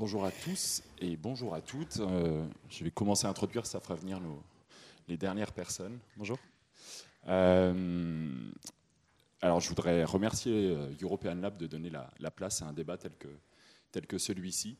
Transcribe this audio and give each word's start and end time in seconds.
Bonjour 0.00 0.24
à 0.24 0.30
tous 0.32 0.82
et 0.98 1.14
bonjour 1.14 1.54
à 1.54 1.60
toutes. 1.60 1.98
Euh, 2.00 2.46
je 2.70 2.84
vais 2.84 2.90
commencer 2.90 3.26
à 3.26 3.28
introduire, 3.28 3.66
ça 3.66 3.80
fera 3.80 3.96
venir 3.96 4.18
les 5.08 5.18
dernières 5.18 5.52
personnes. 5.52 5.98
Bonjour. 6.16 6.38
Euh, 7.28 8.50
alors, 9.42 9.60
je 9.60 9.68
voudrais 9.68 10.04
remercier 10.04 10.70
euh, 10.70 10.90
European 11.02 11.34
Lab 11.34 11.58
de 11.58 11.66
donner 11.66 11.90
la, 11.90 12.30
place 12.30 12.62
à 12.62 12.68
un 12.68 12.72
débat 12.72 12.96
tel 12.96 13.12
que, 13.18 13.28
tel 13.92 14.06
que 14.06 14.16
celui-ci, 14.16 14.78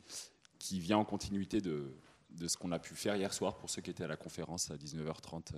qui 0.59 0.81
vient 0.81 0.97
en 0.97 1.05
continuité 1.05 1.61
de, 1.61 1.93
de 2.31 2.49
ce 2.49 2.57
qu'on 2.57 2.73
a 2.73 2.79
pu 2.79 2.95
faire 2.95 3.15
hier 3.15 3.35
soir 3.35 3.59
pour 3.59 3.69
ceux 3.69 3.83
qui 3.83 3.91
étaient 3.91 4.05
à 4.05 4.09
la 4.09 4.17
conférence 4.17 4.71
à 4.71 4.77
19h30 4.77 5.53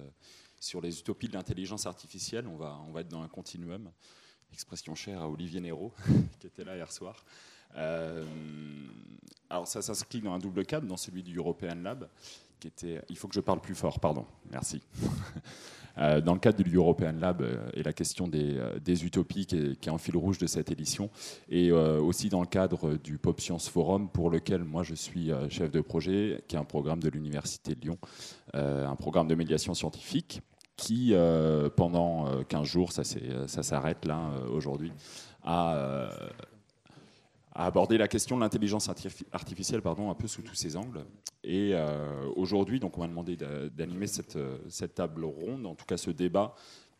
sur 0.59 0.81
les 0.81 0.99
utopies 0.99 1.29
de 1.29 1.35
l'intelligence 1.35 1.87
artificielle. 1.87 2.49
On 2.49 2.57
va, 2.57 2.81
on 2.89 2.91
va 2.91 3.03
être 3.03 3.09
dans 3.09 3.23
un 3.23 3.29
continuum, 3.29 3.93
expression 4.53 4.97
chère 4.97 5.23
à 5.23 5.29
Olivier 5.29 5.61
Néraud, 5.61 5.93
qui 6.41 6.49
était 6.49 6.65
là 6.65 6.75
hier 6.75 6.91
soir. 6.91 7.25
Euh, 7.77 8.25
alors 9.51 9.67
ça 9.67 9.83
s'inscrit 9.83 10.21
dans 10.21 10.33
un 10.33 10.39
double 10.39 10.65
cadre, 10.65 10.87
dans 10.87 10.97
celui 10.97 11.23
du 11.23 11.37
European 11.37 11.75
Lab, 11.83 12.09
qui 12.61 12.69
était... 12.69 13.03
Il 13.09 13.17
faut 13.17 13.29
que 13.29 13.35
je 13.35 13.41
parle 13.41 13.61
plus 13.61 13.75
fort, 13.75 14.01
pardon, 14.01 14.27
merci. 14.51 14.83
Euh, 15.99 16.23
dans 16.23 16.33
le 16.33 16.39
cadre 16.41 16.65
du 16.65 16.75
European 16.75 17.13
Lab 17.13 17.43
euh, 17.43 17.69
et 17.75 17.83
la 17.83 17.93
question 17.93 18.27
des, 18.27 19.05
utopies 19.05 19.45
qui 19.45 19.57
est, 19.59 19.79
qui 19.79 19.91
en 19.91 19.99
fil 19.99 20.17
rouge 20.17 20.39
de 20.39 20.47
cette 20.47 20.71
édition, 20.71 21.11
et 21.51 21.71
aussi 21.71 22.31
dans 22.31 22.41
le 22.41 22.47
cadre 22.47 22.95
du 22.95 23.19
Pop 23.19 23.39
Science 23.39 23.69
Forum 23.69 24.09
pour 24.09 24.31
lequel 24.31 24.65
moi 24.65 24.85
je 24.85 24.95
suis 24.95 25.31
chef 25.51 25.71
de 25.71 25.83
projet, 25.83 26.43
qui 26.49 26.57
est 26.57 26.59
un 26.59 26.65
programme 26.65 27.01
de 27.01 27.11
l'Université 27.11 27.75
de 27.75 27.81
Lyon, 27.83 27.99
un 28.55 28.97
programme 28.97 29.29
de 29.29 29.35
médiation 29.35 29.75
scientifique 29.75 30.41
qui, 30.77 31.13
pendant 31.77 32.43
15 32.45 32.67
jours, 32.67 32.91
ça 32.93 33.05
s'arrête 33.63 34.07
là 34.07 34.31
aujourd'hui, 34.51 34.93
a 35.45 36.09
à 37.55 37.67
aborder 37.67 37.99
la 37.99 38.09
question 38.09 38.37
de 38.37 38.41
l'intelligence 38.41 38.89
artificielle 38.89 39.83
pardon, 39.83 40.11
un 40.11 40.15
peu 40.15 40.27
sous 40.27 40.43
tous 40.43 40.55
ses 40.55 40.77
angles. 40.77 41.05
Et 41.45 41.73
euh, 41.75 42.27
aujourd'hui, 42.37 42.81
on 42.83 43.01
m'a 43.01 43.09
demandé 43.09 43.37
d'animer 43.37 44.07
cette, 44.07 44.39
cette, 44.69 44.95
table 44.95 45.25
ronde, 45.25 45.67
en 45.67 45.75
tout 45.75 45.85
cas 45.85 45.97
ce 45.97 46.11
débat, 46.11 46.55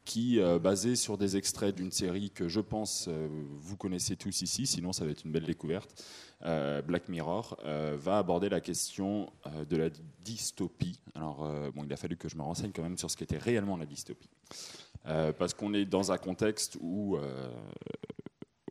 qui, 0.05 0.41
euh, 0.41 0.59
basé 0.59 0.97
sur 0.97 1.17
des 1.17 1.37
extraits 1.37 1.75
d'une 1.75 1.93
série 1.93 2.31
que 2.31 2.49
je 2.49 2.61
pense 2.61 3.07
euh, 3.09 3.29
vous 3.61 3.77
connaissez 3.77 4.17
tous 4.17 4.43
ici, 4.43 4.67
sinon 4.67 4.93
ça 4.93 5.05
va 5.05 5.13
être 5.13 5.25
une 5.25 5.33
belle 5.33 5.47
découverte, 5.47 6.05
Black 6.85 7.09
Mirror, 7.09 7.57
va 7.65 8.19
aborder 8.19 8.49
la 8.49 8.61
question 8.61 9.33
de 9.71 9.77
la 9.77 9.91
dystopie. 10.25 10.99
Alors, 11.15 11.49
bon, 11.73 11.85
il 11.85 11.93
a 11.93 11.97
fallu 11.97 12.17
que 12.17 12.29
je 12.29 12.37
me 12.37 12.43
renseigne 12.43 12.73
quand 12.73 12.83
même 12.83 12.99
sur 12.99 13.09
ce 13.09 13.17
qu'était 13.17 13.39
réellement 13.39 13.77
la 13.77 13.87
dystopie. 13.87 14.29
parce 15.05 15.55
qu'on 15.55 15.73
est 15.73 15.85
dans 15.85 16.11
un 16.11 16.19
contexte 16.19 16.79
où, 16.81 17.17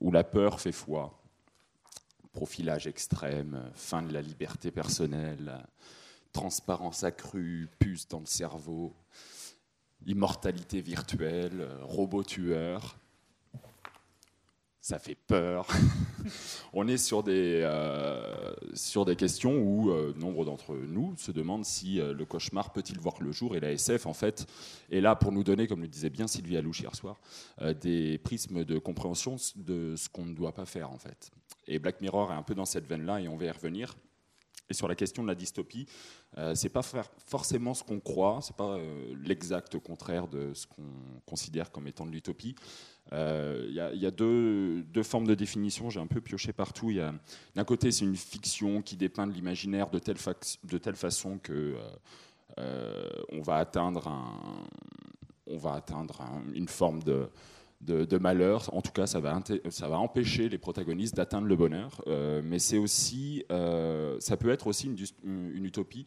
où 0.01 0.11
la 0.11 0.25
peur 0.25 0.59
fait 0.59 0.73
foi, 0.73 1.20
profilage 2.33 2.87
extrême, 2.87 3.71
fin 3.73 4.01
de 4.01 4.13
la 4.13 4.21
liberté 4.21 4.71
personnelle, 4.71 5.65
transparence 6.31 7.03
accrue, 7.03 7.69
puce 7.79 8.07
dans 8.07 8.19
le 8.19 8.25
cerveau, 8.25 8.95
immortalité 10.05 10.81
virtuelle, 10.81 11.67
robot 11.81 12.23
tueur. 12.23 12.97
Ça 14.83 14.97
fait 14.97 15.15
peur. 15.15 15.67
On 16.73 16.87
est 16.87 16.97
sur 16.97 17.21
des, 17.21 17.61
euh, 17.63 18.51
sur 18.73 19.05
des 19.05 19.15
questions 19.15 19.55
où 19.59 19.91
euh, 19.91 20.11
nombre 20.17 20.43
d'entre 20.43 20.73
nous 20.75 21.15
se 21.17 21.31
demandent 21.31 21.65
si 21.65 21.99
euh, 21.99 22.13
le 22.13 22.25
cauchemar 22.25 22.73
peut-il 22.73 22.99
voir 22.99 23.13
le 23.21 23.31
jour. 23.31 23.55
Et 23.55 23.59
la 23.59 23.71
SF, 23.73 24.07
en 24.07 24.13
fait, 24.13 24.47
est 24.89 25.01
là 25.01 25.15
pour 25.15 25.31
nous 25.31 25.43
donner, 25.43 25.67
comme 25.67 25.81
le 25.81 25.87
disait 25.87 26.09
bien 26.09 26.25
Sylvie 26.25 26.57
Alouche 26.57 26.79
hier 26.79 26.95
soir, 26.95 27.19
des 27.79 28.17
prismes 28.17 28.65
de 28.65 28.79
compréhension 28.79 29.35
de 29.55 29.93
ce 29.95 30.09
qu'on 30.09 30.25
ne 30.25 30.33
doit 30.33 30.53
pas 30.53 30.65
faire, 30.65 30.89
en 30.89 30.97
fait. 30.97 31.31
Et 31.67 31.79
Black 31.79 32.01
Mirror 32.01 32.31
est 32.31 32.35
un 32.35 32.43
peu 32.43 32.55
dans 32.55 32.65
cette 32.65 32.87
veine-là, 32.87 33.21
et 33.21 33.27
on 33.27 33.37
va 33.37 33.45
y 33.45 33.51
revenir. 33.51 33.95
Et 34.71 34.73
sur 34.73 34.87
la 34.87 34.95
question 34.95 35.21
de 35.21 35.27
la 35.27 35.35
dystopie, 35.35 35.85
euh, 36.37 36.55
c'est 36.55 36.69
pas 36.69 36.81
forcément 36.81 37.73
ce 37.73 37.83
qu'on 37.83 37.99
croit, 37.99 38.39
c'est 38.41 38.55
pas 38.55 38.77
euh, 38.77 39.13
l'exact 39.21 39.77
contraire 39.79 40.29
de 40.29 40.53
ce 40.53 40.65
qu'on 40.65 40.87
considère 41.25 41.71
comme 41.71 41.87
étant 41.87 42.05
de 42.05 42.11
l'utopie. 42.11 42.55
Il 43.11 43.17
euh, 43.17 43.67
y, 43.69 44.05
a 44.05 44.11
deux, 44.11 44.85
formes 45.03 45.27
de 45.27 45.35
définition, 45.35 45.89
j'ai 45.89 45.99
un 45.99 46.07
peu 46.07 46.21
pioché 46.21 46.53
partout. 46.53 46.93
D'un 47.53 47.63
côté, 47.65 47.91
c'est 47.91 48.05
une 48.05 48.15
fiction 48.15 48.81
qui 48.81 48.95
dépeint 48.95 49.27
de 49.27 49.33
l'imaginaire 49.33 49.89
de 49.89 49.99
telle, 49.99 50.95
façon 50.95 51.37
que 51.37 51.75
on 52.57 53.41
va 53.41 53.57
atteindre, 53.57 54.07
un, 54.07 54.39
on 55.47 55.57
va 55.57 55.73
atteindre 55.73 56.21
une 56.53 56.69
forme 56.69 57.03
de 57.03 57.27
de, 57.81 58.17
malheur. 58.17 58.73
En 58.73 58.81
tout 58.81 58.91
cas, 58.91 59.07
ça 59.07 59.19
va, 59.19 59.99
empêcher 59.99 60.49
les 60.49 60.57
protagonistes 60.57 61.15
d'atteindre 61.15 61.47
le 61.47 61.55
bonheur. 61.55 62.01
Euh, 62.07 62.41
mais 62.43 62.59
c'est 62.59 62.77
aussi, 62.77 63.43
euh, 63.51 64.17
ça 64.19 64.37
peut 64.37 64.49
être 64.49 64.67
aussi 64.67 64.87
une, 65.23 65.65
utopie 65.65 66.05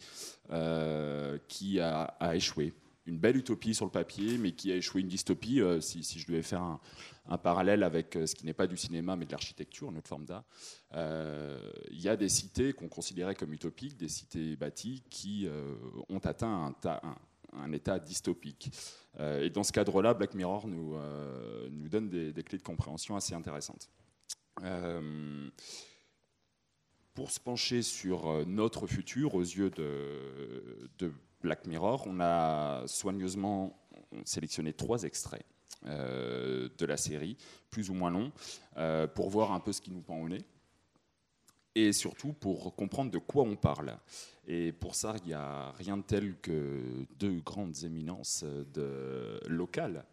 euh, 0.51 1.39
qui 1.49 1.81
a, 1.81 2.17
échoué. 2.35 2.73
Une 3.07 3.19
belle 3.19 3.37
utopie 3.37 3.75
sur 3.75 3.85
le 3.85 3.91
papier, 3.91 4.39
mais 4.39 4.53
qui 4.53 4.73
a 4.73 4.77
échoué. 4.77 5.03
Une 5.03 5.09
dystopie, 5.09 5.61
si, 5.81 6.03
je 6.19 6.27
devais 6.27 6.43
faire 6.43 6.63
un, 6.63 7.39
parallèle 7.39 7.83
avec 7.83 8.19
ce 8.25 8.35
qui 8.35 8.47
n'est 8.47 8.55
pas 8.55 8.67
du 8.67 8.77
cinéma, 8.77 9.17
mais 9.17 9.27
de 9.27 9.33
l'architecture, 9.33 9.91
une 9.91 9.99
autre 9.99 10.09
forme 10.09 10.25
d'art, 10.25 10.45
il 10.93 12.01
y 12.01 12.09
a 12.09 12.17
des 12.17 12.29
cités 12.29 12.73
qu'on 12.73 12.89
considérait 12.89 13.35
comme 13.35 13.53
utopiques, 13.53 13.97
des 13.97 14.09
cités 14.09 14.57
bâties 14.57 15.03
qui 15.11 15.47
ont 16.09 16.19
atteint 16.19 16.75
un, 16.85 16.89
un 16.89 17.17
un 17.61 17.73
état 17.73 17.99
dystopique. 17.99 18.71
Euh, 19.21 19.43
et 19.43 19.51
dans 19.51 19.63
ce 19.63 19.73
cadre-là, 19.73 20.15
Black 20.15 20.35
Mirror 20.35 20.67
nous, 20.67 20.95
euh, 20.97 21.69
nous 21.71 21.89
donne 21.89 22.09
des, 22.09 22.43
clés 22.43 22.59
de 22.59 22.63
compréhension 22.63 23.17
assez 23.17 23.35
intéressantes. 23.35 23.89
Euh, 24.63 25.49
pour 27.15 27.31
se 27.31 27.41
pencher 27.41 27.83
sur 27.83 28.45
notre 28.47 28.87
futur 28.87 29.35
aux 29.35 29.43
yeux 29.43 29.71
de, 29.71 30.91
de 30.99 31.13
Black 31.43 31.67
Mirror, 31.67 32.05
on 32.07 32.19
a 32.21 32.85
soigneusement 32.87 33.79
sélectionné 34.25 34.73
trois 34.73 35.05
extraits 35.05 35.45
de 35.85 36.87
la 36.87 36.97
série, 36.97 37.37
plus 37.71 37.91
ou 37.91 37.95
moins 37.95 38.11
longs, 38.11 38.33
pour 39.15 39.31
voir 39.31 39.53
un 39.53 39.61
peu 39.61 39.71
ce 39.73 39.81
qui 39.81 39.93
nous 39.93 40.01
pend 40.01 40.19
au 40.19 40.29
nez 40.29 40.45
et 41.75 41.93
surtout 41.93 42.33
pour 42.33 42.75
comprendre 42.75 43.11
de 43.11 43.19
quoi 43.19 43.45
on 43.45 43.57
parle. 43.57 43.97
Et 44.47 44.73
pour 44.73 44.95
ça, 44.95 45.15
il 45.23 45.29
n'y 45.29 45.35
a 45.35 45.73
rien 45.73 45.97
de 45.97 46.03
tel 46.03 46.37
que 46.43 46.81
deux 47.19 47.41
grandes 47.41 47.85
éminences 47.85 48.45
de, 48.75 49.41
locales 49.49 50.05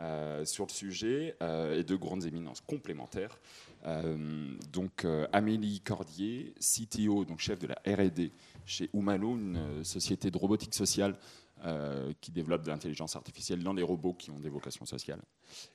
euh, 0.00 0.44
sur 0.44 0.66
le 0.66 0.72
sujet 0.72 1.36
euh, 1.42 1.78
et 1.78 1.84
deux 1.84 1.98
grandes 1.98 2.24
éminences 2.24 2.60
complémentaires. 2.60 3.38
Euh, 3.84 4.56
donc 4.72 5.06
Amélie 5.32 5.80
Cordier, 5.80 6.54
CTO, 6.60 7.24
donc 7.24 7.40
chef 7.40 7.58
de 7.58 7.66
la 7.66 7.74
R&D 7.86 8.30
chez 8.64 8.88
Umano, 8.94 9.34
une 9.36 9.82
société 9.84 10.30
de 10.30 10.38
robotique 10.38 10.74
sociale 10.74 11.16
euh, 11.64 12.12
qui 12.20 12.32
développe 12.32 12.62
de 12.62 12.70
l'intelligence 12.70 13.14
artificielle 13.14 13.62
dans 13.62 13.72
les 13.72 13.84
robots 13.84 14.14
qui 14.14 14.30
ont 14.30 14.40
des 14.40 14.48
vocations 14.48 14.84
sociales. 14.84 15.22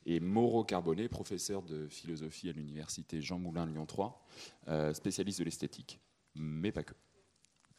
Et 0.06 0.20
Mauro 0.20 0.66
Carbonnet, 0.66 1.08
professeur 1.08 1.62
de 1.62 1.88
philosophie 1.88 2.50
à 2.50 2.52
l'université 2.52 3.22
Jean 3.22 3.40
Moulin 3.40 3.66
Lyon 3.66 3.86
3, 3.86 4.26
euh, 4.68 4.94
spécialiste 4.94 5.40
de 5.40 5.46
l'esthétique, 5.46 6.00
mais 6.36 6.72
pas 6.72 6.84
que. 6.84 6.94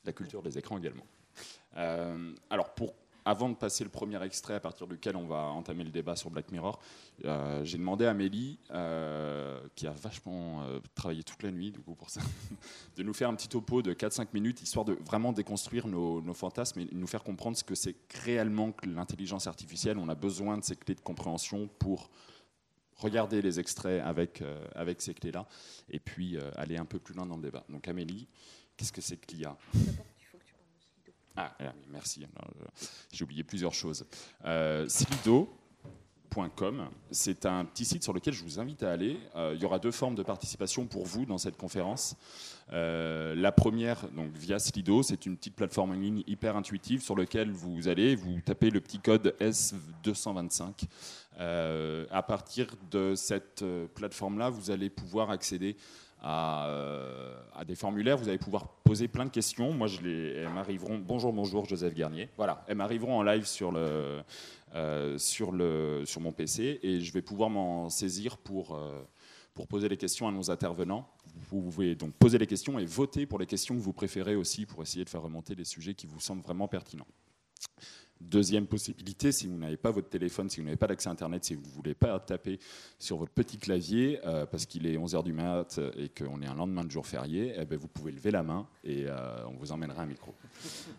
La 0.05 0.13
culture 0.13 0.43
des 0.43 0.57
écrans 0.57 0.79
également. 0.79 1.05
Euh, 1.77 2.35
alors 2.49 2.75
pour 2.75 2.95
avant 3.29 3.51
de 3.51 3.55
passer 3.55 3.85
le 3.85 3.91
premier 3.91 4.23
extrait 4.25 4.55
à 4.55 4.61
partir 4.61 4.87
duquel 4.87 5.15
on 5.15 5.27
va 5.27 5.43
entamer 5.43 5.85
le 5.85 5.91
débat 5.91 6.17
sur 6.17 6.31
Black 6.31 6.51
Mirror, 6.51 6.81
euh, 7.27 7.63
j'ai 7.63 7.77
demandé 7.77 8.07
à 8.07 8.11
Amélie, 8.11 8.59
euh, 8.71 9.61
qui 9.75 9.87
a 9.87 9.91
vachement 9.91 10.63
euh, 10.63 10.81
travaillé 10.95 11.23
toute 11.23 11.43
la 11.43 11.51
nuit 11.51 11.71
du 11.71 11.79
coup 11.79 11.95
pour 11.95 12.09
ça, 12.09 12.23
de 12.97 13.03
nous 13.03 13.13
faire 13.13 13.29
un 13.29 13.35
petit 13.35 13.49
topo 13.49 13.83
de 13.83 13.93
4-5 13.93 14.29
minutes, 14.33 14.63
histoire 14.63 14.87
de 14.87 14.97
vraiment 15.05 15.33
déconstruire 15.33 15.87
nos, 15.89 16.23
fantasmes 16.33 16.81
et 16.81 16.89
nous 16.91 17.07
faire 17.07 17.23
comprendre 17.23 17.59
ce 17.59 17.65
que 17.65 17.75
c'est 17.75 17.97
réellement 18.25 18.73
que 18.73 18.87
l'intelligence 18.87 19.47
artificielle. 19.47 19.99
On 19.99 20.09
a 20.09 20.15
besoin 20.15 20.57
de 20.57 20.65
ces 20.65 20.77
clés 20.77 20.95
de 20.95 21.01
compréhension 21.01 21.69
pour 21.79 22.09
regarder 22.97 23.43
les 23.43 23.61
extraits 23.61 24.03
avec, 24.03 24.43
avec 24.75 25.03
ces 25.03 25.13
clés-là 25.13 25.47
et 25.91 26.01
puis 26.01 26.39
aller 26.57 26.79
un 26.79 26.87
peu 26.87 26.99
plus 26.99 27.15
loin 27.15 27.27
dans 27.27 27.37
le 27.37 27.43
débat. 27.43 27.65
Donc 27.69 27.87
Amélie, 27.89 28.27
qu'est-ce 28.77 28.93
que 28.93 29.03
c'est 29.03 29.19
que 29.19 29.35
l'IA 29.35 29.57
ah, 31.41 31.53
merci. 31.89 32.27
J'ai 33.13 33.23
oublié 33.23 33.45
plusieurs 33.45 33.73
choses. 33.73 34.05
Euh, 34.45 34.89
Slido.com, 34.89 36.89
c'est 37.13 37.47
un 37.47 37.65
petit 37.65 37.85
site 37.85 38.03
sur 38.03 38.13
lequel 38.13 38.35
je 38.35 38.43
vous 38.43 38.59
invite 38.59 38.83
à 38.83 38.91
aller. 38.91 39.21
Euh, 39.37 39.53
il 39.55 39.63
y 39.63 39.65
aura 39.65 39.79
deux 39.79 39.93
formes 39.93 40.17
de 40.17 40.25
participation 40.25 40.87
pour 40.87 41.07
vous 41.07 41.27
dans 41.27 41.39
cette 41.39 41.57
conférence. 41.57 42.17
Euh, 42.73 43.37
la 43.37 43.53
première, 43.53 44.09
donc 44.09 44.33
via 44.35 44.59
Slido, 44.59 45.05
c'est 45.05 45.27
une 45.27 45.37
petite 45.37 45.55
plateforme 45.55 45.93
en 45.93 45.95
ligne 45.95 46.25
hyper 46.27 46.57
intuitive 46.57 47.03
sur 47.03 47.15
laquelle 47.15 47.53
vous 47.53 47.87
allez, 47.87 48.17
vous 48.17 48.41
tapez 48.45 48.71
le 48.71 48.81
petit 48.81 48.99
code 48.99 49.33
S225. 49.41 50.87
à 52.11 52.23
partir 52.25 52.67
de 52.91 53.15
cette 53.15 53.65
plateforme-là, 53.95 54.51
vous 54.51 54.73
allez 54.73 54.91
pouvoir 54.91 55.31
accéder 55.31 55.77
euh, 56.25 57.41
à, 57.55 57.65
des 57.65 57.75
formulaires. 57.75 58.17
Vous 58.17 58.29
allez 58.29 58.39
pouvoir 58.39 58.69
poser 58.85 59.09
plein 59.09 59.25
de 59.25 59.31
questions. 59.31 59.73
Moi, 59.73 59.87
je 59.87 60.01
les, 60.01 60.33
elles 60.33 60.49
m'arriveront. 60.49 60.99
Bonjour, 60.99 61.33
bonjour, 61.33 61.65
Joseph 61.65 61.95
Garnier. 61.95 62.29
Voilà, 62.37 62.65
elles 62.67 62.77
m'arriveront 62.77 63.19
en 63.19 63.23
live 63.23 63.47
sur 63.47 63.71
le, 63.71 64.23
euh, 64.75 65.17
sur 65.19 65.53
le, 65.53 66.03
sur 66.07 66.21
mon 66.21 66.33
PC 66.33 66.81
et 66.83 67.01
je 67.01 67.13
vais 67.13 67.23
pouvoir 67.23 67.51
m'en 67.51 67.89
saisir 67.89 68.37
pour, 68.39 68.75
euh, 68.75 69.03
pour 69.55 69.69
poser 69.69 69.89
les 69.89 69.97
questions 69.97 70.27
à 70.27 70.33
nos 70.33 70.51
intervenants. 70.51 71.09
Vous 71.51 71.61
vous 71.61 71.71
pouvez 71.71 71.95
donc 71.95 72.13
poser 72.15 72.39
les 72.39 72.47
questions 72.47 72.79
et 72.79 72.85
voter 72.85 73.25
pour 73.27 73.39
les 73.39 73.47
questions 73.47 73.77
que 73.77 73.81
vous 73.81 73.93
préférez 73.93 74.35
aussi 74.35 74.67
pour 74.67 74.83
essayer 74.83 75.05
de 75.05 75.11
faire 75.11 75.23
remonter 75.23 75.55
les 75.55 75.65
sujets 75.65 75.95
qui 75.95 76.07
vous 76.07 76.21
semblent 76.21 76.43
vraiment 76.43 76.67
pertinents. 76.67 77.07
Deuxième 78.21 78.67
possibilité, 78.67 79.31
si 79.31 79.47
vous 79.47 79.57
n'avez 79.57 79.77
pas 79.77 79.93
votre 79.93 80.09
téléphone, 80.09 80.51
si 80.51 80.59
vous 80.59 80.65
n'avez 80.65 80.77
pas 80.77 80.89
d'accès 80.89 81.09
Internet, 81.09 81.45
si 81.45 81.55
vous 81.55 81.63
ne 81.63 81.69
voulez 81.69 81.95
pas 81.95 82.19
taper 82.19 82.59
sur 82.99 83.17
votre 83.17 83.31
petit 83.31 83.59
clavier 83.59 84.19
euh, 84.27 84.45
parce 84.45 84.67
qu'il 84.67 84.87
est 84.87 84.97
11h 84.97 85.23
du 85.23 85.33
mat 85.33 85.81
et 85.97 86.09
qu'on 86.09 86.43
est 86.43 86.47
un 86.47 86.55
lendemain 86.55 86.85
de 86.85 86.91
jour 86.91 87.07
férié, 87.07 87.55
eh 87.57 87.65
ben, 87.65 87.79
vous 87.79 87.87
pouvez 87.87 88.11
lever 88.11 88.33
la 88.33 88.43
main 88.43 88.67
et 88.83 89.05
euh, 89.07 89.47
on 89.47 89.55
vous 89.55 89.71
emmènera 89.71 90.03
un 90.03 90.07
micro. 90.07 90.35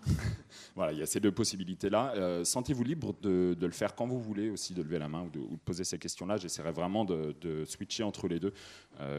voilà, 0.76 0.94
il 0.94 1.00
y 1.00 1.02
a 1.02 1.06
ces 1.06 1.20
deux 1.20 1.34
possibilités-là. 1.34 2.14
Euh, 2.16 2.46
sentez-vous 2.46 2.86
libre 2.86 3.14
de, 3.22 3.56
le 3.60 3.72
faire 3.72 3.96
quand 3.96 4.08
vous 4.08 4.22
voulez 4.22 4.50
aussi, 4.50 4.74
de 4.74 4.82
lever 4.82 4.98
la 4.98 5.10
main 5.10 5.24
ou 5.24 5.30
de, 5.30 5.42
poser 5.66 5.84
ces 5.84 6.00
questions-là. 6.00 6.38
J'essaierai 6.38 6.72
vraiment 6.72 7.04
de, 7.04 7.36
de, 7.42 7.66
switcher 7.66 8.04
entre 8.04 8.30
les 8.30 8.40
deux 8.40 8.54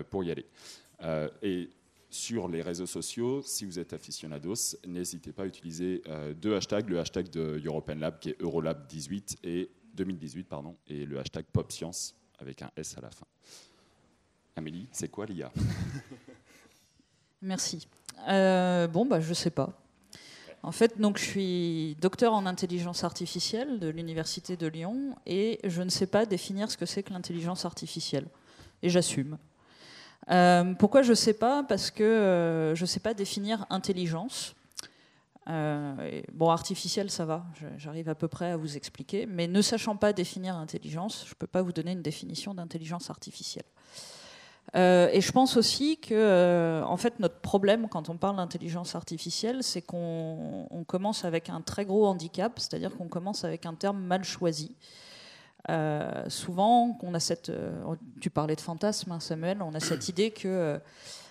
pour 0.08 0.24
y 0.24 0.30
aller. 0.30 0.46
et 1.42 1.68
sur 2.10 2.48
les 2.48 2.60
réseaux 2.60 2.86
sociaux. 2.86 3.40
Si 3.42 3.64
vous 3.64 3.78
êtes 3.78 3.92
aficionados, 3.92 4.76
n'hésitez 4.86 5.32
pas 5.32 5.44
à 5.44 5.46
utiliser 5.46 6.02
euh, 6.08 6.34
deux 6.34 6.54
hashtags, 6.54 6.88
le 6.88 6.98
hashtag 6.98 7.30
de 7.30 7.62
European 7.64 7.94
Lab 7.94 8.18
qui 8.18 8.30
est 8.30 8.40
Eurolab18 8.40 9.36
et 9.44 9.70
2018 9.94 10.44
pardon, 10.44 10.76
et 10.86 11.06
le 11.06 11.18
hashtag 11.18 11.44
PopScience 11.52 12.16
avec 12.38 12.62
un 12.62 12.70
S 12.76 12.96
à 12.98 13.00
la 13.00 13.10
fin. 13.10 13.26
Amélie, 14.56 14.88
c'est 14.92 15.08
quoi 15.08 15.26
l'IA 15.26 15.52
Merci. 17.42 17.88
Euh, 18.28 18.86
bon, 18.86 19.06
bah, 19.06 19.20
je 19.20 19.32
sais 19.32 19.50
pas. 19.50 19.72
En 20.62 20.72
fait, 20.72 21.00
donc, 21.00 21.16
je 21.16 21.24
suis 21.24 21.96
docteur 22.00 22.34
en 22.34 22.44
intelligence 22.44 23.02
artificielle 23.02 23.78
de 23.78 23.88
l'Université 23.88 24.58
de 24.58 24.66
Lyon 24.66 25.16
et 25.24 25.58
je 25.64 25.80
ne 25.80 25.88
sais 25.88 26.06
pas 26.06 26.26
définir 26.26 26.70
ce 26.70 26.76
que 26.76 26.84
c'est 26.84 27.02
que 27.02 27.12
l'intelligence 27.12 27.64
artificielle. 27.64 28.26
Et 28.82 28.90
j'assume. 28.90 29.38
Euh, 30.30 30.74
pourquoi 30.74 31.02
je 31.02 31.10
ne 31.10 31.14
sais 31.14 31.32
pas? 31.32 31.62
Parce 31.62 31.90
que 31.90 32.02
euh, 32.02 32.74
je 32.74 32.82
ne 32.82 32.86
sais 32.86 33.00
pas 33.00 33.14
définir 33.14 33.66
intelligence. 33.70 34.54
Euh, 35.48 36.20
bon, 36.32 36.50
artificiel, 36.50 37.10
ça 37.10 37.24
va, 37.24 37.44
j'arrive 37.76 38.08
à 38.08 38.14
peu 38.14 38.28
près 38.28 38.52
à 38.52 38.56
vous 38.56 38.76
expliquer, 38.76 39.26
mais 39.26 39.48
ne 39.48 39.62
sachant 39.62 39.96
pas 39.96 40.12
définir 40.12 40.54
intelligence, 40.54 41.24
je 41.26 41.30
ne 41.30 41.34
peux 41.34 41.46
pas 41.46 41.62
vous 41.62 41.72
donner 41.72 41.92
une 41.92 42.02
définition 42.02 42.54
d'intelligence 42.54 43.10
artificielle. 43.10 43.64
et 44.74 45.20
je 45.20 45.32
pense 45.32 45.56
aussi 45.56 45.96
que, 45.96 46.82
en 46.84 46.96
fait, 46.96 47.18
notre 47.18 47.40
problème 47.40 47.88
quand 47.88 48.10
on 48.10 48.16
parle 48.16 48.36
d'intelligence 48.36 48.94
artificielle, 48.94 49.64
c'est 49.64 49.82
qu'on 49.82 50.84
commence 50.86 51.24
avec 51.24 51.48
un 51.48 51.62
très 51.62 51.84
gros 51.84 52.06
handicap, 52.06 52.52
c'est-à-dire 52.60 52.96
qu'on 52.96 53.08
commence 53.08 53.42
avec 53.42 53.66
un 53.66 53.74
terme 53.74 53.98
mal 53.98 54.22
choisi. 54.22 54.76
Euh, 55.68 56.28
souvent, 56.28 56.98
on 57.02 57.14
a 57.14 57.20
cette, 57.20 57.50
euh, 57.50 57.94
tu 58.20 58.30
parlais 58.30 58.56
de 58.56 58.60
fantasme, 58.60 59.12
hein, 59.12 59.20
Samuel, 59.20 59.62
on 59.62 59.74
a 59.74 59.80
cette 59.80 60.08
idée 60.08 60.30
que 60.30 60.48
euh, 60.48 60.78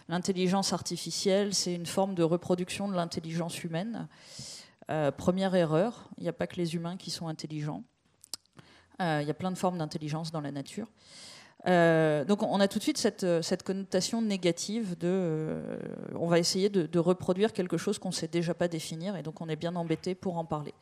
l'intelligence 0.08 0.72
artificielle, 0.72 1.54
c'est 1.54 1.74
une 1.74 1.88
forme 1.88 2.14
de 2.14 2.24
reproduction 2.24 2.88
de 2.88 2.96
l'intelligence 2.96 3.64
humaine. 3.64 4.08
première 5.18 5.54
erreur, 5.56 6.10
il 6.18 6.24
n'y 6.24 6.30
a 6.30 6.34
pas 6.34 6.48
que 6.48 6.56
les 6.56 6.76
humains 6.76 6.98
qui 6.98 7.12
sont 7.12 7.28
intelligents. 7.28 7.84
Il 9.00 9.24
y 9.26 9.30
a 9.30 9.34
plein 9.34 9.52
de 9.52 9.58
formes 9.58 9.78
d'intelligence 9.78 10.31
dans 10.31 10.42
la 10.42 10.52
nature. 10.52 10.88
donc 11.66 12.44
on 12.44 12.60
a 12.60 12.68
tout 12.68 12.80
de 12.80 12.84
suite 12.84 12.98
cette, 12.98 13.26
cette 13.44 13.64
connotation 13.64 14.22
négative 14.22 14.98
de 14.98 15.62
on 16.16 16.28
va 16.28 16.40
essayer 16.40 16.70
de, 16.70 16.88
de 16.88 17.00
reproduire 17.00 17.54
quelque 17.54 17.78
chose 17.78 18.00
qu'on 18.00 18.10
ne 18.10 18.14
sait 18.14 18.28
déjà 18.28 18.54
pas 18.54 18.68
définir 18.68 19.16
et 19.16 19.22
donc 19.22 19.40
on 19.42 19.48
est 19.48 19.56
bien 19.56 19.76
embêté 19.76 20.16
pour 20.16 20.38
en 20.38 20.44
parler. 20.44 20.74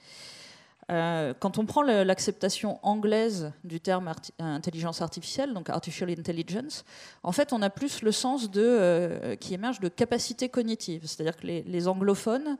Euh, 0.90 1.34
quand 1.38 1.58
on 1.58 1.66
prend 1.66 1.82
l'acceptation 1.82 2.80
anglaise 2.82 3.52
du 3.66 3.82
terme 3.82 4.10
intelligence 4.40 5.02
artificielle, 5.02 5.54
donc 5.54 5.70
artificial 5.70 6.10
intelligence, 6.10 6.86
en 7.24 7.34
fait, 7.34 7.52
on 7.52 7.62
a 7.62 7.70
plus 7.70 8.02
le 8.02 8.12
sens 8.14 8.48
euh, 8.56 9.36
qui 9.36 9.54
émerge 9.54 9.82
de 9.82 9.90
capacité 9.90 10.48
cognitive. 10.48 11.02
C'est-à-dire 11.06 11.36
que 11.36 11.46
les, 11.46 11.88
anglophones 11.88 12.58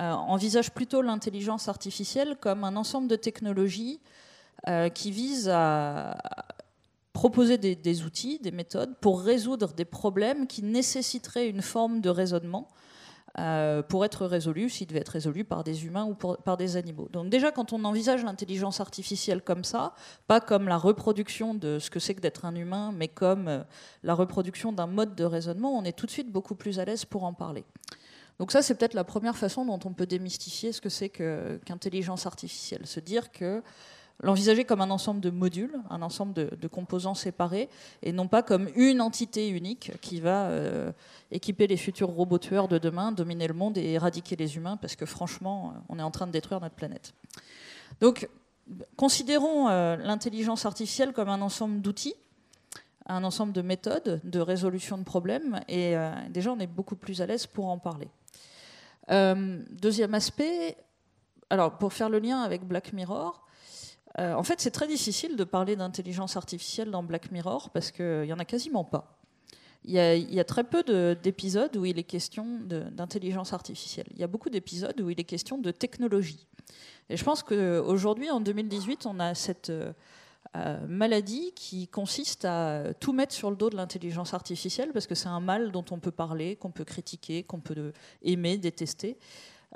euh, 0.00 0.10
envisagent 0.10 0.72
plutôt 0.72 1.00
l'intelligence 1.00 1.68
artificielle 1.68 2.36
comme 2.38 2.64
un 2.64 2.76
ensemble 2.76 3.08
de 3.08 3.16
technologies 3.16 4.00
qui 4.94 5.10
visent 5.10 5.50
à 5.52 6.16
proposer 7.12 7.58
des, 7.58 8.02
outils, 8.04 8.38
des 8.38 8.50
méthodes 8.50 8.94
pour 9.02 9.20
résoudre 9.20 9.74
des 9.74 9.84
problèmes 9.84 10.46
qui 10.46 10.62
nécessiteraient 10.62 11.50
une 11.50 11.60
forme 11.60 12.00
de 12.00 12.08
raisonnement 12.08 12.68
euh, 13.38 13.82
pour 13.82 14.04
être 14.04 14.26
résolu, 14.26 14.70
s'il 14.70 14.86
devait 14.86 15.00
être 15.00 15.08
résolu 15.08 15.44
par 15.44 15.64
des 15.64 15.86
humains 15.86 16.04
ou 16.04 16.14
par 16.14 16.56
des 16.56 16.76
animaux. 16.76 17.08
Donc 17.12 17.30
déjà, 17.30 17.50
quand 17.50 17.72
on 17.72 17.84
envisage 17.84 18.22
l'intelligence 18.22 18.80
artificielle 18.80 19.42
comme 19.42 19.64
ça, 19.64 19.92
pas 20.28 20.40
comme 20.40 20.68
la 20.68 20.76
reproduction 20.76 21.54
de 21.54 21.80
ce 21.80 21.90
que 21.90 21.98
c'est 21.98 22.14
que 22.14 22.20
d'être 22.20 22.44
un 22.44 22.54
humain, 22.54 22.92
mais 22.94 23.08
comme 23.08 23.48
euh, 23.48 23.64
la 24.04 24.14
reproduction 24.14 24.72
d'un 24.72 24.86
mode 24.86 25.16
de 25.16 25.24
raisonnement, 25.24 25.76
on 25.76 25.82
est 25.84 25.96
tout 25.96 26.06
de 26.06 26.12
suite 26.12 26.30
beaucoup 26.30 26.54
plus 26.54 26.78
à 26.78 26.84
l'aise 26.84 27.04
pour 27.04 27.24
en 27.24 27.32
parler. 27.32 27.64
Donc 28.38 28.52
ça, 28.52 28.62
c'est 28.62 28.74
peut-être 28.76 28.94
la 28.94 29.04
première 29.04 29.36
façon 29.36 29.64
dont 29.64 29.80
on 29.84 29.92
peut 29.92 30.06
démystifier 30.06 30.72
ce 30.72 30.80
que 30.80 30.88
c'est 30.88 31.08
qu'intelligence 31.08 32.26
artificielle. 32.26 32.86
Se 32.86 33.00
dire 33.00 33.32
que 33.32 33.62
l'envisager 34.22 34.64
comme 34.64 34.80
un 34.80 34.90
ensemble 34.90 35.20
de 35.20 35.30
modules, 35.30 35.80
un 35.90 36.02
ensemble 36.02 36.34
de, 36.34 36.68
composants 36.68 37.14
séparés, 37.14 37.68
et 38.02 38.12
non 38.12 38.28
pas 38.28 38.42
comme 38.42 38.68
une 38.76 39.00
entité 39.00 39.48
unique 39.48 39.92
qui 40.00 40.20
va 40.20 40.46
euh, 40.46 40.92
équiper 41.30 41.66
les 41.66 41.76
futurs 41.76 42.08
robots 42.08 42.38
tueurs 42.38 42.68
de 42.68 42.78
demain, 42.78 43.12
dominer 43.12 43.48
le 43.48 43.54
monde 43.54 43.76
et 43.78 43.92
éradiquer 43.92 44.36
les 44.36 44.56
humains, 44.56 44.76
parce 44.76 44.96
que 44.96 45.06
franchement, 45.06 45.74
on 45.88 45.98
est 45.98 46.02
en 46.02 46.10
train 46.10 46.26
de 46.26 46.32
détruire 46.32 46.60
notre 46.60 46.74
planète. 46.74 47.14
Donc, 48.00 48.28
considérons 48.96 49.68
euh, 49.68 49.96
l'intelligence 49.96 50.64
artificielle 50.64 51.12
comme 51.12 51.28
un 51.28 51.42
ensemble 51.42 51.80
d'outils, 51.80 52.14
un 53.06 53.24
ensemble 53.24 53.52
de 53.52 53.60
méthodes 53.60 54.20
de 54.24 54.40
résolution 54.40 54.96
de 54.96 55.04
problèmes, 55.04 55.60
et 55.68 55.96
euh, 55.96 56.12
déjà, 56.30 56.52
on 56.52 56.58
est 56.58 56.66
beaucoup 56.66 56.96
plus 56.96 57.20
à 57.20 57.26
l'aise 57.26 57.46
pour 57.46 57.66
en 57.66 57.78
parler. 57.78 58.08
deuxième 59.70 60.14
aspect, 60.14 60.76
alors 61.50 61.76
pour 61.76 61.92
faire 61.92 62.08
le 62.08 62.20
lien 62.20 62.40
avec 62.40 62.64
Black 62.64 62.94
Mirror, 62.94 63.44
euh, 64.18 64.34
en 64.34 64.42
fait, 64.42 64.60
c'est 64.60 64.70
très 64.70 64.86
difficile 64.86 65.36
de 65.36 65.44
parler 65.44 65.76
d'intelligence 65.76 66.36
artificielle 66.36 66.90
dans 66.90 67.02
Black 67.02 67.32
Mirror 67.32 67.70
parce 67.70 67.90
qu'il 67.90 68.22
n'y 68.22 68.32
en 68.32 68.38
a 68.38 68.44
quasiment 68.44 68.84
pas. 68.84 69.18
Il 69.86 69.92
y, 69.92 70.40
a, 70.40 70.44
très 70.44 70.64
peu 70.64 70.82
d'épisodes 71.14 71.76
où 71.76 71.84
il 71.84 71.98
est 71.98 72.04
question 72.04 72.58
d'intelligence 72.62 73.52
artificielle. 73.52 74.06
Il 74.12 74.18
y 74.18 74.24
a 74.24 74.26
beaucoup 74.26 74.48
d'épisodes 74.48 74.98
où 75.02 75.10
il 75.10 75.20
est 75.20 75.24
question 75.24 75.58
de 75.58 75.70
technologie. 75.72 76.46
Et 77.10 77.18
je 77.18 77.24
pense 77.24 77.42
qu'aujourd'hui, 77.42 78.30
en 78.30 78.40
2018, 78.40 79.04
on 79.04 79.20
a 79.20 79.34
cette 79.34 79.70
euh, 80.56 80.86
maladie 80.86 81.52
qui 81.54 81.86
consiste 81.88 82.46
à 82.46 82.94
tout 82.98 83.12
mettre 83.12 83.34
sur 83.34 83.50
le 83.50 83.56
dos 83.56 83.68
de 83.68 83.76
l'intelligence 83.76 84.32
artificielle 84.32 84.90
parce 84.94 85.06
que 85.06 85.14
c'est 85.14 85.28
un 85.28 85.40
mal 85.40 85.70
dont 85.70 85.84
on 85.90 85.98
peut 85.98 86.10
parler, 86.10 86.56
qu'on 86.56 86.70
peut 86.70 86.84
critiquer, 86.84 87.42
qu'on 87.42 87.60
peut 87.60 87.92
aimer, 88.22 88.56
détester. 88.56 89.18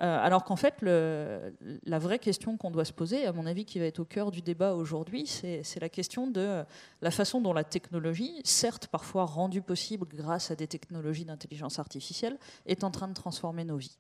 Euh, 0.01 0.19
alors 0.21 0.45
qu'en 0.45 0.57
fait, 0.57 0.81
la 0.83 1.99
vraie 1.99 2.19
question 2.19 2.57
qu'on 2.57 2.71
doit 2.71 2.85
se 2.85 2.93
poser, 2.93 3.27
à 3.27 3.33
mon 3.33 3.47
avis, 3.47 3.65
qui 3.65 3.79
va 3.79 3.87
être 3.87 3.99
au 3.99 4.05
cœur 4.05 4.31
du 4.31 4.43
débat 4.43 4.75
aujourd'hui, 4.75 5.27
c'est 5.27 5.81
la 5.81 5.89
question 5.89 6.27
de 6.29 6.65
la 7.03 7.11
façon 7.11 7.41
dont 7.41 7.53
la 7.53 7.65
technologie, 7.65 8.41
certes 8.45 8.87
parfois 8.87 9.25
rendue 9.25 9.63
possible 9.63 10.07
grâce 10.15 10.51
à 10.51 10.57
des 10.57 10.69
technologies 10.69 11.25
d'intelligence 11.25 11.79
artificielle, 11.79 12.39
est 12.67 12.85
en 12.85 12.91
train 12.91 13.09
de 13.09 13.15
transformer 13.15 13.65
nos 13.65 13.77
vies. 13.77 13.99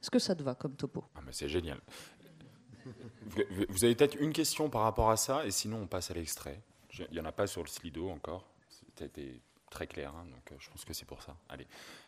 Est-ce 0.00 0.10
que 0.10 0.18
ça 0.18 0.34
te 0.34 0.42
va 0.42 0.54
comme 0.54 0.76
topo? 0.76 1.04
Ah, 1.14 1.20
C'est 1.30 1.48
génial. 1.48 1.80
Vous 3.68 3.84
avez 3.84 3.94
peut-être 3.94 4.16
une 4.18 4.32
question 4.32 4.70
par 4.70 4.82
rapport 4.82 5.10
à 5.10 5.16
ça, 5.16 5.44
et 5.44 5.50
sinon 5.50 5.82
on 5.82 5.86
passe 5.86 6.10
à 6.10 6.14
l'extrait. 6.14 6.62
Il 6.98 7.08
n'y 7.12 7.20
en 7.20 7.24
a 7.24 7.32
pas 7.32 7.46
sur 7.46 7.62
le 7.62 7.68
slido 7.68 8.08
encore. 8.08 8.48
C'était 8.96 9.40
très 9.70 9.86
clair, 9.86 10.14
hein, 10.14 10.26
donc 10.26 10.52
euh, 10.52 10.56
je 10.58 10.68
pense 10.68 10.84
que 10.84 10.92
c'est 10.92 11.04
pour 11.06 11.22
ça. 11.22 11.36
Allez. 11.48 11.66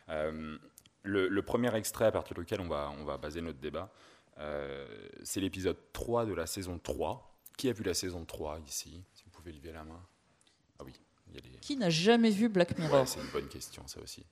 Euh, 0.09 0.57
le, 1.03 1.41
premier 1.41 1.73
extrait 1.75 2.05
à 2.05 2.11
partir 2.11 2.35
duquel 2.35 2.61
on 2.61 2.67
va, 2.67 2.91
on 2.99 3.03
va 3.03 3.17
baser 3.17 3.41
notre 3.41 3.59
débat, 3.59 3.91
euh, 4.39 4.87
c'est 5.23 5.39
l'épisode 5.39 5.77
3 5.93 6.25
de 6.25 6.33
la 6.33 6.47
saison 6.47 6.79
3. 6.79 7.29
Qui 7.57 7.69
a 7.69 7.73
vu 7.73 7.83
la 7.83 7.93
saison 7.93 8.25
3 8.25 8.59
ici? 8.67 9.03
Si 9.13 9.23
vous 9.25 9.29
pouvez 9.29 9.51
lever 9.51 9.71
la 9.71 9.83
main. 9.83 10.01
Ah 10.79 10.83
oui. 10.83 10.93
Qui 11.61 11.77
n'a 11.77 11.89
jamais 11.89 12.31
vu 12.31 12.49
Black 12.49 12.77
Mirror? 12.77 13.07
C'est 13.07 13.19
une 13.19 13.31
bonne 13.31 13.47
question, 13.47 13.85
ça 13.87 14.01
aussi. 14.01 14.25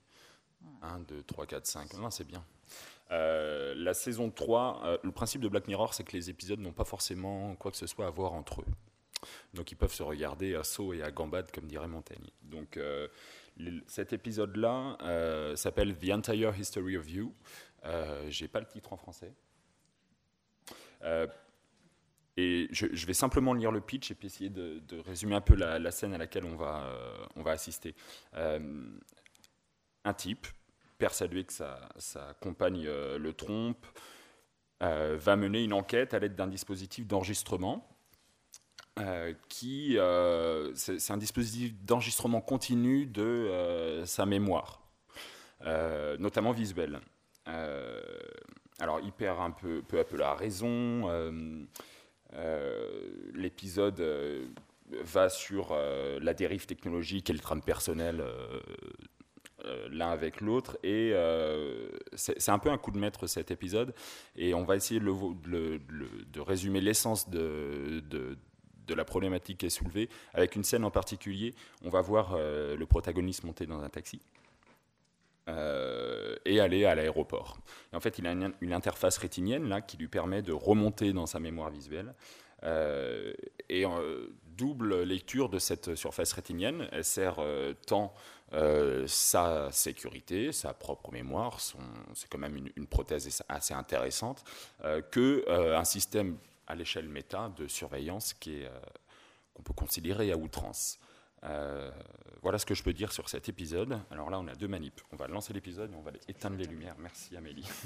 1, 0.82 1.00
2, 1.00 1.22
3, 1.22 1.46
4, 1.46 1.66
5. 1.66 1.94
Non, 1.94 2.10
c'est 2.10 2.26
bien. 2.26 2.44
Euh, 3.10 3.74
la 3.76 3.94
saison 3.94 4.30
3, 4.30 4.82
euh, 4.84 4.98
le 5.02 5.12
principe 5.12 5.40
de 5.40 5.48
Black 5.48 5.68
Mirror, 5.68 5.94
c'est 5.94 6.04
que 6.04 6.16
les 6.16 6.30
épisodes 6.30 6.58
n'ont 6.58 6.72
pas 6.72 6.84
forcément 6.84 7.54
quoi 7.56 7.70
que 7.70 7.76
ce 7.76 7.86
soit 7.86 8.06
à 8.06 8.10
voir 8.10 8.32
entre 8.32 8.62
eux. 8.62 8.66
Donc 9.54 9.70
ils 9.70 9.76
peuvent 9.76 9.92
se 9.92 10.02
regarder 10.02 10.54
à 10.56 10.64
saut 10.64 10.92
et 10.94 11.02
à 11.02 11.10
gambade, 11.10 11.50
comme 11.52 11.66
dirait 11.66 11.86
Montaigne. 11.86 12.26
Donc 12.42 12.78
cet 13.86 14.12
épisode-là 14.12 14.96
euh, 15.02 15.56
s'appelle 15.56 15.96
The 15.96 16.10
Entire 16.10 16.56
History 16.58 16.96
of 16.96 17.10
You. 17.10 17.34
Euh, 17.84 18.26
J'ai 18.28 18.48
pas 18.48 18.60
le 18.60 18.66
titre 18.66 18.92
en 18.92 18.96
français. 18.96 19.32
Euh, 21.02 21.26
et 22.36 22.68
je, 22.70 23.06
vais 23.06 23.12
simplement 23.12 23.52
lire 23.52 23.70
le 23.72 23.82
pitch 23.82 24.10
et 24.10 24.14
puis 24.14 24.26
essayer 24.26 24.48
de, 24.48 24.80
résumer 25.04 25.34
un 25.34 25.42
peu 25.42 25.54
la, 25.54 25.90
scène 25.90 26.14
à 26.14 26.18
laquelle 26.18 26.46
on 26.46 26.56
va, 26.56 26.84
euh, 26.84 27.26
on 27.36 27.42
va 27.42 27.50
assister. 27.50 27.94
un 28.32 30.14
type, 30.14 30.46
persuadé 30.96 31.44
que 31.44 31.52
sa, 31.52 31.88
sa 31.96 32.34
compagne 32.40 32.84
le 32.84 33.32
trompe, 33.32 33.86
va 34.80 35.36
mener 35.36 35.62
une 35.62 35.74
enquête 35.74 36.14
à 36.14 36.18
l'aide 36.18 36.34
d'un 36.34 36.48
dispositif 36.48 37.06
d'enregistrement 37.06 37.91
qui 39.48 39.96
c'est 40.74 41.10
un 41.10 41.16
dispositif 41.16 41.74
d'enregistrement 41.84 42.40
continu 42.40 43.06
de 43.06 44.02
sa 44.04 44.26
mémoire, 44.26 44.82
notamment 46.18 46.52
visuelle. 46.52 47.00
alors 47.46 49.00
il 49.02 49.12
perd 49.12 49.40
un 49.40 49.50
peu, 49.50 49.82
peu 49.82 49.98
à 49.98 50.04
peu 50.04 50.16
la 50.16 50.34
raison. 50.34 51.66
L'épisode 53.34 54.04
va 55.04 55.28
sur 55.30 55.74
la 55.74 56.34
dérive 56.34 56.66
technologique 56.66 57.30
et 57.30 57.32
le 57.32 57.38
trame 57.38 57.62
personnel 57.62 58.22
euh, 59.64 59.88
l'un 59.90 60.10
avec 60.10 60.40
l'autre. 60.40 60.76
Et 60.82 61.12
euh, 61.12 61.88
c'est 62.14 62.48
un 62.48 62.58
peu 62.58 62.70
un 62.70 62.78
coup 62.78 62.90
de 62.90 62.98
maître 62.98 63.26
cet 63.26 63.50
épisode. 63.50 63.94
Et 64.34 64.54
on 64.54 64.64
va 64.64 64.76
essayer 64.76 65.00
de 65.00 66.40
résumer 66.40 66.80
l'essence 66.80 67.28
de, 67.30 68.02
de, 68.86 68.94
la 68.94 69.04
problématique 69.04 69.58
qui 69.58 69.66
est 69.66 69.70
soulevée 69.70 70.08
avec 70.34 70.56
une 70.56 70.64
scène 70.64 70.84
en 70.84 70.90
particulier. 70.90 71.54
On 71.84 71.90
va 71.90 72.00
voir 72.00 72.34
euh, 72.34 72.76
le 72.76 72.86
protagoniste 72.86 73.44
monter 73.44 73.66
dans 73.66 73.80
un 73.80 73.88
taxi. 73.88 74.20
et 75.48 76.60
aller 76.60 76.84
à 76.84 76.94
l'aéroport. 76.94 77.58
En 77.92 78.00
fait, 78.00 78.18
il 78.18 78.26
a 78.26 78.32
une, 78.32 78.72
interface 78.72 79.18
rétinienne 79.18 79.68
là 79.68 79.80
qui 79.80 79.96
lui 79.96 80.08
permet 80.08 80.42
de 80.42 80.52
remonter 80.52 81.12
dans 81.12 81.26
sa 81.26 81.40
mémoire 81.40 81.70
visuelle. 81.70 82.14
et 83.68 83.84
en 83.84 83.98
double 84.56 85.02
lecture 85.02 85.48
de 85.48 85.58
cette 85.58 85.96
surface 85.96 86.32
rétinienne, 86.32 86.88
elle 86.92 87.04
sert 87.04 87.38
tant 87.86 88.14
euh, 88.54 89.06
sa 89.06 89.72
sécurité, 89.72 90.52
sa 90.52 90.74
propre 90.74 91.10
mémoire, 91.10 91.58
c'est 91.58 92.28
quand 92.28 92.38
même 92.38 92.68
une, 92.76 92.86
prothèse 92.86 93.42
assez 93.48 93.72
intéressante, 93.72 94.44
euh, 94.84 95.00
que 95.00 95.42
euh, 95.48 95.78
un 95.78 95.84
système 95.84 96.36
à 96.66 96.74
l'échelle 96.74 97.08
méta 97.08 97.52
de 97.56 97.66
surveillance 97.66 98.34
qui 98.34 98.64
qu'on 99.54 99.62
peut 99.62 99.74
considérer 99.74 100.32
à 100.32 100.36
outrance. 100.36 100.98
voilà 101.42 102.58
ce 102.58 102.66
que 102.66 102.74
je 102.74 102.82
peux 102.82 102.92
dire 102.92 103.12
sur 103.12 103.28
cet 103.28 103.48
épisode. 103.48 104.00
Alors 104.10 104.30
là, 104.30 104.38
on 104.40 104.46
a 104.46 104.54
deux 104.54 104.68
manips. 104.68 105.02
On 105.12 105.16
va 105.16 105.26
lancer 105.26 105.52
l'épisode 105.52 105.92
et 105.92 105.96
on 105.96 106.02
va 106.02 106.12
éteindre 106.28 106.56
les 106.56 106.66
lumières. 106.66 106.96
Merci 106.98 107.36
Amélie. 107.36 107.68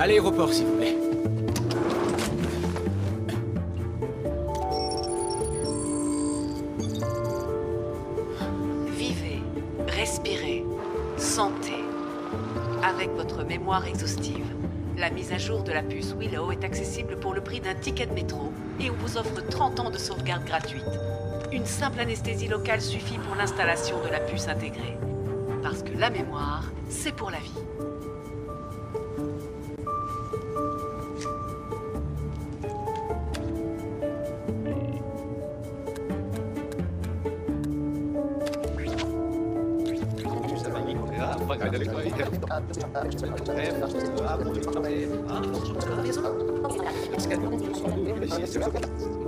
À 0.00 0.06
l'aéroport, 0.06 0.50
s'il 0.50 0.64
vous 0.64 0.76
plaît. 0.78 1.09
Respirez, 10.10 10.64
sentez. 11.18 11.84
Avec 12.82 13.10
votre 13.10 13.44
mémoire 13.44 13.86
exhaustive, 13.86 14.44
la 14.98 15.08
mise 15.08 15.30
à 15.32 15.38
jour 15.38 15.62
de 15.62 15.70
la 15.70 15.84
puce 15.84 16.16
Willow 16.18 16.50
est 16.50 16.64
accessible 16.64 17.16
pour 17.20 17.32
le 17.32 17.40
prix 17.40 17.60
d'un 17.60 17.76
ticket 17.76 18.06
de 18.06 18.12
métro 18.12 18.52
et 18.80 18.90
on 18.90 18.94
vous 18.94 19.18
offre 19.18 19.40
30 19.40 19.78
ans 19.78 19.90
de 19.90 19.98
sauvegarde 19.98 20.44
gratuite. 20.44 20.82
Une 21.52 21.64
simple 21.64 22.00
anesthésie 22.00 22.48
locale 22.48 22.80
suffit 22.80 23.18
pour 23.18 23.36
l'installation 23.36 24.02
de 24.02 24.08
la 24.08 24.18
puce 24.18 24.48
intégrée. 24.48 24.98
Parce 25.62 25.84
que 25.84 25.96
la 25.96 26.10
mémoire, 26.10 26.64
c'est 26.88 27.14
pour 27.14 27.30
la 27.30 27.38
vie. 27.38 27.89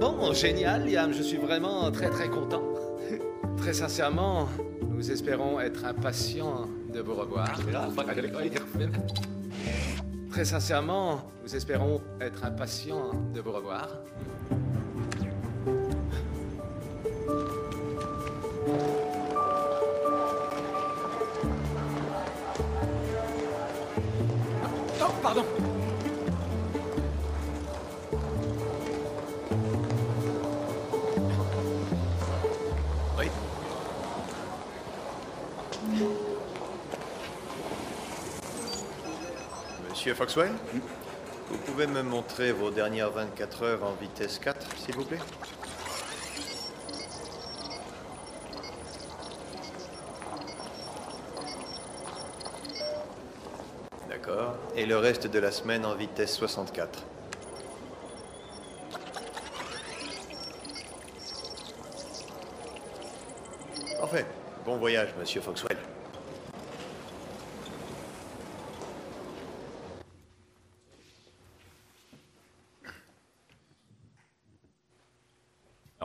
Bon, 0.00 0.32
génial, 0.32 0.88
Liam, 0.88 1.12
je 1.12 1.22
suis 1.22 1.36
vraiment 1.36 1.90
très 1.90 2.10
très 2.10 2.28
content. 2.28 2.62
Très 3.56 3.72
sincèrement, 3.72 4.48
nous 4.88 5.10
espérons 5.10 5.60
être 5.60 5.84
impatients 5.84 6.66
de 6.92 7.00
vous 7.00 7.14
revoir. 7.14 7.52
Très 10.30 10.44
sincèrement, 10.44 11.20
nous 11.42 11.54
espérons 11.54 12.00
être 12.20 12.44
impatients 12.44 13.10
de 13.34 13.40
vous 13.40 13.52
revoir. 13.52 13.88
Monsieur 40.02 40.16
Foxwell, 40.16 40.50
vous 41.48 41.58
pouvez 41.58 41.86
me 41.86 42.02
montrer 42.02 42.50
vos 42.50 42.72
dernières 42.72 43.12
24 43.12 43.62
heures 43.62 43.84
en 43.84 43.92
vitesse 43.92 44.40
4, 44.40 44.76
s'il 44.76 44.96
vous 44.96 45.04
plaît? 45.04 45.20
Et 54.74 54.86
le 54.86 54.96
reste 54.96 55.28
de 55.28 55.38
la 55.38 55.52
semaine 55.52 55.86
en 55.86 55.94
vitesse 55.94 56.34
64. 56.34 57.04
Parfait. 64.00 64.26
Bon 64.64 64.78
voyage, 64.78 65.14
monsieur 65.16 65.40
Foxwell. 65.40 65.78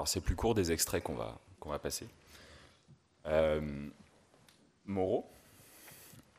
Alors 0.08 0.14
c'est 0.14 0.22
plus 0.22 0.38
court 0.38 0.56
des 0.56 0.72
extraits 0.72 1.04
qu'on 1.04 1.16
va, 1.16 1.38
va 1.66 1.80
passer. 1.80 2.08
Euh, 3.26 3.60
Moreau 4.86 5.26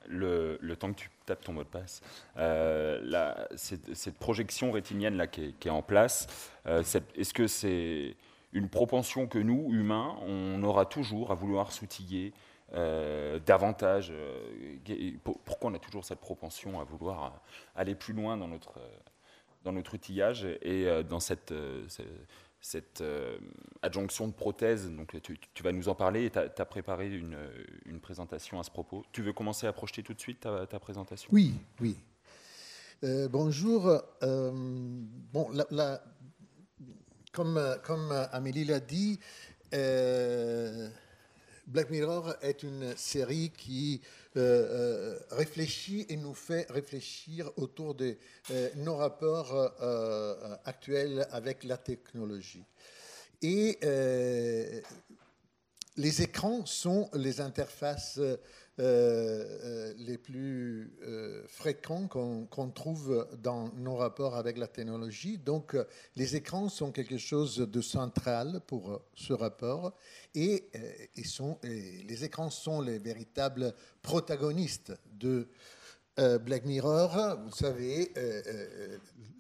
le, 0.07 0.57
temps 0.77 0.91
que 0.91 1.01
tu 1.01 1.11
tapes 1.27 1.45
ton 1.45 1.53
mot 1.53 1.65
de 1.65 1.69
passe, 1.69 2.01
euh, 2.39 3.45
cette, 3.57 4.19
projection 4.19 4.73
rétinienne 4.73 5.19
là 5.19 5.27
qui 5.27 5.55
est, 5.63 5.69
en 5.69 5.83
place, 5.83 6.29
euh, 6.65 6.83
est-ce 7.15 7.35
que 7.35 7.47
c'est 7.47 8.17
une 8.55 8.71
propension 8.71 9.27
que 9.27 9.39
nous, 9.39 9.69
humains, 9.71 10.17
on 10.23 10.63
aura 10.63 10.87
toujours 10.87 11.31
à 11.31 11.35
vouloir 11.35 11.71
s'outiller 11.71 12.33
davantage 12.73 14.15
Pourquoi 15.45 15.71
on 15.71 15.75
a 15.75 15.79
toujours 15.79 16.07
cette 16.07 16.21
propension 16.21 16.81
à 16.81 16.85
vouloir 16.85 17.43
aller 17.77 17.95
plus 17.95 18.15
loin 18.15 18.39
dans 18.39 18.49
notre, 18.49 18.81
dans 19.63 19.73
notre 19.73 19.93
outillage 19.93 20.47
et 20.63 20.87
dans 21.05 21.21
cette 21.21 21.53
euh, 23.01 23.39
adjonction 23.83 24.29
de 24.29 24.33
prothèses. 24.33 24.91
Donc, 24.91 25.17
tu, 25.23 25.63
vas 25.63 25.73
nous 25.73 25.89
en 25.89 25.95
parler 25.95 26.25
et 26.25 26.31
tu 26.31 26.39
as, 26.39 26.65
préparé 26.65 27.09
une, 27.09 27.39
une, 27.87 28.01
présentation 28.01 28.59
à 28.61 28.63
ce 28.63 28.71
propos. 28.71 29.05
Tu 29.13 29.23
veux 29.23 29.33
commencer 29.33 29.67
à 29.67 29.73
projeter 29.73 30.03
tout 30.03 30.15
de 30.15 30.21
suite 30.21 30.41
ta, 30.41 30.79
présentation? 30.79 31.29
Oui, 31.33 31.55
oui. 31.81 31.97
Euh, 33.05 33.29
bonjour. 33.29 33.89
Euh, 34.23 34.51
bon, 35.33 35.49
comme, 37.33 37.77
comme 37.85 38.13
Amélie 38.33 38.65
l'a 38.65 38.81
dit, 38.81 39.21
Black 41.69 41.91
Mirror 41.91 42.35
est 42.41 42.63
une 42.63 42.97
série 42.97 43.51
qui 43.51 44.01
euh, 44.37 44.41
euh, 44.41 45.19
réfléchit 45.33 46.07
et 46.09 46.17
nous 46.17 46.33
fait 46.33 46.67
réfléchir 46.71 47.51
autour 47.57 47.95
de 47.95 48.17
euh, 48.51 48.71
nos 48.77 48.97
rapports 48.97 49.55
actuels 50.65 51.29
avec 51.31 51.65
la 51.65 51.77
technologie. 51.77 52.65
Et 53.43 53.79
les 55.99 56.23
écrans 56.23 56.65
sont 56.65 57.11
les 57.13 57.39
interfaces 57.43 58.19
les 58.79 60.19
plus 60.19 60.93
fréquents 61.47 62.07
qu'on 62.07 62.71
trouve 62.71 63.27
dans 63.43 63.71
nos 63.77 63.97
rapports 63.97 64.37
avec 64.37 64.57
la 64.59 64.69
technologie. 64.69 65.39
Donc, 65.39 65.77
les 66.17 66.37
écrans 66.37 66.69
sont 66.69 66.93
quelque 66.93 67.19
chose 67.19 67.57
de 67.59 67.81
central 67.81 68.61
pour 68.67 69.03
ce 69.15 69.33
rapport 69.33 69.95
et, 70.35 70.71
sont, 71.25 71.59
les 71.63 72.25
écrans 72.25 72.51
sont 72.51 72.81
les 72.81 72.99
véritables 72.99 73.75
protagonistes 74.03 74.93
de 75.13 75.49
Black 76.19 76.65
Mirror, 76.65 77.39
vous 77.45 77.53
savez, 77.53 78.13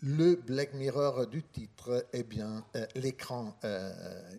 le 0.00 0.36
Black 0.36 0.74
Mirror 0.74 1.26
du 1.26 1.42
titre 1.42 2.06
est 2.12 2.22
bien 2.22 2.64
l'écran 2.94 3.58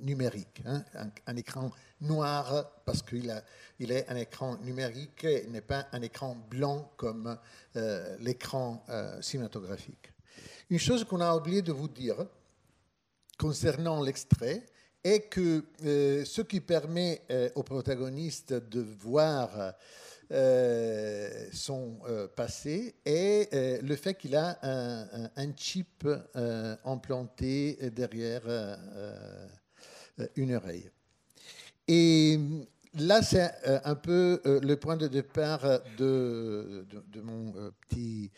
numérique, 0.01 0.63
hein, 0.65 0.85
un, 1.27 1.35
écran 1.35 1.69
noir 1.99 2.81
parce 2.85 3.01
qu'il 3.01 3.43
il 3.79 3.91
est 3.91 4.09
un 4.09 4.15
écran 4.15 4.55
numérique, 4.63 5.27
n'est 5.49 5.59
pas 5.59 5.87
un 5.91 6.01
écran 6.01 6.37
blanc 6.49 6.89
comme 6.95 7.37
l'écran 8.19 8.85
cinématographique. 9.19 10.13
Une 10.69 10.79
chose 10.79 11.03
qu'on 11.03 11.19
a 11.19 11.35
oublié 11.35 11.61
de 11.61 11.73
vous 11.73 11.89
dire 11.89 12.25
concernant 13.37 14.01
l'extrait 14.01 14.65
est 15.03 15.27
que 15.27 15.65
ce 15.83 16.41
qui 16.41 16.61
permet 16.61 17.21
aux 17.55 17.63
protagonistes 17.63 18.53
de 18.53 18.79
voir 18.79 19.73
euh, 20.31 21.47
son 21.51 21.97
euh, 22.07 22.27
passé 22.27 22.93
et 23.03 23.49
euh, 23.51 23.79
le 23.81 23.95
fait 23.95 24.13
qu'il 24.13 24.35
a 24.35 24.59
un, 24.61 25.55
chip 25.57 26.07
implanté 26.85 27.79
derrière 27.95 28.43
une 30.35 30.53
oreille. 30.53 30.87
Et 31.87 32.39
là, 32.93 33.23
c'est 33.23 33.51
un 33.83 33.95
peu 33.95 34.39
le 34.45 34.75
point 34.75 34.97
de 34.97 35.07
départ 35.07 35.63
de, 35.97 36.85
mon 37.23 37.51
petit 37.87 38.31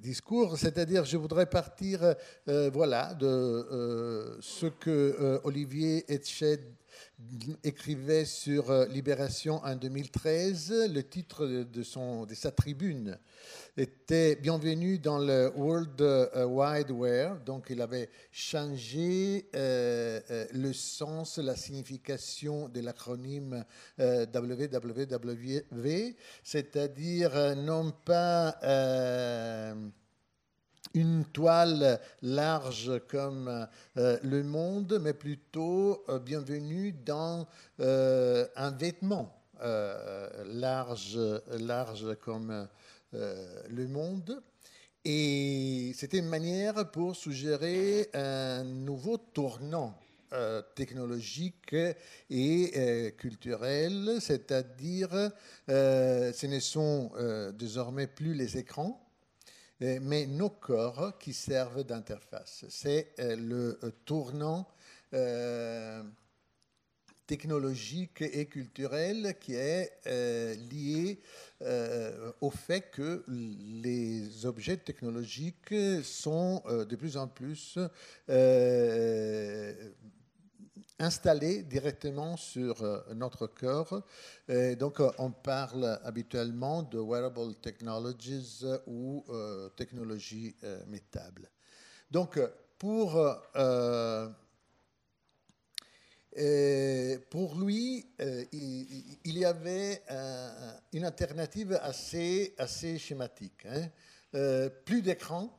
discours, 0.00 0.58
c'est-à-dire 0.58 1.06
je 1.06 1.16
voudrais 1.16 1.46
partir 1.46 2.14
voilà, 2.46 3.14
de 3.14 4.36
ce 4.40 4.66
que 4.66 5.40
Olivier 5.44 6.04
Etched 6.12 6.60
écrivait 7.62 8.24
sur 8.24 8.70
euh, 8.70 8.86
Libération 8.86 9.60
en 9.64 9.76
2013. 9.76 10.90
Le 10.92 11.02
titre 11.02 11.46
de, 11.46 11.82
son, 11.82 12.26
de 12.26 12.34
sa 12.34 12.50
tribune 12.50 13.18
était 13.76 14.36
Bienvenue 14.36 14.98
dans 14.98 15.18
le 15.18 15.52
World 15.56 16.00
euh, 16.00 16.44
Wide 16.46 16.90
Web. 16.90 17.44
Donc, 17.44 17.66
il 17.70 17.80
avait 17.80 18.10
changé 18.30 19.48
euh, 19.54 20.20
le 20.52 20.72
sens, 20.72 21.38
la 21.38 21.56
signification 21.56 22.68
de 22.68 22.80
l'acronyme 22.80 23.64
WWW, 23.98 25.60
c'est-à-dire 26.42 27.56
non 27.56 27.92
pas 28.04 28.58
une 30.94 31.24
toile 31.24 32.00
large 32.22 32.92
comme 33.08 33.66
euh, 33.96 34.18
le 34.22 34.42
monde, 34.44 34.98
mais 35.02 35.12
plutôt 35.12 36.04
euh, 36.08 36.20
bienvenue 36.20 36.92
dans 36.92 37.46
euh, 37.80 38.46
un 38.56 38.70
vêtement 38.70 39.40
large, 40.46 41.18
large 41.52 42.16
comme 42.20 42.68
le 43.12 43.86
monde. 43.86 44.42
Et 45.06 45.92
c'était 45.94 46.18
une 46.18 46.28
manière 46.28 46.90
pour 46.90 47.16
suggérer 47.16 48.10
un 48.12 48.64
nouveau 48.64 49.16
tournant 49.16 49.98
technologique 50.74 51.74
et 52.28 53.14
culturel, 53.16 54.18
c'est-à-dire 54.20 55.30
ce 55.68 56.46
ne 56.46 56.58
sont 56.58 57.12
désormais 57.56 58.08
plus 58.08 58.34
les 58.34 58.58
écrans, 58.58 59.03
mais 59.80 60.26
nos 60.26 60.50
corps 60.50 61.18
qui 61.18 61.32
servent 61.32 61.84
d'interface. 61.84 62.64
C'est 62.68 63.14
euh, 63.18 63.36
le 63.36 63.78
euh, 63.82 63.90
tournant 64.04 64.68
technologique 67.26 68.20
et 68.20 68.46
culturel 68.46 69.36
qui 69.38 69.54
est 69.54 69.92
lié 70.68 71.20
au 72.40 72.50
fait 72.50 72.90
que 72.90 73.24
les 73.28 74.44
objets 74.44 74.76
technologiques 74.76 75.72
sont 76.02 76.64
de 76.66 76.96
plus 76.96 77.16
en 77.16 77.28
plus 77.28 77.78
installé 80.98 81.62
directement 81.62 82.36
sur 82.36 82.82
euh, 82.82 83.00
notre 83.14 83.46
corps. 83.46 84.02
donc, 84.78 85.00
euh, 85.00 85.10
on 85.18 85.30
parle 85.30 85.98
habituellement 86.04 86.82
de 86.82 86.98
wearable 86.98 87.54
technologies 87.56 88.64
ou 88.86 89.24
euh, 89.28 89.68
technologies 89.70 90.54
métables. 90.86 91.50
Donc, 92.10 92.38
pour, 92.78 93.12
pour 97.30 97.60
lui, 97.60 98.06
il, 98.52 99.38
y 99.38 99.44
avait 99.44 100.02
une 100.92 101.04
alternative 101.04 101.78
assez, 101.82 102.54
assez 102.58 102.98
schématique. 102.98 103.66
Hein. 103.66 104.68
plus 104.84 105.02
d'écran, 105.02 105.56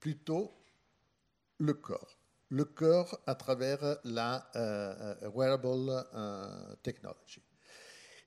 plutôt 0.00 0.52
le 1.58 1.74
corps 1.74 2.23
le 2.48 2.64
cœur 2.64 3.18
à 3.26 3.34
travers 3.34 3.98
la 4.04 4.48
euh, 4.56 5.14
euh, 5.22 5.30
wearable 5.34 6.04
euh, 6.14 6.74
technology. 6.82 7.42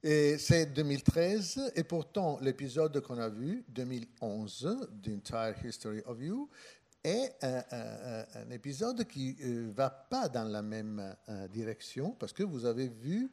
Et 0.03 0.37
c'est 0.37 0.67
2013, 0.67 1.73
et 1.75 1.83
pourtant 1.83 2.37
l'épisode 2.41 2.99
qu'on 3.01 3.17
a 3.17 3.29
vu, 3.29 3.65
2011, 3.69 4.89
The 5.01 5.09
Entire 5.09 5.65
History 5.65 6.01
of 6.05 6.21
You, 6.21 6.49
est 7.03 7.33
un, 7.41 8.49
épisode 8.51 9.05
qui 9.05 9.35
ne 9.39 9.71
va 9.71 9.89
pas 9.89 10.29
dans 10.29 10.43
la 10.43 10.61
même 10.61 11.15
direction, 11.51 12.11
parce 12.11 12.33
que 12.33 12.43
vous 12.43 12.65
avez 12.65 12.89
vu 12.89 13.31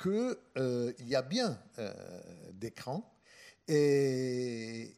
qu'il 0.00 0.36
y 1.06 1.14
a 1.14 1.22
bien 1.22 1.58
d'écran, 2.52 3.14
et, 3.68 4.96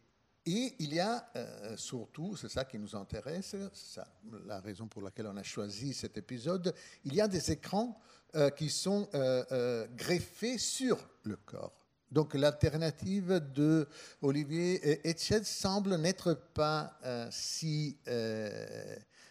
et 0.50 0.74
il 0.78 0.94
y 0.94 1.00
a 1.00 1.28
euh, 1.36 1.76
surtout, 1.76 2.34
c'est 2.34 2.48
ça 2.48 2.64
qui 2.64 2.78
nous 2.78 2.96
intéresse, 2.96 3.54
c'est 3.74 4.00
la 4.46 4.60
raison 4.60 4.86
pour 4.88 5.02
laquelle 5.02 5.26
on 5.26 5.36
a 5.36 5.42
choisi 5.42 5.92
cet 5.92 6.16
épisode, 6.16 6.74
il 7.04 7.14
y 7.14 7.20
a 7.20 7.28
des 7.28 7.50
écrans 7.50 8.00
euh, 8.34 8.48
qui 8.48 8.70
sont 8.70 9.10
euh, 9.12 9.86
greffés 9.94 10.56
sur 10.56 11.06
le 11.24 11.36
corps. 11.36 11.74
Donc 12.10 12.32
l'alternative 12.32 13.42
de 13.54 13.86
Olivier 14.22 15.06
Etched 15.06 15.44
semble 15.44 15.96
n'être 15.96 16.32
pas 16.54 16.98
si, 17.30 17.98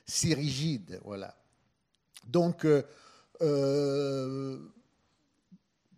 si 0.06 0.36
rigide. 0.36 1.00
Voilà. 1.04 1.36
Donc, 2.28 2.68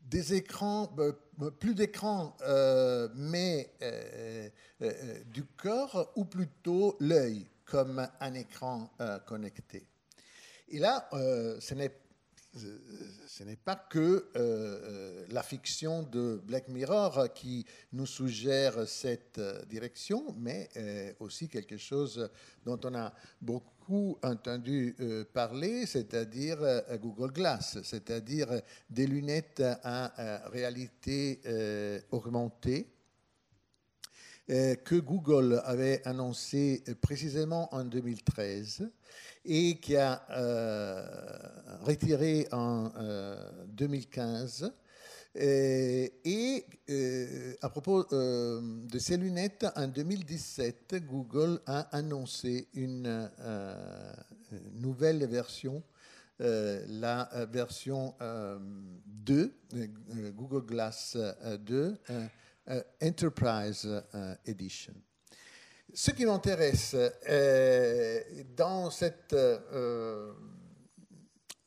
des 0.10 0.34
écrans, 0.34 0.96
plus 1.60 1.74
d'écrans, 1.74 2.36
euh, 2.42 3.08
mais 3.16 3.72
euh, 3.82 4.50
du 5.26 5.44
corps, 5.46 6.12
ou 6.16 6.26
plutôt 6.26 6.98
l'œil 7.00 7.48
comme 7.66 8.08
un 8.20 8.34
écran 8.34 8.90
connecté. 9.28 9.86
Et 10.70 10.80
là, 10.80 11.08
ce 11.12 11.74
n'est 11.76 11.94
ce 12.56 13.44
n'est 13.44 13.56
pas 13.56 13.76
que 13.76 14.28
la 15.30 15.44
fiction 15.44 16.04
de 16.04 16.42
Black 16.44 16.68
Mirror 16.68 17.34
qui 17.34 17.66
nous 17.94 18.06
suggère 18.06 18.88
cette 18.88 19.40
direction, 19.70 20.36
mais 20.38 20.70
aussi 21.20 21.48
quelque 21.48 21.78
chose 21.78 22.30
dont 22.66 22.80
on 22.84 22.96
a 22.96 23.14
beaucoup 23.42 23.80
entendu 24.22 24.96
euh, 25.00 25.26
parler, 25.34 25.86
c'est-à-dire 25.86 26.62
euh, 26.62 26.98
Google 26.98 27.32
Glass, 27.32 27.80
c'est-à-dire 27.84 28.62
des 28.90 29.08
lunettes 29.08 29.64
à 29.84 30.20
euh, 30.20 30.40
réalité 30.50 31.42
augmentée 32.12 32.94
que 34.48 34.96
Google 34.96 35.62
avait 35.64 36.02
annoncé 36.08 36.84
précisément 37.02 37.72
en 37.72 37.84
2013 37.86 38.90
et 39.50 39.80
qui 39.80 39.98
a 39.98 40.22
retiré 41.82 42.48
en 42.52 42.92
2015 43.68 44.72
euh, 45.36 46.08
et 46.26 46.66
euh, 46.90 47.54
à 47.62 47.70
propos 47.70 48.06
euh, 48.14 48.62
de 48.88 48.98
ces 48.98 49.16
lunettes, 49.16 49.66
en 49.76 49.88
2017, 49.88 50.96
Google 51.06 51.60
a 51.68 51.82
annoncé 51.96 52.68
une 52.74 53.30
nouvelle 54.74 55.26
version, 55.28 55.84
la 56.40 57.30
version 57.52 58.16
2, 59.06 59.54
Google 60.34 60.66
Glass 60.66 61.18
2, 61.60 61.98
Enterprise 63.02 63.88
Edition. 64.46 64.94
Ce 65.94 66.12
qui 66.12 66.26
m'intéresse 66.26 66.96
dans 68.56 68.92
cette 68.92 69.36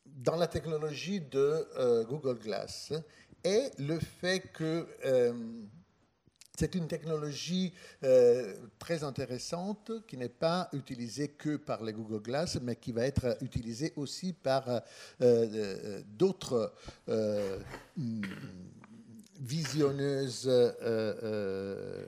dans 0.07 0.37
la 0.37 0.47
technologie 0.47 1.21
de 1.21 2.05
Google 2.05 2.39
Glass, 2.39 2.93
et 3.45 3.71
le 3.79 3.99
fait 3.99 4.41
que 4.53 4.87
euh, 5.05 5.33
c'est 6.57 6.75
une 6.75 6.87
technologie 6.87 7.73
euh, 8.05 8.55
très 8.79 9.03
intéressante 9.03 9.91
qui 10.07 10.17
n'est 10.17 10.29
pas 10.29 10.69
utilisée 10.73 11.29
que 11.29 11.57
par 11.57 11.83
les 11.83 11.93
Google 11.93 12.23
Glass, 12.23 12.59
mais 12.63 12.77
qui 12.77 12.93
va 12.93 13.05
être 13.07 13.37
utilisée 13.41 13.93
aussi 13.97 14.33
par 14.33 14.83
euh, 15.21 16.03
d'autres 16.07 16.73
visionneuses 19.41 20.49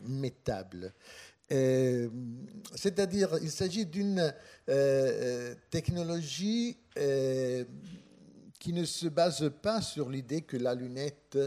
métables. 0.07 0.95
C'est-à-dire, 1.49 3.39
il 3.43 3.51
s'agit 3.51 3.87
d'une 3.87 4.33
technologie 5.71 6.79
qui 8.59 8.73
ne 8.73 8.85
se 8.85 9.09
base 9.09 9.51
pas 9.63 9.83
sur 9.83 10.09
l'idée 10.09 10.41
que 10.43 10.57
la 10.57 10.75
lunette 10.75 11.39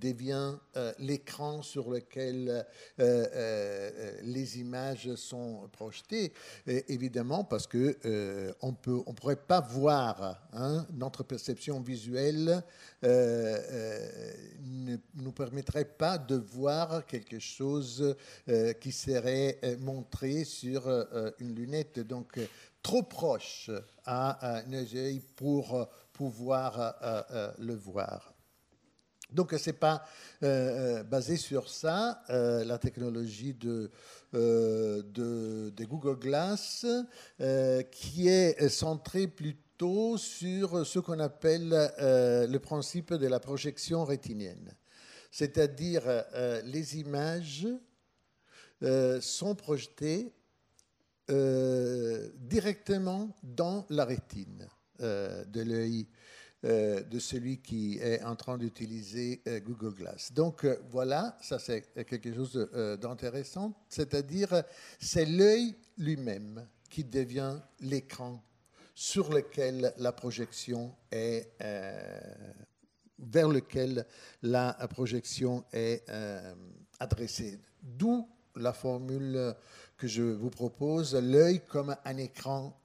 devient 0.00 0.56
euh, 0.76 0.92
l'écran 0.98 1.62
sur 1.62 1.90
lequel 1.90 2.66
euh, 3.00 3.26
euh, 3.34 4.12
les 4.22 4.58
images 4.58 5.14
sont 5.14 5.68
projetées, 5.72 6.32
évidemment 6.66 7.44
parce 7.44 7.66
que 7.66 7.96
on 8.60 8.72
peut, 8.72 9.02
pourrait 9.14 9.36
pas 9.36 9.60
voir 9.60 10.48
hein, 10.52 10.86
notre 10.92 11.22
perception 11.22 11.80
visuelle 11.80 12.62
ne 13.02 13.76
nous 15.14 15.32
permettrait 15.32 15.84
pas 15.84 16.18
de 16.18 16.36
voir 16.36 17.06
quelque 17.06 17.38
chose 17.38 18.16
qui 18.80 18.92
serait 18.92 19.58
montré 19.80 20.44
sur 20.44 20.88
une 21.38 21.54
lunette, 21.54 22.00
donc 22.00 22.38
trop 22.82 23.02
proche 23.02 23.70
à 24.04 24.58
un 24.58 24.72
œil 24.72 25.20
pour 25.36 25.88
pouvoir 26.12 27.54
le 27.58 27.74
voir. 27.74 28.35
Donc, 29.30 29.54
ce 29.58 29.70
n'est 29.70 29.76
pas 29.76 30.04
euh, 30.42 30.98
euh, 30.98 31.02
basé 31.02 31.36
sur 31.36 31.68
ça, 31.68 32.22
euh, 32.30 32.64
la 32.64 32.78
technologie 32.78 33.54
de, 33.54 33.90
Google 34.32 36.18
Glass, 36.18 36.86
qui 37.90 38.28
est 38.28 38.68
centrée 38.68 39.26
plutôt 39.26 40.18
sur 40.18 40.86
ce 40.86 40.98
qu'on 40.98 41.20
appelle 41.20 41.70
le 41.98 42.58
principe 42.58 43.14
de 43.14 43.26
la 43.26 43.40
projection 43.40 44.04
rétinienne. 44.04 44.74
C'est-à-dire, 45.30 46.02
les 46.64 46.98
images 46.98 47.66
sont 49.20 49.54
projetées 49.54 50.32
directement 51.28 53.34
dans 53.42 53.86
la 53.90 54.04
rétine 54.04 54.68
de 54.98 55.62
l'œil 55.62 56.06
euh, 56.66 57.00
de 57.00 57.20
celui 57.20 57.58
qui 57.58 57.96
est 57.98 58.24
en 58.24 58.34
train 58.34 58.58
d'utiliser 58.58 59.40
euh, 59.46 59.60
Google 59.60 59.94
Glass. 59.94 60.32
Donc 60.32 60.64
euh, 60.64 60.76
voilà, 60.90 61.38
ça 61.40 61.60
c'est 61.60 61.82
quelque 62.04 62.34
chose 62.34 62.68
d'intéressant, 63.00 63.72
c'est-à-dire 63.88 64.64
c'est 64.98 65.26
l'œil 65.26 65.76
lui-même 65.96 66.66
qui 66.90 67.04
devient 67.04 67.60
l'écran 67.78 68.42
sur 68.96 69.32
lequel 69.32 69.94
la 69.98 70.10
projection 70.10 70.92
est 71.12 71.52
vers 73.18 73.48
lequel 73.48 74.04
la 74.42 74.72
projection 74.90 75.64
est 75.72 76.02
adressée. 76.98 77.60
D'où 77.80 78.28
la 78.56 78.72
formule 78.72 79.54
que 79.96 80.08
je 80.08 80.22
vous 80.22 80.50
propose, 80.50 81.14
l'œil 81.14 81.60
comme 81.68 81.94
un 82.04 82.16
écran 82.16 82.80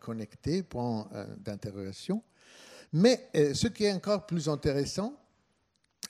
connecté, 0.00 0.62
point 0.62 1.08
d'interrogation. 1.38 2.22
Mais 2.92 3.28
euh, 3.36 3.54
ce 3.54 3.68
qui 3.68 3.84
est 3.84 3.92
encore 3.92 4.26
plus 4.26 4.48
intéressant 4.48 5.14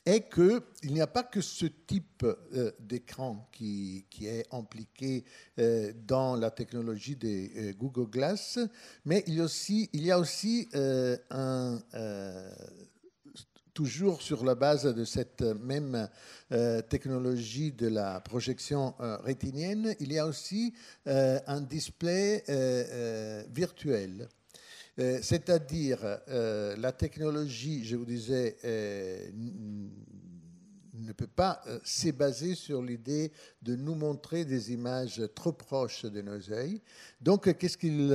est 0.04 0.32
qu'il 0.32 0.92
n'y 0.92 1.00
a 1.00 1.06
pas 1.06 1.24
que 1.24 1.40
ce 1.40 1.66
type 1.66 2.24
euh, 2.24 2.70
d'écran 2.78 3.48
qui, 3.50 4.06
est 4.22 4.46
impliqué 4.52 5.24
euh, 5.58 5.92
dans 6.06 6.36
la 6.36 6.50
technologie 6.50 7.16
des 7.16 7.74
Google 7.78 8.08
Glass, 8.08 8.58
mais 9.04 9.24
il 9.26 9.34
y 9.34 9.40
a 10.10 10.18
aussi, 10.18 10.68
un, 11.30 11.80
toujours 13.74 14.22
sur 14.22 14.44
la 14.44 14.54
base 14.54 14.84
de 14.84 15.04
cette 15.04 15.42
même 15.42 16.08
technologie 16.88 17.72
de 17.72 17.88
la 17.88 18.20
projection 18.20 18.94
rétinienne, 19.24 19.94
il 19.98 20.12
y 20.12 20.18
a 20.18 20.26
aussi 20.26 20.72
un 21.06 21.60
display 21.60 22.44
virtuel 23.50 24.28
c'est-à-dire, 24.96 25.98
euh, 26.28 26.74
la 26.76 26.92
technologie, 26.92 27.84
je 27.84 27.96
vous 27.96 28.04
disais, 28.04 28.56
euh, 28.64 29.30
ne 30.94 31.12
peut 31.12 31.26
pas 31.26 31.62
se 31.84 32.10
baser 32.10 32.54
sur 32.54 32.82
l'idée 32.82 33.30
de 33.62 33.76
nous 33.76 33.94
montrer 33.94 34.44
des 34.44 34.72
images 34.72 35.22
trop 35.34 35.52
proches 35.52 36.04
de 36.06 36.22
nos 36.22 36.36
yeux. 36.36 36.80
Donc, 37.20 37.54
qu'est-ce 37.58 37.76
qu'il 37.76 38.08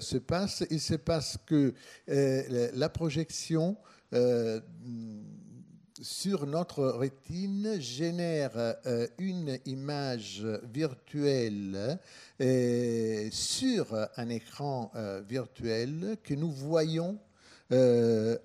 se 0.00 0.16
passe? 0.16 0.64
Il 0.70 0.80
se 0.80 0.94
passe 0.94 1.36
que 1.44 1.74
la 2.06 2.88
projection 2.88 3.76
sur 6.02 6.46
notre 6.46 6.84
rétine 6.86 7.80
génère 7.80 8.52
euh, 8.56 9.06
une 9.18 9.58
image 9.66 10.46
virtuelle 10.72 11.98
euh, 12.40 13.28
sur 13.30 14.08
un 14.16 14.28
écran 14.28 14.90
euh, 14.94 15.20
virtuel 15.28 16.16
que 16.22 16.34
nous 16.34 16.50
voyons 16.50 17.18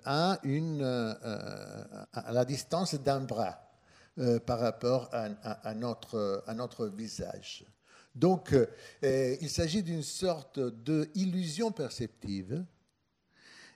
à, 0.04 0.38
une, 0.44 0.84
à 0.84 2.32
la 2.32 2.44
distance 2.44 2.94
d'un 2.94 3.22
bras 3.22 3.60
par 4.46 4.60
rapport 4.60 5.10
à, 5.12 5.74
notre, 5.74 6.44
à 6.46 6.54
notre 6.54 6.86
visage. 6.86 7.64
Donc, 8.14 8.54
il 9.02 9.50
s'agit 9.50 9.82
d'une 9.82 10.04
sorte 10.04 10.60
d'illusion 10.60 11.72
perceptive 11.72 12.64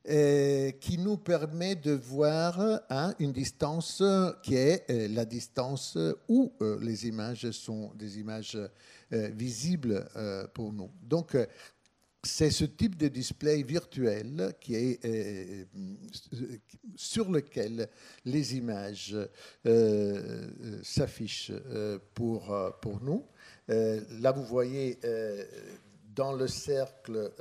euh, 0.08 0.70
qui 0.80 0.96
nous 0.96 1.18
permet 1.18 1.74
de 1.74 1.92
voir 1.92 2.58
hein, 2.88 3.14
une 3.18 3.32
distance 3.32 4.02
qui 4.42 4.54
est 4.54 4.90
euh, 4.90 5.08
la 5.08 5.26
distance 5.26 5.98
où 6.26 6.54
euh, 6.62 6.78
les 6.80 7.06
images 7.06 7.50
sont 7.50 7.92
des 7.96 8.18
images 8.18 8.58
visibles 9.10 10.08
pour 10.54 10.72
nous. 10.72 10.88
Donc, 11.02 11.36
c'est 12.22 12.50
ce 12.50 12.64
type 12.64 12.96
de 12.96 13.08
display 13.08 13.64
virtuel 13.64 14.54
qui 14.60 14.76
est, 14.76 15.66
sur 16.94 17.28
lequel 17.28 17.88
les 18.24 18.56
images 18.56 19.16
s'affichent 20.84 21.50
pour, 22.14 22.56
pour 22.80 23.02
nous. 23.02 23.26
là, 23.66 24.30
vous 24.30 24.44
voyez 24.44 25.00
dans 26.14 26.32
le 26.32 26.46
cercle 26.46 27.32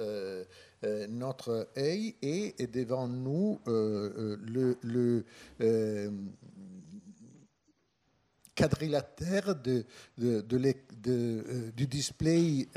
notre 1.10 1.70
œil 1.78 2.16
et, 2.22 2.56
devant 2.68 3.08
nous 3.08 3.60
euh, 3.68 4.12
euh, 4.18 4.38
le, 4.42 4.78
le 4.82 5.26
quadrilatère 8.56 9.56
de, 9.56 9.86
de, 10.18 10.42
du 11.72 11.88
display 11.88 12.68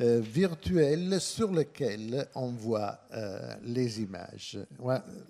virtuel 0.00 1.20
sur 1.20 1.52
lequel 1.52 2.28
on 2.34 2.48
voit 2.48 3.00
les 3.62 4.02
images. 4.02 4.58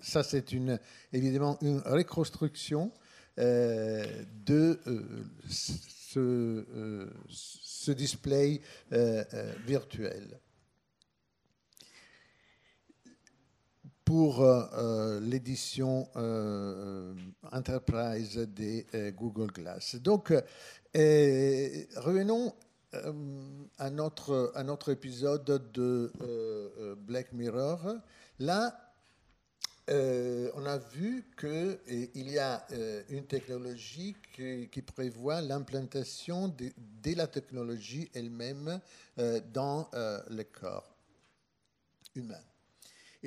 ça, 0.01 0.23
c'est 0.23 0.51
une, 0.51 0.77
évidemment 1.13 1.57
une 1.61 1.79
reconstruction 1.79 2.91
de 3.37 4.79
ce, 5.47 7.05
display 7.91 8.59
virtuel. 9.65 10.39
Pour 14.07 14.41
euh, 14.41 14.63
euh, 14.77 15.19
l'édition 15.19 16.07
euh, 16.15 17.13
Enterprise 17.51 18.37
des 18.37 18.85
Google 19.17 19.51
Glass. 19.51 19.95
Donc, 19.95 20.33
revenons 20.93 22.53
à 23.77 23.89
notre, 23.89 24.53
à 24.55 24.63
notre 24.63 24.93
épisode 24.93 25.43
de 25.73 26.95
Black 27.05 27.33
Mirror. 27.33 27.97
Là, 28.39 28.79
on 29.89 30.65
a 30.65 30.77
vu 30.77 31.25
qu'il 31.37 32.31
y 32.31 32.39
a 32.39 32.65
une 33.09 33.25
technologie 33.25 34.15
qui, 34.31 34.81
prévoit 34.83 35.41
l'implantation 35.41 36.47
de, 36.47 36.71
de, 37.03 37.13
la 37.13 37.27
technologie 37.27 38.09
elle-même 38.13 38.79
dans 39.51 39.89
le 40.29 40.43
corps 40.43 40.95
humain. 42.15 42.46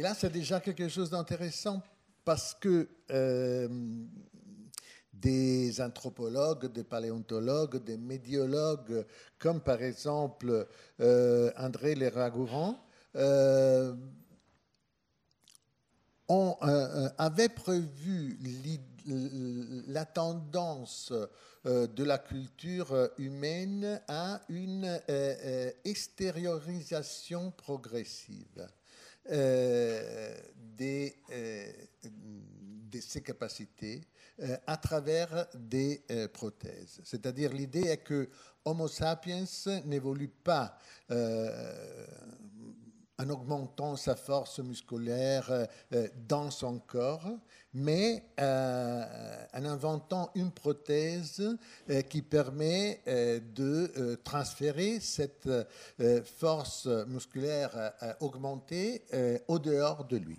Et 0.00 0.02
là, 0.02 0.14
c'est 0.14 0.32
déjà 0.32 0.60
quelque 0.60 0.88
chose 0.88 1.10
d'intéressant 1.10 1.82
parce 2.24 2.54
que 2.54 2.88
euh, 3.10 3.68
des 5.12 5.78
anthropologues, 5.78 6.72
des 6.72 6.84
paléontologues, 6.84 7.84
des 7.84 7.98
médiologues, 7.98 9.04
comme 9.38 9.60
par 9.60 9.82
exemple 9.82 10.66
euh, 11.00 11.52
André 11.58 11.94
Leragourand, 11.94 12.82
euh, 13.14 13.94
on 16.28 16.56
avait 17.18 17.50
prévu 17.50 18.38
la 19.86 20.06
tendance 20.06 21.12
de 21.66 22.04
la 22.04 22.16
culture 22.16 23.10
humaine 23.18 24.00
à 24.08 24.40
une 24.48 24.98
extériorisation 25.84 27.50
progressive. 27.50 28.66
Euh, 29.28 30.34
euh, 30.82 31.72
de 32.02 33.00
ses 33.00 33.20
capacités 33.20 34.00
à 34.66 34.78
travers 34.78 35.46
des 35.54 36.02
prothèses. 36.32 37.00
C'est-à-dire 37.04 37.52
l'idée 37.52 37.82
est 37.82 37.98
que 37.98 38.30
Homo 38.64 38.88
sapiens 38.88 39.44
n'évolue 39.84 40.28
pas 40.28 40.78
en 43.20 43.28
augmentant 43.28 43.96
sa 43.96 44.16
force 44.16 44.60
musculaire 44.60 45.68
dans 46.26 46.50
son 46.50 46.78
corps, 46.78 47.28
mais 47.74 48.24
euh, 48.40 49.04
en 49.52 49.64
inventant 49.64 50.30
une 50.34 50.50
prothèse 50.50 51.56
euh, 51.88 52.02
qui 52.02 52.22
permet 52.22 53.00
euh, 53.06 53.38
de 53.54 54.18
transférer 54.24 54.98
cette 55.00 55.48
force 56.24 56.86
musculaire 56.86 57.92
augmentée 58.20 59.02
au 59.48 59.58
dehors 59.58 60.04
de 60.04 60.16
lui. 60.16 60.38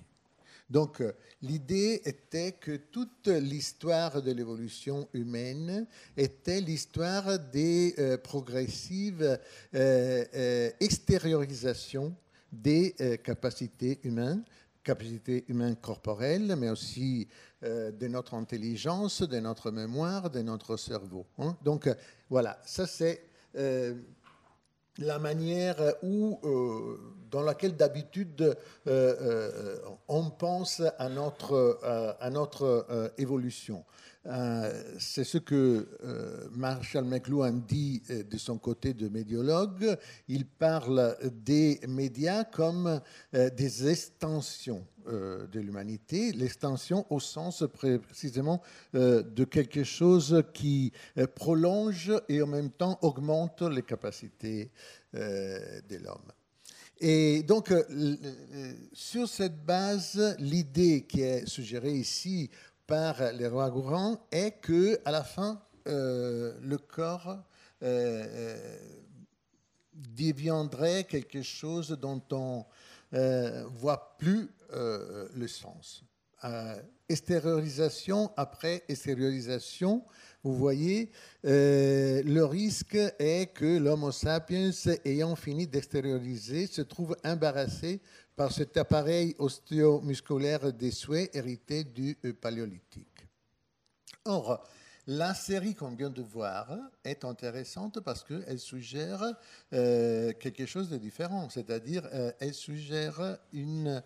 Donc 0.69 1.03
l'idée 1.41 2.01
était 2.05 2.53
que 2.53 2.77
toute 2.77 3.27
l'histoire 3.27 4.21
de 4.21 4.31
l'évolution 4.31 5.09
humaine 5.13 5.85
était 6.15 6.61
l'histoire 6.61 7.39
des 7.39 7.95
progressives 8.23 9.37
extériorisations 9.73 12.15
des 12.51 12.95
capacités 13.23 13.99
humaines 14.03 14.43
capacité 14.83 15.45
humaine 15.47 15.75
corporelle, 15.75 16.55
mais 16.57 16.69
aussi 16.69 17.27
euh, 17.63 17.91
de 17.91 18.07
notre 18.07 18.33
intelligence, 18.33 19.21
de 19.21 19.39
notre 19.39 19.71
mémoire, 19.71 20.29
de 20.29 20.41
notre 20.41 20.77
cerveau. 20.77 21.25
Hein. 21.37 21.55
Donc 21.63 21.87
euh, 21.87 21.93
voilà, 22.29 22.59
ça 22.65 22.87
c'est 22.87 23.23
euh, 23.55 23.95
la 24.97 25.19
manière 25.19 25.77
où, 26.03 26.39
dans 27.31 27.41
laquelle 27.41 27.75
d'habitude 27.75 28.57
on 30.07 30.29
pense 30.31 30.81
à 30.97 31.09
notre, 31.09 31.79
à 32.19 32.29
notre 32.29 33.13
évolution. 33.17 33.83
Euh, 34.27 34.83
c'est 34.99 35.23
ce 35.23 35.39
que 35.39 35.87
euh, 36.03 36.47
Marshall 36.51 37.05
McLuhan 37.05 37.53
dit 37.53 38.03
euh, 38.11 38.23
de 38.23 38.37
son 38.37 38.59
côté 38.59 38.93
de 38.93 39.09
médiologue. 39.09 39.97
Il 40.27 40.45
parle 40.45 41.17
des 41.33 41.79
médias 41.87 42.43
comme 42.43 43.01
des 43.33 43.87
extensions 43.87 44.85
de 45.05 45.59
l'humanité, 45.59 46.31
l'extension 46.31 47.07
au 47.09 47.19
sens 47.19 47.63
précisément 47.73 48.61
de 48.93 49.43
quelque 49.45 49.83
chose 49.83 50.43
qui 50.53 50.93
prolonge 51.33 52.11
et 52.29 52.41
en 52.41 52.47
même 52.47 52.69
temps 52.69 52.99
augmente 53.01 53.63
les 53.63 53.81
capacités 53.81 54.71
de 55.13 55.97
l'homme. 55.97 56.31
Et 57.03 57.41
donc, 57.41 57.73
sur 58.93 59.27
cette 59.27 59.65
base, 59.65 60.35
l'idée 60.37 61.07
qui 61.07 61.21
est 61.21 61.47
suggérée 61.47 61.93
ici 61.93 62.51
par 62.85 63.31
les 63.33 63.47
rois 63.47 63.71
gourans 63.71 64.27
est 64.31 64.61
que 64.61 64.99
à 65.03 65.09
la 65.09 65.23
fin, 65.23 65.59
euh, 65.87 66.53
le 66.61 66.77
corps 66.77 67.29
euh, 67.29 67.37
euh, 67.81 68.77
deviendrait 69.93 71.05
quelque 71.05 71.41
chose 71.41 71.89
dont 71.99 72.21
on 72.31 72.65
ne 73.13 73.63
voit 73.79 74.15
plus 74.19 74.51
le 74.71 75.47
sens. 75.47 76.03
extériorisation 77.09 78.31
après 78.37 78.83
extériorisation, 78.87 80.03
vous 80.43 80.55
voyez, 80.55 81.11
le 81.43 82.41
risque 82.43 82.97
est 83.19 83.53
que 83.53 83.77
l'Homo 83.77 84.11
sapiens, 84.11 84.71
ayant 85.05 85.35
fini 85.35 85.67
d'extérioriser, 85.67 86.67
se 86.67 86.81
trouve 86.81 87.15
embarrassé 87.23 88.01
par 88.35 88.51
cet 88.51 88.75
appareil 88.77 89.35
ostéomusculaire 89.37 90.73
des 90.73 90.89
souhaits 90.89 91.29
hérité 91.35 91.83
du 91.83 92.17
euh, 92.25 92.33
paléolithique. 92.33 93.27
Or, 94.25 94.63
la 95.05 95.35
série 95.35 95.75
qu'on 95.75 95.95
vient 95.95 96.09
de 96.09 96.23
voir 96.23 96.75
est 97.03 97.25
intéressante 97.25 97.99
parce 97.99 98.23
qu'elle 98.23 98.57
suggère 98.57 99.23
euh, 99.73 100.31
quelque 100.39 100.65
chose 100.65 100.89
de 100.89 100.97
différent, 100.97 101.49
c'est-à-dire 101.49 102.07
euh, 102.13 102.31
elle 102.39 102.55
suggère 102.55 103.37
une 103.53 104.01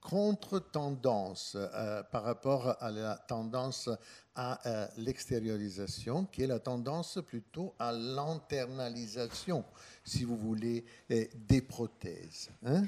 contre-tendance 0.00 1.56
par 2.10 2.22
rapport 2.22 2.76
à 2.80 2.90
la 2.90 3.16
tendance 3.16 3.88
à 4.34 4.90
l'extériorisation, 4.98 6.26
qui 6.26 6.42
est 6.42 6.46
la 6.46 6.58
tendance 6.58 7.18
plutôt 7.26 7.74
à 7.78 7.92
l'internalisation 7.92 9.64
si 10.06 10.24
vous 10.24 10.36
voulez, 10.36 10.84
euh, 11.10 11.24
des 11.34 11.60
prothèses. 11.60 12.50
Hein. 12.64 12.84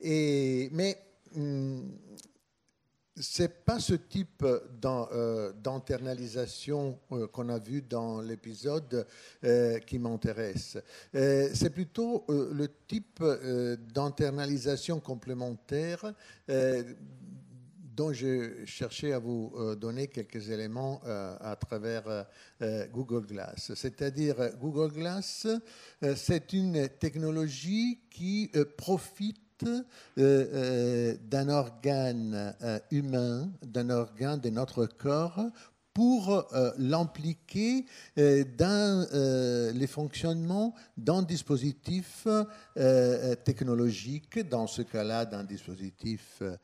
Et, 0.00 0.68
mais 0.72 0.98
ce 3.20 3.42
n'est 3.42 3.48
pas 3.48 3.78
ce 3.78 3.94
type 3.94 4.44
euh, 4.44 5.52
d'internalisation 5.62 6.98
euh, 7.12 7.26
qu'on 7.28 7.48
a 7.48 7.58
vu 7.58 7.82
dans 7.82 8.20
l'épisode 8.20 9.06
qui 9.86 9.98
m'intéresse. 9.98 10.78
C'est 11.12 11.70
plutôt 11.70 12.24
le 12.28 12.68
type 12.86 13.22
d'internalisation 13.94 15.00
complémentaire 15.00 16.12
dont 18.00 18.14
je 18.14 18.64
cherchais 18.64 19.12
à 19.12 19.18
vous 19.18 19.52
euh, 19.56 19.74
donner 19.74 20.06
quelques 20.08 20.48
éléments 20.48 21.02
euh, 21.04 21.36
à 21.38 21.54
travers 21.54 22.24
euh, 22.62 22.86
Google 22.86 23.26
Glass. 23.26 23.72
C'est-à-dire, 23.74 24.36
Google 24.58 24.92
Glass, 24.92 25.46
c'est 26.16 26.54
une 26.54 26.88
technologie 26.88 28.00
qui 28.10 28.50
profite 28.78 29.49
d'un 30.16 31.48
organe 31.48 32.54
humain, 32.90 33.50
d'un 33.62 33.90
organe 33.90 34.40
de 34.40 34.50
notre 34.50 34.86
corps 34.86 35.40
pour 35.92 36.46
l'impliquer 36.78 37.84
dans 38.16 39.72
les 39.74 39.86
fonctionnements 39.86 40.74
d'un 40.96 41.22
dispositif 41.22 42.26
technologique, 43.44 44.38
dans 44.48 44.66
ce 44.66 44.82
cas-là 44.82 45.24
d'un 45.26 45.44
dispositif 45.44 46.38
euh, 46.42 46.50
euh, 46.50 46.52
euh, 46.52 46.56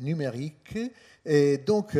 numérique. 0.00 0.78
Et 1.26 1.58
donc, 1.58 1.98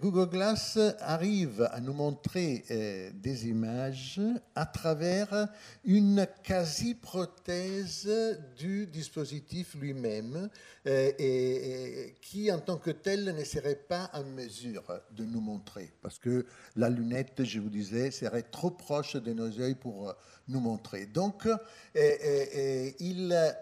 Google 0.00 0.30
Glass 0.30 0.78
arrive 1.00 1.68
à 1.72 1.80
nous 1.80 1.92
montrer 1.92 2.64
des 3.12 3.48
images 3.48 4.20
à 4.54 4.64
travers 4.64 5.48
une 5.84 6.26
quasi-prothèse 6.44 8.08
du 8.56 8.86
dispositif 8.86 9.74
lui-même, 9.74 10.48
et, 10.86 12.14
qui, 12.20 12.52
en 12.52 12.60
tant 12.60 12.76
que 12.76 12.90
tel, 12.92 13.34
ne 13.36 13.42
serait 13.42 13.74
pas 13.74 14.08
en 14.12 14.22
mesure 14.22 14.84
de 15.10 15.24
nous 15.24 15.40
montrer, 15.40 15.90
parce 16.00 16.18
que 16.18 16.46
la 16.76 16.88
lunette, 16.90 17.42
je 17.42 17.58
vous 17.58 17.70
disais, 17.70 18.12
serait 18.12 18.42
trop 18.42 18.70
proche 18.70 19.16
de 19.16 19.32
nos 19.32 19.48
yeux 19.48 19.74
pour 19.74 20.14
nous 20.48 20.60
montrer. 20.60 21.06
Donc, 21.06 21.48
il 21.94 23.54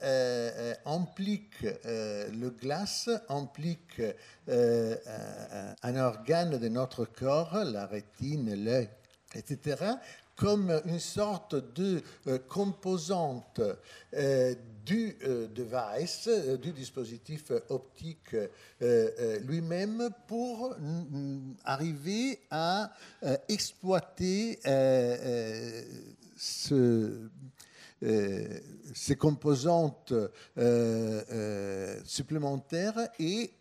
implique 0.85 1.64
le 2.42 2.51
glace 2.51 3.11
implique 3.29 4.03
euh, 4.49 4.97
un 5.83 5.97
organe 5.97 6.59
de 6.59 6.68
notre 6.68 7.05
corps, 7.05 7.64
la 7.64 7.87
rétine, 7.87 8.64
l'œil, 8.64 8.88
etc., 9.35 9.77
comme 10.35 10.81
une 10.87 10.99
sorte 10.99 11.55
de 11.75 12.03
euh, 12.27 12.38
composante 12.49 13.61
euh, 14.14 14.55
du 14.85 15.16
device, 15.55 16.29
du 16.61 16.73
dispositif 16.73 17.53
optique 17.68 18.35
lui-même 18.81 20.11
pour 20.27 20.75
arriver 21.64 22.40
à 22.51 22.90
exploiter 23.49 24.59
euh, 28.05 28.59
ces 28.94 29.14
composantes 29.14 30.11
euh, 30.11 30.28
euh, 30.59 32.00
supplémentaires 32.05 32.98
et 33.20 33.52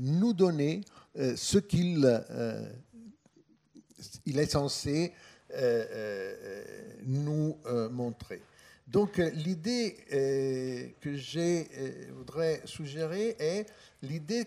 nous 0.00 0.32
donner 0.32 0.80
ce 1.14 1.58
qu'il 1.58 2.24
il 4.24 4.38
est 4.38 4.50
censé 4.50 5.12
nous 7.04 7.58
montrer. 7.90 8.40
Donc 8.88 9.18
l'idée 9.18 10.94
que 11.00 11.16
je 11.16 12.12
voudrais 12.12 12.62
suggérer 12.64 13.36
est 13.38 13.66
l'idée 14.02 14.46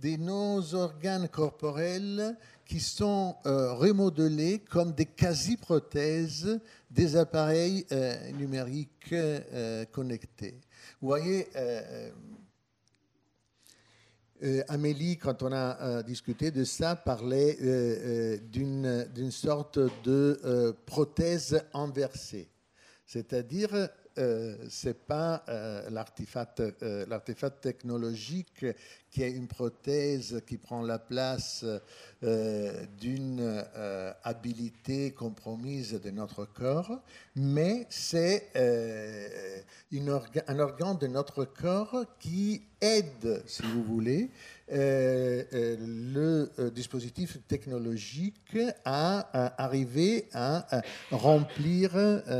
de 0.00 0.16
nos 0.16 0.74
organes 0.74 1.28
corporels 1.28 2.36
qui 2.64 2.78
sont 2.78 3.36
remodelés 3.44 4.60
comme 4.60 4.92
des 4.92 5.06
quasi-prothèses 5.06 6.60
des 6.92 7.16
appareils 7.16 7.86
euh, 7.90 8.30
numériques 8.32 9.12
euh, 9.12 9.84
connectés. 9.86 10.60
Vous 11.00 11.08
voyez, 11.08 11.48
euh, 11.56 12.10
Amélie, 14.68 15.16
quand 15.18 15.42
on 15.42 15.52
a 15.52 16.02
discuté 16.02 16.50
de 16.50 16.64
ça, 16.64 16.96
parlait 16.96 17.56
d'une 18.42 19.30
sorte 19.30 19.78
de 20.02 20.74
prothèse 20.84 21.62
inversée. 21.72 22.48
C'est-à-dire, 23.06 23.88
euh, 24.18 24.56
c'est 24.68 25.06
pas 25.06 25.42
euh, 25.48 25.88
l'artefact, 25.90 26.60
euh, 26.60 27.06
l'artefact 27.08 27.62
technologique 27.62 28.66
qui 29.10 29.22
est 29.22 29.30
une 29.30 29.46
prothèse 29.46 30.42
qui 30.46 30.56
prend 30.56 30.82
la 30.82 30.98
place 30.98 31.64
euh, 32.22 32.86
d'une 32.98 33.62
habilité 34.24 35.12
compromise 35.12 36.00
de 36.00 36.10
notre 36.10 36.46
corps, 36.46 37.02
mais 37.36 37.86
c'est 37.90 38.50
un 39.92 40.58
organe 40.58 40.96
de 40.98 41.06
notre 41.08 41.44
corps 41.44 42.06
qui 42.18 42.62
aide, 42.80 43.42
si 43.46 43.62
vous 43.62 43.82
voulez, 43.82 44.30
le 44.68 46.48
dispositif 46.70 47.36
technologique 47.46 48.56
à, 48.86 49.62
arriver 49.62 50.28
à, 50.32 50.66
remplir 51.10 51.92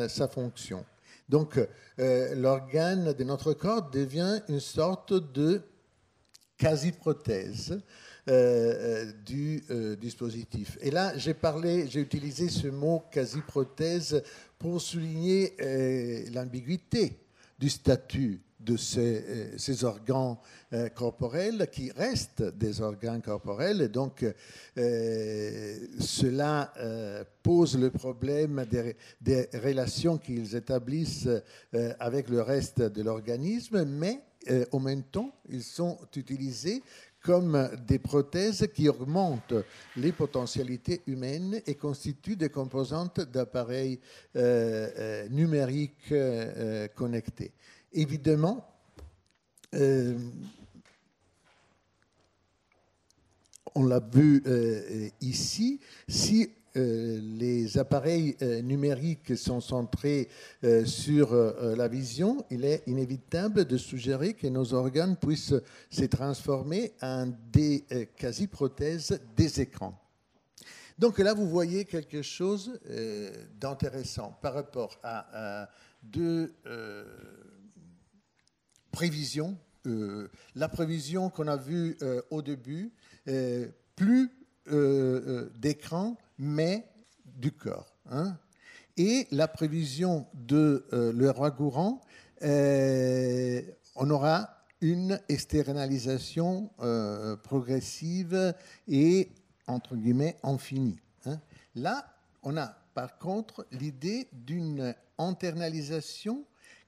sa 0.09 0.27
fonction. 0.27 0.87
Donc, 1.33 1.59
euh, 1.99 2.35
l'organe 2.35 3.15
de 3.15 3.25
notre 3.25 3.55
corps 3.55 3.89
devient 3.89 4.43
une 4.51 4.61
sorte 4.61 5.15
de 5.15 5.63
quasi-prothèse 6.59 7.81
euh, 8.29 8.35
euh, 9.09 9.13
du 9.25 9.65
dispositif. 9.99 10.77
Et 10.83 10.91
là, 10.91 11.17
j'ai 11.17 11.33
parlé, 11.33 11.89
j'ai 11.89 12.01
utilisé 12.01 12.51
ce 12.51 12.69
mot 12.69 13.05
quasi-prothèse 13.11 14.23
pour 14.59 14.83
souligner 14.83 15.57
l'ambiguïté 16.35 17.19
du 17.59 17.71
statut 17.71 18.43
de 18.65 18.77
ces, 18.77 19.25
euh, 19.83 19.85
organes 19.87 20.37
euh, 20.73 20.89
corporels 20.89 21.69
qui 21.71 21.91
restent 21.91 22.43
des 22.43 22.81
organes 22.81 23.23
corporels. 23.23 23.89
Donc, 23.89 24.25
euh, 24.79 25.79
cela 25.99 26.73
pose 27.43 27.79
le 27.79 27.91
problème 27.91 28.65
des, 29.21 29.49
relations 29.63 30.19
qu'ils 30.19 30.55
établissent 30.55 31.29
avec 31.99 32.29
le 32.29 32.43
reste 32.43 32.81
de 32.81 33.03
l'organisme, 33.03 33.85
mais 33.85 34.21
en 34.73 34.81
même 34.81 35.03
temps, 35.03 35.35
ils 35.49 35.63
sont 35.63 35.99
utilisés 36.17 36.83
comme 37.23 37.71
des 37.87 37.99
prothèses 37.99 38.67
qui 38.75 38.89
augmentent 38.89 39.55
les 39.97 40.13
potentialités 40.13 41.03
humaines 41.07 41.61
et 41.67 41.75
constituent 41.75 42.37
des 42.37 42.49
composantes 42.49 43.21
d'appareils 43.21 44.01
numériques 45.31 46.15
connectés. 46.95 47.53
Évidemment, 47.95 48.67
euh, 49.75 50.19
on 53.75 53.85
l'a 53.85 54.01
vu 54.01 54.43
euh, 54.47 55.09
ici, 55.21 55.79
si 56.09 56.51
euh, 56.77 57.21
les 57.21 57.77
appareils 57.77 58.35
numériques 58.63 59.37
sont 59.37 59.61
centrés 59.61 60.29
sur 60.87 61.35
la 61.35 61.89
vision, 61.89 62.47
il 62.51 62.65
est 62.65 62.83
inévitable 62.87 63.67
de 63.67 63.77
suggérer 63.77 64.33
que 64.33 64.47
nos 64.47 64.73
organes 64.73 65.17
puissent 65.17 65.55
se 65.91 66.05
transformer 66.05 66.93
en 67.03 67.31
des 67.53 67.85
quasi-prothèses 68.17 69.21
des 69.37 69.61
écrans. 69.61 69.99
Donc 70.99 71.19
là, 71.19 71.35
vous 71.35 71.49
voyez 71.49 71.85
quelque 71.85 72.23
chose 72.23 72.79
d'intéressant 73.61 74.39
par 74.41 74.55
rapport 74.55 74.99
à 75.03 75.69
deux 76.03 76.55
prévisions. 78.93 79.59
Euh, 79.87 80.29
la 80.55 80.69
prévision 80.69 81.29
qu'on 81.29 81.49
a 81.49 81.57
vue 81.57 81.97
euh, 82.03 82.23
au 82.31 82.43
début, 82.43 82.93
euh, 83.27 83.69
plus 83.97 84.31
d'écran, 85.57 86.17
mais 86.39 86.87
du 87.25 87.51
corps. 87.51 87.97
hein. 88.09 88.39
Et 88.97 89.27
la 89.33 89.49
prévision 89.49 90.29
de 90.35 90.87
le 90.93 91.33
euh, 92.45 93.63
on 93.97 94.09
aura 94.11 94.65
une 94.81 95.21
externalisation 95.29 96.71
progressive 97.43 98.55
et, 98.87 99.33
entre 99.67 99.97
guillemets, 99.97 100.37
infinie. 100.45 101.01
hein. 101.27 101.41
Là, 101.75 102.07
on 102.45 102.57
a 102.57 102.77
par 102.95 103.19
contre 103.19 103.67
l'idée 103.73 104.29
d'une 104.33 104.95
internalisation 105.19 106.45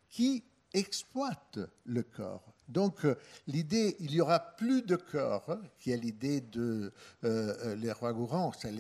qui 0.09 0.45
exploite 0.75 1.59
le 1.85 2.03
corps. 2.03 2.55
Donc 2.69 3.05
euh, 3.05 3.17
l'idée, 3.47 3.97
il 4.01 4.13
y 4.13 4.21
aura 4.21 4.41
plus 4.41 4.83
de 4.83 4.97
corps, 4.97 5.59
qui 5.79 5.93
est 5.93 5.97
l'idée 5.97 6.41
de 6.41 6.93
euh, 7.25 7.55
euh, 7.65 7.75
les 7.77 7.93
rois 7.93 8.13
gourants, 8.13 8.53
c'est 8.59 8.73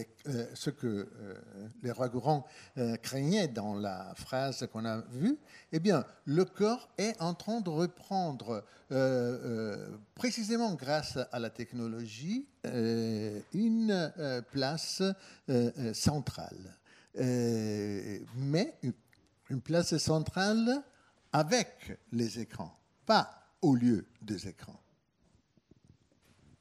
ce 0.55 0.71
que 0.71 1.07
les 1.83 1.91
rois 1.91 2.09
gourants 2.09 2.47
euh, 2.79 2.97
craignaient 2.97 3.49
dans 3.49 3.75
la 3.75 4.15
phrase 4.17 4.67
qu'on 4.73 4.85
a 4.87 5.03
vue. 5.13 5.39
Eh 5.73 5.81
bien, 5.81 6.05
le 6.25 6.45
corps 6.45 6.89
est 6.97 7.21
en 7.21 7.35
train 7.35 7.61
de 7.61 7.69
reprendre, 7.69 8.65
précisément 10.15 10.75
grâce 10.75 11.19
à 11.31 11.39
la 11.39 11.51
technologie, 11.51 12.47
une 12.65 14.13
place 14.51 15.03
centrale. 15.93 16.79
Mais 17.17 18.79
une 19.51 19.61
place 19.61 19.97
centrale 19.99 20.83
avec 21.35 21.99
les 22.13 22.39
écrans, 22.39 22.73
pas 23.07 23.29
au 23.61 23.75
lieu 23.75 24.07
des 24.23 24.47
écrans. 24.47 24.81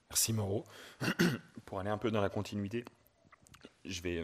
Merci 0.10 0.34
Moreau. 0.34 0.66
Pour 1.66 1.80
aller 1.80 1.92
un 1.92 2.00
peu 2.00 2.10
dans 2.10 2.22
la 2.22 2.30
continuité, 2.30 2.84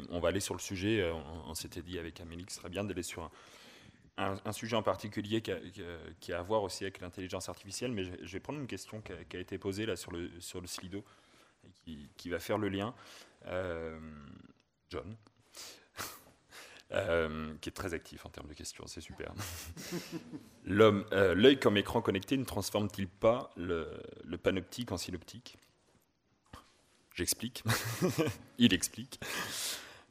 on 0.10 0.20
va 0.20 0.30
aller 0.30 0.40
sur 0.40 0.56
le 0.56 0.60
sujet. 0.60 1.02
euh, 1.02 1.14
On, 1.46 1.54
s'était 1.54 1.84
dit 1.84 2.00
avec 2.00 2.20
Amélie 2.20 2.46
que 2.46 2.52
ce 2.52 2.58
serait 2.58 2.70
bien 2.70 2.84
d'aller 2.84 3.04
sur 3.04 3.30
un, 4.18 4.52
sujet 4.52 4.76
en 4.76 4.82
particulier 4.82 5.42
qui 5.42 6.34
a, 6.34 6.40
à 6.40 6.42
voir 6.42 6.64
aussi 6.64 6.84
avec 6.84 7.00
l'intelligence 7.00 7.48
artificielle. 7.48 7.92
Mais 7.92 8.04
je, 8.04 8.32
vais 8.32 8.40
prendre 8.40 8.60
une 8.60 8.68
question 8.68 9.02
qui 9.02 9.38
a, 9.38 9.40
été 9.40 9.60
posée 9.60 9.86
là 9.86 9.96
sur 9.96 10.12
le, 10.12 10.32
sur 10.42 10.62
le 10.62 10.68
Slido 10.68 11.06
qui 12.18 12.30
va 12.30 12.40
faire 12.40 12.58
le 12.58 12.70
lien. 12.70 12.96
Euh, 13.46 14.00
John. 14.90 15.16
Euh, 16.91 17.54
qui 17.62 17.69
est 17.69 17.73
très 17.73 17.93
actif 17.93 18.25
en 18.25 18.30
termes 18.30 18.47
de 18.47 18.54
questions, 18.56 18.86
c'est 18.88 19.02
super. 19.02 19.34
Euh, 20.71 21.34
l'œil 21.34 21.60
comme 21.60 21.78
écran 21.78 21.99
connecté 21.99 22.38
ne 22.38 22.43
transforme-t-il 22.43 23.08
pas 23.08 23.49
le, 23.58 23.88
panoptique 24.38 24.91
en 24.91 24.97
synoptique? 24.97 25.58
J'explique. 27.15 27.63
Il 28.60 28.71
explique. 28.71 29.19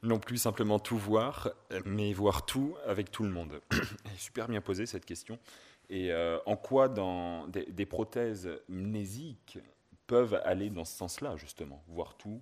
Non 0.03 0.19
plus 0.19 0.37
simplement 0.37 0.77
tout 0.77 0.97
voir, 0.97 1.49
mais 1.85 2.11
voir 2.11 2.45
tout 2.45 2.75
avec 2.85 3.09
tout 3.09 3.23
le 3.23 3.29
monde. 3.29 3.61
Super 4.17 4.49
bien 4.49 4.59
posée 4.59 4.85
cette 4.85 5.05
question. 5.05 5.39
Et 5.89 6.11
euh, 6.11 6.39
en 6.45 6.57
quoi 6.57 6.89
des, 7.47 7.85
prothèses 7.85 8.49
mnésiques 8.67 9.59
peuvent 10.07 10.41
aller 10.43 10.69
dans 10.69 10.85
ce 10.85 10.97
sens-là, 10.97 11.37
justement? 11.37 11.81
Voir 11.87 12.15
tout, 12.15 12.41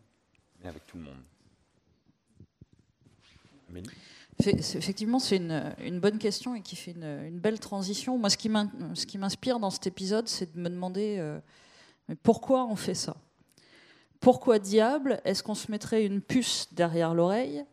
mais 0.60 0.70
avec 0.70 0.86
tout 0.88 0.98
le 0.98 1.04
monde. 1.04 1.22
Amélie? 3.70 3.92
Effectivement, 4.46 5.18
c'est 5.18 5.38
une, 5.38 5.74
une 5.84 6.00
bonne 6.00 6.20
question 6.20 6.54
et 6.54 6.62
qui 6.62 6.76
fait 6.76 6.92
une, 6.92 7.40
belle 7.40 7.60
transition. 7.60 8.18
Moi, 8.20 8.30
ce 8.30 8.38
qui 8.38 9.18
m'inspire 9.18 9.60
dans 9.60 9.72
cet 9.72 9.88
épisode, 9.88 10.28
c'est 10.28 10.56
de 10.56 10.60
me 10.60 10.70
demander 10.70 11.16
euh, 11.18 11.40
pourquoi 12.22 12.66
on 12.66 12.76
fait 12.76 12.94
ça? 12.94 13.18
Pourquoi 14.20 14.60
diable 14.60 15.22
est-ce 15.26 15.42
qu'on 15.42 15.56
se 15.56 15.72
mettrait 15.72 16.06
une 16.06 16.22
puce 16.22 16.68
derrière 16.72 17.16
l'oreille 17.16 17.66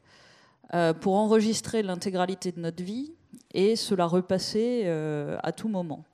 euh, 0.72 0.94
pour 0.94 1.14
enregistrer 1.16 1.82
l'intégralité 1.82 2.50
de 2.50 2.60
notre 2.60 2.82
vie 2.82 3.12
et 3.52 3.76
se 3.76 3.94
la 3.94 4.06
repasser 4.06 4.82
euh, 4.84 5.36
à 5.42 5.52
tout 5.52 5.68
moment? 5.68 6.04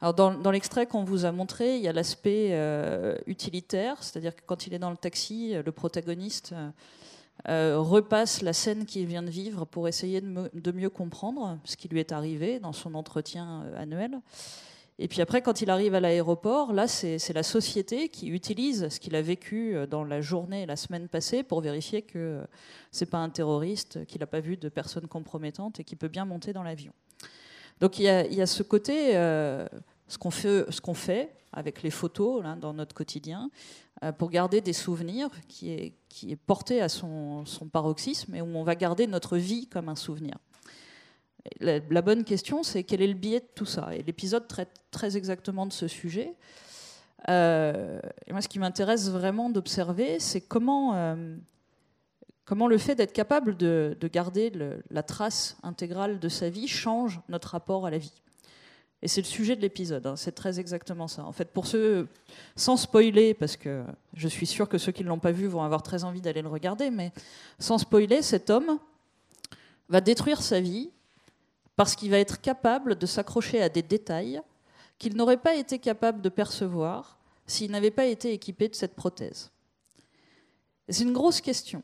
Alors 0.00 0.14
dans, 0.14 0.34
dans 0.34 0.50
l'extrait 0.50 0.86
qu'on 0.86 1.04
vous 1.04 1.24
a 1.26 1.32
montré, 1.32 1.76
il 1.76 1.82
y 1.82 1.88
a 1.88 1.92
l'aspect 1.92 2.58
utilitaire, 3.28 4.02
c'est-à-dire 4.02 4.34
que 4.34 4.42
quand 4.44 4.66
il 4.66 4.74
est 4.74 4.80
dans 4.80 4.90
le 4.90 4.96
taxi, 4.96 5.54
le 5.64 5.72
protagoniste 5.72 6.54
euh, 7.48 7.78
repasse 7.78 8.40
la 8.42 8.52
scène 8.52 8.86
qu'il 8.86 9.06
vient 9.06 9.22
de 9.22 9.30
vivre 9.30 9.64
pour 9.64 9.88
essayer 9.88 10.20
de, 10.20 10.72
mieux 10.72 10.90
comprendre 10.90 11.58
ce 11.64 11.76
qui 11.76 11.88
lui 11.88 11.98
est 11.98 12.12
arrivé 12.12 12.60
dans 12.60 12.72
son 12.72 12.94
entretien 12.94 13.62
euh, 13.64 13.82
annuel. 13.82 14.20
Et 15.00 15.08
puis 15.08 15.20
après, 15.20 15.42
quand 15.42 15.60
il 15.60 15.68
arrive 15.68 15.96
à 15.96 16.00
l'aéroport, 16.00 16.72
là, 16.72 16.86
c'est 16.86 17.32
la 17.32 17.42
société 17.42 18.08
qui 18.10 18.28
utilise 18.28 18.88
ce 18.90 19.00
qu'il 19.00 19.16
a 19.16 19.22
vécu 19.22 19.74
euh, 19.74 19.86
dans 19.86 20.04
la 20.04 20.20
journée 20.20 20.62
et 20.62 20.66
la 20.66 20.76
semaine 20.76 21.08
passée 21.08 21.42
pour 21.42 21.60
vérifier 21.60 22.02
que 22.02 22.42
c'est 22.92 23.10
pas 23.10 23.18
un 23.18 23.28
terroriste, 23.28 24.06
qu'il 24.06 24.20
n'a 24.20 24.28
pas 24.28 24.40
vu 24.40 24.56
de 24.56 24.68
personnes 24.68 25.08
compromettantes 25.08 25.80
et 25.80 25.84
qui 25.84 25.96
peut 25.96 26.08
bien 26.08 26.24
monter 26.24 26.52
dans 26.52 26.62
l'avion. 26.62 26.92
Donc 27.80 27.98
il 27.98 28.04
y, 28.04 28.08
a, 28.40 28.46
ce 28.46 28.62
côté, 28.62 29.14
ce 29.14 30.18
qu'on 30.80 30.94
fait, 30.94 31.34
avec 31.52 31.82
les 31.82 31.90
photos 31.90 32.44
dans 32.60 32.72
notre 32.72 32.94
quotidien, 32.94 33.50
pour 34.18 34.30
garder 34.30 34.60
des 34.60 34.72
souvenirs 34.72 35.28
qui 35.48 35.70
est, 35.70 35.94
qui 36.08 36.32
est 36.32 36.36
porté 36.36 36.82
à 36.82 36.88
son, 36.88 37.46
son 37.46 37.68
paroxysme 37.68 38.34
et 38.34 38.40
où 38.40 38.56
on 38.56 38.64
va 38.64 38.74
garder 38.74 39.06
notre 39.06 39.36
vie 39.36 39.68
comme 39.68 39.88
un 39.88 39.94
souvenir. 39.94 40.36
La, 41.60 42.02
bonne 42.02 42.24
question, 42.24 42.62
c'est 42.62 42.84
quel 42.84 43.02
est 43.02 43.06
le 43.06 43.14
biais 43.14 43.40
de 43.40 43.48
tout 43.54 43.66
ça? 43.66 43.94
Et 43.94 44.02
l'épisode 44.02 44.46
traite 44.46 44.70
très 44.90 45.16
exactement 45.16 45.66
de 45.66 45.72
ce 45.72 45.88
sujet. 45.88 46.34
Euh, 47.28 48.00
et 48.26 48.32
moi, 48.32 48.40
ce 48.40 48.48
qui 48.48 48.58
m'intéresse 48.58 49.10
vraiment 49.10 49.50
d'observer, 49.50 50.20
c'est 50.20 50.40
comment, 50.40 50.94
euh, 50.94 51.36
Comment 52.44 52.66
le 52.66 52.76
fait 52.76 52.96
d'être 52.96 53.12
capable 53.12 53.56
de, 53.56 53.96
garder 54.12 54.52
la 54.90 55.02
trace 55.02 55.56
intégrale 55.62 56.18
de 56.18 56.28
sa 56.28 56.50
vie 56.50 56.66
change 56.66 57.20
notre 57.28 57.48
rapport 57.48 57.86
à 57.86 57.90
la 57.90 57.98
vie 57.98 58.22
Et 59.02 59.08
c'est 59.08 59.20
le 59.20 59.26
sujet 59.26 59.56
de 59.56 59.60
l'épisode, 59.60 60.06
hein. 60.06 60.14
c'est 60.14 60.32
très 60.32 60.60
exactement 60.60 61.08
ça. 61.08 61.24
En 61.24 61.32
fait, 61.32 61.46
pour 61.46 61.66
ceux, 61.66 62.06
sans 62.54 62.76
spoiler, 62.76 63.34
parce 63.34 63.56
que 63.56 63.82
je 64.14 64.28
suis 64.28 64.46
sûr 64.46 64.68
que 64.68 64.78
ceux 64.78 64.92
qui 64.92 65.02
ne 65.02 65.08
l'ont 65.08 65.18
pas 65.18 65.32
vu 65.32 65.48
vont 65.48 65.62
avoir 65.62 65.82
très 65.82 66.04
envie 66.04 66.20
d'aller 66.20 66.40
le 66.40 66.48
regarder, 66.48 66.90
mais 66.90 67.12
sans 67.58 67.78
spoiler, 67.78 68.22
cet 68.22 68.48
homme 68.48 68.78
va 69.88 70.00
détruire 70.00 70.40
sa 70.40 70.60
vie 70.60 70.90
parce 71.74 71.96
qu'il 71.96 72.10
va 72.10 72.18
être 72.18 72.40
capable 72.40 72.96
de 72.96 73.06
s'accrocher 73.06 73.60
à 73.60 73.68
des 73.68 73.82
détails 73.82 74.40
qu'il 74.98 75.16
n'aurait 75.16 75.36
pas 75.36 75.56
été 75.56 75.80
capable 75.80 76.22
de 76.22 76.28
percevoir 76.28 77.18
s'il 77.44 77.72
n'avait 77.72 77.90
pas 77.90 78.06
été 78.06 78.32
équipé 78.32 78.68
de 78.68 78.76
cette 78.76 78.94
prothèse. 78.94 79.50
C'est 80.88 81.02
une 81.02 81.12
grosse 81.12 81.40
question. 81.40 81.82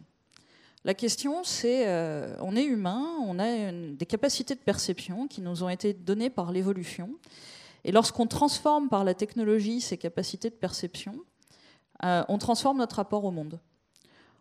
La 0.85 0.95
question, 0.95 1.43
c'est, 1.43 1.89
euh, 1.89 2.37
on 2.41 2.55
est 2.55 2.65
humain, 2.65 3.05
on 3.27 3.39
a 3.39 3.73
des 3.73 4.07
capacités 4.07 4.55
de 4.55 4.61
perception 4.61 5.27
qui 5.27 5.41
nous 5.41 5.63
ont 5.63 5.69
été 5.69 5.93
données 5.93 6.31
par 6.31 6.53
l'évolution. 6.53 7.11
Et 7.85 7.93
lorsqu'on 7.93 8.27
transforme 8.27 8.89
par 8.89 9.05
la 9.05 9.15
technologie 9.15 9.81
ces 9.81 9.99
capacités 9.99 10.51
de 10.51 10.55
perception, 10.55 11.17
euh, 12.05 12.25
on 12.29 12.39
transforme 12.39 12.79
notre 12.79 12.97
rapport 12.97 13.25
au 13.25 13.31
monde. 13.31 13.61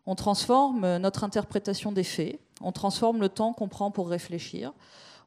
On 0.05 0.15
transforme 0.15 0.97
notre 0.97 1.23
interprétation 1.23 1.91
des 1.91 2.03
faits, 2.03 2.39
on 2.61 2.71
transforme 2.71 3.19
le 3.19 3.29
temps 3.29 3.53
qu'on 3.53 3.67
prend 3.67 3.91
pour 3.91 4.07
réfléchir, 4.07 4.73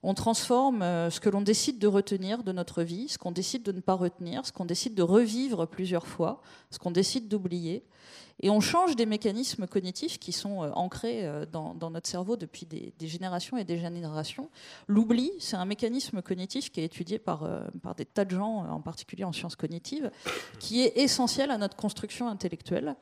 on 0.02 0.14
transforme 0.14 0.82
euh, 0.82 1.10
ce 1.10 1.20
que 1.20 1.28
l'on 1.28 1.42
décide 1.42 1.78
de 1.78 1.86
retenir 1.86 2.42
de 2.42 2.52
notre 2.52 2.82
vie, 2.82 3.08
ce 3.08 3.18
qu'on 3.18 3.32
décide 3.32 3.62
de 3.62 3.72
ne 3.72 3.80
pas 3.80 3.94
retenir, 3.94 4.46
ce 4.46 4.52
qu'on 4.52 4.64
décide 4.64 4.94
de 4.94 5.02
revivre 5.02 5.66
plusieurs 5.66 6.06
fois, 6.06 6.40
ce 6.70 6.78
qu'on 6.78 6.90
décide 6.90 7.28
d'oublier. 7.28 7.84
Et 8.42 8.48
on 8.48 8.60
change 8.60 8.96
des 8.96 9.04
mécanismes 9.04 9.66
cognitifs 9.66 10.18
qui 10.18 10.32
sont 10.32 10.62
euh, 10.62 10.70
ancrés 10.70 11.26
euh, 11.26 11.44
dans, 11.44 11.74
notre 11.90 12.08
cerveau 12.08 12.36
depuis 12.36 12.64
des, 12.64 12.94
générations 13.06 13.58
et 13.58 13.64
des 13.64 13.76
générations. 13.76 14.48
L'oubli, 14.86 15.32
c'est 15.38 15.56
un 15.56 15.66
mécanisme 15.66 16.22
cognitif 16.22 16.72
qui 16.72 16.80
est 16.80 16.84
étudié 16.84 17.18
par, 17.18 17.46
des 17.96 18.06
tas 18.06 18.24
de 18.24 18.30
gens, 18.30 18.64
en 18.70 18.80
particulier 18.80 19.24
en 19.24 19.32
sciences 19.32 19.56
cognitives, 19.56 20.10
qui 20.58 20.80
est 20.82 20.96
essentiel 20.96 21.50
à 21.50 21.58
notre 21.58 21.76
construction 21.76 22.28
intellectuelle. 22.28 22.96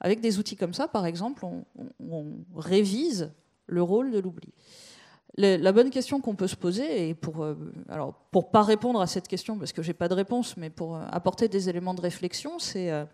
Avec 0.00 0.20
des 0.20 0.38
outils 0.38 0.56
comme 0.56 0.74
ça, 0.74 0.88
par 0.88 1.06
exemple, 1.06 1.46
on 2.00 2.26
révise 2.56 3.30
le 3.66 3.82
rôle 3.82 4.10
de 4.10 4.18
l'oubli 4.18 4.52
la 5.38 5.72
bonne 5.72 5.90
question 5.90 6.20
qu'on 6.20 6.34
peut 6.34 6.46
se 6.46 6.56
poser, 6.56 7.08
et 7.08 7.14
pour 7.14 7.42
euh, 7.42 7.54
alors 7.88 8.14
pas 8.52 8.62
répondre 8.62 9.00
à 9.00 9.06
cette 9.06 9.28
question 9.28 9.58
parce 9.58 9.72
que 9.72 9.82
j'ai 9.82 9.94
pas 9.94 10.08
de 10.08 10.14
réponse, 10.14 10.56
mais 10.56 10.70
pour 10.70 10.96
euh, 10.96 11.04
apporter 11.10 11.48
des 11.48 11.68
éléments 11.68 11.94
de 11.94 12.00
réflexion, 12.00 12.58
c'est 12.58 12.90
euh, 12.90 13.04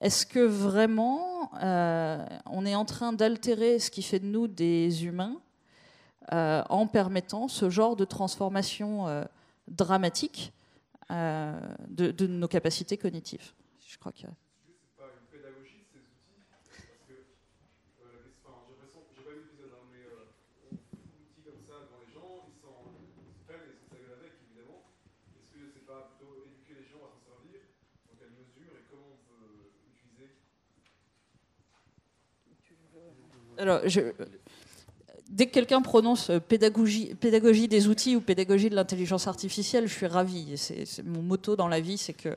est-ce 0.00 0.24
que 0.24 0.38
vraiment 0.38 1.50
on 1.60 2.66
est 2.66 2.74
en 2.74 2.84
train 2.84 3.12
d'altérer 3.12 3.78
ce 3.78 3.90
qui 3.90 4.02
fait 4.02 4.20
de 4.20 4.26
nous 4.26 4.46
des 4.46 5.06
humains 5.06 5.36
en 6.30 6.86
permettant 6.86 7.48
ce 7.48 7.70
genre 7.70 7.96
de 7.96 8.04
transformation 8.04 9.06
dramatique 9.66 10.52
de, 11.10 12.26
nos 12.26 12.48
capacités 12.48 12.96
cognitives? 12.96 13.54
Alors, 33.58 33.80
dès 35.28 35.46
que 35.46 35.52
quelqu'un 35.52 35.82
prononce 35.82 36.30
euh, 36.30 36.40
pédagogie, 36.40 37.14
pédagogie 37.14 37.68
des 37.68 37.88
outils 37.88 38.16
ou 38.16 38.20
pédagogie 38.20 38.70
de 38.70 38.74
l'intelligence 38.74 39.26
artificielle, 39.26 39.86
je 39.86 39.94
suis 39.94 40.06
ravie. 40.06 40.56
C'est 40.56 41.04
mon 41.04 41.22
motto 41.22 41.56
dans 41.56 41.68
la 41.68 41.80
vie, 41.80 41.98
c'est 41.98 42.14
que 42.14 42.36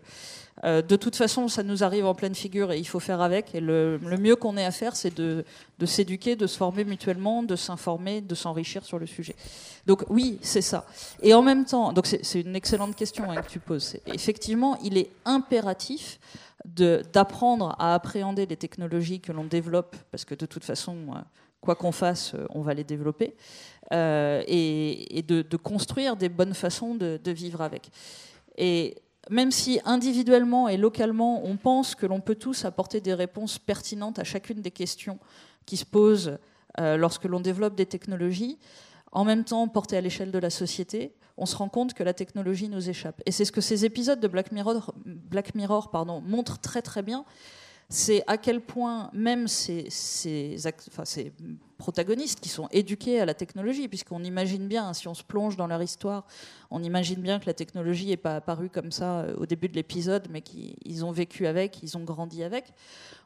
euh, 0.64 0.82
de 0.82 0.96
toute 0.96 1.16
façon, 1.16 1.48
ça 1.48 1.64
nous 1.64 1.84
arrive 1.84 2.06
en 2.06 2.14
pleine 2.14 2.36
figure 2.36 2.72
et 2.72 2.78
il 2.78 2.88
faut 2.88 3.00
faire 3.00 3.22
avec. 3.22 3.56
Et 3.56 3.62
le, 3.62 4.00
mieux 4.20 4.36
qu'on 4.36 4.58
ait 4.58 4.66
à 4.66 4.72
faire, 4.72 4.96
c'est 4.96 5.16
de, 5.16 5.46
s'éduquer, 5.86 6.36
de 6.36 6.48
se 6.48 6.58
former 6.58 6.84
mutuellement, 6.84 7.44
de 7.44 7.56
s'informer, 7.56 8.22
de 8.22 8.36
s'enrichir 8.36 8.84
sur 8.84 9.00
le 9.00 9.06
sujet. 9.06 9.36
Donc 9.88 10.04
oui, 10.10 10.38
c'est 10.42 10.62
ça. 10.62 10.86
Et 11.24 11.34
en 11.34 11.42
même 11.42 11.66
temps, 11.66 11.94
donc 11.94 12.06
c'est 12.06 12.42
une 12.42 12.56
excellente 12.56 12.96
question 12.96 13.32
hein, 13.32 13.42
que 13.42 13.50
tu 13.50 13.60
poses. 13.60 13.98
Effectivement, 14.06 14.78
il 14.84 14.98
est 14.98 15.10
impératif 15.26 16.20
d'apprendre 16.66 17.76
à 17.80 17.96
appréhender 17.96 18.46
les 18.46 18.58
technologies 18.58 19.20
que 19.20 19.32
l'on 19.32 19.46
développe, 19.46 19.96
parce 20.12 20.26
que 20.26 20.36
de 20.36 20.46
toute 20.46 20.64
façon, 20.64 20.96
euh, 21.10 21.20
quoi 21.60 21.76
qu'on 21.76 21.92
fasse, 21.92 22.34
euh, 22.36 22.46
on 22.50 22.62
va 22.62 22.74
les 22.74 22.84
développer, 22.84 23.36
euh, 23.94 24.44
et, 24.48 25.24
de, 25.28 25.58
construire 25.58 26.16
des 26.16 26.30
bonnes 26.30 26.54
façons 26.54 26.96
de, 26.96 27.32
vivre 27.32 27.62
avec. 27.62 27.90
Et 28.58 28.96
même 29.30 29.52
si 29.52 29.80
individuellement 29.86 30.68
et 30.68 30.78
localement, 30.78 31.46
on 31.46 31.58
pense 31.58 31.96
que 31.96 32.06
l'on 32.06 32.22
peut 32.22 32.36
tous 32.36 32.66
apporter 32.66 33.02
des 33.02 33.14
réponses 33.14 33.58
pertinentes 33.60 34.20
à 34.20 34.24
chacune 34.24 34.62
des 34.62 34.72
questions 34.72 35.20
qui 35.66 35.78
se 35.78 35.86
posent 35.86 36.38
lorsque 36.80 37.26
l'on 37.26 37.40
développe 37.40 37.76
des 37.76 37.86
technologies, 37.86 38.58
en 39.12 39.26
même 39.26 39.44
temps 39.44 39.68
portées 39.68 39.98
à 39.98 40.02
l'échelle 40.02 40.32
de 40.32 40.40
la 40.40 40.50
société, 40.50 41.16
on 41.38 41.46
se 41.46 41.56
rend 41.56 41.70
compte 41.70 41.94
que 41.94 42.04
la 42.04 42.14
technologie 42.14 42.70
nous 42.70 42.90
échappe. 42.90 43.22
Et 43.26 43.32
c'est 43.32 43.46
ce 43.46 43.52
que 43.52 43.62
ces 43.62 43.86
épisodes 43.86 44.20
de 44.20 44.28
Black 44.28 44.52
Mirror, 44.52 45.92
montrent 46.22 46.60
très 46.60 46.82
très 46.82 47.02
bien, 47.02 47.26
c'est 47.92 48.24
à 48.26 48.38
quel 48.38 48.62
point 48.62 49.10
même 49.12 49.50
ces, 49.50 49.90
protagonistes 51.78 52.40
qui 52.40 52.48
sont 52.48 52.70
éduqués 52.72 53.20
à 53.20 53.26
la 53.26 53.34
technologie, 53.34 53.90
puisqu'on 53.90 54.24
imagine 54.24 54.68
bien, 54.68 54.94
si 54.94 55.10
on 55.10 55.14
se 55.14 55.24
plonge 55.24 55.58
dans 55.58 55.68
leur 55.68 55.84
histoire, 55.84 56.26
on 56.70 56.82
imagine 56.84 57.20
bien 57.22 57.38
que 57.40 57.48
la 57.48 57.54
technologie 57.54 58.08
n'est 58.08 58.18
pas 58.18 58.38
apparue 58.38 58.70
comme 58.70 58.92
ça 58.92 59.22
euh, 59.22 59.36
au 59.36 59.46
début 59.46 59.68
de 59.68 59.76
l'épisode, 59.76 60.28
mais 60.30 60.42
qu'ils 60.42 61.04
ont 61.04 61.12
vécu 61.12 61.48
avec, 61.48 61.84
ils 61.84 61.98
ont 61.98 62.04
grandi 62.04 62.44
avec. 62.44 62.74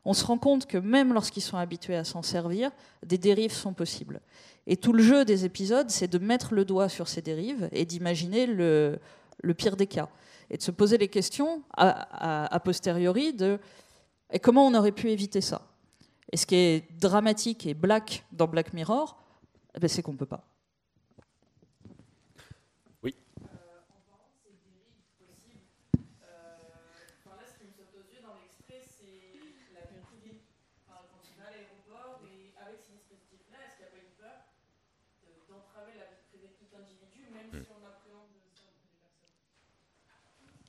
On 0.04 0.14
se 0.14 0.26
rend 0.26 0.40
compte 0.40 0.66
que 0.66 0.80
même 0.80 1.14
lorsqu'ils 1.14 1.44
sont 1.44 1.58
habitués 1.58 1.96
à 1.96 2.04
s'en 2.04 2.24
servir, 2.24 2.72
des 3.06 3.20
dérives 3.20 3.54
sont 3.54 3.74
possibles. 3.74 4.20
Et 4.66 4.78
tout 4.78 4.94
le 4.94 5.04
jeu 5.04 5.26
des 5.26 5.46
épisodes, 5.46 5.92
c'est 5.92 6.08
de 6.08 6.18
mettre 6.18 6.56
le 6.56 6.66
doigt 6.66 6.90
sur 6.90 7.08
ces 7.08 7.22
dérives 7.22 7.70
et 7.72 7.86
d'imaginer 7.86 8.48
le, 8.48 9.00
pire 9.56 9.76
des 9.76 9.88
cas. 9.88 10.10
Et 10.50 10.58
de 10.58 10.64
se 10.64 10.72
poser 10.72 10.98
les 10.98 11.08
questions 11.08 11.62
a, 11.78 12.60
posteriori 12.64 13.34
de 13.34 13.60
et 14.32 14.40
comment 14.40 14.68
on 14.68 14.74
aurait 14.74 14.92
pu 14.92 15.10
éviter 15.10 15.42
ça? 15.42 15.62
Et 16.32 16.38
ce 16.38 16.46
qui 16.46 16.56
est 16.56 16.92
dramatique 17.00 17.66
et 17.66 17.74
black 17.74 18.26
dans 18.32 18.48
Black 18.48 18.74
Mirror, 18.74 19.18
eh 19.76 19.80
ben, 19.80 19.88
c'est 19.88 20.02
qu'on 20.02 20.14
ne 20.14 20.18
peut 20.18 20.26
pas. 20.26 20.46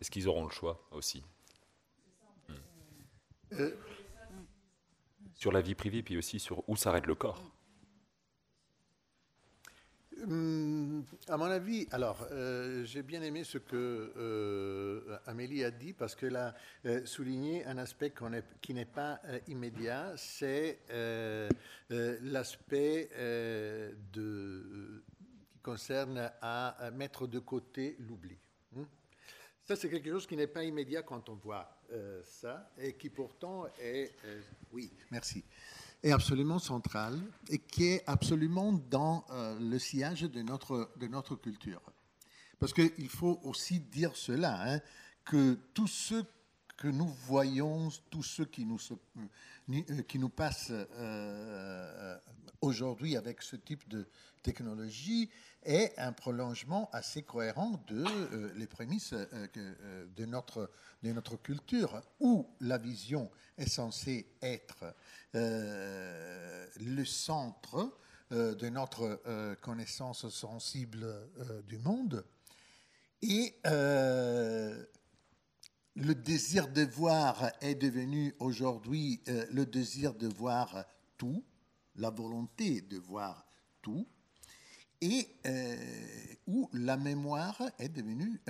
Est-ce 0.07 0.11
qu'ils 0.13 0.29
auront 0.29 0.45
le 0.45 0.51
choix 0.51 0.87
aussi? 0.93 1.25
Euh. 3.53 3.75
Sur 5.35 5.53
la 5.53 5.61
vie 5.61 5.75
privée, 5.75 6.03
puis 6.03 6.17
aussi 6.17 6.39
sur 6.39 6.69
où 6.69 6.77
s'arrête 6.77 7.07
le 7.07 7.15
corps 7.15 7.43
hmm, 10.27 11.03
à 11.29 11.37
mon 11.37 11.45
avis, 11.45 11.87
alors, 11.91 12.27
euh, 12.31 12.85
j'ai 12.85 13.03
bien 13.03 13.23
aimé 13.23 13.45
ce 13.45 13.59
que 13.59 14.13
euh, 14.17 15.19
Amélie 15.27 15.63
a 15.63 15.71
dit 15.71 15.93
parce 15.93 16.17
qu'elle 16.17 16.37
a 16.37 16.55
souligné 17.05 17.65
un 17.67 17.79
aspect 17.79 18.13
qui 18.63 18.75
n'est 18.75 18.85
pas 18.87 19.21
immédiat, 19.47 20.15
c'est 20.17 20.81
l'aspect 21.91 23.11
qui 24.13 24.21
concerne 25.63 26.31
à 26.41 26.91
mettre 26.93 27.27
de 27.27 27.41
côté 27.41 27.97
l'oubli. 27.99 28.39
Ça, 29.67 29.75
c'est 29.75 29.91
quelque 29.91 30.09
chose 30.09 30.29
qui 30.29 30.37
n'est 30.37 30.47
pas 30.47 30.63
immédiat 30.63 31.03
quand 31.03 31.29
on 31.29 31.35
voit 31.35 31.69
euh, 31.91 32.23
ça 32.25 32.71
et 32.79 32.93
qui 32.93 33.11
pourtant 33.11 33.67
est, 33.81 34.13
euh, 34.25 34.41
oui, 34.71 34.93
merci, 35.11 35.43
est 36.05 36.13
absolument 36.13 36.61
central 36.61 37.19
et 37.49 37.59
qui 37.59 37.89
est 37.89 38.05
absolument 38.07 38.73
dans 38.73 39.25
euh, 39.31 39.59
le 39.59 39.77
sillage 39.81 40.23
de 40.23 40.43
notre, 40.43 40.93
de 40.99 41.09
notre 41.09 41.35
culture. 41.35 41.83
Parce 42.61 42.73
qu'il 42.73 43.09
faut 43.09 43.41
aussi 43.43 43.81
dire 43.81 44.15
cela, 44.15 44.75
hein, 44.75 44.81
que 45.25 45.59
tous 45.75 45.89
ceux 45.89 46.25
que 46.77 46.89
nous 46.89 47.09
voyons 47.27 47.91
tout 48.11 48.23
ce 48.23 48.43
qui 48.43 48.67
nous, 48.67 48.79
qui 50.07 50.19
nous 50.19 50.29
passe 50.29 50.73
aujourd'hui 52.61 53.17
avec 53.17 53.43
ce 53.43 53.57
type 53.57 53.89
de 53.89 54.07
technologie 54.43 55.31
est 55.63 55.99
un 55.99 56.13
prolongement 56.13 56.89
assez 56.93 57.23
cohérent 57.23 57.83
de 57.89 58.05
les 58.57 58.67
prémices 58.67 59.15
de, 59.15 60.25
notre, 60.25 60.71
de 61.03 61.13
notre 61.13 61.37
culture, 61.37 62.01
où 62.21 62.47
la 62.61 62.79
vision 62.79 63.31
est 63.59 63.69
censée 63.69 64.27
être 64.43 64.95
le 65.35 67.05
centre 67.05 67.93
de 68.31 68.69
notre 68.69 69.21
connaissance 69.61 70.29
sensible 70.29 71.07
du 71.67 71.79
monde. 71.79 72.25
Et 73.23 73.55
euh, 73.67 74.85
le 75.97 76.15
désir 76.15 76.69
de 76.69 76.83
voir 76.83 77.51
est 77.61 77.75
devenu 77.75 78.35
aujourd'hui 78.39 79.21
euh, 79.29 79.47
le 79.51 79.65
désir 79.65 80.15
de 80.15 80.29
voir 80.29 80.85
tout, 81.17 81.43
la 81.97 82.11
volonté 82.11 82.83
de 82.83 82.99
voir 82.99 83.47
tout, 83.81 84.07
et 85.01 85.29
euh, 85.47 85.77
où 86.47 86.69
la 86.73 86.97
mémoire 86.97 87.61
est 87.79 87.89
devenue 87.89 88.41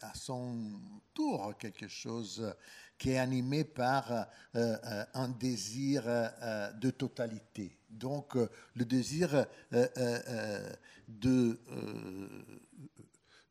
à 0.00 0.14
son 0.14 0.80
tour 1.12 1.54
quelque 1.58 1.86
chose 1.86 2.54
qui 2.96 3.10
est 3.10 3.18
animé 3.18 3.64
par 3.64 4.26
un 4.54 5.28
désir 5.28 6.04
de 6.80 6.90
totalité. 6.90 7.76
Donc 7.90 8.36
le 8.74 8.84
désir 8.86 9.46
de 11.08 11.60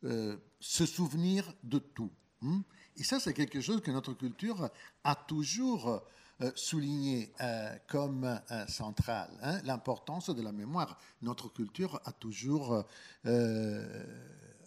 euh, 0.03 0.35
se 0.59 0.87
souvenir 0.87 1.53
de 1.61 1.77
tout. 1.77 2.11
Hein. 2.41 2.63
Et 2.97 3.03
ça, 3.03 3.19
c'est 3.19 3.33
quelque 3.33 3.61
chose 3.61 3.81
que 3.81 3.91
notre 3.91 4.13
culture 4.13 4.69
a 5.03 5.15
toujours 5.15 6.03
euh, 6.41 6.51
souligné 6.55 7.31
euh, 7.41 7.75
comme 7.87 8.39
central, 8.67 9.29
hein, 9.41 9.59
l'importance 9.63 10.29
de 10.29 10.41
la 10.41 10.51
mémoire. 10.51 10.97
Notre 11.21 11.49
culture 11.49 11.99
a 12.05 12.11
toujours 12.11 12.85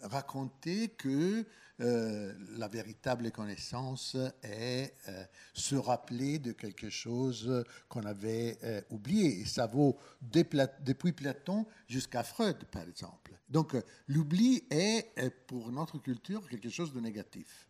raconté 0.01 0.89
que 0.89 1.45
euh, 1.81 2.33
la 2.57 2.69
véritable 2.69 3.29
connaissance 3.31 4.15
est 4.43 4.93
euh, 5.09 5.25
se 5.53 5.75
rappeler 5.75 6.39
de 6.39 6.53
quelque 6.53 6.89
chose 6.89 7.65
qu'on 7.89 8.03
avait 8.03 8.57
euh, 8.63 8.81
oublié. 8.91 9.41
Et 9.41 9.45
ça 9.45 9.67
vaut 9.67 9.97
depuis 10.21 11.11
Platon 11.11 11.65
jusqu'à 11.87 12.23
Freud, 12.23 12.63
par 12.71 12.83
exemple. 12.83 13.33
Donc 13.49 13.75
l'oubli 14.07 14.63
est 14.69 15.11
pour 15.47 15.71
notre 15.71 15.99
culture 15.99 16.47
quelque 16.47 16.69
chose 16.69 16.93
de 16.93 16.99
négatif. 16.99 17.67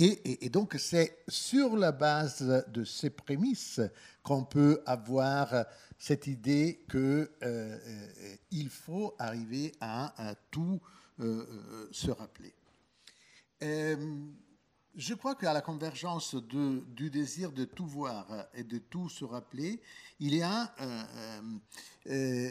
Et, 0.00 0.48
donc 0.48 0.76
c'est 0.78 1.18
sur 1.26 1.76
la 1.76 1.90
base 1.90 2.64
de 2.68 2.84
ces 2.84 3.10
prémices 3.10 3.80
qu'on 4.22 4.44
peut 4.44 4.80
avoir 4.86 5.66
cette 5.98 6.28
idée 6.28 6.84
qu'il 6.88 8.70
faut 8.70 9.16
arriver 9.18 9.72
à, 9.80 10.34
tout 10.52 10.80
se 11.18 12.10
rappeler. 12.12 12.54
Euh, 13.62 13.96
je 14.94 15.14
crois 15.14 15.34
qu'à 15.34 15.52
la 15.52 15.60
convergence 15.60 16.34
du 16.34 17.10
désir 17.10 17.52
de 17.52 17.64
tout 17.64 17.86
voir 17.86 18.48
et 18.54 18.64
de 18.64 18.78
tout 18.78 19.08
se 19.08 19.24
rappeler, 19.24 19.80
il 20.18 20.34
y 20.34 20.42
a 20.42 20.74
euh, 20.80 21.42
euh, 22.08 22.50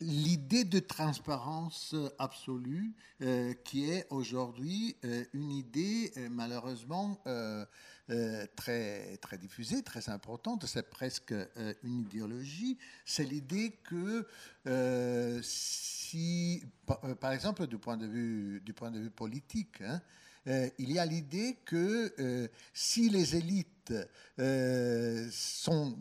l'idée 0.00 0.64
de 0.64 0.78
transparence 0.78 1.94
absolue 2.18 2.94
qui 3.64 3.90
est 3.90 4.06
aujourd'hui 4.10 4.96
une 5.32 5.50
idée 5.50 6.12
malheureusement 6.30 7.18
très, 8.56 9.16
très 9.16 9.38
diffusée, 9.38 9.82
très 9.82 10.08
importante. 10.10 10.66
C'est 10.66 10.90
presque 10.90 11.34
une 11.82 12.00
idéologie. 12.00 12.78
C'est 13.04 13.24
l'idée 13.24 13.78
que 13.84 14.26
si, 16.06 16.62
euh, 17.04 17.14
par 17.14 17.32
exemple, 17.32 17.66
du 17.66 17.78
point 17.78 17.96
de 17.96 18.06
vue, 18.06 18.60
du 18.64 18.72
point 18.72 18.90
de 18.90 19.08
politique, 19.08 19.80
hein, 19.80 20.00
euh, 20.46 20.68
il 20.78 20.92
y 20.92 20.98
a 20.98 21.06
l'idée 21.06 21.58
que 21.64 22.14
euh, 22.20 22.48
si 22.72 23.08
les 23.10 23.34
élites 23.36 23.94
sont 25.30 25.96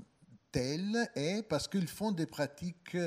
telles, 0.56 1.10
est 1.16 1.44
parce 1.44 1.68
qu'ils 1.68 1.90
font 1.90 2.12
des 2.12 2.26
pratiques 2.26 2.98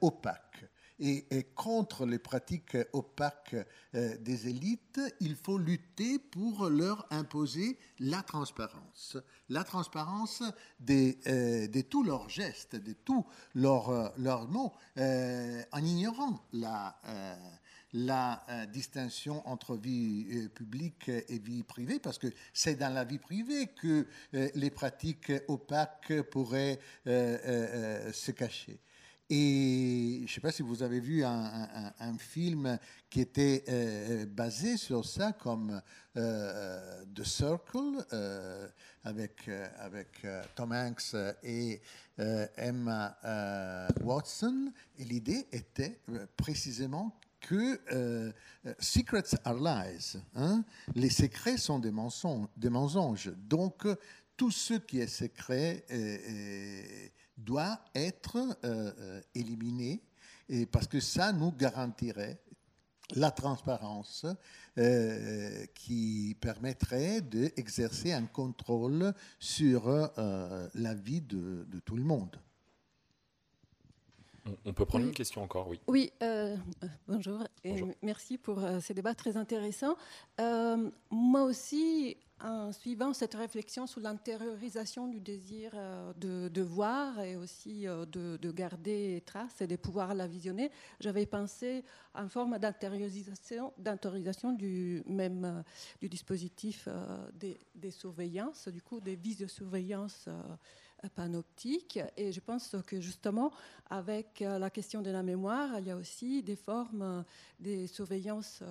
opaques 0.00 0.66
et, 0.98 1.44
contre 1.54 2.06
les 2.06 2.18
pratiques 2.18 2.76
opaques 2.92 3.56
euh, 3.94 4.16
des 4.18 4.48
élites, 4.48 5.00
il 5.20 5.36
faut 5.36 5.58
lutter 5.58 6.18
pour 6.18 6.68
leur 6.68 7.06
imposer 7.10 7.78
la 7.98 8.22
transparence. 8.22 9.16
La 9.48 9.64
transparence 9.64 10.42
de, 10.80 11.14
euh, 11.26 11.68
de 11.68 11.80
tous 11.82 12.02
leurs 12.02 12.28
gestes, 12.28 12.76
de 12.76 12.92
tous 12.92 13.26
leurs, 13.54 14.12
leurs 14.16 14.48
mots, 14.48 14.72
euh, 14.96 15.62
en 15.72 15.84
ignorant 15.84 16.42
la 16.52 16.98
la 17.96 18.44
distinction 18.72 19.46
entre 19.48 19.76
vie 19.76 20.48
publique 20.54 21.08
et 21.08 21.38
vie 21.38 21.62
privée, 21.62 21.98
parce 21.98 22.18
que 22.18 22.28
c'est 22.52 22.76
dans 22.76 22.92
la 22.92 23.04
vie 23.04 23.18
privée 23.18 23.68
que 23.68 24.06
les 24.32 24.70
pratiques 24.70 25.32
opaques 25.48 26.22
pourraient 26.30 26.78
se 27.06 28.30
cacher. 28.30 28.78
Et 29.28 30.18
je 30.18 30.22
ne 30.22 30.28
sais 30.28 30.40
pas 30.40 30.52
si 30.52 30.62
vous 30.62 30.84
avez 30.84 31.00
vu 31.00 31.24
un, 31.24 32.16
film 32.18 32.78
qui 33.10 33.20
était 33.20 33.64
euh, 33.68 34.24
basé 34.24 34.76
sur 34.76 35.04
ça, 35.04 35.32
comme 35.32 35.82
euh, 36.16 37.04
The 37.12 37.24
Circle, 37.24 38.04
euh, 38.12 38.68
avec, 39.02 39.48
avec 39.78 40.24
Tom 40.54 40.72
Hanks 40.72 41.16
et 41.42 41.80
Emma 42.56 43.18
Watson. 44.02 44.72
Et 44.98 45.04
l'idée 45.04 45.48
était 45.50 45.98
précisément 46.36 47.18
que 47.40 48.32
secrets 48.78 49.36
are 49.44 49.58
lies. 49.58 50.16
Hein. 50.34 50.64
Les 50.94 51.10
secrets 51.10 51.58
sont 51.58 51.78
des 51.78 51.90
mensonges. 51.90 53.32
Donc, 53.36 53.86
tout 54.36 54.50
ce 54.50 54.74
qui 54.74 55.00
est 55.00 55.06
secret 55.06 55.84
doit 57.36 57.80
être 57.94 58.36
euh, 58.64 58.92
euh, 58.98 59.20
éliminé 59.34 60.02
et 60.48 60.66
parce 60.66 60.86
que 60.86 61.00
ça 61.00 61.32
nous 61.32 61.52
garantirait 61.52 62.40
la 63.14 63.30
transparence 63.30 64.26
euh, 64.78 65.64
qui 65.74 66.36
permettrait 66.40 67.20
d'exercer 67.20 68.12
un 68.12 68.26
contrôle 68.26 69.12
sur 69.38 69.86
la 69.86 70.94
vie 70.94 71.20
de, 71.20 71.66
tout 71.84 71.96
le 71.96 72.02
monde. 72.02 72.36
On 74.64 74.72
peut 74.72 74.84
prendre 74.84 75.04
une 75.04 75.12
question 75.12 75.42
encore, 75.42 75.68
oui. 75.68 75.80
Oui, 75.86 76.12
bonjour, 77.08 77.42
et 77.64 77.82
merci 78.02 78.38
pour 78.38 78.60
ces 78.80 78.94
débats 78.94 79.14
très 79.14 79.36
intéressants. 79.36 79.96
moi 81.10 81.42
aussi, 81.42 82.16
en 82.42 82.70
suivant 82.72 83.14
cette 83.14 83.34
réflexion 83.34 83.86
sur 83.86 84.00
l'intériorisation 84.00 85.08
du 85.08 85.20
désir 85.20 85.70
euh, 85.74 86.12
de, 86.48 86.62
voir 86.62 87.20
et 87.20 87.36
aussi 87.36 87.88
euh, 87.88 88.04
de, 88.04 88.50
garder 88.50 89.22
trace 89.24 89.60
et 89.62 89.66
de 89.66 89.76
pouvoir 89.76 90.14
la 90.14 90.26
visionner, 90.26 90.70
j'avais 91.00 91.24
pensé 91.26 91.82
à 92.14 92.22
une 92.22 92.28
forme 92.28 92.58
d'intériorisation, 92.58 93.72
du 94.52 95.02
même 95.06 95.44
euh, 95.44 95.62
du 96.00 96.08
dispositif 96.08 96.88
des, 97.34 97.58
des, 97.74 97.90
surveillances, 97.90 98.68
du 98.68 98.82
coup 98.82 99.00
des 99.00 99.16
vis 99.16 99.36
de 99.36 99.46
surveillance 99.46 100.28
panoptique. 101.14 101.98
Et 102.16 102.32
je 102.32 102.40
pense 102.40 102.76
que 102.86 103.00
justement, 103.00 103.52
avec 103.90 104.40
la 104.40 104.70
question 104.70 105.02
de 105.02 105.10
la 105.10 105.22
mémoire, 105.22 105.78
il 105.78 105.86
y 105.86 105.90
a 105.90 105.96
aussi 105.96 106.42
des 106.42 106.56
formes 106.56 107.24
des 107.60 107.86
surveillances 107.86 108.62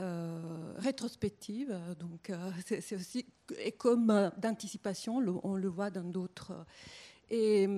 euh, 0.00 0.72
rétrospective. 0.78 1.72
Donc, 2.00 2.28
euh, 2.28 2.50
c'est 2.80 2.96
aussi 2.96 3.24
et 3.60 3.70
comme 3.70 4.10
euh, 4.10 4.28
d'anticipation, 4.38 5.22
on 5.44 5.54
le 5.54 5.68
voit 5.68 5.90
dans 5.90 6.02
d'autres. 6.02 6.52
Et 7.30 7.68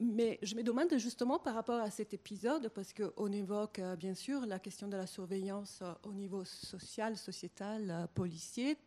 mais 0.00 0.38
je 0.42 0.56
me 0.56 0.62
demande 0.62 0.96
justement 0.96 1.38
par 1.38 1.54
rapport 1.54 1.80
à 1.80 1.90
cet 1.90 2.14
épisode, 2.14 2.70
parce 2.70 2.94
qu'on 2.94 3.30
évoque 3.30 3.80
bien 3.98 4.14
sûr 4.14 4.46
la 4.46 4.58
question 4.58 4.88
de 4.88 4.96
la 4.96 5.06
surveillance 5.06 5.82
au 6.04 6.12
niveau 6.12 6.44
social, 6.44 7.16
sociétal, 7.16 8.08
policier, 8.14 8.78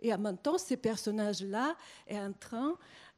et 0.00 0.12
en 0.12 0.18
même 0.18 0.38
temps, 0.38 0.58
ces 0.58 0.76
personnages-là 0.76 1.76
est 2.06 2.18
en 2.18 2.32
train 2.32 2.76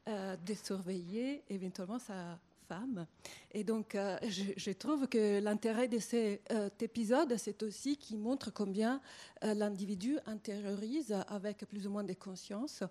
de 0.09 0.55
surveiller 0.55 1.43
éventuellement 1.51 1.99
sa 1.99 2.39
femmes. 2.69 3.07
Et 3.53 3.65
donc, 3.65 3.95
euh, 3.95 4.19
je, 4.23 4.71
trouve 4.73 5.09
que 5.09 5.41
l'intérêt 5.41 5.89
de 5.89 5.99
cet 5.99 6.43
euh, 6.53 6.69
épisode, 6.81 7.35
c'est 7.39 7.63
aussi 7.63 7.97
qu'il 7.97 8.19
montre 8.19 8.53
combien 8.53 9.01
euh, 9.43 9.55
l'individu 9.55 10.19
intériorise 10.27 11.15
avec 11.29 11.65
plus 11.67 11.87
ou 11.87 11.91
moins 11.91 12.05
de 12.05 12.13
conscience 12.13 12.85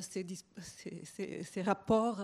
ces, 0.00 1.62
rapports 1.62 2.20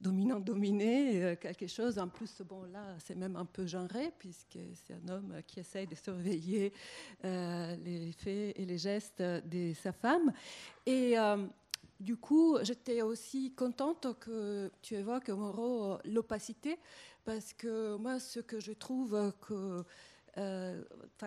dominant-dominé, 0.00 1.36
quelque 1.40 1.66
chose. 1.66 1.98
En 1.98 2.06
plus, 2.06 2.42
bon, 2.42 2.62
là, 2.72 2.94
c'est 3.04 3.16
même 3.16 3.34
un 3.34 3.44
peu 3.44 3.66
genré, 3.66 4.12
puisque 4.18 4.58
c'est 4.74 4.94
un 4.94 5.08
homme 5.08 5.34
qui 5.48 5.60
essaye 5.60 5.88
de 5.88 5.96
surveiller 5.96 6.72
les 7.24 8.12
faits 8.16 8.56
et 8.56 8.64
les 8.64 8.78
gestes 8.78 9.20
de 9.20 9.72
sa 9.74 9.92
femme. 9.92 10.32
Et 10.86 11.16
du 12.00 12.16
coup, 12.16 12.58
j'étais 12.62 13.02
aussi 13.02 13.52
contente 13.52 14.18
que 14.20 14.70
tu 14.82 14.94
évoques, 14.94 15.30
Moreau, 15.30 15.98
l'opacité, 16.04 16.78
parce 17.24 17.52
que 17.52 17.96
moi, 17.96 18.20
ce 18.20 18.40
que 18.40 18.60
je 18.60 18.72
trouve 18.72 19.32
que, 19.40 19.82
euh, 20.36 20.82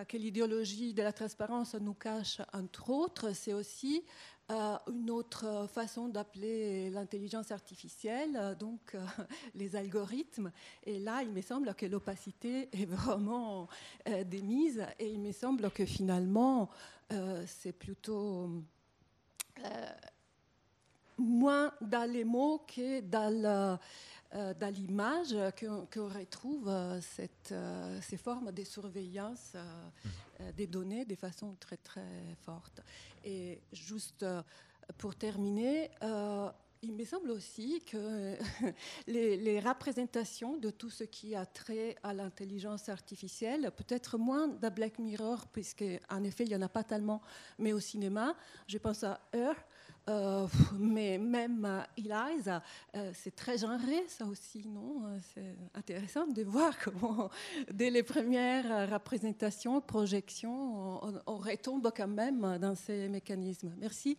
que 0.08 0.16
l'idéologie 0.16 0.94
de 0.94 1.02
la 1.02 1.12
transparence 1.12 1.74
nous 1.74 1.94
cache, 1.94 2.40
entre 2.52 2.90
autres, 2.90 3.34
c'est 3.34 3.52
aussi 3.52 4.04
euh, 4.50 4.76
une 4.92 5.10
autre 5.10 5.68
façon 5.72 6.08
d'appeler 6.08 6.90
l'intelligence 6.90 7.50
artificielle, 7.50 8.56
donc 8.60 8.94
euh, 8.94 9.04
les 9.56 9.74
algorithmes. 9.74 10.52
Et 10.84 11.00
là, 11.00 11.22
il 11.22 11.30
me 11.30 11.42
semble 11.42 11.74
que 11.74 11.86
l'opacité 11.86 12.68
est 12.72 12.86
vraiment 12.86 13.68
démise, 14.26 14.86
et 15.00 15.10
il 15.10 15.20
me 15.20 15.32
semble 15.32 15.70
que 15.72 15.84
finalement, 15.84 16.70
c'est 17.46 17.72
plutôt 17.72 18.48
moins 21.20 21.72
dans 21.80 22.10
les 22.10 22.24
mots 22.24 22.64
que 22.66 23.00
dans 23.00 23.78
euh, 24.34 24.54
l'image 24.70 25.34
qu'on 25.58 26.08
retrouve 26.08 26.68
euh, 26.68 27.00
cette, 27.00 27.50
euh, 27.50 27.98
ces 28.00 28.16
formes 28.16 28.52
de 28.52 28.62
surveillance 28.62 29.54
mmh. 29.54 30.50
des 30.56 30.68
données 30.68 31.04
de 31.04 31.16
façon 31.16 31.56
très 31.58 31.78
très 31.78 32.36
forte. 32.42 32.80
Et 33.24 33.60
juste 33.72 34.24
pour 34.98 35.16
terminer, 35.16 35.90
il 36.82 36.94
me 36.94 37.04
semble 37.04 37.32
aussi 37.32 37.82
que 37.84 38.36
les, 39.06 39.36
les, 39.36 39.60
représentations 39.60 40.56
de 40.56 40.70
tout 40.70 40.90
ce 40.90 41.04
qui 41.04 41.34
a 41.34 41.44
trait 41.44 41.96
à 42.02 42.14
l'intelligence 42.14 42.88
artificielle, 42.88 43.70
peut-être 43.76 44.16
moins 44.16 44.48
dans 44.48 44.72
Black 44.72 44.98
Mirror, 44.98 45.46
puisque 45.48 45.84
en 46.08 46.24
effet 46.24 46.44
il 46.44 46.50
n'y 46.50 46.56
en 46.56 46.62
a 46.62 46.68
pas 46.68 46.84
tellement, 46.84 47.20
mais 47.58 47.72
au 47.72 47.80
cinéma, 47.80 48.34
je 48.66 48.78
pense 48.78 49.04
à 49.04 49.20
Her, 49.32 49.54
euh, 50.08 50.46
mais 50.78 51.18
même 51.18 51.64
euh, 51.64 51.82
Eliza, 51.96 52.62
euh, 52.96 53.10
c'est 53.14 53.34
très 53.34 53.58
genré, 53.58 54.02
ça 54.08 54.24
aussi, 54.24 54.66
non? 54.66 55.20
C'est 55.34 55.54
intéressant 55.74 56.26
de 56.26 56.42
voir 56.42 56.78
comment, 56.84 57.30
dès 57.70 57.90
les 57.90 58.02
premières 58.02 58.90
représentations, 58.90 59.80
projections, 59.80 61.00
on, 61.26 61.36
retombe 61.36 61.90
quand 61.96 62.08
même 62.08 62.58
dans 62.58 62.74
ces 62.74 63.08
mécanismes. 63.08 63.72
Merci. 63.78 64.18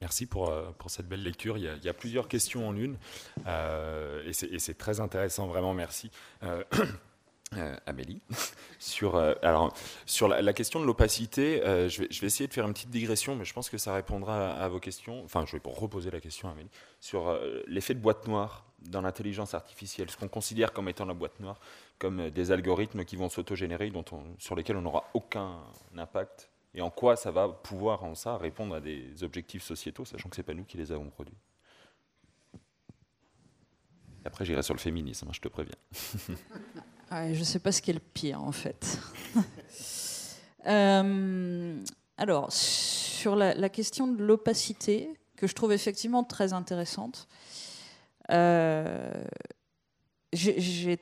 Merci 0.00 0.26
pour, 0.26 0.50
pour 0.78 0.90
cette 0.90 1.06
belle 1.06 1.22
lecture. 1.22 1.58
Il 1.58 1.64
y, 1.64 1.88
a, 1.88 1.94
plusieurs 1.94 2.26
questions 2.26 2.66
en 2.66 2.74
une 2.74 2.96
et 3.46 4.32
c'est 4.32 4.78
très 4.78 5.00
intéressant, 5.00 5.46
vraiment 5.46 5.74
merci. 5.74 6.10
Amélie, 7.84 8.22
sur, 8.78 9.16
euh, 9.16 9.34
alors, 9.42 9.74
sur 10.06 10.28
la, 10.28 10.52
question 10.52 10.78
de 10.78 10.84
l'opacité, 10.84 11.64
euh, 11.64 11.88
je, 11.88 12.02
vais, 12.02 12.06
essayer 12.26 12.46
de 12.46 12.52
faire 12.52 12.64
une 12.64 12.72
petite 12.72 12.90
digression, 12.90 13.34
mais 13.34 13.44
je 13.44 13.52
pense 13.52 13.68
que 13.68 13.76
ça 13.76 13.92
répondra 13.92 14.52
à, 14.52 14.68
vos 14.68 14.78
questions. 14.78 15.24
Enfin, 15.24 15.44
je 15.46 15.56
vais 15.56 15.62
reposer 15.64 16.12
la 16.12 16.20
question 16.20 16.48
à 16.48 16.52
Amélie. 16.52 16.70
Sur 17.00 17.36
l'effet 17.66 17.94
de 17.94 17.98
boîte 17.98 18.28
noire 18.28 18.66
dans 18.78 19.00
l'intelligence 19.00 19.54
artificielle, 19.54 20.10
ce 20.10 20.16
qu'on 20.16 20.28
considère 20.28 20.72
comme 20.72 20.88
étant 20.88 21.06
la 21.06 21.14
boîte 21.14 21.40
noire, 21.40 21.58
comme 21.98 22.30
des 22.30 22.52
algorithmes 22.52 23.04
qui 23.04 23.16
vont 23.16 23.28
s'autogénérer, 23.28 23.90
sur 24.38 24.54
lesquels 24.54 24.76
on 24.76 24.82
n'aura 24.82 25.10
aucun 25.14 25.58
impact, 25.96 26.48
et 26.74 26.82
en 26.82 26.90
quoi 26.90 27.16
ça 27.16 27.32
va 27.32 27.48
pouvoir, 27.48 28.04
en 28.04 28.14
ça, 28.14 28.36
répondre 28.36 28.76
à 28.76 28.80
des 28.80 29.24
objectifs 29.24 29.64
sociétaux, 29.64 30.04
sachant 30.04 30.28
que 30.28 30.36
ce 30.36 30.40
n'est 30.40 30.46
pas 30.46 30.54
nous 30.54 30.64
qui 30.64 30.76
les 30.76 30.92
avons 30.92 31.10
produits. 31.10 31.36
après, 34.24 34.44
j'irai 34.44 34.62
sur 34.62 34.74
le 34.74 34.78
féminisme, 34.78 35.26
hein, 35.28 35.32
je 35.34 35.40
te 35.40 35.48
préviens. 35.48 35.74
je 37.10 37.38
ne 37.38 37.44
sais 37.44 37.58
pas 37.58 37.72
ce 37.72 37.82
qui 37.82 37.90
est 37.90 37.94
le 37.94 38.00
pire 38.00 38.42
en 38.42 38.52
fait. 38.52 38.98
Euh, 40.66 41.82
alors, 42.18 42.52
sur 42.52 43.34
la, 43.34 43.68
question 43.70 44.06
de 44.06 44.22
l'opacité, 44.22 45.10
que 45.36 45.46
je 45.46 45.54
trouve 45.54 45.72
effectivement 45.72 46.22
très 46.22 46.52
intéressante, 46.52 47.28
euh, 48.30 49.24
j'ai 50.34 50.98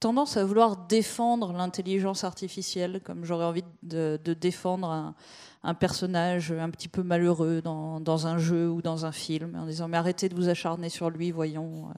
tendance 0.00 0.36
à 0.36 0.44
vouloir 0.44 0.76
défendre 0.76 1.52
l'intelligence 1.52 2.24
artificielle, 2.24 3.00
comme 3.04 3.24
j'aurais 3.24 3.44
envie 3.44 3.64
de, 3.82 4.18
défendre 4.38 5.14
un, 5.62 5.74
personnage 5.74 6.52
un 6.52 6.68
petit 6.68 6.88
peu 6.88 7.02
malheureux 7.02 7.62
dans, 7.62 8.26
un 8.26 8.38
jeu 8.38 8.68
ou 8.68 8.82
dans 8.82 9.06
un 9.06 9.12
film, 9.12 9.54
en 9.54 9.66
disant 9.66 9.88
mais 9.88 9.96
arrêtez 9.96 10.28
de 10.28 10.34
vous 10.34 10.48
acharner 10.48 10.88
sur 10.88 11.10
lui, 11.10 11.30
voyons, 11.30 11.88
euh, 11.88 11.92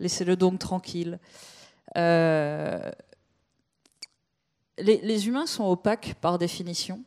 laissez-le 0.00 0.36
donc 0.36 0.58
tranquille. 0.58 1.20
Euh, 1.96 2.90
les, 4.78 5.28
humains 5.28 5.46
sont 5.46 5.64
opaques 5.64 6.14
par 6.20 6.38
définition. 6.38 7.02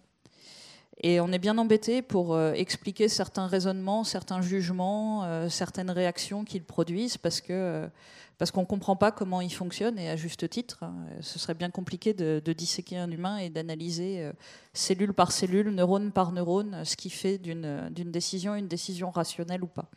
Et 1.03 1.19
on 1.19 1.32
est 1.32 1.39
bien 1.39 1.57
embêté 1.57 2.01
pour 2.01 2.36
euh, 2.36 2.53
expliquer 2.53 3.07
certains 3.07 3.47
raisonnements, 3.47 4.03
certains 4.03 4.41
jugements, 4.41 5.23
euh, 5.23 5.49
certaines 5.49 5.89
réactions 5.89 6.43
qu'ils 6.43 6.63
produisent 6.63 7.17
parce 7.17 7.41
que 7.41 7.89
parce 8.38 8.49
qu'on 8.49 8.61
ne 8.61 8.65
comprend 8.65 8.95
pas 8.95 9.11
comment 9.11 9.39
ils 9.39 9.53
fonctionnent 9.53 9.99
et 9.99 10.09
à 10.09 10.15
juste 10.15 10.49
titre. 10.49 10.82
Hein. 10.82 10.95
ce 11.21 11.38
serait 11.38 11.53
bien 11.53 11.69
compliqué 11.69 12.15
de, 12.15 12.41
de 12.43 12.53
disséquer 12.53 12.97
un 12.97 13.11
humain 13.11 13.38
et 13.38 13.51
d'analyser 13.51 14.32
cellule 14.73 15.13
par 15.13 15.32
cellule, 15.32 15.69
neurone 15.69 16.11
par 16.11 16.32
neurone, 16.32 16.84
ce 16.84 16.95
qui 16.95 17.11
fait 17.11 17.38
d'une 17.38 17.91
décision 17.93 18.55
une 18.55 18.67
décision 18.67 19.11
rationnelle 19.11 19.63
ou 19.63 19.67
pas. 19.67 19.91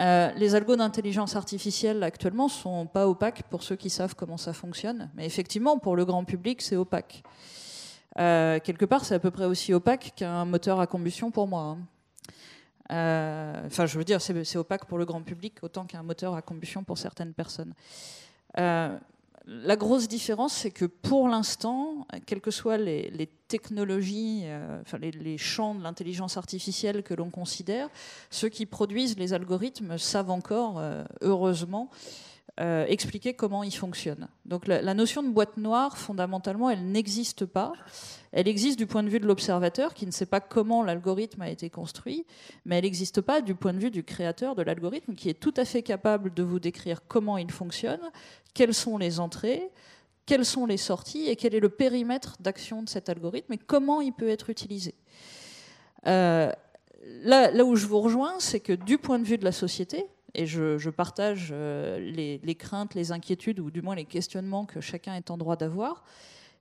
Euh, 0.00 0.30
les 0.36 0.54
algos 0.54 0.76
d'intelligence 0.76 1.36
artificielle 1.36 2.02
actuellement 2.02 2.48
sont 2.48 2.86
pas 2.86 3.06
opaques 3.06 3.42
pour 3.50 3.62
ceux 3.62 3.76
qui 3.76 3.90
savent 3.90 4.14
comment 4.14 4.38
ça 4.38 4.54
fonctionne, 4.54 5.10
mais 5.14 5.26
effectivement 5.26 5.78
pour 5.78 5.94
le 5.94 6.06
grand 6.06 6.24
public 6.24 6.62
c'est 6.62 6.76
opaque. 6.76 7.22
Euh, 8.18 8.58
quelque 8.60 8.86
part 8.86 9.04
c'est 9.04 9.14
à 9.14 9.18
peu 9.18 9.30
près 9.30 9.44
aussi 9.44 9.74
opaque 9.74 10.12
qu'un 10.16 10.46
moteur 10.46 10.80
à 10.80 10.86
combustion 10.86 11.30
pour 11.30 11.46
moi. 11.46 11.62
Hein. 11.62 11.78
Euh, 12.92 13.66
enfin 13.66 13.84
je 13.84 13.98
veux 13.98 14.04
dire 14.04 14.20
c'est 14.22 14.56
opaque 14.56 14.86
pour 14.86 14.96
le 14.96 15.04
grand 15.04 15.22
public 15.22 15.58
autant 15.62 15.84
qu'un 15.84 16.02
moteur 16.02 16.34
à 16.34 16.40
combustion 16.40 16.82
pour 16.82 16.96
certaines 16.96 17.34
personnes 17.34 17.74
la 19.46 19.76
grosse 19.76 20.06
différence, 20.06 20.52
c'est 20.52 20.70
que 20.70 20.84
pour 20.84 21.28
l'instant, 21.28 22.06
quelles 22.26 22.40
que 22.40 22.50
soient 22.50 22.76
les, 22.76 23.28
technologies, 23.48 24.42
euh, 24.44 24.80
enfin 24.82 24.98
les, 24.98 25.38
champs 25.38 25.74
de 25.74 25.82
l'intelligence 25.82 26.36
artificielle 26.36 27.02
que 27.02 27.14
l'on 27.14 27.30
considère, 27.30 27.88
ceux 28.30 28.48
qui 28.48 28.64
produisent 28.64 29.18
les 29.18 29.32
algorithmes 29.32 29.98
savent 29.98 30.30
encore, 30.30 30.78
euh, 30.78 31.04
heureusement, 31.20 31.90
euh, 32.60 32.84
expliquer 32.88 33.32
comment 33.32 33.62
ils 33.62 33.74
fonctionnent. 33.74 34.28
Donc 34.44 34.66
la, 34.66 34.92
notion 34.92 35.22
de 35.22 35.30
boîte 35.30 35.56
noire, 35.56 35.96
fondamentalement, 35.96 36.68
elle 36.68 36.84
n'existe 36.84 37.46
pas. 37.46 37.72
Elle 38.32 38.48
existe 38.48 38.78
du 38.78 38.86
point 38.86 39.02
de 39.02 39.08
vue 39.08 39.18
de 39.18 39.26
l'observateur 39.26 39.94
qui 39.94 40.04
ne 40.04 40.10
sait 40.10 40.26
pas 40.26 40.40
comment 40.40 40.82
l'algorithme 40.82 41.40
a 41.40 41.48
été 41.48 41.70
construit, 41.70 42.26
mais 42.66 42.76
elle 42.76 42.84
n'existe 42.84 43.22
pas 43.22 43.40
du 43.40 43.54
point 43.54 43.72
de 43.72 43.78
vue 43.78 43.90
du 43.90 44.04
créateur 44.04 44.54
de 44.56 44.62
l'algorithme 44.62 45.14
qui 45.14 45.30
est 45.30 45.40
tout 45.40 45.54
à 45.56 45.64
fait 45.64 45.82
capable 45.82 46.34
de 46.34 46.42
vous 46.42 46.60
décrire 46.60 47.00
comment 47.08 47.38
il 47.38 47.50
fonctionne, 47.50 48.00
quelles 48.54 48.74
sont 48.74 48.98
les 48.98 49.20
entrées, 49.20 49.70
quelles 50.26 50.44
sont 50.44 50.66
les 50.66 50.76
sorties 50.76 51.28
et 51.28 51.36
quel 51.36 51.54
est 51.54 51.60
le 51.60 51.68
périmètre 51.68 52.36
d'action 52.40 52.82
de 52.82 52.88
cet 52.88 53.08
algorithme 53.08 53.52
et 53.52 53.58
comment 53.58 54.00
il 54.00 54.12
peut 54.12 54.28
être 54.28 54.50
utilisé. 54.50 54.94
Euh, 56.06 56.52
là, 57.24 57.50
là, 57.50 57.64
où 57.64 57.76
je 57.76 57.86
vous 57.86 58.00
rejoins, 58.00 58.38
c'est 58.38 58.60
que 58.60 58.72
du 58.72 58.98
point 58.98 59.18
de 59.18 59.24
vue 59.24 59.38
de 59.38 59.44
la 59.44 59.52
société, 59.52 60.06
et 60.34 60.46
je, 60.46 60.88
partage 60.90 61.48
euh, 61.52 61.98
les, 61.98 62.38
les, 62.44 62.54
craintes, 62.54 62.94
les 62.94 63.10
inquiétudes, 63.10 63.58
ou 63.58 63.70
du 63.70 63.82
moins 63.82 63.96
les 63.96 64.04
questionnements 64.04 64.66
que 64.66 64.80
chacun 64.80 65.14
est 65.14 65.30
en 65.30 65.36
droit 65.36 65.56
d'avoir, 65.56 66.04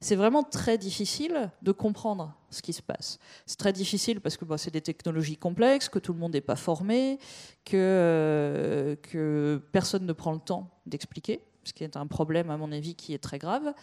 c'est 0.01 0.15
vraiment 0.15 0.43
très 0.43 0.77
difficile 0.77 1.51
de 1.61 1.71
comprendre 1.71 2.33
ce 2.49 2.61
qui 2.61 2.71
se 2.71 2.81
passe. 2.81 3.19
C'est 3.45 3.57
très 3.57 3.73
difficile 3.73 4.21
parce 4.21 4.37
que 4.37 4.45
c'est 4.57 4.71
des 4.71 4.81
technologies 4.81 5.37
complexes, 5.37 5.89
que 5.89 5.99
tout 5.99 6.13
le 6.13 6.19
monde 6.19 6.33
n'est 6.33 6.41
pas 6.41 6.55
formé, 6.55 7.19
que, 7.65 7.75
euh, 7.75 8.95
que 8.95 9.61
personne 9.71 10.05
ne 10.05 10.13
prend 10.13 10.31
le 10.31 10.39
temps 10.39 10.69
d'expliquer 10.85 11.41
ce 11.69 11.73
qui 11.73 11.83
est 11.83 11.95
un 11.95 12.07
problème 12.07 12.49
à 12.49 12.57
mon 12.57 12.71
avis 12.71 12.95
qui 12.95 13.13
est 13.13 13.23
très 13.23 13.39
grave, 13.39 13.73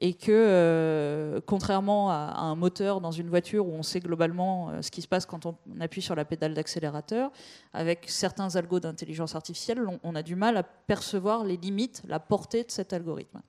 et 0.00 0.14
que 0.14 0.32
euh, 0.32 1.40
contrairement 1.46 2.10
à, 2.10 2.34
un 2.38 2.54
moteur 2.54 3.00
dans 3.00 3.10
une 3.10 3.28
voiture 3.28 3.66
où 3.66 3.72
on 3.72 3.82
sait 3.82 4.00
globalement 4.00 4.70
euh, 4.70 4.82
ce 4.82 4.90
qui 4.90 5.02
se 5.02 5.08
passe 5.08 5.26
quand 5.26 5.46
on, 5.46 5.56
appuie 5.80 6.02
sur 6.02 6.14
la 6.14 6.24
pédale 6.24 6.54
d'accélérateur, 6.54 7.30
avec 7.72 8.04
certains 8.08 8.56
algos 8.56 8.80
d'intelligence 8.80 9.34
artificielle, 9.34 9.80
on, 10.02 10.14
a 10.14 10.22
du 10.22 10.36
mal 10.36 10.56
à 10.56 10.62
percevoir 10.62 11.44
les 11.44 11.56
limites, 11.56 12.02
la 12.08 12.18
portée 12.18 12.64
de 12.64 12.70
cet 12.70 12.92
algorithme. 12.92 13.40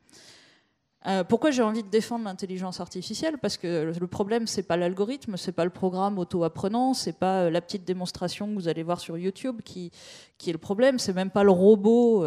Euh, 1.06 1.24
pourquoi 1.24 1.52
j'ai 1.52 1.62
envie 1.62 1.84
de 1.84 1.90
défendre 1.90 2.26
l'intelligence 2.26 2.82
artificielle? 2.82 3.38
Parce 3.38 3.56
que 3.56 3.94
le 3.98 4.08
problème, 4.08 4.46
c'est 4.46 4.64
pas 4.64 4.76
l'algorithme, 4.76 5.38
c'est 5.38 5.54
pas 5.54 5.64
le 5.64 5.70
programme 5.70 6.20
auto-apprenant, 6.20 6.94
c'est 6.94 7.18
pas 7.18 7.50
la 7.50 7.62
petite 7.62 7.86
démonstration 7.86 8.48
que 8.48 8.54
vous 8.56 8.68
allez 8.68 8.84
voir 8.84 9.00
sur 9.00 9.18
YouTube 9.18 9.62
qui, 9.64 9.92
est 10.46 10.52
le 10.52 10.58
problème, 10.58 11.00
c'est 11.00 11.14
même 11.14 11.30
pas 11.30 11.44
le 11.44 11.52
robot 11.52 12.26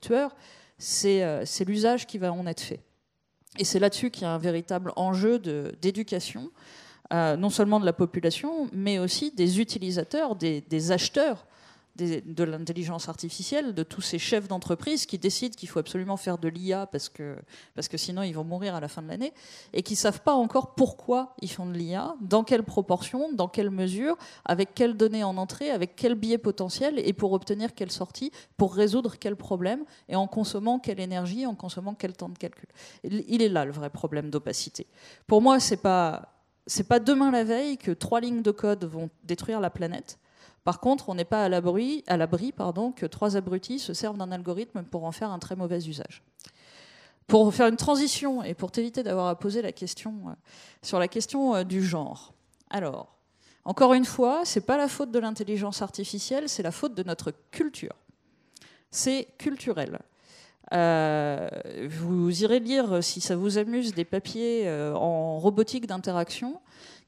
tueur, 0.00 0.34
c'est 0.80 1.64
l'usage 1.66 2.06
qui 2.06 2.18
va 2.18 2.32
en 2.32 2.46
être 2.46 2.60
fait. 2.60 2.80
Et 3.58 3.64
c'est 3.64 3.78
là-dessus 3.78 4.10
qu'il 4.10 4.22
y 4.22 4.26
a 4.26 4.32
un 4.32 4.38
véritable 4.38 4.92
enjeu 4.96 5.38
d'éducation, 5.80 6.50
non 7.12 7.50
seulement 7.50 7.80
de 7.80 7.84
la 7.84 7.92
population, 7.92 8.68
mais 8.72 8.98
aussi 8.98 9.30
des 9.32 9.60
utilisateurs, 9.60 10.36
des, 10.36 10.60
des 10.62 10.92
acheteurs 10.92 11.46
de 11.96 12.44
l'intelligence 12.44 13.08
artificielle, 13.08 13.74
de 13.74 13.82
tous 13.82 14.00
ces 14.00 14.18
chefs 14.18 14.48
d'entreprise 14.48 15.06
qui 15.06 15.18
décident 15.18 15.54
qu'il 15.54 15.68
faut 15.68 15.78
absolument 15.78 16.16
faire 16.16 16.38
de 16.38 16.48
l'IA 16.48 16.86
parce 16.86 17.08
que, 17.08 17.36
parce 17.74 17.88
que 17.88 17.96
sinon 17.96 18.22
ils 18.22 18.32
vont 18.32 18.44
mourir 18.44 18.74
à 18.74 18.80
la 18.80 18.88
fin 18.88 19.02
de 19.02 19.08
l'année, 19.08 19.32
et 19.72 19.82
qui 19.82 19.94
ne 19.94 19.98
savent 19.98 20.22
pas 20.22 20.32
encore 20.32 20.74
pourquoi 20.74 21.34
ils 21.42 21.50
font 21.50 21.66
de 21.66 21.72
l'IA, 21.72 22.14
dans 22.20 22.44
quelle 22.44 22.62
proportion, 22.62 23.32
dans 23.32 23.48
quelle 23.48 23.70
mesure, 23.70 24.16
avec 24.44 24.74
quelles 24.74 24.96
données 24.96 25.24
en 25.24 25.36
entrée, 25.36 25.70
avec 25.70 25.96
quel 25.96 26.14
biais 26.14 26.38
potentiel, 26.38 26.98
et 26.98 27.12
pour 27.12 27.32
obtenir 27.32 27.74
quelle 27.74 27.90
sortie, 27.90 28.30
pour 28.56 28.74
résoudre 28.74 29.16
quel 29.18 29.36
problème, 29.36 29.84
et 30.08 30.16
en 30.16 30.26
consommant 30.26 30.78
quelle 30.78 31.00
énergie, 31.00 31.46
en 31.46 31.54
consommant 31.54 31.94
quel 31.94 32.14
temps 32.14 32.28
de 32.28 32.38
calcul. 32.38 32.68
Il 33.04 33.42
est 33.42 33.48
là 33.48 33.64
le 33.64 33.72
vrai 33.72 33.90
problème 33.90 34.30
d'opacité. 34.30 34.86
Pour 35.26 35.42
moi, 35.42 35.60
c'est 35.60 35.76
pas 35.76 36.34
pas 36.88 37.00
demain 37.00 37.30
la 37.32 37.42
veille 37.42 37.78
que 37.78 37.90
trois 37.90 38.20
lignes 38.20 38.42
de 38.42 38.50
code 38.52 38.84
vont 38.84 39.10
détruire 39.24 39.60
la 39.60 39.70
planète. 39.70 40.18
Par 40.70 40.78
contre, 40.78 41.08
on 41.08 41.16
n'est 41.16 41.24
pas 41.24 41.42
à 41.42 41.48
l'abri, 41.48 42.04
que 42.06 43.04
trois 43.04 43.36
abrutis 43.36 43.80
se 43.80 43.92
servent 43.92 44.16
d'un 44.16 44.30
algorithme 44.30 44.84
pour 44.84 45.02
en 45.02 45.10
faire 45.10 45.32
un 45.32 45.40
très 45.40 45.56
mauvais 45.56 45.84
usage. 45.88 46.22
Pour 47.26 47.52
faire 47.52 47.66
une 47.66 47.76
transition 47.76 48.44
et 48.44 48.54
pour 48.54 48.70
t'éviter 48.70 49.02
d'avoir 49.02 49.26
à 49.26 49.36
poser 49.36 49.62
la 49.62 49.72
question 49.72 50.14
euh, 50.28 50.32
sur 50.80 51.00
la 51.00 51.08
question 51.08 51.56
euh, 51.56 51.64
du 51.64 51.84
genre. 51.84 52.34
Alors, 52.70 53.16
encore 53.64 53.94
une 53.94 54.04
fois, 54.04 54.42
c'est 54.44 54.60
pas 54.60 54.76
la 54.76 54.86
faute 54.86 55.10
de 55.10 55.18
l'intelligence 55.18 55.82
artificielle, 55.82 56.48
c'est 56.48 56.62
la 56.62 56.70
faute 56.70 56.94
de 56.94 57.02
notre 57.02 57.32
culture. 57.50 57.96
C'est 58.92 59.26
culturel. 59.38 59.98
Euh, 60.72 61.48
vous 61.88 62.44
irez 62.44 62.60
lire, 62.60 63.02
si 63.02 63.20
ça 63.20 63.34
vous 63.34 63.58
amuse, 63.58 63.92
des 63.92 64.04
papiers 64.04 64.70
en 64.94 65.36
robotique 65.40 65.88
d'interaction 65.88 66.60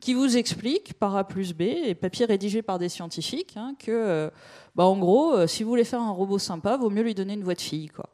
qui 0.02 0.14
vous 0.14 0.36
explique 0.36 0.94
par 0.94 1.14
A 1.14 1.22
plus 1.22 1.54
B, 1.54 1.62
et 1.62 1.94
papier 1.94 2.26
rédigé 2.26 2.60
par 2.60 2.80
des 2.80 2.88
scientifiques, 2.88 3.56
hein, 3.56 3.76
que, 3.78 3.92
euh, 3.92 4.30
bah, 4.74 4.84
en 4.84 4.98
gros, 4.98 5.32
euh, 5.32 5.46
si 5.46 5.62
vous 5.62 5.70
voulez 5.70 5.84
faire 5.84 6.00
un 6.00 6.10
robot 6.10 6.40
sympa, 6.40 6.76
vaut 6.76 6.90
mieux 6.90 7.04
lui 7.04 7.14
donner 7.14 7.34
une 7.34 7.44
voix 7.44 7.54
de 7.54 7.60
fille, 7.60 7.86
quoi. 7.86 8.10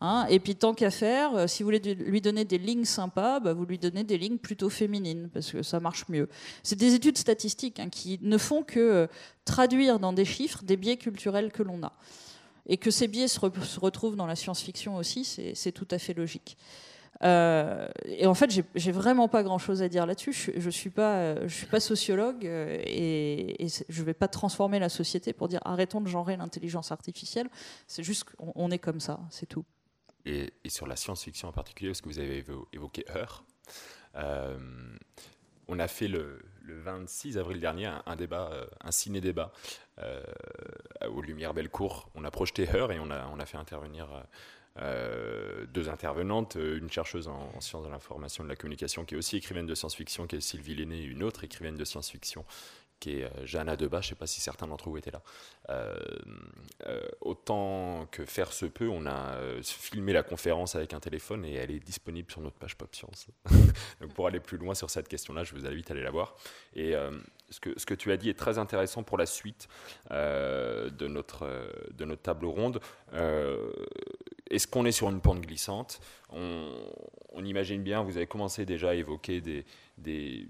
Hein, 0.00 0.26
et 0.30 0.38
puis 0.38 0.54
tant 0.54 0.72
qu'à 0.72 0.92
faire, 0.92 1.34
euh, 1.34 1.46
si 1.48 1.64
vous 1.64 1.66
voulez 1.66 1.80
lui 1.96 2.20
donner 2.20 2.44
des 2.44 2.58
lignes 2.58 2.84
sympas, 2.84 3.40
bah, 3.40 3.54
vous 3.54 3.64
lui 3.64 3.76
donnez 3.76 4.04
des 4.04 4.18
lignes 4.18 4.38
plutôt 4.38 4.70
féminines, 4.70 5.28
parce 5.34 5.50
que 5.50 5.64
ça 5.64 5.80
marche 5.80 6.08
mieux. 6.08 6.28
C'est 6.62 6.78
des 6.78 6.94
études 6.94 7.18
statistiques 7.18 7.80
hein, 7.80 7.88
qui 7.88 8.20
ne 8.22 8.38
font 8.38 8.62
que 8.62 9.08
traduire 9.44 9.98
dans 9.98 10.12
des 10.12 10.24
chiffres 10.24 10.62
des 10.62 10.76
biais 10.76 10.96
culturels 10.96 11.50
que 11.50 11.64
l'on 11.64 11.82
a. 11.82 11.92
Et 12.68 12.76
que 12.76 12.92
ces 12.92 13.08
biais 13.08 13.26
se, 13.26 13.40
se 13.40 13.80
retrouvent 13.80 14.16
dans 14.16 14.26
la 14.26 14.36
science-fiction 14.36 14.94
aussi, 14.96 15.24
c'est 15.24 15.72
tout 15.72 15.88
à 15.90 15.98
fait 15.98 16.14
logique. 16.14 16.56
Euh, 17.22 17.88
et 18.04 18.26
en 18.26 18.34
fait, 18.34 18.50
j'ai 18.74 18.92
vraiment 18.92 19.28
pas 19.28 19.42
grand-chose 19.42 19.82
à 19.82 19.88
dire 19.88 20.06
là-dessus. 20.06 20.32
Je, 20.32 20.50
je 20.56 20.70
suis 20.70 20.90
pas, 20.90 21.46
je 21.46 21.54
suis 21.54 21.66
pas 21.66 21.80
sociologue 21.80 22.44
euh, 22.46 22.78
et, 22.84 23.64
et 23.64 23.68
je 23.88 24.02
vais 24.02 24.14
pas 24.14 24.28
transformer 24.28 24.78
la 24.78 24.88
société 24.88 25.32
pour 25.32 25.48
dire 25.48 25.60
arrêtons 25.64 26.00
de 26.00 26.08
genrer 26.08 26.36
l'intelligence 26.36 26.92
artificielle. 26.92 27.48
C'est 27.86 28.02
juste 28.02 28.24
qu'on 28.24 28.70
est 28.70 28.78
comme 28.78 29.00
ça, 29.00 29.20
c'est 29.30 29.46
tout. 29.46 29.64
Et, 30.24 30.52
sur 30.66 30.86
la 30.86 30.96
science-fiction 30.96 31.48
en 31.48 31.52
particulier, 31.52 31.90
parce 31.90 32.00
que 32.00 32.08
vous 32.08 32.18
avez 32.18 32.44
évoqué 32.72 33.04
Heure, 33.14 33.44
euh, 34.16 34.58
on 35.68 35.78
a 35.78 35.88
fait 35.88 36.08
le, 36.08 36.42
le, 36.62 36.80
26 36.80 37.38
avril 37.38 37.60
dernier 37.60 37.90
un, 38.06 38.16
débat, 38.16 38.50
un 38.82 38.90
ciné-débat 38.90 39.52
aux 41.08 41.22
Lumières 41.22 41.54
Bellecour. 41.54 42.10
On 42.14 42.24
a 42.24 42.30
projeté 42.30 42.68
Heure 42.74 42.92
et 42.92 42.98
on 42.98 43.10
a, 43.10 43.26
on 43.28 43.38
a 43.38 43.46
fait 43.46 43.56
intervenir 43.56 44.12
euh, 44.12 44.22
deux 45.72 45.88
intervenantes, 45.88 46.56
euh, 46.56 46.78
une 46.78 46.90
chercheuse 46.90 47.28
en, 47.28 47.60
sciences 47.60 47.84
de 47.84 47.90
l'information 47.90 48.44
et 48.44 48.46
de 48.46 48.50
la 48.50 48.56
communication 48.56 49.04
qui 49.04 49.14
est 49.14 49.18
aussi 49.18 49.36
écrivaine 49.36 49.66
de 49.66 49.74
science-fiction, 49.74 50.26
qui 50.26 50.36
est 50.36 50.40
Sylvie 50.40 50.74
Lenné, 50.74 51.02
une 51.02 51.22
autre 51.22 51.44
écrivaine 51.44 51.76
de 51.76 51.84
science-fiction 51.84 52.44
qui 52.98 53.20
est 53.20 53.24
euh, 53.24 53.44
Jeanne 53.44 53.74
Debat, 53.76 54.00
je 54.00 54.06
ne 54.06 54.08
sais 54.10 54.14
pas 54.14 54.26
si 54.26 54.40
certains 54.40 54.66
d'entre 54.66 54.88
vous 54.88 54.96
étaient 54.96 55.10
là. 55.10 55.22
autant 57.20 58.06
que 58.10 58.24
faire 58.24 58.52
se 58.52 58.64
peut, 58.64 58.88
on 58.88 59.04
a 59.06 59.36
filmé 59.62 60.14
la 60.14 60.22
conférence 60.22 60.76
avec 60.76 60.94
un 60.94 61.00
téléphone 61.00 61.44
et 61.44 61.54
elle 61.54 61.70
est 61.70 61.78
disponible 61.78 62.30
sur 62.30 62.40
notre 62.40 62.56
page 62.56 62.76
Pop 62.76 62.94
Science. 62.94 63.26
Pour 64.14 64.26
aller 64.26 64.40
plus 64.40 64.56
loin 64.56 64.74
sur 64.74 64.88
cette 64.88 65.08
question-là, 65.08 65.44
je 65.44 65.54
vous 65.54 65.66
invite 65.66 65.90
à 65.90 65.94
aller 65.94 66.02
la 66.02 66.10
voir. 66.10 66.36
Et 66.74 66.94
ce, 67.50 67.60
que, 67.60 67.94
tu 67.94 68.12
as 68.12 68.16
dit 68.16 68.30
est 68.30 68.38
très 68.38 68.56
intéressant 68.56 69.02
pour 69.02 69.18
la 69.18 69.26
suite 69.26 69.68
de 70.10 71.06
notre 71.06 71.46
table 72.22 72.46
ronde 72.46 72.80
est-ce 74.50 74.66
qu'on 74.66 74.86
est 74.86 74.92
sur 74.92 75.08
une 75.08 75.20
pente 75.20 75.40
glissante? 75.40 76.00
On, 76.30 77.44
imagine 77.44 77.82
bien, 77.82 78.02
vous 78.02 78.16
avez 78.16 78.26
commencé 78.26 78.64
déjà 78.64 78.90
à 78.90 78.94
évoquer 78.94 79.40
des, 79.40 79.64
des, 79.98 80.48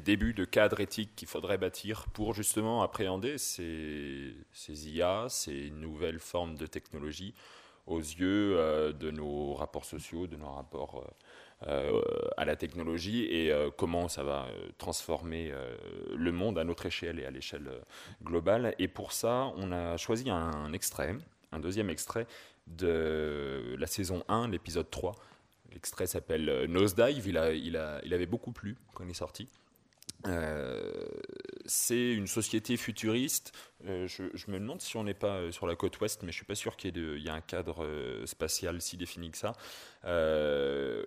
débuts 0.00 0.34
de 0.34 0.44
cadres 0.44 0.80
éthiques 0.80 1.14
qu'il 1.14 1.28
faudrait 1.28 1.58
bâtir 1.58 2.06
pour 2.12 2.34
justement 2.34 2.82
appréhender 2.82 3.38
ces, 3.38 4.34
ces, 4.52 4.88
IA, 4.88 5.26
ces 5.28 5.70
nouvelles 5.70 6.18
formes 6.18 6.56
de 6.56 6.66
technologie 6.66 7.34
aux 7.86 8.00
yeux 8.00 8.56
euh, 8.56 8.92
de 8.92 9.10
nos 9.10 9.54
rapports 9.54 9.84
sociaux, 9.84 10.26
de 10.26 10.36
nos 10.36 10.50
rapports 10.50 11.04
euh, 11.66 11.68
euh, 11.68 12.02
à 12.36 12.44
la 12.44 12.56
technologie 12.56 13.24
et 13.24 13.52
comment 13.78 14.08
ça 14.08 14.22
va 14.22 14.46
transformer 14.76 15.52
le 16.14 16.32
monde 16.32 16.58
à 16.58 16.64
notre 16.64 16.86
échelle 16.86 17.18
et 17.20 17.24
à 17.24 17.30
l'échelle 17.30 17.70
globale. 18.22 18.74
Et 18.78 18.88
pour 18.88 19.12
ça, 19.12 19.52
on 19.56 19.72
a 19.72 19.96
choisi 19.96 20.28
un 20.28 20.72
extrait, 20.72 21.16
un 21.52 21.60
deuxième 21.60 21.88
extrait 21.88 22.26
de 22.66 23.76
la 23.78 23.86
saison 23.86 24.24
1, 24.28 24.48
l'épisode 24.48 24.90
3. 24.90 25.14
L'extrait 25.72 26.06
s'appelle 26.06 26.48
euh, 26.48 26.66
Nosedive, 26.66 27.26
il, 27.26 27.36
a, 27.36 27.52
il, 27.52 27.76
a, 27.76 28.00
il 28.04 28.14
avait 28.14 28.26
beaucoup 28.26 28.52
plu 28.52 28.76
quand 28.94 29.04
il 29.04 29.10
est 29.10 29.14
sorti. 29.14 29.48
Euh, 30.26 31.06
c'est 31.66 32.12
une 32.12 32.26
société 32.26 32.76
futuriste. 32.76 33.52
Euh, 33.86 34.06
je, 34.06 34.50
me 34.50 34.58
demande 34.58 34.80
si 34.80 34.96
on 34.96 35.04
n'est 35.04 35.12
pas 35.12 35.50
sur 35.52 35.66
la 35.66 35.76
côte 35.76 36.00
ouest, 36.00 36.22
mais 36.22 36.32
je 36.32 36.36
suis 36.36 36.46
pas 36.46 36.54
sûr 36.54 36.76
qu'il 36.76 36.96
y, 36.96 37.26
ait 37.26 37.30
un 37.30 37.40
cadre 37.40 37.86
spatial 38.24 38.80
si 38.80 38.96
défini 38.96 39.30
que 39.30 39.38
ça, 39.38 39.52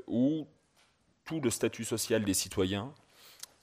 où 0.07 0.47
tout 1.25 1.41
le 1.41 1.49
statut 1.49 1.85
social 1.85 2.23
des 2.23 2.33
citoyens 2.33 2.93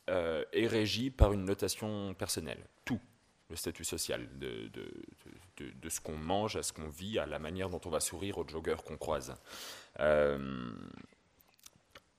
est 0.09 0.67
régi 0.67 1.11
par 1.11 1.33
une 1.33 1.45
notation 1.45 2.15
personnelle. 2.15 2.67
Tout 2.85 3.01
le 3.51 3.57
statut 3.57 3.85
social 3.85 4.27
de, 4.39 4.71
de, 5.57 5.89
ce 5.89 6.01
qu'on 6.01 6.17
mange, 6.17 6.57
à 6.57 6.63
ce 6.63 6.73
qu'on 6.73 6.89
vit, 6.89 7.19
à 7.19 7.27
la 7.27 7.39
manière 7.39 7.69
dont 7.69 7.81
on 7.85 7.91
va 7.91 8.01
sourire 8.01 8.39
aux 8.39 8.49
joggeurs 8.49 8.85
qu'on 8.85 8.97
croise. 8.97 9.35
Euh, 10.01 10.73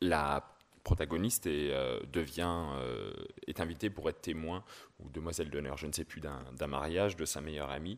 la 0.01 0.47
protagoniste 0.84 1.47
est, 1.47 1.71
euh, 1.71 1.99
devient, 2.13 2.63
euh, 2.76 3.11
est 3.47 3.59
invitée 3.59 3.89
pour 3.89 4.07
être 4.09 4.21
témoin 4.21 4.63
ou 4.99 5.09
demoiselle 5.09 5.49
d'honneur, 5.49 5.78
je 5.78 5.88
ne 5.88 5.91
sais 5.91 6.05
plus, 6.05 6.21
d'un 6.21 6.67
mariage 6.67 7.15
de 7.15 7.26
sa 7.26 7.41
meilleure 7.41 7.71
amie, 7.71 7.97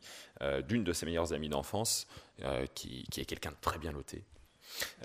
d'une 0.67 0.83
de 0.83 0.93
ses 0.93 1.05
meilleures 1.05 1.33
amies 1.33 1.49
d'enfance, 1.49 2.07
qui, 2.73 3.03
qui, 3.11 3.21
est 3.21 3.25
quelqu'un 3.25 3.51
de 3.51 3.57
très 3.61 3.77
bien 3.77 3.91
noté, 3.91 4.23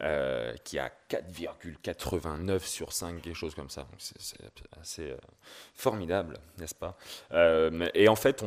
euh, 0.00 0.54
qui 0.64 0.78
a 0.78 0.90
4,89 1.08 2.60
sur 2.60 2.92
5, 2.92 3.22
quelque 3.22 3.34
chose 3.34 3.54
comme 3.54 3.70
ça. 3.70 3.86
C'est 3.98 4.38
assez 4.80 5.10
euh, 5.10 5.16
formidable, 5.74 6.38
n'est-ce 6.58 6.74
pas? 6.74 6.96
Euh, 7.32 7.88
Et 7.94 8.08
en 8.08 8.16
fait, 8.16 8.44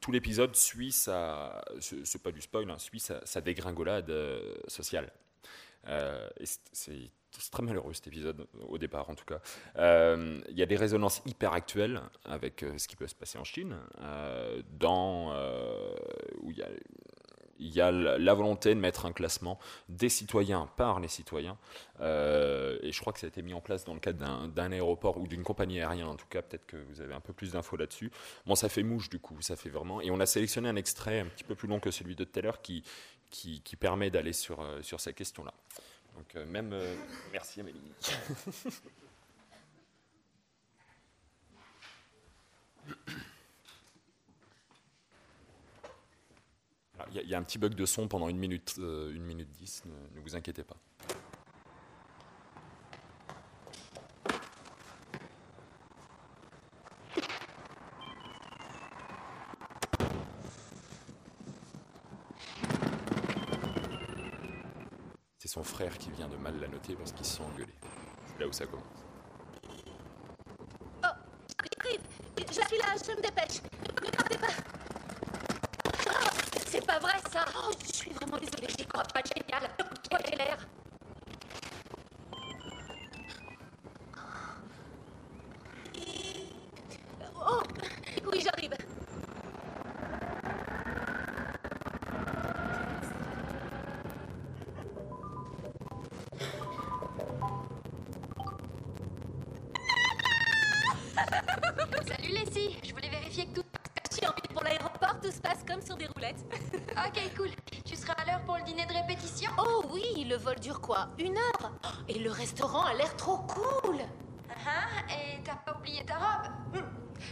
tout 0.00 0.12
l'épisode 0.12 0.54
suit 0.54 0.92
sa, 0.92 1.64
c'est 1.80 2.22
pas 2.22 2.32
du 2.32 2.40
spoil, 2.40 2.70
hein, 2.70 2.78
suit 2.78 3.00
sa, 3.00 3.40
dégringolade 3.40 4.12
sociale. 4.68 5.10
c'est 6.72 7.10
très 7.50 7.62
malheureux 7.62 7.92
cet 7.92 8.06
épisode, 8.06 8.46
au 8.68 8.78
départ 8.78 9.10
en 9.10 9.14
tout 9.14 9.24
cas. 9.24 9.40
Il 9.76 10.56
y 10.56 10.62
a 10.62 10.66
des 10.66 10.76
résonances 10.76 11.22
hyper 11.26 11.52
actuelles 11.52 12.00
avec 12.24 12.64
ce 12.76 12.86
qui 12.86 12.96
peut 12.96 13.08
se 13.08 13.14
passer 13.14 13.38
en 13.38 13.44
Chine, 13.44 13.76
dans, 14.70 15.32
où 16.40 16.50
il 16.50 16.58
y 16.58 16.62
a 16.62 16.68
il 17.58 17.74
y 17.74 17.80
a 17.80 17.90
la 17.90 18.34
volonté 18.34 18.74
de 18.74 18.80
mettre 18.80 19.06
un 19.06 19.12
classement 19.12 19.58
des 19.88 20.08
citoyens 20.08 20.68
par 20.76 21.00
les 21.00 21.08
citoyens. 21.08 21.56
Euh, 22.00 22.78
et 22.82 22.92
je 22.92 23.00
crois 23.00 23.12
que 23.12 23.18
ça 23.18 23.26
a 23.26 23.28
été 23.28 23.42
mis 23.42 23.54
en 23.54 23.60
place 23.60 23.84
dans 23.84 23.94
le 23.94 24.00
cadre 24.00 24.48
d'un 24.48 24.72
aéroport 24.72 25.18
ou 25.18 25.26
d'une 25.26 25.42
compagnie 25.42 25.80
aérienne, 25.80 26.06
en 26.06 26.16
tout 26.16 26.26
cas. 26.28 26.42
Peut-être 26.42 26.66
que 26.66 26.76
vous 26.76 27.00
avez 27.00 27.14
un 27.14 27.20
peu 27.20 27.32
plus 27.32 27.52
d'infos 27.52 27.76
là-dessus. 27.76 28.10
Bon, 28.46 28.54
ça 28.54 28.68
fait 28.68 28.82
mouche 28.82 29.08
du 29.08 29.18
coup, 29.18 29.40
ça 29.40 29.56
fait 29.56 29.70
vraiment. 29.70 30.00
Et 30.00 30.10
on 30.10 30.20
a 30.20 30.26
sélectionné 30.26 30.68
un 30.68 30.76
extrait 30.76 31.20
un 31.20 31.26
petit 31.26 31.44
peu 31.44 31.54
plus 31.54 31.68
long 31.68 31.80
que 31.80 31.90
celui 31.90 32.14
de 32.16 32.24
tout 32.24 32.38
à 32.38 32.42
l'heure 32.42 32.62
qui, 32.62 32.84
qui, 33.30 33.60
permet 33.78 34.10
d'aller 34.10 34.32
sur, 34.32 34.60
euh, 34.60 34.82
sur 34.82 35.00
ces 35.00 35.12
questions-là. 35.12 35.52
Donc, 36.16 36.34
euh, 36.36 36.46
même. 36.46 36.74
merci 37.32 37.60
Amélie. 37.60 37.80
Il 47.12 47.28
y, 47.28 47.34
a 47.34 47.38
un 47.38 47.42
petit 47.42 47.58
bug 47.58 47.74
de 47.74 47.84
son 47.84 48.08
pendant 48.08 48.28
une 48.28 48.38
minute, 48.38 48.74
euh, 48.78 49.12
une 49.14 49.22
minute 49.22 49.50
10, 49.52 49.84
ne, 50.14 50.20
vous 50.20 50.34
inquiétez 50.34 50.64
pas. 50.64 50.76
C'est 65.38 65.48
son 65.48 65.62
frère 65.62 65.96
qui 65.98 66.10
vient 66.10 66.28
de 66.28 66.36
mal 66.36 66.58
la 66.58 66.68
noter 66.68 66.96
parce 66.96 67.12
qu'ils 67.12 67.26
se 67.26 67.36
sont 67.36 67.44
engueulés. 67.44 67.74
C'est 68.26 68.40
là 68.40 68.48
où 68.48 68.52
ça 68.52 68.66
commence. 68.66 68.84
Oh, 71.04 71.08
je 72.38 72.52
suis 72.52 72.78
là, 72.78 72.94
je 72.96 73.10
me 73.12 73.20
dépêche. 73.20 73.60
Pas 76.86 76.98
vrai 77.00 77.18
ça. 77.32 77.44
Oh, 77.58 77.72
je 77.84 77.92
suis 77.92 78.10
vraiment 78.10 78.38
désolée, 78.38 78.68
j'y 78.78 78.86
crois 78.86 79.02
pas, 79.02 79.20
génial. 79.34 79.68
Quel 80.08 80.34
est 80.34 80.36
l'air 80.36 80.58
Une 111.18 111.36
heure 111.36 111.72
Et 112.08 112.18
le 112.18 112.30
restaurant 112.30 112.84
a 112.84 112.94
l'air 112.94 113.16
trop 113.16 113.38
cool 113.38 114.00
Hein 114.66 114.86
Et 115.10 115.42
t'as 115.44 115.56
pas 115.56 115.76
oublié 115.78 116.04
ta 116.04 116.14
robe? 116.14 116.52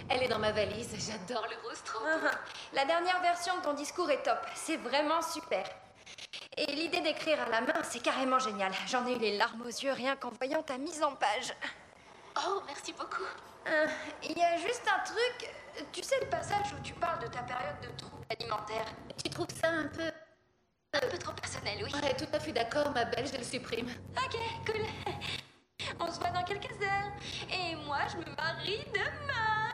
Elle 0.09 0.23
est 0.23 0.29
dans 0.29 0.39
ma 0.39 0.53
valise, 0.53 0.95
j'adore 1.07 1.47
le 1.49 1.69
rose 1.69 1.83
trop. 1.85 2.05
La 2.73 2.85
dernière 2.85 3.21
version 3.21 3.57
de 3.59 3.63
ton 3.63 3.75
discours 3.75 4.11
est 4.11 4.23
top. 4.23 4.39
C'est 4.55 4.77
vraiment 4.77 5.21
super. 5.23 5.65
Et 6.57 6.67
l'idée 6.67 7.01
d'écrire 7.01 7.41
à 7.43 7.49
la 7.49 7.61
main, 7.61 7.83
c'est 7.83 8.01
carrément 8.01 8.39
génial. 8.39 8.73
J'en 8.87 9.07
ai 9.07 9.15
eu 9.15 9.19
les 9.19 9.37
larmes 9.37 9.63
aux 9.63 9.67
yeux 9.67 9.93
rien 9.93 10.17
qu'en 10.17 10.31
voyant 10.31 10.63
ta 10.63 10.79
mise 10.79 11.03
en 11.03 11.15
page. 11.15 11.53
Oh, 12.47 12.63
merci 12.67 12.93
beaucoup. 12.93 13.25
Il 14.23 14.37
y 14.37 14.43
a 14.43 14.57
juste 14.59 14.85
un 14.89 15.05
truc. 15.05 15.51
Tu 15.93 16.03
sais 16.03 16.21
le 16.21 16.29
passage 16.29 16.73
où 16.79 16.83
tu 16.83 16.93
parles 16.95 17.21
de 17.21 17.27
ta 17.27 17.43
période 17.43 17.81
de 17.83 17.89
trouble 17.97 18.25
alimentaire 18.39 18.87
Tu 19.23 19.31
trouves 19.31 19.55
ça 19.61 19.69
un 19.69 19.89
peu... 19.89 20.11
Un 20.95 21.09
peu 21.11 21.19
trop 21.19 21.33
personnel, 21.33 21.79
oui. 21.85 21.91
Ouais, 22.03 22.15
tout 22.17 22.27
à 22.33 22.39
fait 22.39 22.53
d'accord, 22.53 22.91
ma 22.93 23.05
belle, 23.05 23.27
je 23.27 23.37
le 23.37 23.45
supprime. 23.45 23.89
Ok, 24.17 24.37
cool. 24.67 24.87
On 26.01 26.11
se 26.11 26.19
voit 26.21 26.31
dans 26.31 26.45
quelques 26.45 26.71
heures. 26.83 27.13
Et 27.51 27.75
moi, 27.85 27.99
je 28.11 28.17
me 28.19 28.25
marie 28.37 28.85
demain. 28.93 29.71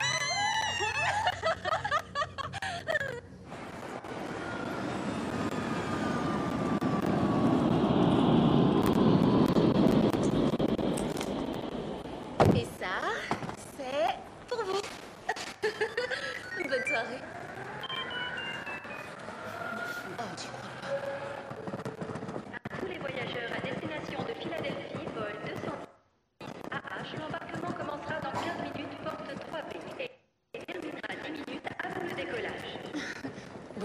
Et 12.55 12.65
ça, 12.79 12.95
c'est 13.77 14.15
pour 14.47 14.63
vous. 14.65 14.81
Bonne 16.69 16.85
soirée. 16.87 17.21
Oh, 20.19 20.23
tu 20.37 20.47
crois 20.47 20.69
pas 20.81 20.91
Tous 22.79 22.87
les 22.87 22.97
voyageurs 22.99 23.51
à 23.55 23.59
destination 23.61 24.19
de 24.23 24.33
Philadelphie, 24.39 25.07
vol 25.15 25.33
210 25.45 26.45
AH, 26.71 27.17
l'embarquement 27.19 27.71
commencera 27.71 28.19
dans 28.21 28.31
15 28.31 28.73
minutes, 28.75 28.97
porte 29.03 29.29
3B, 29.29 29.71
et 30.53 30.59
terminera 30.65 31.11
10 31.25 31.31
minutes 31.31 31.69
avant 31.83 32.03
le 32.03 32.13
décollage. 32.15 32.77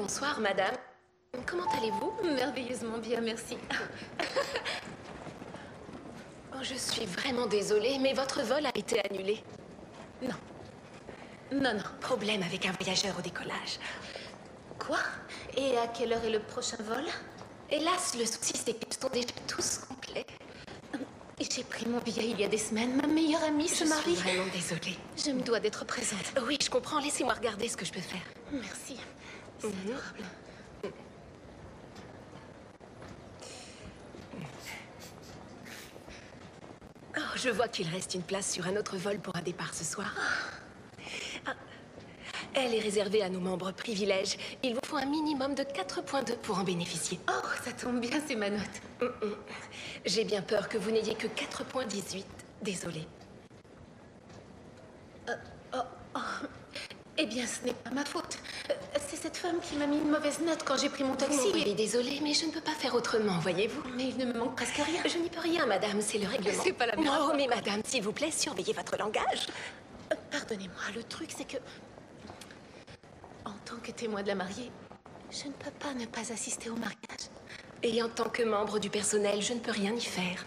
Bonsoir, 0.06 0.38
madame. 0.38 0.76
Comment 1.46 1.68
allez-vous 1.76 2.12
Merveilleusement 2.36 2.98
bien, 2.98 3.20
merci. 3.20 3.58
Oh, 6.54 6.62
je 6.62 6.74
suis 6.74 7.04
vraiment 7.06 7.46
désolée, 7.46 7.98
mais 7.98 8.14
votre 8.14 8.40
vol 8.42 8.64
a 8.64 8.70
été 8.74 9.04
annulé. 9.04 9.42
Non. 10.22 10.36
Non, 11.52 11.74
non. 11.74 11.82
Problème 12.00 12.42
avec 12.44 12.64
un 12.66 12.72
voyageur 12.72 13.18
au 13.18 13.20
décollage. 13.20 13.80
Quoi 14.78 15.00
Et 15.56 15.76
à 15.76 15.88
quelle 15.88 16.12
heure 16.12 16.24
est 16.24 16.30
le 16.30 16.38
prochain 16.38 16.78
vol 16.80 17.04
Hélas, 17.68 18.16
le 18.16 18.24
souci, 18.24 18.54
c'est 18.56 18.74
qu'ils 18.74 18.94
sont 18.94 19.10
déjà 19.12 19.26
tous 19.48 19.80
complets. 19.88 20.24
J'ai 21.40 21.64
pris 21.64 21.86
mon 21.86 21.98
billet 21.98 22.30
il 22.30 22.40
y 22.40 22.44
a 22.44 22.48
des 22.48 22.58
semaines. 22.58 22.94
Ma 22.96 23.08
meilleure 23.08 23.42
amie 23.42 23.68
se 23.68 23.84
marie. 23.84 24.14
Je 24.14 24.20
suis 24.20 24.22
vraiment 24.22 24.50
désolée. 24.52 24.96
Je 25.16 25.32
me 25.32 25.42
dois 25.42 25.58
d'être 25.58 25.84
présente. 25.84 26.32
Oui, 26.46 26.56
je 26.62 26.70
comprends. 26.70 27.00
Laissez-moi 27.00 27.34
regarder 27.34 27.68
ce 27.68 27.76
que 27.76 27.84
je 27.84 27.92
peux 27.92 28.00
faire. 28.00 28.22
Merci. 28.52 28.98
C'est 29.66 29.88
adorable. 29.88 30.24
Oh, 37.18 37.20
je 37.36 37.48
vois 37.48 37.68
qu'il 37.68 37.88
reste 37.88 38.14
une 38.14 38.22
place 38.22 38.52
sur 38.52 38.66
un 38.66 38.76
autre 38.76 38.96
vol 38.96 39.18
pour 39.18 39.34
un 39.36 39.42
départ 39.42 39.74
ce 39.74 39.84
soir. 39.84 40.14
Ah. 41.46 41.54
Elle 42.54 42.74
est 42.74 42.80
réservée 42.80 43.22
à 43.22 43.28
nos 43.28 43.40
membres 43.40 43.72
privilèges. 43.72 44.36
Il 44.62 44.74
vous 44.74 44.80
faut 44.84 44.96
un 44.96 45.06
minimum 45.06 45.54
de 45.54 45.62
4.2 45.62 46.36
pour 46.36 46.58
en 46.58 46.64
bénéficier. 46.64 47.18
Oh, 47.28 47.46
ça 47.64 47.72
tombe 47.72 48.00
bien, 48.00 48.18
c'est 48.26 48.36
ma 48.36 48.50
note. 48.50 48.60
Hum, 49.00 49.12
hum. 49.22 49.36
J'ai 50.04 50.24
bien 50.24 50.42
peur 50.42 50.68
que 50.68 50.78
vous 50.78 50.90
n'ayez 50.90 51.14
que 51.14 51.26
4.18. 51.26 52.24
Désolée. 52.62 53.06
Euh, 55.28 55.34
oh, 55.74 55.78
oh. 56.14 56.46
Eh 57.18 57.26
bien, 57.26 57.46
ce 57.46 57.64
n'est 57.64 57.74
pas 57.74 57.90
ma 57.90 58.04
faute. 58.04 58.25
Cette 59.26 59.38
femme 59.38 59.58
qui 59.60 59.74
m'a 59.74 59.88
mis 59.88 59.96
une 59.96 60.08
mauvaise 60.08 60.38
note 60.38 60.62
quand 60.64 60.76
j'ai 60.76 60.88
pris 60.88 61.02
mon 61.02 61.16
taxi. 61.16 61.50
Oui, 61.52 61.74
désolée, 61.74 62.20
mais 62.22 62.32
je 62.32 62.46
ne 62.46 62.52
peux 62.52 62.60
pas 62.60 62.70
faire 62.70 62.94
autrement, 62.94 63.40
voyez-vous. 63.40 63.82
Mais 63.96 64.10
il 64.10 64.16
ne 64.18 64.24
me 64.24 64.38
manque 64.38 64.54
presque 64.54 64.76
rien. 64.76 65.02
Je 65.04 65.18
n'y 65.18 65.28
peux 65.28 65.40
rien, 65.40 65.66
madame, 65.66 66.00
c'est 66.00 66.18
le 66.18 66.28
règlement. 66.28 66.62
C'est 66.62 66.72
pas 66.72 66.86
la 66.86 66.94
même 66.94 67.10
Oh, 67.10 67.32
mais 67.36 67.48
madame, 67.48 67.80
s'il 67.84 68.04
vous 68.04 68.12
plaît, 68.12 68.30
surveillez 68.30 68.72
votre 68.72 68.96
langage. 68.96 69.48
Euh, 70.12 70.16
Pardonnez-moi, 70.30 70.80
le 70.94 71.02
truc, 71.02 71.30
c'est 71.36 71.44
que... 71.44 71.56
En 73.44 73.54
tant 73.64 73.78
que 73.82 73.90
témoin 73.90 74.22
de 74.22 74.28
la 74.28 74.36
mariée, 74.36 74.70
je 75.32 75.48
ne 75.48 75.54
peux 75.54 75.72
pas 75.72 75.92
ne 75.92 76.06
pas 76.06 76.32
assister 76.32 76.70
au 76.70 76.76
mariage. 76.76 77.26
Et 77.82 78.00
en 78.04 78.08
tant 78.08 78.28
que 78.28 78.44
membre 78.44 78.78
du 78.78 78.90
personnel, 78.90 79.42
je 79.42 79.54
ne 79.54 79.58
peux 79.58 79.72
rien 79.72 79.92
y 79.92 80.02
faire. 80.02 80.46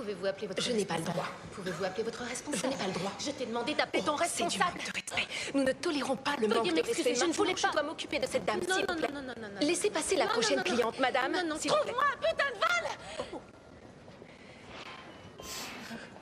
Pouvez-vous 0.00 0.24
appeler 0.24 0.46
votre 0.46 0.62
Je 0.62 0.72
n'ai 0.72 0.86
pas 0.86 0.96
le 0.96 1.02
droit. 1.02 1.26
Pouvez-vous 1.52 1.84
appeler 1.84 2.04
votre 2.04 2.22
responsable 2.22 2.62
Je 2.62 2.66
n'ai 2.70 2.76
pas 2.76 2.86
le 2.86 2.92
droit. 2.94 3.12
Je 3.18 3.30
t'ai 3.32 3.44
demandé 3.44 3.74
d'appeler 3.74 4.02
ton 4.02 4.14
responsable. 4.16 4.50
C'est 4.50 4.58
du 4.58 4.64
manque 4.64 4.86
de 4.86 4.92
respect. 4.94 5.28
Nous 5.52 5.62
ne 5.62 5.72
tolérons 5.72 6.16
pas 6.16 6.36
le 6.40 6.48
manque 6.48 6.72
de 6.74 6.80
respect. 6.82 7.14
Je 7.14 7.24
ne 7.26 7.32
voulais 7.34 7.52
pas. 7.52 7.68
Je 7.68 7.72
dois 7.74 7.82
m'occuper 7.82 8.18
de 8.18 8.26
cette 8.26 8.46
dame, 8.46 8.62
s'il 8.62 8.86
vous 8.86 8.94
plaît. 8.96 9.08
Non, 9.12 9.20
non, 9.20 9.34
non, 9.36 9.48
non. 9.52 9.60
Laissez 9.60 9.90
passer 9.90 10.16
la 10.16 10.24
Non, 10.24 10.28
non, 10.30 10.32
prochaine 10.40 10.56
non, 10.56 10.64
non. 10.66 10.74
cliente, 10.74 10.98
madame. 11.00 11.32
Non, 11.32 11.44
non, 11.48 11.56
trouve-moi 11.58 12.04
un 12.14 12.16
putain 12.16 12.44
de 12.48 13.26
vol 13.26 13.40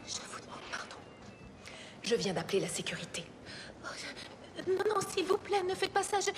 Je 0.08 0.12
vous 0.28 0.40
demande 0.40 0.58
pardon. 0.72 0.96
Je 2.02 2.14
viens 2.16 2.32
d'appeler 2.32 2.58
la 2.58 2.68
sécurité. 2.68 3.24
Oh, 3.84 3.88
Non, 4.66 4.82
non, 4.92 5.00
s'il 5.08 5.24
vous 5.24 5.38
plaît, 5.38 5.62
ne 5.62 5.76
faites 5.76 5.92
pas 5.92 6.02
ça. 6.02 6.18
Je, 6.18 6.30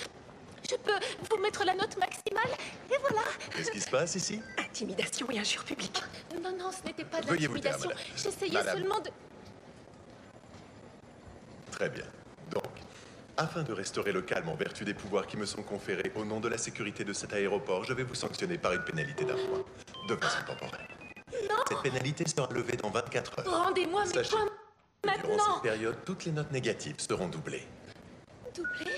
je 0.69 0.77
peux 0.77 0.93
vous 1.31 1.43
mettre 1.43 1.65
la 1.65 1.75
note 1.75 1.97
maximale. 1.97 2.51
Et 2.91 2.97
voilà. 3.01 3.23
Qu'est-ce 3.55 3.71
qui 3.71 3.81
se 3.81 3.91
passe 3.91 4.15
ici? 4.15 4.41
Intimidation 4.59 5.27
et 5.31 5.39
injure 5.39 5.65
publique. 5.65 6.03
Non, 6.43 6.57
non, 6.57 6.71
ce 6.71 6.87
n'était 6.87 7.05
pas 7.05 7.21
de 7.21 7.31
l'intimidation. 7.31 7.91
J'essayais 8.17 8.63
seulement 8.63 9.01
de... 9.01 9.11
Très 11.71 11.89
bien. 11.89 12.05
Donc, 12.51 12.65
afin 13.37 13.63
de 13.63 13.73
restaurer 13.73 14.13
le 14.13 14.23
calme 14.23 14.49
en 14.49 14.55
vertu 14.55 14.85
des 14.85 14.95
pouvoirs 14.95 15.27
qui 15.27 15.37
me 15.37 15.47
sont 15.47 15.63
conférés 15.63 16.13
au 16.15 16.25
nom 16.25 16.41
de 16.41 16.49
la 16.49 16.59
sécurité 16.59 17.05
de 17.05 17.13
cet 17.13 17.33
aéroport, 17.33 17.85
je 17.85 17.93
vais 17.95 18.03
vous 18.03 18.15
sanctionner 18.15 18.59
par 18.59 18.73
une 18.73 18.85
pénalité 18.85 19.25
d'un 19.25 19.37
mois, 19.37 19.65
de 20.09 20.17
façon 20.17 20.45
temporaire. 20.47 20.89
Cette 21.69 21.83
pénalité 21.83 22.29
sera 22.29 22.49
levée 22.53 22.77
dans 22.77 22.91
24 22.91 23.39
heures. 23.39 23.65
Rendez-moi 23.65 24.05
mes 24.05 24.13
points 24.13 24.23
que 24.23 24.29
Durant 24.29 24.45
maintenant. 25.05 25.55
cette 25.55 25.63
période, 25.63 25.97
toutes 26.05 26.25
les 26.25 26.33
notes 26.33 26.51
négatives 26.53 26.97
seront 26.99 27.29
doublées. 27.29 27.67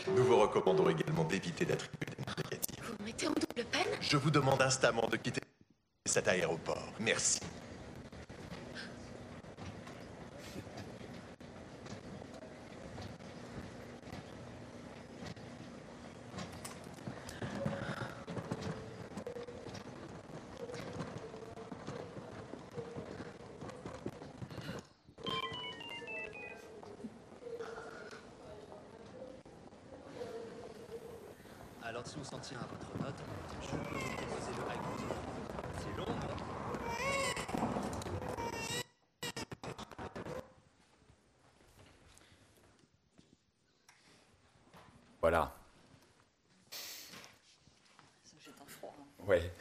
Nous 0.09 0.25
vous 0.25 0.37
recommandons 0.39 0.89
également 0.89 1.25
d'éviter 1.25 1.65
d'attribuer 1.65 2.07
des 2.17 2.25
notes 2.25 2.45
négatives. 2.45 2.85
Vous 2.85 2.97
me 3.01 3.07
mettez 3.07 3.27
en 3.27 3.33
double 3.33 3.65
peine? 3.71 3.89
Je 4.01 4.17
vous 4.17 4.31
demande 4.31 4.61
instamment 4.63 5.09
de 5.09 5.17
quitter 5.17 5.41
cet 6.07 6.29
aéroport. 6.29 6.93
Merci. 7.01 7.41
Alors 31.85 32.07
si 32.07 32.17
on 32.19 32.25
s'en 32.25 32.39
tient 32.39 32.59
à 32.59 32.63
votre 32.63 33.05
note, 33.05 33.15
je 33.61 33.69
peux 33.71 33.77
vous 33.77 34.17
proposer 34.17 34.51
le 34.57 34.63
high 34.73 34.81
C'est 35.79 35.97
long, 35.97 36.07
non 36.07 36.43
Voilà. 45.23 45.55
Ouais. 49.21 49.53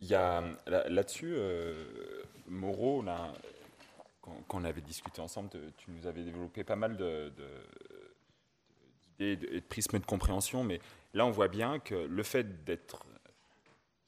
Il 0.00 0.08
y 0.08 0.14
a 0.14 0.42
là- 0.66 0.88
là-dessus, 0.88 1.34
euh, 1.34 1.84
Moreau, 2.48 3.02
là, 3.02 3.34
quand, 4.22 4.42
on 4.54 4.64
avait 4.64 4.80
discuté 4.80 5.20
ensemble, 5.20 5.50
tu 5.76 5.90
nous 5.90 6.06
avais 6.06 6.22
développé 6.22 6.64
pas 6.64 6.76
mal 6.76 6.96
d'idées 6.96 7.32
et 9.18 9.36
de 9.36 9.60
prismes 9.60 9.98
de 9.98 10.06
compréhension, 10.06 10.64
mais 10.64 10.80
là 11.12 11.26
on 11.26 11.30
voit 11.30 11.48
bien 11.48 11.78
que 11.78 11.94
le 11.94 12.22
fait 12.22 12.64
d'être 12.64 13.04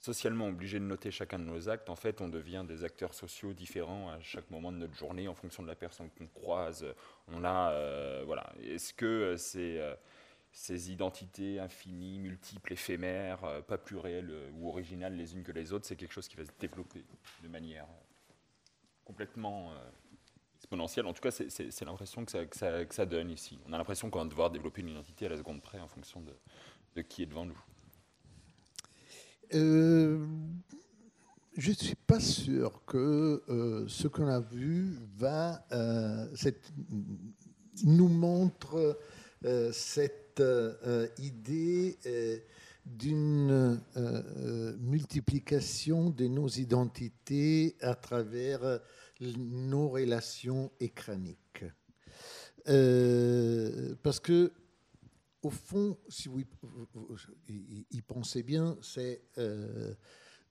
socialement 0.02 0.48
obligé 0.48 0.80
de 0.80 0.84
noter 0.84 1.12
chacun 1.12 1.38
de 1.38 1.44
nos 1.44 1.68
actes, 1.68 1.88
en 1.88 1.94
fait, 1.94 2.20
on 2.20 2.28
devient 2.28 2.64
des 2.66 2.82
acteurs 2.82 3.14
sociaux 3.14 3.52
différents 3.52 4.10
à 4.10 4.20
chaque 4.20 4.50
moment 4.50 4.72
de 4.72 4.78
notre 4.78 4.94
journée 4.94 5.28
en 5.28 5.34
fonction 5.34 5.62
de 5.62 5.68
la 5.68 5.76
personne 5.76 6.10
qu'on 6.18 6.26
croise. 6.26 6.84
On 7.28 7.44
a, 7.44 7.70
euh, 7.70 8.22
voilà. 8.26 8.52
Est-ce 8.60 8.92
que 8.92 9.06
euh, 9.06 9.36
euh, 9.56 9.94
ces 10.50 10.90
identités 10.90 11.60
infinies, 11.60 12.18
multiples, 12.18 12.72
éphémères, 12.72 13.62
pas 13.68 13.78
plus 13.78 13.96
réelles 13.96 14.50
ou 14.54 14.68
originales 14.68 15.16
les 15.16 15.34
unes 15.34 15.44
que 15.44 15.52
les 15.52 15.72
autres, 15.72 15.86
c'est 15.86 15.96
quelque 15.96 16.12
chose 16.12 16.28
qui 16.28 16.36
va 16.36 16.44
se 16.44 16.50
développer 16.58 17.04
de 17.42 17.48
manière 17.48 17.86
complètement 19.04 19.72
exponentielle. 20.56 21.06
En 21.06 21.14
tout 21.14 21.22
cas, 21.22 21.30
c'est- 21.30 21.84
l'impression 21.84 22.24
que 22.26 22.32
ça, 22.90 23.06
donne 23.06 23.30
ici. 23.30 23.60
On 23.66 23.72
a 23.72 23.78
l'impression 23.78 24.10
qu'on 24.10 24.18
va 24.18 24.24
devoir 24.26 24.50
développer 24.50 24.82
une 24.82 24.90
identité 24.90 25.26
à 25.26 25.30
la 25.30 25.38
seconde 25.38 25.62
près 25.62 25.80
en 25.80 25.88
fonction 25.88 26.22
de 26.96 27.02
qui 27.02 27.22
est 27.22 27.26
devant 27.26 27.46
nous. 27.46 27.58
Euh, 29.54 30.24
je 31.58 31.70
ne 31.70 31.74
suis 31.74 31.94
pas 31.94 32.20
sûr 32.20 32.82
que 32.86 33.42
euh, 33.48 33.84
ce 33.86 34.08
qu'on 34.08 34.28
a 34.28 34.40
vu 34.40 34.96
va, 35.16 35.66
euh, 35.72 36.26
nous 37.84 38.08
montre 38.08 38.98
cette 39.72 40.40
idée 41.18 41.98
d'une 42.86 43.80
multiplication 44.80 46.10
de 46.10 46.26
nos 46.28 46.48
identités 46.48 47.76
à 47.80 47.96
travers 47.96 48.80
nos 49.20 49.88
relations 49.88 50.70
écraniques. 50.78 51.64
Parce 52.64 54.20
que 54.20 54.52
au 55.42 55.50
fond, 55.50 55.96
si 56.08 56.28
vous 56.28 56.40
y- 56.40 58.02
pensez 58.02 58.42
bien, 58.42 58.76
c'est 58.82 59.22
euh, 59.38 59.94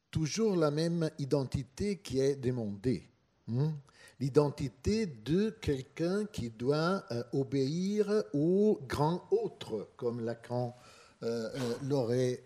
toujours 0.09 0.55
la 0.55 0.71
même 0.71 1.09
identité 1.19 1.99
qui 1.99 2.19
est 2.19 2.35
demandée. 2.35 3.09
hein. 3.47 3.73
L'identité 4.19 5.07
de 5.07 5.49
quelqu'un 5.49 6.25
qui 6.25 6.49
doit 6.51 7.03
euh, 7.11 7.23
obéir 7.33 8.23
au 8.33 8.79
grand 8.87 9.27
autre, 9.31 9.89
comme 9.97 10.19
Lacan 10.23 10.75
euh, 11.23 11.49
l'aurait 11.83 12.43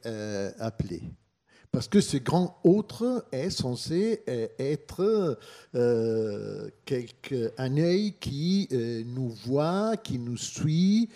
appelé. 0.60 1.02
Parce 1.76 1.90
que 1.90 2.00
ce 2.00 2.16
grand 2.16 2.58
autre 2.64 3.26
est 3.34 3.50
censé 3.50 4.24
euh, 4.30 4.48
être 4.60 5.38
euh, 5.76 6.70
quelque- 6.86 7.52
un 7.58 7.76
œil 7.76 8.14
qui 8.18 8.70
euh, 8.72 9.04
nous 9.06 9.28
voit, 9.28 9.98
qui 9.98 10.18
nous 10.18 10.38
suit 10.38 11.10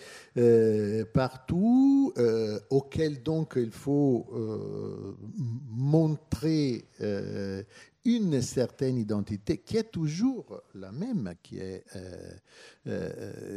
partout, 1.14 2.12
auquel 2.68 3.22
donc 3.22 3.54
il 3.56 3.70
faut 3.70 4.26
montrer 5.70 6.84
une 8.04 8.42
certaine 8.42 8.98
identité 8.98 9.58
qui 9.58 9.78
est 9.78 9.90
toujours 9.90 10.60
la 10.74 10.92
même, 10.92 11.32
qui 11.42 11.58
est 11.58 11.84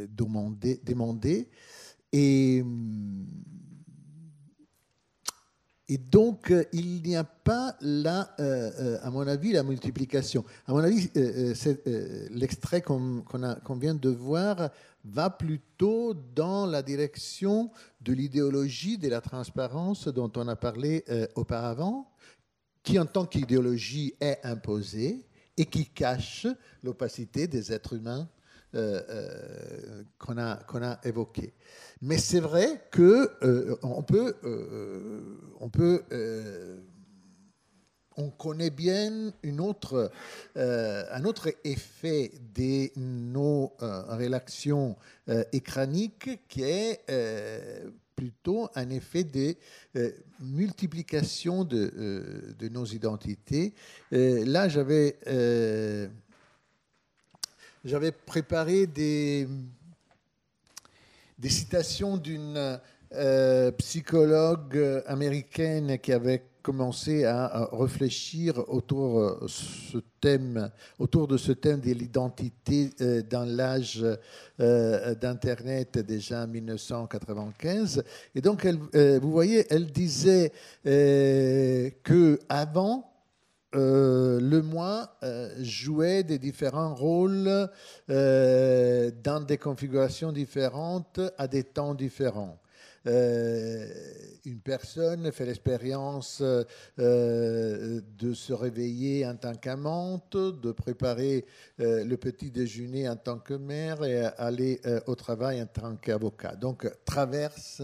demandée. 0.08 0.80
demandée. 0.84 1.48
Et 2.12 2.62
hum, 2.62 3.26
et 5.88 5.98
donc, 5.98 6.50
euh, 6.50 6.64
il 6.72 7.02
n'y 7.02 7.14
a 7.14 7.24
pas 7.24 7.76
euh, 7.82 8.24
euh, 8.40 8.98
à 9.02 9.10
mon 9.10 9.26
avis, 9.26 9.52
la 9.52 9.62
multiplication. 9.62 10.44
À 10.66 10.72
mon 10.72 10.78
avis, 10.78 11.10
l'extrait 12.30 12.80
qu'on 12.80 13.22
vient 13.76 13.94
de 13.94 14.08
voir 14.08 14.70
va 15.04 15.28
plutôt 15.28 16.14
dans 16.14 16.64
la 16.64 16.82
direction 16.82 17.70
de 18.00 18.14
l'idéologie 18.14 18.96
de 18.96 19.08
la 19.08 19.20
transparence 19.20 20.08
dont 20.08 20.32
on 20.36 20.48
a 20.48 20.56
parlé 20.56 21.04
auparavant, 21.34 22.10
qui 22.82 22.98
en 22.98 23.04
tant 23.04 23.26
qu'idéologie 23.26 24.14
est 24.20 24.38
imposée 24.42 25.26
et 25.58 25.66
qui 25.66 25.84
cache 25.84 26.46
l'opacité 26.82 27.46
des 27.46 27.72
êtres 27.72 27.96
humains 27.96 28.26
euh, 28.74 29.02
euh, 29.08 30.02
qu'on 30.18 30.36
a, 30.36 30.56
qu'on 30.56 30.82
a 30.82 30.98
évoqués. 31.04 31.54
Mais 32.02 32.18
c'est 32.18 32.40
vrai 32.40 32.82
que 32.90 33.30
euh, 33.42 33.76
on 33.82 34.02
peut, 34.02 34.34
on 35.60 35.68
peut, 35.70 36.02
euh, 36.10 36.80
on 38.16 38.30
connaît 38.30 38.70
bien 38.70 39.32
une 39.44 39.60
autre, 39.60 40.10
un 40.56 41.24
autre 41.24 41.50
effet 41.62 42.32
de 42.54 42.90
nos 42.98 43.72
euh, 43.80 44.02
relations 44.16 44.96
écraniques 45.52 46.40
qui 46.48 46.62
est 46.64 47.00
plutôt 48.16 48.68
un 48.74 48.90
effet 48.90 49.24
de 49.24 49.54
multiplication 50.40 51.64
de, 51.64 52.54
de 52.58 52.68
nos 52.68 52.84
identités. 52.84 53.72
Là, 54.10 54.68
j'avais 54.68 55.18
j'avais 57.84 58.12
préparé 58.12 58.86
des, 58.86 59.46
des 61.38 61.48
citations 61.50 62.16
d'une 62.16 62.80
euh, 63.12 63.70
psychologue 63.72 65.02
américaine 65.06 65.98
qui 65.98 66.12
avait 66.12 66.42
commencé 66.62 67.24
à, 67.26 67.68
réfléchir 67.72 68.58
autour, 68.68 69.20
euh, 69.20 69.44
ce 69.46 69.98
thème, 70.20 70.70
autour 70.98 71.28
de 71.28 71.36
ce 71.36 71.52
thème 71.52 71.80
de 71.80 71.92
l'identité 71.92 72.90
euh, 73.02 73.22
dans 73.22 73.44
l'âge 73.44 74.04
d'Internet 74.58 75.98
déjà 75.98 76.44
en 76.44 76.48
1995. 76.48 78.02
Et 78.34 78.40
donc, 78.40 78.66
vous 78.66 79.30
voyez, 79.30 79.66
elle 79.68 79.86
disait 79.86 80.52
que 80.84 82.38
avant 82.48 83.13
euh, 83.74 84.40
le 84.40 84.62
moi 84.62 85.16
euh, 85.22 85.50
jouait 85.58 86.22
des 86.22 86.38
différents 86.38 86.94
rôles 86.94 87.68
euh, 88.10 89.10
dans 89.22 89.40
des 89.40 89.58
configurations 89.58 90.32
différentes 90.32 91.20
à 91.38 91.48
des 91.48 91.64
temps 91.64 91.94
différents. 91.94 92.58
Euh, 93.06 93.86
une 94.46 94.60
personne 94.60 95.30
fait 95.30 95.44
l'expérience 95.44 96.40
de 96.96 98.32
se 98.34 98.52
réveiller 98.52 99.26
en 99.26 99.36
tant 99.36 99.54
qu'amante, 99.54 100.36
de 100.36 100.72
préparer 100.72 101.44
le 101.78 102.14
petit 102.16 102.50
déjeuner 102.50 103.08
en 103.08 103.16
tant 103.16 103.38
que 103.38 103.54
mère 103.54 104.04
et 104.04 104.24
aller 104.38 104.80
au 105.06 105.14
travail 105.14 105.60
en 105.60 105.66
tant 105.66 105.96
qu'avocat. 105.96 106.56
Donc, 106.56 106.90
traverse 107.04 107.82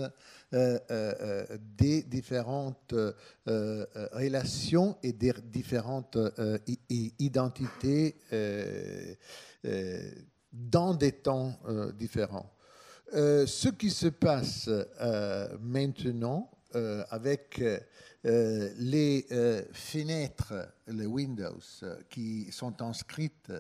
des 0.53 2.03
différentes 2.03 2.93
euh, 2.93 3.13
euh, 3.49 3.87
relations 4.13 4.97
et 5.03 5.13
des 5.13 5.33
différentes 5.45 6.17
euh, 6.17 6.59
identités 7.19 8.17
euh, 8.33 9.15
euh, 9.65 10.11
dans 10.53 10.95
des 10.95 11.13
temps 11.13 11.59
euh, 11.69 11.93
différents. 11.93 12.51
Euh, 13.15 13.47
ce 13.47 13.69
qui 13.69 13.91
se 13.91 14.09
passe 14.09 14.69
euh, 14.69 15.57
maintenant 15.61 16.51
euh, 16.75 17.05
avec 17.11 17.61
euh, 18.25 18.71
les 18.79 19.27
euh, 19.33 19.63
fenêtres, 19.73 20.55
les 20.87 21.07
Windows, 21.07 21.59
euh, 21.83 21.97
qui 22.09 22.53
sont 22.53 22.81
inscrites 22.83 23.53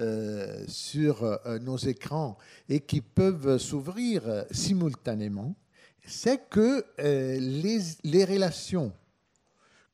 euh, 0.00 0.64
sur 0.66 1.22
euh, 1.22 1.58
nos 1.58 1.76
écrans 1.76 2.36
et 2.68 2.80
qui 2.80 3.00
peuvent 3.00 3.56
s'ouvrir 3.58 4.28
euh, 4.28 4.44
simultanément, 4.50 5.54
c'est 6.10 6.48
que 6.48 6.84
euh, 6.98 7.38
les, 8.02 8.24
relations 8.24 8.92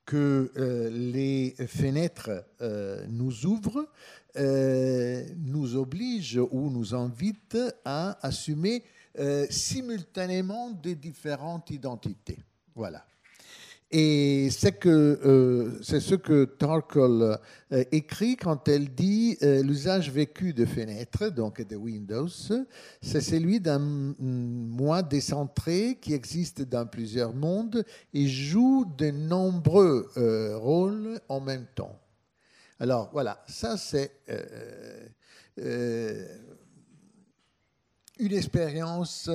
que 0.04 0.50
euh, 0.56 0.90
les 0.90 1.54
fenêtres 1.68 2.44
euh, 2.60 3.04
nous 3.08 3.46
ouvrent 3.46 3.86
nous 4.38 5.76
obligent 5.76 6.46
ou 6.50 6.68
nous 6.68 6.94
invitent 6.94 7.56
à 7.86 8.18
assumer 8.20 8.84
simultanément 9.48 10.72
des 10.72 10.94
différentes 10.94 11.70
identités. 11.70 12.38
Voilà. 12.74 13.06
Et 13.92 14.48
euh, 14.84 15.78
c'est 15.80 16.00
ce 16.00 16.16
que 16.16 16.44
Tarkle 16.44 17.38
euh, 17.70 17.84
écrit 17.92 18.36
quand 18.36 18.66
elle 18.66 18.92
dit 18.92 19.38
euh, 19.42 19.62
l'usage 19.62 20.10
vécu 20.10 20.52
de 20.52 20.64
fenêtres, 20.64 21.28
donc 21.28 21.62
de 21.62 21.76
Windows, 21.76 22.26
c'est 23.00 23.20
celui 23.20 23.60
d'un 23.60 23.78
moi 23.78 25.04
décentré 25.04 25.98
qui 26.00 26.14
existe 26.14 26.62
dans 26.62 26.86
plusieurs 26.86 27.32
mondes 27.32 27.84
et 28.12 28.26
joue 28.26 28.86
de 28.98 29.12
nombreux 29.12 30.10
rôles 30.56 31.20
en 31.28 31.40
même 31.40 31.66
temps. 31.76 31.96
Alors 32.80 33.10
voilà, 33.12 33.44
ça 33.46 33.76
c'est 33.76 34.10
une 38.18 38.32
expérience 38.32 39.30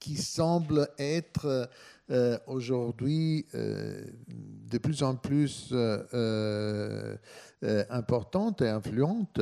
qui 0.00 0.16
semble 0.16 0.88
être 0.98 1.68
euh, 2.10 2.38
aujourd'hui 2.46 3.46
euh, 3.54 4.02
de 4.28 4.78
plus 4.78 5.02
en 5.02 5.16
plus 5.16 5.68
euh, 5.72 7.16
importante 7.90 8.62
et 8.62 8.68
influente 8.68 9.40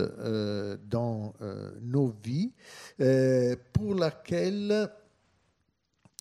dans 0.89 1.35
nos 1.83 2.15
vies, 2.23 2.53
pour 3.73 3.95
laquelle 3.95 4.91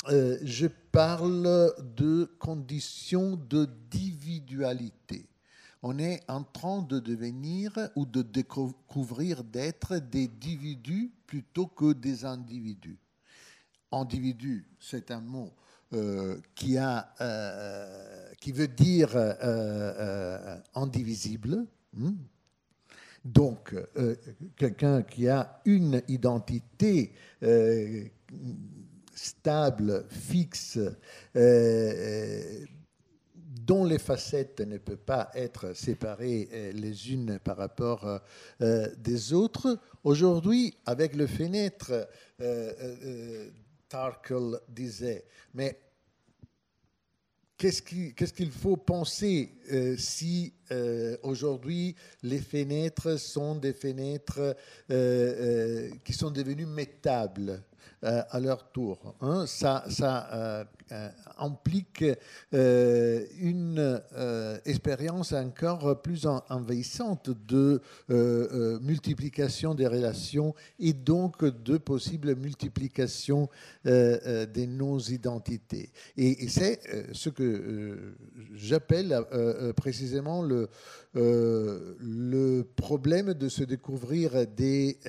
je 0.10 0.68
parle 0.92 1.74
de 1.96 2.30
conditions 2.38 3.38
de 3.38 3.68
individualité. 3.96 5.30
On 5.82 6.00
est 6.00 6.22
en 6.28 6.44
train 6.44 6.82
de 6.82 7.00
devenir 7.00 7.72
ou 7.96 8.06
de 8.06 8.22
découvrir 8.22 9.44
d'être 9.44 9.98
des 9.98 10.26
individus 10.26 11.12
plutôt 11.28 11.68
que 11.68 11.94
des 11.94 12.26
individus. 12.26 12.98
Individu, 13.92 14.68
c'est 14.80 15.12
un 15.12 15.22
mot 15.22 15.54
euh, 15.94 16.38
qui, 16.56 16.80
a, 16.80 17.14
euh, 17.22 18.34
qui 18.42 18.52
veut 18.52 18.68
dire 18.68 19.12
euh, 19.14 20.58
indivisible. 20.74 21.64
Hmm? 21.94 22.14
Donc, 23.24 23.74
quelqu'un 24.56 25.02
qui 25.02 25.28
a 25.28 25.62
une 25.66 26.04
identité 26.08 27.12
stable, 29.16 30.06
fixe, 30.10 30.78
dont 33.66 33.84
les 33.84 33.98
facettes 33.98 34.62
ne 34.62 34.78
peuvent 34.78 34.98
pas 34.98 35.32
être 35.34 35.76
séparées 35.76 36.72
les 36.74 37.14
unes 37.14 37.40
par 37.44 37.58
rapport 37.58 38.22
des 38.60 39.34
autres. 39.34 39.80
Aujourd'hui, 40.04 40.78
avec 40.86 41.16
le 41.16 41.26
fenêtre, 41.26 42.08
Tarkel 43.88 44.60
disait, 44.70 45.26
mais 45.54 45.80
Qu'est-ce 47.58 48.34
qu'il 48.34 48.52
faut 48.52 48.76
penser 48.76 49.54
euh, 49.72 49.96
si 49.98 50.54
euh, 50.72 51.16
aujourd'hui 51.24 51.96
les 52.22 52.40
fenêtres 52.40 53.18
sont 53.18 53.56
des 53.56 53.72
fenêtres 53.72 54.58
euh, 54.92 55.90
qui 56.04 56.12
sont 56.12 56.32
devenues 56.32 56.66
métables? 56.66 57.64
À 58.06 58.40
leur 58.40 58.72
tour. 58.72 59.16
Hein. 59.22 59.46
Ça, 59.48 59.84
euh, 60.34 60.64
euh, 60.92 61.10
implique 61.40 62.06
une 62.52 64.02
expérience 64.66 65.34
encore 65.34 66.02
plus 66.02 66.28
envahissante 66.50 67.32
de 67.48 67.82
multiplication 68.82 69.74
des 69.74 69.88
relations 69.88 70.54
et 70.80 70.94
donc 70.94 71.44
de 71.44 71.78
possible 71.78 72.36
multiplication 72.36 73.50
des 73.84 74.68
nos-identités. 74.68 75.92
Et, 76.18 76.48
c'est 76.48 76.80
ce 77.14 77.30
que 77.30 78.16
j'appelle 78.54 79.20
précisément 79.76 80.44
le 80.44 80.68
problème 82.76 83.34
de 83.34 83.50
se 83.50 83.64
découvrir 83.64 84.46
des 84.48 85.00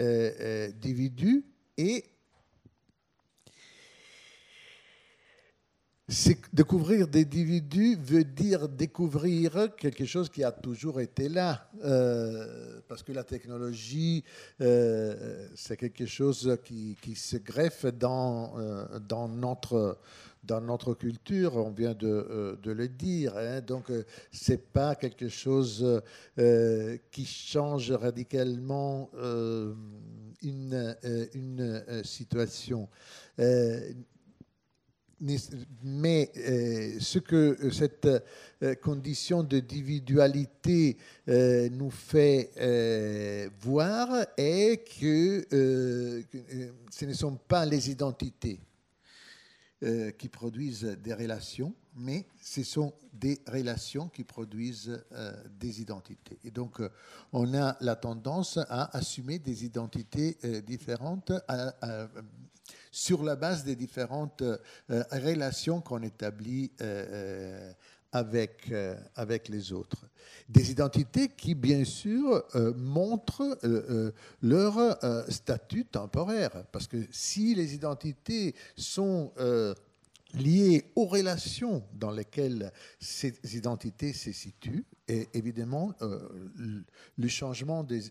individus 0.74 1.44
et 1.76 2.04
découvrir 6.52 7.09
des 7.09 7.22
individus 7.22 7.96
veut 8.00 8.22
dire 8.22 8.68
découvrir 8.68 9.74
quelque 9.76 10.04
chose 10.04 10.28
qui 10.28 10.44
a 10.44 10.52
toujours 10.52 11.00
été 11.00 11.28
là, 11.28 11.68
euh, 11.84 12.80
parce 12.86 13.02
que 13.02 13.11
la 13.11 13.24
technologie, 13.24 14.22
euh, 14.61 15.48
c'est 15.57 15.76
quelque 15.76 16.07
chose 16.07 16.59
qui, 16.64 16.96
se 17.16 17.38
greffe 17.38 17.86
dans, 17.86 18.57
euh, 18.57 19.00
dans, 19.00 19.26
notre, 19.26 19.98
dans 20.44 20.61
notre 20.61 20.94
culture, 20.94 21.57
on 21.57 21.70
vient 21.70 21.94
de, 21.94 22.57
le 22.64 22.88
dire. 22.88 23.36
Hein. 23.36 23.61
donc, 23.61 23.90
ce 24.30 24.52
n'est 24.52 24.59
pas 24.59 24.94
quelque 24.94 25.28
chose 25.28 26.02
qui 27.11 27.26
change 27.26 27.90
radicalement 27.90 29.11
une, 30.40 30.96
une 31.34 32.02
situation 32.04 32.88
mais 35.20 36.30
euh, 36.36 37.00
ce 37.00 37.18
que 37.18 37.56
euh, 37.62 37.70
cette 37.70 38.06
euh, 38.62 38.74
condition 38.74 39.42
d'individualité 39.42 40.98
nous 41.26 41.90
fait 41.90 42.50
voir 43.60 44.08
est 44.36 44.88
que 45.00 45.46
ce 46.90 47.04
ne 47.04 47.12
sont 47.12 47.36
pas 47.36 47.66
les 47.66 47.90
identités 47.90 48.60
qui 50.18 50.28
produisent 50.28 50.96
des 51.02 51.12
relations, 51.12 51.74
mais 51.96 52.26
ce 52.40 52.62
sont 52.62 52.94
des 53.12 53.40
relations 53.46 54.08
qui 54.08 54.24
produisent 54.24 55.04
des 55.58 55.80
identités. 55.82 56.38
Et 56.44 56.50
donc, 56.50 56.80
on 57.32 57.52
a 57.54 57.76
la 57.80 57.96
tendance 57.96 58.58
à 58.68 58.96
assumer 58.96 59.38
des 59.38 59.64
identités 59.64 60.38
différentes, 60.66 61.32
sur 62.97 63.22
la 63.22 63.36
base 63.36 63.62
des 63.62 63.76
différentes 63.76 64.40
euh, 64.40 64.57
relations 65.12 65.82
qu'on 65.82 66.03
établit 66.03 66.70
euh, 66.80 67.05
euh, 67.11 67.72
avec, 68.11 68.72
avec 69.14 69.51
les 69.51 69.70
autres. 69.70 70.07
Des 70.49 70.70
identités 70.70 71.28
qui, 71.28 71.55
bien 71.55 71.84
sûr, 71.84 72.42
montrent 72.74 73.59
leur 74.40 74.97
statut 75.28 75.84
temporaire. 75.84 76.64
Parce 76.72 76.86
que 76.86 76.97
si 77.11 77.55
les 77.55 77.74
identités 77.74 78.55
sont 78.74 79.32
liées 80.34 80.90
aux 80.96 81.06
relations 81.06 81.82
dans 81.94 82.10
lesquelles 82.10 82.72
ces 83.00 83.34
identités 83.56 84.12
se 84.12 84.32
situent. 84.32 84.84
Et 85.08 85.28
évidemment, 85.34 85.94
euh, 86.02 86.28
le 87.16 87.28
changement 87.28 87.84
des, 87.84 88.02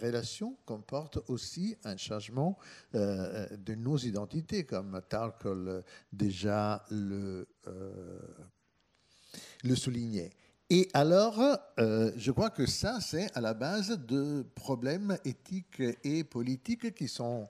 relations 0.00 0.56
comporte 0.64 1.18
aussi 1.28 1.76
un 1.84 1.96
changement 1.96 2.56
euh, 2.94 3.46
de 3.56 3.74
nos 3.74 3.98
identités, 3.98 4.64
comme 4.64 5.00
Tarkle 5.08 5.82
déjà 6.12 6.84
le, 6.90 7.48
euh, 7.66 8.20
le 9.64 9.74
soulignait. 9.74 10.30
Et 10.68 10.88
alors, 10.94 11.40
je 11.78 12.30
crois 12.32 12.50
que 12.50 12.66
ça, 12.66 12.98
c'est 13.00 13.28
à 13.36 13.40
la 13.40 13.54
base 13.54 14.00
de 14.04 14.44
problèmes 14.56 15.16
éthiques 15.24 15.80
et 16.02 16.24
politiques 16.24 16.92
qui 16.92 17.06
sont 17.06 17.48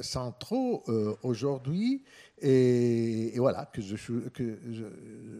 centraux 0.00 0.82
euh, 0.88 1.14
aujourd'hui. 1.22 2.02
Et, 2.40 3.32
voilà, 3.36 3.66
que 3.66 3.80
je, 3.80 3.94
que 4.28 4.58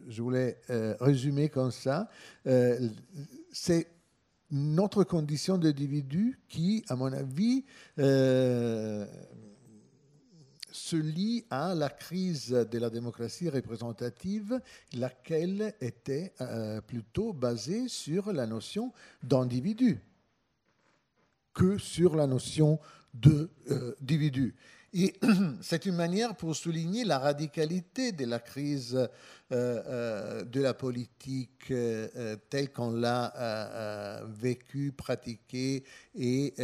je, 0.08 0.22
voulais 0.22 0.58
euh, 0.70 0.94
résumer 1.00 1.48
comme 1.48 1.70
ça. 1.70 2.08
c'est 3.52 3.86
notre 4.50 5.04
condition 5.04 5.58
d'individu 5.58 6.38
qui, 6.48 6.84
à 6.88 6.96
mon 6.96 7.12
avis, 7.12 7.64
se 10.72 10.96
lie 10.96 11.44
à 11.50 11.74
la 11.74 11.90
crise 11.90 12.50
de 12.50 12.78
la 12.78 12.88
démocratie 12.90 13.48
représentative, 13.48 14.60
laquelle 14.94 15.74
était 15.80 16.32
plutôt 16.86 17.32
basée 17.32 17.88
sur 17.88 18.32
la 18.32 18.46
notion 18.46 18.92
d'individu 19.22 20.00
que 21.56 21.78
sur 21.78 22.14
la 22.14 22.26
notion 22.26 22.78
d'individus. 23.20 24.54
Euh, 24.56 24.76
et 24.98 25.14
c'est 25.60 25.84
une 25.84 25.96
manière 25.96 26.34
pour 26.36 26.56
souligner 26.56 27.04
la 27.04 27.18
radicalité 27.18 28.12
de 28.12 28.24
la 28.24 28.38
crise 28.38 28.96
euh, 28.96 29.08
euh, 29.52 30.44
de 30.44 30.60
la 30.60 30.74
politique 30.74 31.72
telle 32.48 32.72
qu'on 32.72 32.92
l'a 32.92 34.22
vécue, 34.26 34.92
pratiquée 34.92 35.84
et 36.14 36.54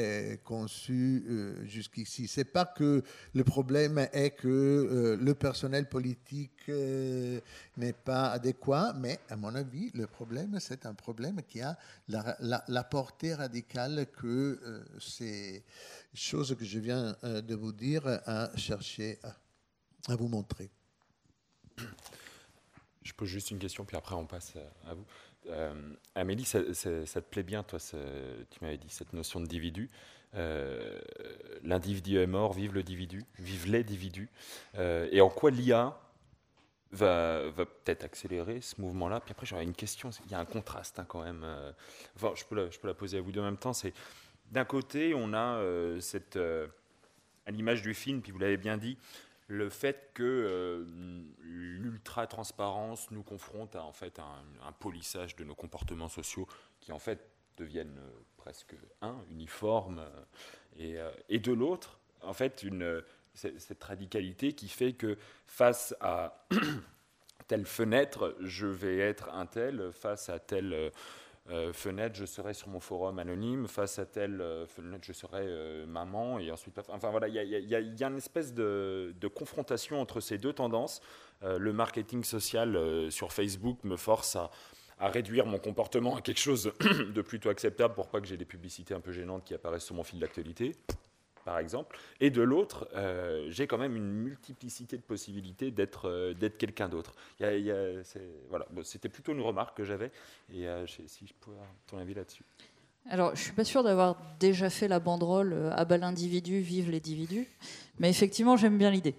conçue 0.45 1.25
jusqu'ici. 1.65 2.27
C'est 2.27 2.45
pas 2.45 2.65
que 2.65 3.03
le 3.35 3.45
problème 3.45 3.99
est 4.13 4.31
que 4.31 5.19
le 5.21 5.35
personnel 5.35 5.89
politique 5.89 6.69
n'est 6.69 7.93
pas 7.93 8.31
adéquat, 8.31 8.95
mais 8.97 9.19
à 9.29 9.37
mon 9.37 9.55
avis, 9.55 9.91
le 9.95 10.07
problème, 10.07 10.59
c'est 10.61 10.87
un 10.87 10.95
problème 10.95 11.41
qui 11.47 11.61
a 11.61 11.77
la 12.09 12.85
portée 12.85 13.35
radicale 13.35 14.07
que 14.17 14.59
c'est 15.01 15.65
chose 16.15 16.55
que 16.57 16.65
je 16.65 16.79
viens 16.79 17.17
euh, 17.25 17.41
de 17.41 17.55
vous 17.55 17.73
dire 17.73 18.07
à 18.07 18.55
chercher 18.57 19.19
à, 20.09 20.17
vous 20.17 20.29
montrer. 20.29 20.71
Je 23.03 23.13
pose 23.13 23.29
juste 23.29 23.51
une 23.51 23.59
question, 23.59 23.85
puis 23.85 23.97
après 23.97 24.15
on 24.15 24.27
passe 24.27 24.55
à 24.87 24.95
vous. 24.95 25.05
Euh, 25.49 25.95
Amélie, 26.15 26.45
ça, 26.45 26.63
te 26.63 27.21
plaît 27.21 27.43
bien, 27.43 27.63
toi, 27.63 27.79
tu 27.81 28.59
m'avais 28.61 28.79
dit, 28.79 28.89
cette 28.89 29.13
notion 29.13 29.41
d'individu. 29.41 29.91
Euh, 30.35 30.99
l'individu 31.63 32.19
est 32.19 32.27
mort, 32.27 32.53
vive 32.53 32.75
l'individu, 32.75 33.25
vive 33.39 33.71
l'individu. 33.71 34.31
Euh, 34.79 35.09
et 35.11 35.21
en 35.21 35.29
quoi 35.29 35.51
l'IA 35.51 35.99
va, 36.93 37.51
peut-être 37.57 38.05
accélérer 38.05 38.61
ce 38.61 38.81
mouvement-là? 38.81 39.21
Puis 39.21 39.33
après, 39.33 39.47
j'aurais 39.47 39.65
une 39.65 39.75
question, 39.75 40.11
il 40.27 40.33
y 40.33 40.35
a 40.35 40.39
un 40.39 40.45
contraste 40.45 40.99
hein, 40.99 41.07
quand 41.07 41.23
même. 41.23 41.45
Je 42.17 42.45
peux, 42.45 42.71
la, 42.85 42.95
poser 42.95 43.19
à 43.19 43.21
vous 43.21 43.33
deux 43.33 43.41
en 43.41 43.45
même 43.45 43.59
temps. 43.59 43.73
D'un 44.53 44.67
côté, 44.67 45.15
on 45.15 45.33
a 45.33 45.57
euh, 45.57 45.99
cette, 46.01 46.37
euh, 46.37 46.69
à 47.47 47.51
l'image 47.51 47.83
du 47.83 47.95
film, 47.95 48.21
puis 48.21 48.33
vous 48.33 48.39
l'avez 48.39 48.59
bien 48.59 48.77
dit, 48.77 48.99
le 49.49 49.71
fait 49.71 50.11
que 50.15 50.23
euh, 50.23 50.85
l'ultra-transparence 51.41 53.11
nous 53.11 53.23
confronte 53.23 53.75
à 53.77 53.83
en 53.83 53.93
fait 53.93 54.19
un, 54.19 54.45
un, 54.67 54.73
polissage 54.73 55.37
de 55.37 55.45
nos 55.45 55.55
comportements 55.55 56.09
sociaux 56.09 56.47
qui 56.81 56.93
en 56.93 56.99
fait 56.99 57.31
deviennent 57.57 57.99
presque 58.37 58.75
un, 59.01 59.17
uniformes, 59.31 60.05
et, 60.79 61.39
de 61.39 61.53
l'autre, 61.53 61.99
en 62.23 62.33
fait, 62.33 62.65
cette 63.35 63.85
radicalité 63.85 64.55
qui 64.55 64.69
fait 64.69 64.95
que 64.95 65.19
face 65.47 65.95
à 66.01 66.47
telle 67.47 67.67
fenêtre, 67.67 68.35
je 68.41 68.67
vais 68.67 68.99
être 68.99 69.29
un 69.31 69.45
tel, 69.45 69.93
face 69.93 70.31
à 70.31 70.39
telle 70.39 70.93
euh, 71.51 71.73
fenêtre, 71.73 72.15
je 72.15 72.25
serai 72.25 72.55
sur 72.55 72.69
mon 72.69 72.79
forum 72.79 73.19
anonyme, 73.19 73.67
face 73.67 73.99
à 73.99 74.07
telle 74.07 74.41
euh, 74.41 74.65
fenêtre, 74.67 75.05
je 75.05 75.13
serai 75.13 75.43
euh, 75.43 75.87
maman, 75.87 76.39
et 76.39 76.53
ensuite, 76.53 76.79
enfin 76.89 77.11
voilà, 77.11 77.27
il 77.27 77.35
y, 77.35 77.75
a 77.75 78.07
une 78.07 78.17
espèce 78.17 78.55
de, 78.55 79.13
confrontation 79.35 80.01
entre 80.01 80.21
ces 80.21 80.39
deux 80.39 80.53
tendances. 80.53 81.01
le 81.43 81.73
marketing 81.73 82.23
social 82.23 83.11
sur 83.11 83.33
Facebook 83.33 83.83
me 83.83 83.97
force 83.97 84.37
à, 84.37 84.51
à, 84.99 85.09
réduire 85.09 85.47
mon 85.47 85.59
comportement 85.59 86.17
à 86.17 86.21
quelque 86.21 86.41
chose 86.41 86.73
de 86.81 87.23
plutôt 87.23 87.49
acceptable 87.49 87.95
pour 87.95 88.09
pas 88.09 88.21
que 88.21 88.29
j'ai 88.29 88.37
des 88.37 88.45
publicités 88.45 88.95
un 88.95 89.01
peu 89.01 89.11
gênantes 89.11 89.45
qui 89.45 89.55
apparaissent 89.55 89.87
sur 89.87 89.97
mon 89.97 90.05
fil 90.05 90.21
d'actualité 90.21 90.77
par 91.45 91.59
exemple, 91.59 91.99
et 92.21 92.31
de 92.31 92.43
l'autre, 92.43 92.89
euh, 92.95 93.47
j'ai 93.49 93.67
quand 93.67 93.79
même 93.79 93.97
une 93.97 94.11
multiplicité 94.11 94.97
de 94.97 95.03
possibilités 95.03 95.71
d'être 95.71 96.09
euh, 96.09 96.35
quelqu'un 96.59 96.89
d'autre. 96.89 97.15
Voilà, 98.49 98.67
c'était 98.85 99.09
plutôt 99.09 99.33
une 99.33 99.41
remarque 99.41 99.77
que 99.77 99.85
j'avais, 99.85 100.11
et 100.53 100.67
euh, 100.67 100.87
si 100.87 101.27
je 101.27 101.35
pouvais 101.41 101.57
avoir 101.57 101.71
ton 101.87 101.99
avis 101.99 102.15
là-dessus. 102.15 102.45
Alors, 103.11 103.35
je 103.35 103.43
suis 103.43 103.53
pas 103.53 103.65
sûr 103.65 103.83
d'avoir 103.83 104.17
déjà 104.39 104.71
fait 104.71 104.87
la 104.87 105.01
banderole 105.01 105.71
à 105.73 105.85
bas 105.85 105.99
l'individu, 105.99 106.61
vive 106.61 106.91
l'individu, 106.91 107.49
mais 107.99 108.09
effectivement, 108.09 108.57
j'aime 108.57 108.79
bien 108.79 108.91
l'idée. 108.91 109.17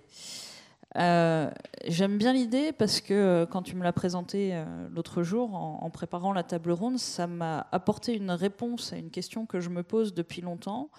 j'aime 0.95 2.18
bien 2.18 2.32
l'idée 2.32 2.72
parce 2.72 3.02
que 3.02 3.45
quand 3.52 3.62
tu 3.62 3.76
me 3.76 3.84
l'as 3.84 3.91
présenté 3.91 4.64
l'autre 4.95 5.24
jour 5.24 5.54
en, 5.56 5.90
préparant 5.90 6.32
la 6.32 6.44
table 6.44 6.72
ronde, 6.72 6.98
ça 6.98 7.28
m'a 7.28 7.68
apporté 7.74 8.16
une 8.16 8.32
réponse 8.32 8.94
à 8.94 8.95
une 8.95 9.10
question 9.10 9.45
que 9.45 9.60
je 9.60 9.70
me 9.70 9.84
pose 9.84 10.14
depuis 10.14 10.41
longtemps 10.41 10.90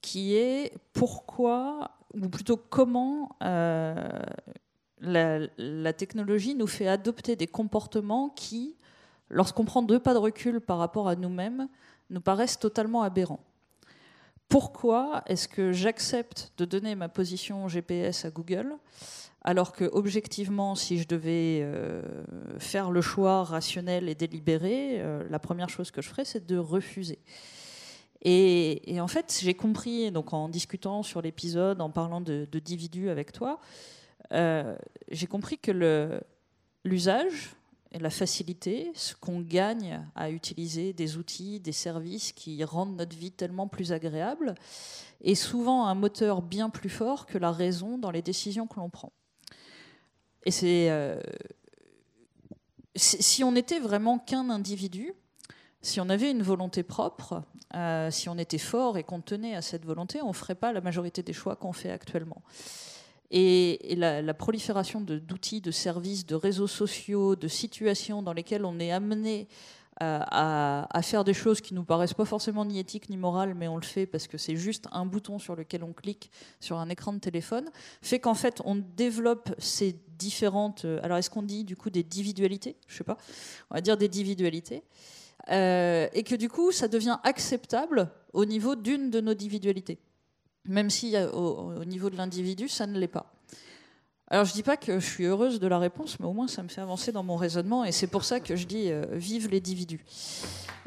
qui 0.00 0.36
est 0.36 0.72
pourquoi, 0.92 1.92
ou 2.14 2.28
plutôt 2.28 2.56
comment 2.56 3.36
euh, 3.42 4.08
la, 5.00 5.92
technologie 5.92 6.54
nous 6.54 6.66
fait 6.66 6.88
adopter 6.88 7.36
des 7.36 7.46
comportements 7.46 8.28
qui, 8.30 8.76
lorsqu'on 9.30 9.64
prend 9.64 9.82
deux 9.82 9.98
pas 9.98 10.14
de 10.14 10.18
recul 10.18 10.60
par 10.60 10.78
rapport 10.78 11.08
à 11.08 11.16
nous-mêmes, 11.16 11.68
nous 12.10 12.20
paraissent 12.20 12.58
totalement 12.58 13.02
aberrants. 13.02 13.44
Pourquoi 14.48 15.22
est-ce 15.26 15.46
que 15.46 15.72
j'accepte 15.72 16.52
de 16.56 16.64
donner 16.64 16.94
ma 16.94 17.08
position 17.08 17.68
GPS 17.68 18.24
à 18.24 18.30
Google 18.30 18.76
alors 19.42 19.72
que 19.72 19.84
objectivement, 19.84 20.74
si 20.74 20.98
je 20.98 21.06
devais 21.06 21.60
euh, 21.62 22.02
faire 22.58 22.90
le 22.90 23.00
choix 23.00 23.44
rationnel 23.44 24.08
et 24.08 24.14
délibéré, 24.14 25.00
euh, 25.00 25.26
la 25.30 25.38
première 25.38 25.70
chose 25.70 25.90
que 25.90 26.02
je 26.02 26.08
ferais, 26.08 26.24
c'est 26.24 26.44
de 26.44 26.58
refuser? 26.58 27.18
Et, 28.22 28.98
en 29.00 29.06
fait, 29.06 29.38
j'ai 29.42 29.54
compris, 29.54 30.10
donc 30.10 30.32
en 30.32 30.48
discutant 30.48 31.02
sur 31.02 31.22
l'épisode, 31.22 31.80
en 31.80 31.90
parlant 31.90 32.20
de, 32.20 32.48
d'individus 32.50 33.10
avec 33.10 33.32
toi, 33.32 33.60
euh, 34.32 34.76
j'ai 35.10 35.26
compris 35.26 35.58
que 35.58 36.20
l'usage 36.84 37.54
et 37.92 37.98
la 37.98 38.10
facilité, 38.10 38.90
ce 38.94 39.14
qu'on 39.14 39.40
gagne 39.40 40.04
à 40.14 40.30
utiliser 40.30 40.92
des 40.92 41.16
outils, 41.16 41.60
des 41.60 41.72
services 41.72 42.32
qui 42.32 42.62
rendent 42.64 42.96
notre 42.96 43.16
vie 43.16 43.30
tellement 43.30 43.68
plus 43.68 43.92
agréable, 43.92 44.54
est 45.22 45.34
souvent 45.34 45.86
un 45.86 45.94
moteur 45.94 46.42
bien 46.42 46.70
plus 46.70 46.90
fort 46.90 47.24
que 47.24 47.38
la 47.38 47.50
raison 47.50 47.98
dans 47.98 48.10
les 48.10 48.22
décisions 48.22 48.66
que 48.66 48.78
l'on 48.78 48.90
prend. 48.90 49.12
Et 50.44 50.50
c'est 50.50 50.90
euh, 50.90 51.20
si 52.96 53.44
on 53.44 53.52
n'était 53.52 53.80
vraiment 53.80 54.18
qu'un 54.18 54.50
individu, 54.50 55.14
si 55.80 56.00
on 56.00 56.08
avait 56.08 56.30
une 56.30 56.42
volonté 56.42 56.82
propre, 56.82 57.42
euh, 57.74 58.10
si 58.10 58.28
on 58.28 58.38
était 58.38 58.58
fort 58.58 58.98
et 58.98 59.04
qu'on 59.04 59.20
tenait 59.20 59.54
à 59.54 59.62
cette 59.62 59.84
volonté, 59.84 60.20
on 60.22 60.28
ne 60.28 60.32
ferait 60.32 60.54
pas 60.54 60.72
la 60.72 60.80
majorité 60.80 61.22
des 61.22 61.32
choix 61.32 61.56
qu'on 61.56 61.72
fait 61.72 61.90
actuellement. 61.90 62.42
Et, 63.30 63.94
la, 63.96 64.34
prolifération 64.34 65.00
d'outils, 65.00 65.60
de, 65.60 65.70
services, 65.70 66.24
de 66.24 66.34
réseaux 66.34 66.66
sociaux, 66.66 67.36
de 67.36 67.48
situations 67.48 68.22
dans 68.22 68.32
lesquelles 68.32 68.64
on 68.64 68.80
est 68.80 68.90
amené 68.90 69.48
euh, 70.00 70.20
à, 70.30 71.02
faire 71.02 71.24
des 71.24 71.34
choses 71.34 71.60
qui 71.60 71.74
nous 71.74 71.84
paraissent 71.84 72.14
pas 72.14 72.24
forcément 72.24 72.64
ni 72.64 72.78
éthiques 72.78 73.10
ni 73.10 73.16
morales, 73.16 73.54
mais 73.54 73.68
on 73.68 73.76
le 73.76 73.82
fait 73.82 74.06
parce 74.06 74.28
que 74.28 74.38
c'est 74.38 74.56
juste 74.56 74.86
un 74.92 75.04
bouton 75.04 75.38
sur 75.38 75.56
lequel 75.56 75.84
on 75.84 75.92
clique 75.92 76.30
sur 76.60 76.78
un 76.78 76.88
écran 76.88 77.12
de 77.12 77.18
téléphone, 77.18 77.68
fait 78.00 78.20
qu'en 78.20 78.34
fait 78.34 78.62
on 78.64 78.76
développe 78.76 79.54
ces 79.58 79.98
différentes. 80.16 80.84
Euh, 80.84 81.00
alors 81.02 81.18
est-ce 81.18 81.30
qu'on 81.30 81.42
dit 81.42 81.64
du 81.64 81.76
coup 81.76 81.90
des 81.90 82.00
individualités? 82.00 82.76
Je 82.86 82.96
sais 82.96 83.04
pas. 83.04 83.18
On 83.70 83.74
va 83.74 83.80
dire 83.80 83.96
des 83.96 84.06
individualités. 84.06 84.84
Euh, 85.50 86.08
et 86.12 86.24
que 86.24 86.34
du 86.34 86.48
coup, 86.48 86.72
ça 86.72 86.88
devient 86.88 87.18
acceptable 87.24 88.10
au 88.32 88.44
niveau 88.44 88.76
d'une 88.76 89.10
de 89.10 89.20
nos 89.20 89.30
individualités, 89.30 89.98
même 90.64 90.90
si 90.90 91.16
euh, 91.16 91.30
au, 91.30 91.84
niveau 91.84 92.10
de 92.10 92.16
l'individu, 92.16 92.68
ça 92.68 92.86
ne 92.86 92.98
l'est 92.98 93.08
pas. 93.08 93.32
Alors 94.30 94.44
je 94.44 94.52
dis 94.52 94.62
pas 94.62 94.76
que 94.76 95.00
je 95.00 95.06
suis 95.06 95.24
heureuse 95.24 95.58
de 95.58 95.66
la 95.66 95.78
réponse, 95.78 96.20
mais 96.20 96.26
au 96.26 96.34
moins 96.34 96.48
ça 96.48 96.62
me 96.62 96.68
fait 96.68 96.82
avancer 96.82 97.12
dans 97.12 97.22
mon 97.22 97.36
raisonnement, 97.36 97.84
et 97.84 97.92
c'est 97.92 98.08
pour 98.08 98.24
ça 98.24 98.40
que 98.40 98.56
je 98.56 98.66
dis 98.66 98.90
euh, 98.90 99.06
vive 99.12 99.50
l'individu. 99.50 100.04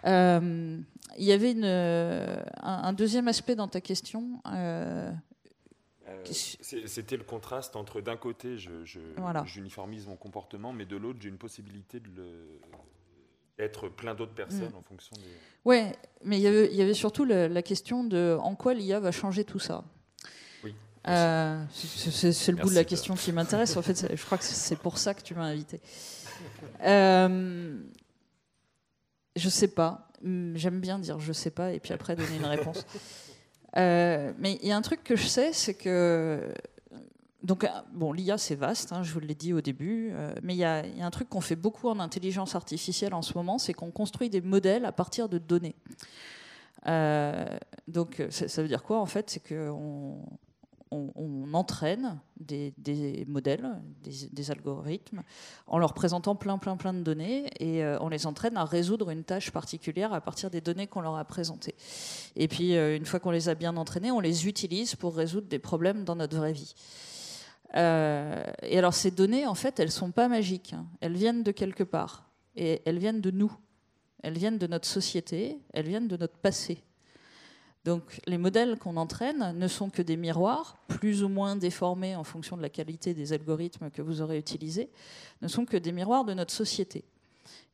il 0.05 0.85
y 1.17 1.31
avait 1.31 1.51
une, 1.51 1.65
un, 1.65 2.93
deuxième 2.93 3.27
aspect 3.27 3.55
dans 3.55 3.67
ta 3.67 3.81
question. 3.81 4.41
C'était 6.23 7.17
le 7.17 7.23
contraste 7.23 7.75
entre 7.75 7.99
d'un 7.99 8.17
côté, 8.17 8.57
j'uniformise 8.57 10.03
je, 10.03 10.09
mon 10.09 10.17
comportement, 10.17 10.71
mais 10.71 10.85
de 10.85 10.97
l'autre, 10.97 11.17
j'ai 11.19 11.29
une 11.29 11.39
possibilité 11.39 11.99
de 11.99 12.09
le, 12.15 12.59
être 13.59 13.89
plein 13.89 14.15
d'autres 14.15 14.33
personnes 14.33 14.71
mm. 14.71 14.77
en 14.77 14.81
fonction 14.81 15.15
des... 15.17 15.29
Ouais, 15.65 15.95
mais 16.23 16.39
il 16.39 16.43
y 16.43 16.81
avait, 16.81 16.93
surtout 16.93 17.25
la, 17.25 17.61
question 17.61 18.03
de 18.03 18.37
en 18.41 18.55
quoi 18.55 18.73
l'IA 18.73 18.99
va 18.99 19.11
changer 19.11 19.43
tout 19.43 19.59
ça. 19.59 19.83
Oui. 20.63 20.73
Euh, 21.07 21.63
c'est 21.71 22.51
le 22.51 22.57
bout 22.57 22.69
de 22.69 22.75
la 22.75 22.83
question 22.83 23.15
qui 23.15 23.31
m'intéresse. 23.31 23.77
En 23.77 23.81
fait, 23.81 24.15
je 24.15 24.25
crois 24.25 24.37
que 24.37 24.43
c'est 24.43 24.77
pour 24.77 24.97
ça 24.97 25.13
que 25.13 25.21
tu 25.21 25.35
m'as 25.35 25.45
invité. 25.45 25.79
Euh, 26.83 27.79
je 29.35 29.49
sais 29.49 29.67
pas. 29.67 30.09
J'aime 30.23 30.79
bien 30.79 30.97
dire 30.97 31.19
je 31.19 31.33
sais 31.33 31.51
pas 31.51 31.71
et 31.71 31.79
puis 31.79 31.93
après 31.93 32.15
donner 32.15 32.35
une 32.35 32.45
réponse. 32.45 32.83
Euh, 33.77 34.33
mais 34.39 34.57
il 34.61 34.67
y 34.67 34.71
a 34.71 34.77
un 34.77 34.81
truc 34.81 35.03
que 35.03 35.15
je 35.15 35.27
sais, 35.27 35.53
c'est 35.53 35.75
que 35.75 36.51
donc, 37.43 37.63
euh, 37.63 37.68
bon, 37.93 38.13
l'IA, 38.13 38.38
c'est 38.38 38.55
vaste, 38.55 38.93
hein, 38.93 39.03
je 39.03 39.11
vous 39.13 39.19
l'ai 39.19 39.34
dit 39.34 39.53
au 39.53 39.61
début, 39.61 40.11
euh, 40.11 40.34
mais 40.43 40.53
il 40.53 40.59
y, 40.59 40.63
a 40.63 40.84
un 40.99 41.11
truc 41.11 41.27
qu'on 41.30 41.41
fait 41.41 41.55
beaucoup 41.55 41.89
en 41.89 41.99
intelligence 41.99 42.55
artificielle 42.55 43.13
en 43.13 43.22
ce 43.22 43.35
moment, 43.35 43.57
c'est 43.57 43.73
qu'on 43.73 43.91
construit 43.91 44.30
des 44.30 44.41
modèles 44.41 44.85
à 44.85 44.91
partir 44.91 45.27
de 45.27 45.39
données. 45.39 45.76
Euh, 46.88 47.45
donc, 47.88 48.23
ça, 48.30 48.61
veut 48.61 48.68
dire 48.68 48.84
quoi, 48.84 48.99
en 48.99 49.07
fait? 49.07 49.31
C'est 49.31 49.47
qu'on 49.47 50.23
on, 50.91 51.53
entraîne 51.53 52.19
des, 52.39 53.26
modèles, 53.27 53.81
des, 54.03 54.51
algorithmes, 54.51 55.22
en 55.68 55.80
leur 55.80 55.93
présentant 55.93 56.35
plein, 56.35 56.59
plein, 56.59 56.77
plein 56.77 56.93
de 56.93 57.01
données, 57.01 57.49
et 57.59 57.84
on 58.01 58.09
les 58.09 58.27
entraîne 58.27 58.55
à 58.55 58.65
résoudre 58.65 59.09
une 59.09 59.23
tâche 59.23 59.51
particulière 59.51 60.13
à 60.13 60.22
partir 60.22 60.49
des 60.49 60.61
données 60.61 60.88
qu'on 60.88 61.01
leur 61.01 61.15
a 61.15 61.26
présentées. 61.26 61.76
Et 62.35 62.47
puis, 62.47 62.76
une 62.76 63.05
fois 63.05 63.19
qu'on 63.19 63.31
les 63.31 63.49
a 63.49 63.55
bien 63.55 63.77
entraînés, 63.77 64.11
on 64.11 64.19
les 64.19 64.47
utilise 64.47 64.95
pour 64.95 65.15
résoudre 65.15 65.47
des 65.47 65.59
problèmes 65.59 66.03
dans 66.03 66.15
notre 66.15 66.38
vraie 66.38 66.53
vie. 66.53 66.73
Euh, 67.76 68.43
et 68.64 68.77
alors 68.77 68.93
ces 68.93 69.11
données, 69.11 69.48
en 69.48 69.56
fait, 69.56 69.80
elles 69.80 69.91
sont 69.91 70.11
pas 70.11 70.27
magiques. 70.27 70.73
Hein. 70.73 70.85
Elles 70.99 71.15
viennent 71.15 71.43
de 71.43 71.52
quelque 71.52 71.84
part. 71.84 72.30
Et 72.56 72.81
elles 72.85 72.99
viennent 72.99 73.22
de 73.22 73.31
nous. 73.31 73.52
Elles 74.23 74.38
viennent 74.38 74.57
de 74.57 74.68
notre 74.68 74.88
société. 74.88 75.57
Elles 75.73 75.88
viennent 75.88 76.07
de 76.07 76.18
notre 76.18 76.38
passé. 76.38 76.84
Donc 77.84 78.19
les 78.27 78.38
modèles 78.38 78.77
qu'on 78.77 78.98
entraîne 78.98 79.57
ne 79.57 79.68
sont 79.68 79.89
que 79.89 80.02
des 80.02 80.18
miroirs, 80.18 80.77
plus 80.88 81.23
ou 81.23 81.30
moins 81.30 81.56
déformés 81.56 82.15
en 82.15 82.23
fonction 82.23 82.56
de 82.56 82.61
la 82.61 82.69
qualité 82.69 83.14
des 83.14 83.34
algorithmes 83.34 83.89
que 83.89 84.03
vous 84.03 84.22
aurez 84.22 84.38
utilisés, 84.38 84.89
ne 85.41 85.48
sont 85.48 85.65
que 85.65 85.77
des 85.77 85.91
miroirs 85.91 86.23
de 86.23 86.34
notre 86.34 86.53
société. 86.53 87.03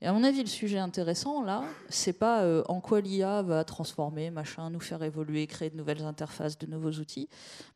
Et 0.02 0.06
à 0.06 0.14
mon 0.14 0.24
avis, 0.24 0.42
le 0.42 0.48
sujet 0.48 0.78
intéressant, 0.78 1.42
là, 1.42 1.64
c'est 1.90 2.14
pas 2.14 2.44
euh, 2.44 2.64
en 2.68 2.82
quoi 2.82 3.02
l'IA 3.02 3.42
va 3.42 3.64
transformer, 3.64 4.30
machin, 4.30 4.70
nous 4.70 4.80
faire 4.80 5.02
évoluer, 5.02 5.48
créer 5.48 5.72
de 5.72 5.78
nouvelles 5.78 6.04
interfaces, 6.04 6.58
de 6.60 6.68
nouveaux 6.68 6.92
outils, 6.92 7.28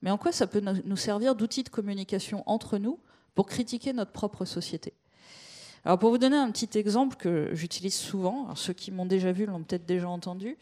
mais 0.04 0.12
en 0.12 0.18
quoi 0.18 0.32
ça 0.32 0.46
peut 0.46 0.62
nous 0.62 0.98
servir 0.98 1.36
d'outil 1.36 1.64
de 1.64 1.70
communication 1.70 2.44
entre 2.46 2.78
nous 2.78 3.00
pour 3.34 3.48
critiquer 3.48 3.92
notre 3.92 4.12
propre 4.12 4.46
société. 4.46 4.94
Alors 5.84 5.98
pour 5.98 6.12
vous 6.12 6.20
donner 6.20 6.38
un 6.38 6.52
petit 6.52 6.78
exemple 6.78 7.16
que 7.16 7.50
j'utilise 7.54 7.96
souvent, 7.96 8.54
ceux 8.54 8.74
qui 8.74 8.92
m'ont 8.92 9.08
déjà 9.08 9.32
vu 9.32 9.48
l'ont 9.48 9.64
peut-être 9.64 9.88
déjà 9.88 10.08
entendu, 10.08 10.58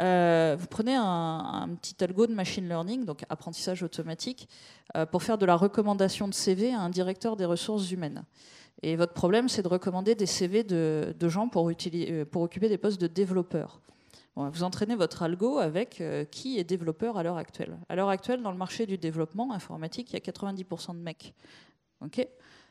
euh, 0.00 0.56
vous 0.58 0.66
prenez 0.66 0.94
un, 0.94 1.68
petit 1.80 2.02
algo 2.02 2.26
de 2.26 2.34
machine 2.34 2.68
learning, 2.68 3.04
donc 3.04 3.24
apprentissage 3.28 3.82
automatique, 3.82 4.48
euh, 4.96 5.06
pour 5.06 5.22
faire 5.22 5.38
de 5.38 5.46
la 5.46 5.56
recommandation 5.56 6.28
de 6.28 6.34
CV 6.34 6.72
à 6.72 6.80
un 6.80 6.90
directeur 6.90 7.36
des 7.36 7.44
ressources 7.44 7.90
humaines. 7.90 8.24
Et 8.86 8.96
votre 8.96 9.14
problème, 9.14 9.48
c'est 9.48 9.62
de 9.62 9.68
recommander 9.68 10.14
des 10.14 10.26
CV 10.26 10.62
de, 10.62 11.14
gens 11.22 11.46
euh, 11.46 12.24
pour 12.26 12.42
occuper 12.42 12.68
des 12.68 12.76
postes 12.76 13.00
de 13.00 13.06
développeurs. 13.06 13.80
Vous 14.36 14.62
entraînez 14.62 14.94
votre 14.94 15.22
algo 15.22 15.58
avec 15.58 16.02
euh, 16.02 16.26
qui 16.26 16.58
est 16.58 16.64
développeur 16.64 17.16
à 17.16 17.22
l'heure 17.22 17.38
actuelle. 17.38 17.78
À 17.88 17.96
l'heure 17.96 18.10
actuelle, 18.10 18.42
dans 18.42 18.50
le 18.50 18.58
marché 18.58 18.84
du 18.84 18.98
développement 18.98 19.52
informatique, 19.52 20.10
il 20.10 20.14
y 20.14 20.16
a 20.16 20.20
90% 20.20 20.98
de 20.98 21.00
mecs. 21.00 21.32
Ok? 22.02 22.28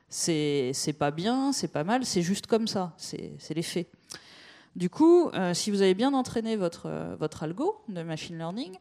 C'est 0.07 0.95
pas 0.99 1.09
bien, 1.09 1.51
c'est 1.51 1.69
pas 1.69 1.83
mal, 1.83 2.05
c'est 2.05 2.21
juste 2.21 2.45
comme 2.45 2.67
ça, 2.67 2.93
c'est 2.97 3.55
les 3.55 3.63
faits. 3.63 3.89
Du 4.75 4.91
coup, 4.91 5.29
euh, 5.29 5.55
si 5.55 5.71
vous 5.71 5.81
avez 5.81 5.95
bien 5.95 6.13
entraîné 6.13 6.57
votre, 6.57 7.15
votre 7.17 7.41
algo 7.41 7.81
de 7.89 8.03
machine 8.03 8.37
learning 8.37 8.77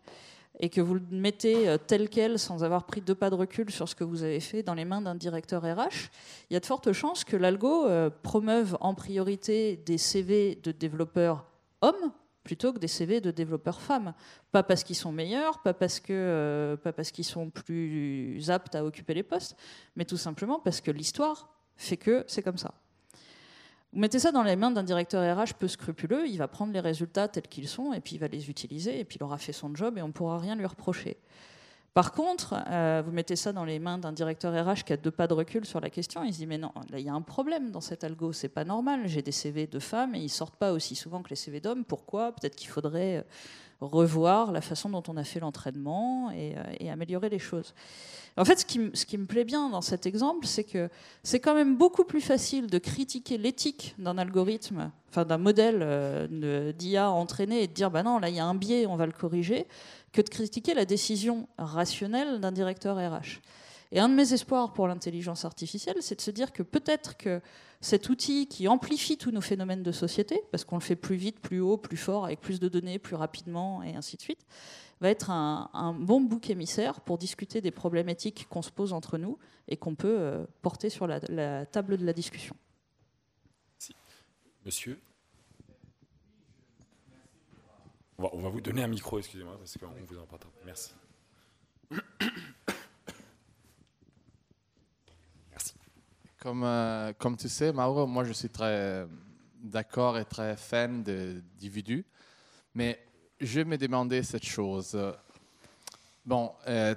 et 0.61 0.69
que 0.69 0.81
vous 0.81 0.95
le 0.95 1.03
mettez 1.11 1.69
euh, 1.69 1.79
tel 1.79 2.09
quel 2.09 2.39
sans 2.39 2.65
avoir 2.65 2.85
pris 2.85 3.01
deux 3.01 3.15
pas 3.15 3.31
de 3.31 3.35
recul 3.35 3.71
sur 3.71 3.89
ce 3.89 3.95
que 3.95 4.05
vous 4.05 4.23
avez 4.23 4.41
fait 4.41 4.63
dans 4.63 4.75
les 4.75 4.85
mains 4.85 5.01
d'un 5.01 5.15
directeur 5.15 5.63
RH, 5.63 6.11
il 6.51 6.55
y 6.55 6.57
a 6.57 6.61
de 6.61 6.67
fortes 6.67 6.93
chances 6.93 7.25
que 7.25 7.37
l'algo 7.37 7.89
promeuve 8.23 8.77
en 8.81 8.95
priorité 8.95 9.77
des 9.77 9.99
CV 9.99 10.59
de 10.63 10.73
développeurs 10.73 11.47
hommes 11.81 12.13
plutôt 12.45 12.73
que 12.73 12.79
des 12.79 12.89
CV 12.89 13.21
de 13.21 13.31
développeurs 13.31 13.81
femmes. 13.81 14.15
Pas 14.51 14.63
parce 14.63 14.83
qu'ils 14.85 14.97
sont 14.97 15.13
meilleurs, 15.13 15.61
pas 15.63 15.75
parce 15.75 16.01
euh, 16.11 16.77
pas 16.77 16.93
parce 16.93 17.11
qu'ils 17.11 17.25
sont 17.25 17.51
plus 17.51 18.51
aptes 18.51 18.75
à 18.75 18.85
occuper 18.85 19.15
les 19.15 19.23
postes, 19.23 19.57
mais 19.97 20.05
tout 20.05 20.17
simplement 20.17 20.59
parce 20.59 20.81
que 20.81 20.91
l'histoire 20.91 21.49
fait 21.77 21.97
que 21.97 22.25
c'est 22.27 22.43
comme 22.43 22.59
ça. 22.59 22.75
Vous 23.93 24.01
mettez 24.01 24.19
ça 24.19 24.33
dans 24.33 24.43
les 24.43 24.57
mains 24.57 24.71
d'un 24.71 24.83
directeur 24.83 25.37
RH 25.37 25.53
peu 25.59 25.69
scrupuleux, 25.69 26.27
il 26.27 26.39
va 26.39 26.49
prendre 26.49 26.73
les 26.73 26.81
résultats 26.81 27.29
tels 27.29 27.47
qu'ils 27.47 27.69
sont 27.69 27.93
et 27.93 28.01
puis 28.01 28.15
il 28.15 28.19
va 28.19 28.29
les 28.29 28.49
utiliser 28.49 28.99
et 28.99 29.05
puis 29.05 29.19
il 29.21 29.23
aura 29.23 29.37
fait 29.37 29.53
son 29.53 29.75
job 29.75 29.99
et 29.99 30.03
on 30.03 30.09
ne 30.09 30.13
pourra 30.13 30.39
rien 30.39 30.57
lui 30.57 30.65
reprocher. 30.65 31.19
Par 31.93 32.13
contre, 32.13 32.55
euh, 32.69 33.03
vous 33.05 33.13
mettez 33.13 33.37
ça 33.37 33.53
dans 33.53 33.67
les 33.67 33.79
mains 33.79 33.99
d'un 33.99 34.13
directeur 34.13 34.55
RH 34.55 34.85
qui 34.85 34.95
a 34.95 34.97
deux 34.97 35.11
pas 35.11 35.27
de 35.27 35.35
recul 35.35 35.67
sur 35.67 35.79
la 35.79 35.91
question, 35.91 36.25
il 36.25 36.33
se 36.33 36.39
dit 36.39 36.47
mais 36.47 36.57
non, 36.57 36.73
là 36.89 36.99
il 36.99 37.05
y 37.05 37.11
a 37.11 37.13
un 37.13 37.21
problème 37.21 37.71
dans 37.71 37.83
cet 37.83 38.03
algo, 38.03 38.33
c'est 38.33 38.49
pas 38.49 38.65
normal, 38.65 39.03
j'ai 39.05 39.21
des 39.21 39.31
CV 39.31 39.67
de 39.67 39.79
femmes 39.79 40.15
et 40.15 40.21
ils 40.21 40.31
sortent 40.31 40.57
pas 40.57 40.73
aussi 40.73 40.95
souvent 40.95 41.23
que 41.23 41.29
les 41.29 41.37
CV 41.37 41.61
d'hommes, 41.61 41.85
pourquoi? 41.85 42.33
Peut-être 42.33 42.57
qu'il 42.57 42.71
faudrait 42.71 43.19
euh, 43.19 43.23
revoir 43.87 44.53
la 44.53 44.61
façon 44.61 44.89
dont 44.89 45.03
on 45.09 45.17
a 45.17 45.25
fait 45.25 45.41
l'entraînement 45.41 46.31
et, 46.31 46.55
euh, 46.57 46.93
améliorer 46.93 47.29
les 47.29 47.39
choses. 47.39 47.75
En 48.37 48.45
fait, 48.45 48.61
ce 48.61 48.65
qui, 48.65 49.19
me 49.19 49.27
plaît 49.27 49.45
bien 49.45 49.69
dans 49.69 49.83
cet 49.83 50.07
exemple, 50.07 50.47
c'est 50.47 50.65
que 50.65 50.89
c'est 51.23 51.41
quand 51.41 51.55
même 51.55 51.77
beaucoup 51.77 52.05
plus 52.05 52.23
facile 52.23 52.67
de 52.67 52.79
critiquer 52.79 53.37
l'éthique 53.37 53.95
d'un 53.99 54.17
algorithme, 54.17 54.91
enfin 55.11 55.27
d'un 55.27 55.37
modèle 55.37 56.29
d'IA 56.79 57.11
entraîné 57.11 57.63
et 57.63 57.67
de 57.67 57.73
dire 57.75 57.91
bah 57.91 58.03
non, 58.03 58.19
là 58.19 58.31
il 58.31 58.37
y 58.37 58.41
a 58.41 58.47
un 58.47 58.55
biais, 58.55 58.87
on 58.87 58.97
va 58.97 59.05
le 59.05 59.13
corriger, 59.13 59.67
que 60.13 60.23
de 60.23 60.31
critiquer 60.31 60.73
la 60.73 60.87
décision 60.87 61.47
rationnelle 61.59 62.41
d'un 62.41 62.53
directeur 62.53 62.97
RH. 62.97 63.43
Et 63.95 64.01
un 64.01 64.09
de 64.09 64.15
mes 64.15 64.33
espoirs 64.33 64.73
pour 64.73 64.89
l'intelligence 64.89 65.45
artificielle, 65.45 65.97
c'est 66.01 66.17
de 66.17 66.23
se 66.23 66.31
dire 66.31 66.53
que 66.53 66.63
peut-être 66.63 67.19
que 67.19 67.43
cet 67.83 68.09
outil 68.09 68.49
qui 68.49 68.67
amplifie 68.67 69.19
tous 69.19 69.31
nos 69.31 69.43
phénomènes 69.43 69.83
de 69.83 69.93
société, 69.93 70.41
parce 70.51 70.65
qu'on 70.65 70.77
le 70.77 70.83
fait 70.83 70.97
plus 70.97 71.17
vite, 71.17 71.41
plus 71.41 71.61
haut, 71.61 71.77
plus 71.77 71.99
fort, 71.99 72.25
avec 72.25 72.41
plus 72.41 72.59
de 72.59 72.69
données, 72.69 72.99
plus 72.99 73.17
rapidement, 73.17 73.83
et 73.83 73.95
ainsi 73.95 74.17
de 74.17 74.23
suite, 74.23 74.47
va 75.03 75.11
être 75.11 75.29
un, 75.31 75.95
bon 75.99 76.23
bouc 76.23 76.49
émissaire 76.49 77.03
pour 77.03 77.19
discuter 77.19 77.61
des 77.61 77.71
problèmes 77.71 78.09
éthiques 78.09 78.47
qu'on 78.49 78.63
se 78.63 78.71
pose 78.71 78.95
entre 78.95 79.19
nous 79.19 79.37
et 79.69 79.77
qu'on 79.77 79.95
peut 79.95 80.17
euh, 80.19 80.47
porter 80.63 80.89
sur 80.89 81.07
la, 81.07 81.67
table 81.67 81.99
de 81.99 82.07
la 82.07 82.15
discussion. 82.15 82.57
Monsieur 84.65 84.99
on 88.19 88.41
va, 88.41 88.51
vous 88.51 88.61
donner 88.61 88.85
un 88.85 88.89
micro, 88.89 89.19
excusez-moi, 89.19 89.59
parce 89.59 89.77
qu'on 89.77 89.89
vous 90.07 90.19
en 90.19 90.27
parle. 90.27 90.43
Merci. 90.65 90.93
Merci. 91.91 92.01
Comme, 96.43 96.65
euh, 96.65 97.13
comme 97.19 97.37
tu 97.37 97.49
sais, 97.49 97.73
Mauro, 97.73 98.05
moi 98.05 98.25
je 98.25 98.33
suis 98.33 98.49
très 98.49 99.07
d'accord 99.63 100.19
et 100.19 100.25
très 100.25 100.57
fan 100.57 101.01
d'individus, 101.05 102.05
mais 102.75 102.99
je 103.41 103.61
me 103.61 103.79
demandais 103.79 104.25
cette 104.25 104.45
chose. 104.45 104.99
Bon, 106.27 106.51
euh, 106.67 106.97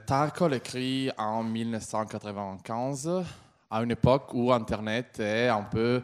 écrit 0.52 1.12
en 1.16 1.44
1995, 1.44 3.24
à 3.70 3.84
une 3.84 3.92
époque 3.92 4.34
où 4.34 4.52
Internet 4.52 5.20
est 5.20 5.50
un 5.50 5.62
peu 5.62 6.02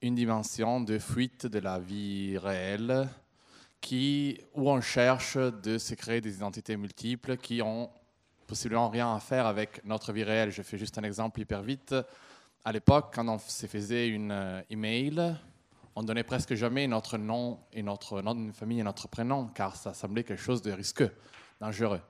une 0.00 0.16
dimension 0.16 0.80
de 0.80 0.98
fuite 0.98 1.46
de 1.46 1.60
la 1.60 1.78
vie 1.78 2.36
réelle 2.36 3.08
qui, 3.80 4.40
où 4.54 4.68
on 4.68 4.80
cherche 4.80 5.36
de 5.36 5.78
se 5.78 5.94
créer 5.94 6.20
des 6.20 6.34
identités 6.34 6.76
multiples 6.76 7.36
qui 7.36 7.62
ont 7.62 7.88
possiblement 8.44 8.88
rien 8.88 9.14
à 9.14 9.20
faire 9.20 9.46
avec 9.46 9.84
notre 9.84 10.12
vie 10.12 10.24
réelle. 10.24 10.50
Je 10.50 10.62
fais 10.62 10.78
juste 10.78 10.98
un 10.98 11.04
exemple 11.04 11.40
hyper 11.40 11.62
vite. 11.62 11.94
À 12.64 12.70
l'époque, 12.70 13.12
quand 13.12 13.26
on 13.28 13.40
se 13.40 13.66
faisait 13.66 14.06
une 14.06 14.30
euh, 14.30 14.62
email, 14.70 15.36
on 15.96 16.04
donnait 16.04 16.22
presque 16.22 16.54
jamais 16.54 16.86
notre 16.86 17.18
nom 17.18 17.58
et 17.72 17.82
notre 17.82 18.22
nom 18.22 18.36
de 18.36 18.52
famille 18.52 18.78
et 18.78 18.84
notre 18.84 19.08
prénom, 19.08 19.48
car 19.48 19.74
ça 19.74 19.92
semblait 19.94 20.22
quelque 20.22 20.40
chose 20.40 20.62
de 20.62 20.70
risqueux, 20.70 21.10
dangereux. 21.60 22.00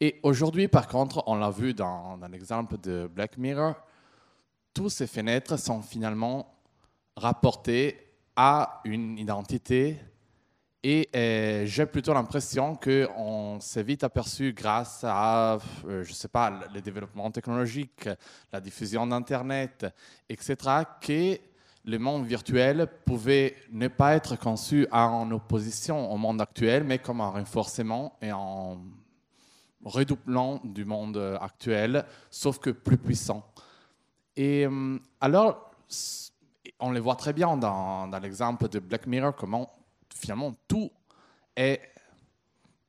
Et 0.00 0.20
aujourd'hui, 0.22 0.68
par 0.68 0.86
contre, 0.86 1.24
on 1.26 1.34
l'a 1.34 1.50
vu 1.50 1.74
dans, 1.74 2.18
dans 2.18 2.28
l'exemple 2.28 2.78
de 2.78 3.10
Black 3.12 3.36
Mirror, 3.36 3.74
tous 4.72 4.90
ces 4.90 5.08
fenêtres 5.08 5.56
sont 5.56 5.82
finalement 5.82 6.54
rapportées 7.16 8.12
à 8.36 8.82
une 8.84 9.18
identité 9.18 9.98
et 10.88 11.08
euh, 11.16 11.66
j'ai 11.66 11.84
plutôt 11.84 12.14
l'impression 12.14 12.76
qu'on 12.76 13.58
s'est 13.58 13.82
vite 13.82 14.04
aperçu 14.04 14.52
grâce 14.52 15.02
à, 15.02 15.58
euh, 15.84 16.04
je 16.04 16.12
sais 16.12 16.28
pas, 16.28 16.60
le 16.72 16.80
développement 16.80 17.28
technologique, 17.32 18.08
la 18.52 18.60
diffusion 18.60 19.04
d'Internet, 19.04 19.84
etc., 20.28 20.56
que 21.00 21.40
le 21.86 21.98
monde 21.98 22.24
virtuel 22.24 22.86
pouvait 23.04 23.56
ne 23.72 23.88
pas 23.88 24.14
être 24.14 24.38
conçu 24.38 24.86
en 24.92 25.28
opposition 25.32 26.12
au 26.12 26.16
monde 26.18 26.40
actuel, 26.40 26.84
mais 26.84 26.98
comme 27.00 27.20
un 27.20 27.30
renforcement 27.30 28.16
et 28.22 28.30
en 28.30 28.78
redoublant 29.84 30.60
du 30.62 30.84
monde 30.84 31.36
actuel, 31.40 32.04
sauf 32.30 32.60
que 32.60 32.70
plus 32.70 32.96
puissant. 32.96 33.44
Et 34.36 34.64
euh, 34.64 35.00
alors, 35.20 35.68
on 36.78 36.92
le 36.92 37.00
voit 37.00 37.16
très 37.16 37.32
bien 37.32 37.56
dans, 37.56 38.06
dans 38.06 38.18
l'exemple 38.20 38.68
de 38.68 38.78
Black 38.78 39.08
Mirror, 39.08 39.34
comment 39.34 39.68
finalement, 40.16 40.54
tout 40.66 40.90
est 41.56 41.80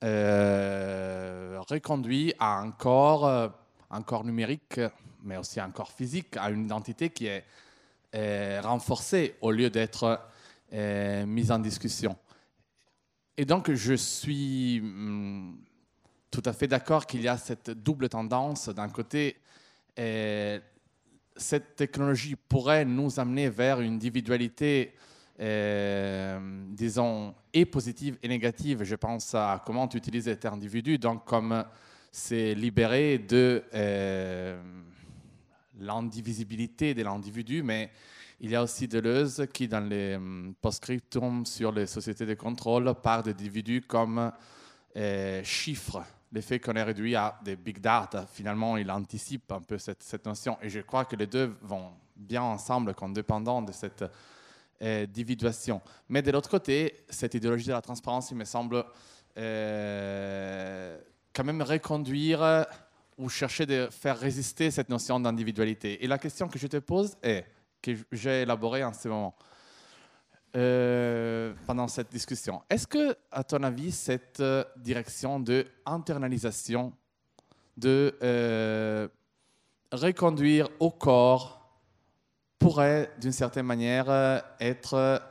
euh, 0.04 1.60
reconduit 1.68 2.34
à 2.40 2.60
un 2.60 2.72
corps, 2.72 3.26
euh, 3.26 3.48
un 3.90 4.02
corps 4.02 4.24
numérique, 4.24 4.80
mais 5.24 5.38
aussi 5.38 5.60
un 5.60 5.72
corps 5.72 5.92
physique, 5.92 6.38
à 6.38 6.50
une 6.50 6.66
identité 6.66 7.10
qui 7.10 7.28
est 7.28 7.44
euh, 8.16 8.62
renforcée 8.64 9.36
au 9.42 9.52
lieu 9.52 9.70
d'être 9.70 10.22
mise 10.72 11.52
en 11.52 11.60
discussion. 11.60 12.18
Et 13.38 13.46
donc, 13.46 13.72
je 13.72 13.94
suis 13.94 14.82
hum, 14.82 15.58
tout 16.30 16.44
à 16.44 16.52
fait 16.52 16.68
d'accord 16.68 17.06
qu'il 17.06 17.22
y 17.22 17.28
a 17.30 17.38
cette 17.38 17.70
double 17.70 18.10
tendance. 18.10 18.68
D'un 18.68 18.90
côté, 18.90 19.38
cette 21.38 21.76
technologie 21.78 22.36
pourrait 22.36 22.84
nous 22.84 23.20
amener 23.20 23.50
vers 23.50 23.80
une 23.80 23.94
individualité 23.94 24.94
euh, 24.94 25.07
disons, 25.40 27.36
et 27.54 27.66
positive 27.66 28.18
et 28.24 28.28
négative. 28.28 28.84
Je 28.84 28.96
pense 28.96 29.36
à 29.36 29.62
comment 29.66 29.88
tu 29.88 29.98
utilises 29.98 30.26
cet 30.26 30.46
individu, 30.46 30.98
donc 30.98 31.26
comme 31.26 31.64
c'est 32.12 32.56
libéré 32.56 33.20
de 33.20 33.64
euh, 33.74 34.60
l'indivisibilité 35.80 36.96
de 36.96 37.04
l'individu, 37.04 37.62
mais 37.62 37.92
il 38.40 38.50
y 38.50 38.56
a 38.56 38.64
aussi 38.64 38.88
Deleuze 38.88 39.46
qui, 39.54 39.68
dans 39.68 39.88
les 39.88 40.16
hum, 40.16 40.56
post-scriptum 40.60 41.46
sur 41.46 41.72
les 41.72 41.86
sociétés 41.86 42.26
de 42.26 42.34
contrôle, 42.34 42.92
parle 43.04 43.24
d'individus 43.24 43.82
comme 43.82 44.32
euh, 44.96 45.44
chiffres. 45.44 46.04
Le 46.32 46.42
fait 46.42 46.60
qu'on 46.60 46.74
est 46.74 46.84
réduit 46.84 47.16
à 47.16 47.40
des 47.44 47.56
big 47.56 47.80
data, 47.80 48.26
finalement, 48.32 48.78
il 48.78 48.90
anticipe 48.92 49.52
un 49.52 49.62
peu 49.62 49.78
cette, 49.78 50.04
cette 50.04 50.26
notion. 50.26 50.58
Et 50.62 50.70
je 50.70 50.80
crois 50.80 51.06
que 51.06 51.16
les 51.16 51.28
deux 51.28 51.56
vont 51.62 51.92
bien 52.16 52.42
ensemble, 52.42 52.94
comme 52.96 53.14
dépendants 53.14 53.62
de 53.62 53.72
cette 53.72 54.04
d'individuation. 54.80 55.82
Mais 56.10 56.22
de 56.22 56.32
l'autre 56.32 56.50
côté, 56.50 57.06
cette 57.10 57.34
idéologie 57.34 57.68
de 57.68 57.74
la 57.74 57.82
transparence, 57.82 58.32
il 58.32 58.38
me 58.38 58.46
semble 58.46 58.84
euh, 59.38 61.00
quand 61.34 61.44
même 61.44 61.62
reconduire 61.62 62.66
ou 63.18 63.30
chercher 63.30 63.66
de 63.66 63.88
faire 63.92 64.18
résister 64.18 64.72
cette 64.72 64.90
notion 64.90 65.20
d'individualité. 65.20 66.04
Et 66.04 66.08
la 66.08 66.18
question 66.18 66.48
que 66.48 66.60
je 66.60 66.68
te 66.68 66.78
pose 66.78 67.16
est, 67.24 67.46
que 67.82 67.92
j'ai 68.12 68.42
élaborée 68.44 68.84
en 68.84 68.94
ce 68.94 69.08
moment, 69.08 69.36
euh, 70.56 71.54
pendant 71.66 71.88
cette 71.88 72.10
discussion, 72.10 72.62
est-ce 72.70 72.88
que, 72.88 73.16
à 73.32 73.44
ton 73.44 73.64
avis, 73.64 73.92
cette 73.92 74.42
direction 74.78 75.40
de 75.40 75.66
internalisation, 75.86 76.94
de 77.78 78.18
euh, 78.24 79.08
reconduire 79.92 80.70
au 80.80 80.90
corps 80.90 81.57
pourrait, 82.60 83.12
d'une 83.20 83.32
certaine 83.32 83.66
manière, 83.66 84.10
euh, 84.10 84.40
être 84.60 85.22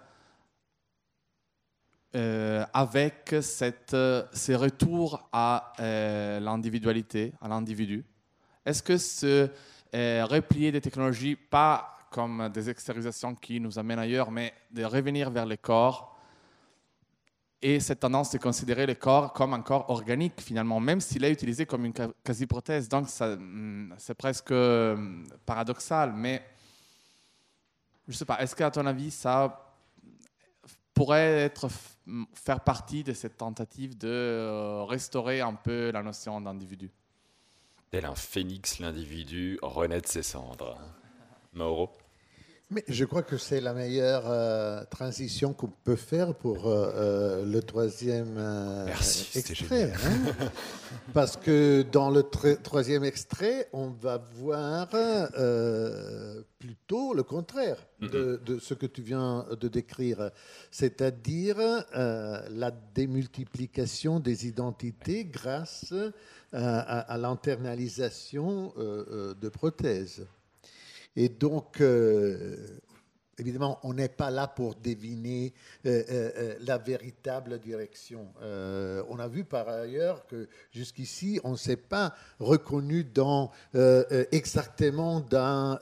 euh, 2.15 2.65
avec 2.73 3.35
cette, 3.43 3.95
euh, 3.95 4.25
ces 4.33 4.55
retours 4.55 5.29
à 5.33 5.73
l'individualité, 5.79 7.33
à 7.41 7.49
l'individu 7.49 8.05
Est-ce 8.65 8.83
que 8.83 8.97
ce 8.97 9.49
replier 9.93 10.73
des 10.73 10.81
technologies, 10.81 11.37
pas 11.37 11.97
comme 12.11 12.51
des 12.53 12.71
extériorisations 12.71 13.35
qui 13.35 13.61
nous 13.61 13.79
amènent 13.79 13.99
ailleurs, 13.99 14.31
mais 14.31 14.53
de 14.71 14.85
revenir 14.85 15.31
vers 15.31 15.47
les 15.47 15.59
corps, 15.59 16.17
Et 17.63 17.81
cette 17.81 18.01
tendance 18.01 18.31
de 18.31 18.39
considérer 18.39 18.87
le 18.87 18.95
corps 18.95 19.33
comme 19.33 19.55
un 19.55 19.63
corps 19.63 19.89
organique, 19.89 20.41
finalement, 20.41 20.79
même 20.79 21.01
s'il 21.01 21.25
est 21.25 21.33
utilisé 21.33 21.65
comme 21.65 21.87
une 21.87 21.95
quasi-prothèse. 22.23 22.89
Donc, 22.89 23.09
hum, 23.21 23.95
c'est 23.97 24.15
presque 24.15 24.51
hum, 24.51 25.27
paradoxal. 25.47 26.13
Mais 26.15 26.43
je 28.09 28.17
sais 28.17 28.25
pas, 28.25 28.41
est-ce 28.41 28.55
qu'à 28.55 28.71
ton 28.71 28.87
avis, 28.87 29.11
ça 29.11 29.75
pourrait 30.95 31.43
être, 31.43 31.69
faire 32.35 32.61
partie 32.61 33.05
de 33.05 33.13
cette 33.13 33.37
tentative 33.37 33.99
de 33.99 34.09
euh, 34.09 34.85
restaurer 34.85 35.41
un 35.41 35.55
peu 35.55 35.91
la 35.91 36.03
notion 36.03 36.41
d'individu? 36.41 36.91
Tel 37.91 38.05
un 38.05 38.15
phénix, 38.15 38.79
l'individu 38.79 39.59
renaît 39.63 40.01
de 40.01 40.07
ses 40.07 40.23
cendres. 40.23 40.79
Mauro? 41.53 41.91
Mais 42.69 42.83
je 42.89 43.05
crois 43.05 43.23
que 43.23 43.37
c'est 43.39 43.61
la 43.61 43.73
meilleure 43.73 44.25
euh, 44.27 44.83
transition 44.91 45.53
qu'on 45.55 45.71
peut 45.85 45.95
faire 45.95 46.35
pour 46.35 46.67
euh, 46.67 46.91
euh, 46.97 47.45
le 47.45 47.63
troisième 47.63 48.35
euh, 48.37 48.87
Merci, 48.87 49.39
extrait. 49.39 49.93
hein. 49.93 50.33
Parce 51.15 51.37
que 51.37 51.83
dans 51.93 52.11
le 52.11 52.23
tr- 52.23 52.61
troisième 52.63 53.05
extrait, 53.05 53.69
on 53.73 53.91
va 53.91 54.19
voir 54.35 54.89
plutôt 56.59 57.15
le 57.15 57.23
contraire 57.23 57.77
de, 58.01 58.41
de 58.45 58.59
ce 58.59 58.75
que 58.75 58.87
tu 58.87 59.01
viens 59.01 59.47
de 59.61 59.69
décrire, 59.69 60.31
c'est-à-dire 60.73 61.59
la 61.95 62.71
démultiplication 62.95 64.19
des 64.19 64.49
identités 64.49 65.25
grâce 65.25 65.95
à, 66.53 66.81
à 66.81 67.17
l'internalisation 67.17 68.73
de 68.77 69.49
prothèses. 69.49 70.27
Et 71.17 71.31
donc, 71.31 71.81
euh, 71.81 72.79
évidemment, 73.39 73.79
on 73.85 73.95
n'est 73.95 74.11
pas 74.11 74.31
là 74.31 74.47
pour 74.49 74.75
deviner 74.75 75.55
euh, 75.87 76.03
euh, 76.11 76.55
la 76.61 76.77
véritable 76.77 77.59
direction. 77.59 78.29
On 79.09 79.19
a 79.19 79.29
vu 79.29 79.45
par 79.45 79.67
ailleurs 79.69 80.27
que 80.27 80.47
jusqu'ici, 80.71 81.41
on 81.43 81.53
ne 81.53 81.57
s'est 81.57 81.77
pas 81.77 82.15
reconnu 82.39 83.05
dans, 83.05 83.51
exactement 84.31 85.21
dans 85.21 85.79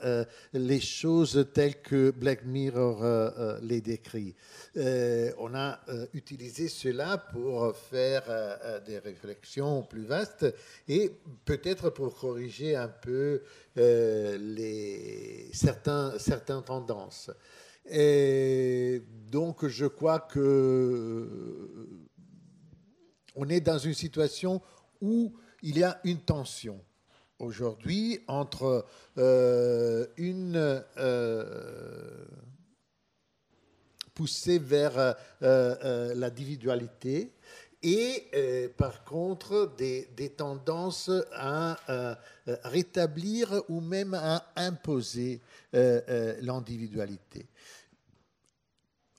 les 0.53 0.79
choses 0.79 1.47
telles 1.53 1.81
que 1.81 2.11
Black 2.11 2.45
Mirror 2.45 3.59
les 3.61 3.81
décrit. 3.81 4.35
On 4.75 5.53
a 5.53 5.79
utilisé 6.13 6.67
cela 6.69 7.17
pour 7.17 7.75
faire 7.75 8.23
des 8.85 8.99
réflexions 8.99 9.83
plus 9.83 10.05
vastes 10.05 10.45
et 10.87 11.11
peut-être 11.45 11.89
pour 11.89 12.17
corriger 12.17 12.75
un 12.75 12.89
peu 12.89 13.41
euh, 13.77 15.47
certains, 15.51 16.17
certaines 16.17 16.63
tendances. 16.63 17.29
Et 17.89 19.03
donc, 19.29 19.67
je 19.67 19.85
crois 19.85 20.19
que 20.19 20.39
euh, 20.39 22.07
on 23.35 23.49
est 23.49 23.59
dans 23.59 23.77
une 23.77 23.93
situation 23.93 24.61
où 25.01 25.33
il 25.61 25.77
y 25.77 25.83
a 25.83 25.99
une 26.03 26.19
tension 26.19 26.79
aujourd'hui 27.37 28.21
entre 28.27 28.85
euh, 29.17 30.07
une 30.15 30.83
poussée 34.13 34.57
vers 34.57 35.15
l'individualité 35.41 37.33
et 37.85 38.27
euh, 38.33 38.67
par 38.75 39.03
contre 39.03 39.75
des, 39.77 40.33
tendances 40.35 41.11
à 41.33 41.77
euh, 41.91 42.15
euh, 42.47 42.57
rétablir 42.63 43.61
ou 43.69 43.79
même 43.79 44.15
à 44.15 44.51
imposer 44.55 45.39
l'individualité. 45.71 47.45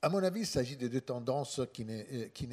À 0.01 0.09
mon 0.09 0.23
avis, 0.23 0.39
il 0.41 0.47
s'agit 0.47 0.75
de 0.75 0.87
deux 0.87 1.01
tendances 1.01 1.61
qui 1.71 1.85
ne, 1.85 2.25
qui 2.29 2.47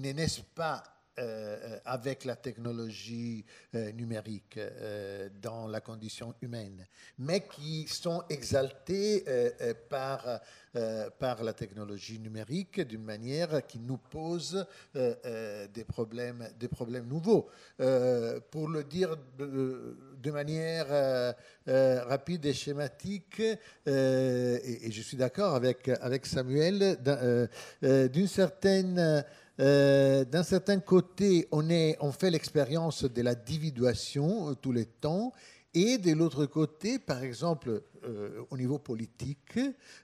ne 0.00 0.12
naissent 0.12 0.44
pas 0.54 0.84
euh, 1.18 1.78
avec 1.84 2.24
la 2.24 2.36
technologie 2.36 3.44
euh, 3.74 3.92
numérique 3.92 4.56
euh, 4.56 5.28
dans 5.42 5.66
la 5.66 5.82
condition 5.82 6.34
humaine, 6.40 6.86
mais 7.18 7.40
qui 7.40 7.86
sont 7.86 8.24
exaltées 8.30 9.22
euh, 9.28 9.50
euh, 9.60 9.74
par, 9.90 10.40
euh, 10.74 11.10
par 11.10 11.44
la 11.44 11.52
technologie 11.52 12.18
numérique 12.18 12.80
d'une 12.80 13.04
manière 13.04 13.66
qui 13.66 13.78
nous 13.78 13.98
pose 13.98 14.64
euh, 14.96 15.14
euh, 15.26 15.68
des, 15.68 15.84
problèmes, 15.84 16.48
des 16.58 16.68
problèmes 16.68 17.06
nouveaux. 17.06 17.46
Euh, 17.80 18.40
pour 18.50 18.68
le 18.68 18.82
dire 18.82 19.14
de, 19.38 20.30
manière 20.30 20.86
euh, 20.88 21.32
euh, 21.68 22.04
rapide 22.04 22.46
et 22.46 22.54
schématique, 22.54 23.42
euh, 23.86 24.58
et, 24.64 24.86
et 24.86 24.90
je 24.90 25.02
suis 25.02 25.18
d'accord 25.18 25.54
avec, 25.54 25.88
avec 25.88 26.24
Samuel, 26.24 26.96
d'un 27.02 27.18
euh, 27.18 27.46
euh, 27.82 28.08
d'une 28.08 28.28
certaine... 28.28 29.22
Euh, 29.62 30.24
d'un 30.24 30.42
certain 30.42 30.80
côté, 30.80 31.46
on, 31.52 32.12
fait 32.12 32.30
l'expérience 32.30 33.04
de 33.04 33.22
la 33.22 33.36
dividuation 33.36 34.50
euh, 34.50 34.54
tous 34.54 34.72
les 34.72 34.86
temps, 34.86 35.32
et 35.72 35.98
de 35.98 36.12
l'autre 36.12 36.46
côté, 36.46 36.98
par 36.98 37.22
exemple, 37.22 37.82
euh, 38.04 38.42
au 38.50 38.56
niveau 38.58 38.78
politique, 38.78 39.58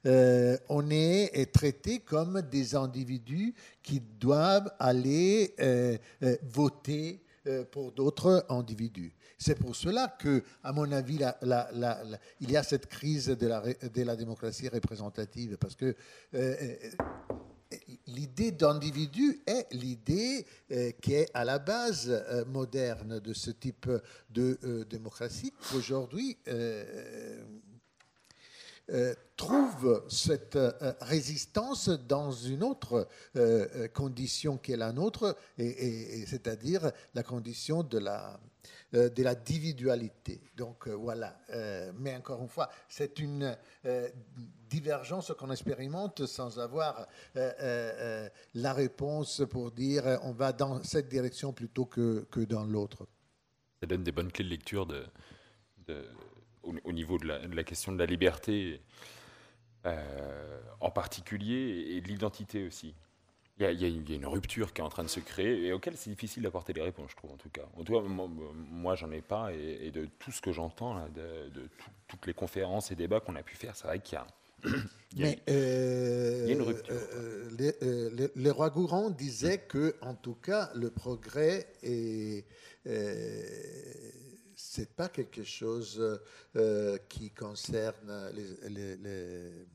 on 0.05 0.91
est, 0.91 1.53
traité 1.53 1.99
comme 1.99 2.41
des 2.43 2.77
individus 2.77 3.53
qui 3.83 4.01
doivent 4.01 4.73
aller 4.79 5.55
voter 6.43 7.21
pour 7.71 7.93
d'autres 7.93 8.47
individus. 8.49 9.13
C'est 9.37 9.57
pour 9.57 9.77
cela 9.77 10.17
que, 10.19 10.43
à 10.63 10.73
mon 10.73 10.91
avis, 10.91 11.19
il 12.41 12.51
y 12.51 12.57
a 12.57 12.63
cette 12.63 12.87
crise 12.87 13.27
de 13.27 14.03
la, 14.03 14.17
démocratie 14.17 14.69
représentative, 14.69 15.59
parce 15.59 15.75
que 15.75 15.95
l'idée 18.09 18.53
d'individu 18.53 19.41
est 19.47 19.67
l'idée 19.73 20.47
euh, 20.73 20.91
qui 21.01 21.15
est 21.15 21.31
à 21.35 21.45
la 21.45 21.59
base 21.59 22.09
euh, 22.09 22.45
moderne 22.47 23.21
de 23.21 23.33
ce 23.33 23.51
type 23.51 23.89
de 24.31 24.59
euh, 24.65 24.85
démocratie. 24.85 25.53
Aujourd'hui, 25.75 26.39
euh, 26.49 27.55
trouve 29.37 30.03
cette 30.09 30.59
résistance 31.03 31.91
dans 31.91 32.33
une 32.33 32.63
autre 32.63 33.07
condition 33.93 34.57
qui 34.57 34.73
est 34.73 34.79
la 34.79 34.95
nôtre, 34.95 35.37
c'est-à-dire 35.59 36.91
la 37.13 37.23
condition 37.23 37.83
de 37.83 37.99
la, 37.99 38.41
euh, 38.95 39.11
de 39.11 39.23
la 39.23 39.33
individualité. 39.33 40.41
Donc 40.57 40.89
euh, 40.89 40.93
voilà. 40.93 41.39
Euh, 41.51 41.93
mais 41.99 42.17
encore 42.17 42.41
une 42.41 42.49
fois, 42.49 42.71
c'est 42.89 43.19
une 43.19 43.55
divergence 44.71 45.33
qu'on 45.39 45.51
expérimente 45.51 46.25
sans 46.25 46.59
avoir 46.59 47.07
la 47.35 48.73
réponse 48.73 49.43
pour 49.51 49.73
dire 49.73 50.19
on 50.23 50.33
va 50.33 50.53
dans 50.53 50.83
cette 50.83 51.09
direction 51.09 51.53
plutôt 51.53 51.85
que, 51.85 52.27
que 52.31 52.41
dans 52.41 52.65
l'autre. 52.65 53.07
Ça 53.81 53.87
donne 53.87 54.05
des 54.05 54.13
bonnes 54.13 54.33
clés 54.33 54.45
de 54.45 54.51
lecture 54.51 54.89
au, 56.63 56.75
au 56.85 56.93
niveau 56.93 57.19
de 57.19 57.27
la, 57.27 57.65
question 57.65 57.93
de 57.93 57.99
la 57.99 58.07
liberté, 58.07 58.81
en 59.85 60.91
particulier, 60.91 61.95
et 61.95 62.01
de 62.01 62.09
l'identité 62.09 62.67
aussi. 62.67 62.95
Il 63.59 63.65
y, 63.65 63.67
a, 63.67 63.73
il 63.73 63.81
y 63.81 63.85
a 63.85 63.89
une, 63.89 64.03
il 64.05 64.11
y 64.11 64.13
a 64.13 64.17
une 64.17 64.27
rupture 64.27 64.73
qui 64.73 64.81
est 64.81 64.85
en 64.85 64.89
train 64.89 65.03
de 65.03 65.09
se 65.09 65.19
créer 65.19 65.67
et 65.67 65.73
auquel 65.73 65.97
c'est 65.97 66.11
difficile 66.11 66.45
d'apporter 66.45 66.73
des 66.73 66.81
réponses, 66.83 67.11
je 67.11 67.17
trouve, 67.17 67.33
en 67.33 67.37
tout 67.37 67.49
cas. 67.51 67.67
En 67.77 67.83
tout 67.83 67.93
cas, 67.95 68.01
moi, 68.07 68.29
moi, 68.55 68.95
j'en 68.95 69.11
ai 69.11 69.21
pas, 69.21 69.53
et, 69.53 69.87
et 69.87 69.91
de 69.91 70.07
tout 70.21 70.31
ce 70.31 70.41
que 70.41 70.53
j'entends, 70.53 70.95
de, 71.09 71.49
de 71.51 71.63
tout- 71.79 71.91
toutes 72.07 72.27
les 72.27 72.35
conférences 72.35 72.93
et 72.93 72.95
débats 72.95 73.19
qu'on 73.21 73.35
a 73.35 73.43
pu 73.43 73.57
faire, 73.57 73.75
c'est 73.75 73.87
vrai 73.89 73.99
qu'il 74.01 74.15
y 74.17 74.19
a, 74.19 74.27
il 75.13 75.19
y 75.19 75.25
a- 75.25 75.27
Mais 75.31 75.39
euh, 75.51 76.43
il 76.45 76.49
y 76.49 76.53
a 76.53 76.55
une 76.55 76.63
rupture. 76.63 76.95
euh, 76.95 77.51
les, 77.59 77.75
euh, 77.83 78.11
les- 78.15 78.31
les 78.37 78.51
rois 78.51 78.71
gourand 78.71 79.11
disaient 79.11 79.59
que, 79.59 79.97
en 80.03 80.15
tout 80.15 80.35
cas, 80.37 80.71
le 80.77 80.91
progrès 80.91 81.67
est 81.83 82.45
euh, 82.87 83.43
c'est 84.55 84.95
pas 84.95 85.09
quelque 85.09 85.43
chose 85.45 86.21
euh, 86.57 86.97
qui 87.09 87.31
concerne 87.31 88.31
les, 88.35 88.97
les- 88.97 89.67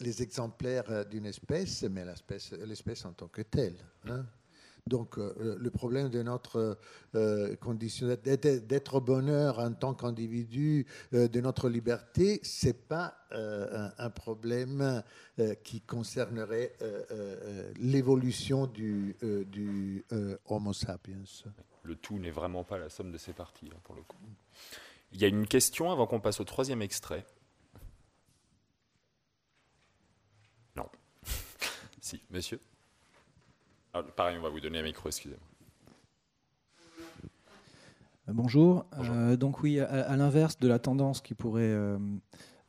les- 0.00 0.22
exemplaires 0.22 1.06
d'une 1.06 1.26
espèce, 1.26 1.82
mais 1.84 2.04
l'espèce, 2.04 3.04
en 3.04 3.12
tant 3.12 3.28
que 3.28 3.42
telle. 3.42 3.76
hein. 4.06 4.24
Donc, 4.86 5.18
euh, 5.18 5.56
le 5.60 5.70
problème 5.70 6.08
de 6.08 6.22
notre 6.22 6.78
euh, 7.14 7.54
condition 7.56 8.06
d'être, 8.08 8.94
au 8.94 9.00
bonheur 9.00 9.58
en 9.58 9.72
tant 9.74 9.94
qu'individu, 9.94 10.86
euh, 11.12 11.28
de 11.28 11.40
notre 11.40 11.68
liberté, 11.68 12.40
c'est 12.42 12.88
pas 12.88 13.14
euh, 13.32 13.88
un, 13.98 14.10
problème 14.10 15.02
euh, 15.38 15.54
qui 15.62 15.82
concernerait 15.82 16.72
euh, 16.82 17.04
euh, 17.10 17.72
l'évolution 17.78 18.66
du, 18.66 19.14
euh, 19.22 19.44
euh, 20.12 20.38
Homo 20.46 20.72
sapiens. 20.72 21.22
le 21.82 21.94
tout 21.94 22.18
n'est 22.18 22.30
vraiment 22.30 22.64
pas 22.64 22.78
la 22.78 22.88
somme 22.88 23.12
de 23.12 23.18
ses 23.18 23.34
parties, 23.34 23.68
là, 23.68 23.76
pour 23.84 23.94
le 23.94 24.02
coup. 24.02 24.16
Il 25.12 25.20
y 25.20 25.24
a 25.24 25.28
une 25.28 25.46
question 25.46 25.90
avant 25.92 26.06
qu'on 26.06 26.20
passe 26.20 26.40
au 26.40 26.44
troisième 26.44 26.82
extrait. 26.82 27.24
Non. 30.74 30.88
Si, 32.10 32.20
monsieur 32.32 32.58
Ah, 33.94 34.02
Pareil, 34.02 34.36
on 34.38 34.42
va 34.42 34.48
vous 34.48 34.58
donner 34.58 34.80
un 34.80 34.82
micro, 34.82 35.08
excusez-moi. 35.08 35.46
Euh, 38.28 38.32
Bonjour. 38.32 38.84
Euh, 38.98 39.36
donc 39.36 39.62
oui, 39.62 39.78
à, 39.78 39.86
à 39.86 40.16
l'inverse 40.16 40.58
de 40.58 40.66
la 40.66 40.80
tendance 40.80 41.20
qui 41.20 41.34
pourrait 41.34 41.62
euh, 41.62 41.98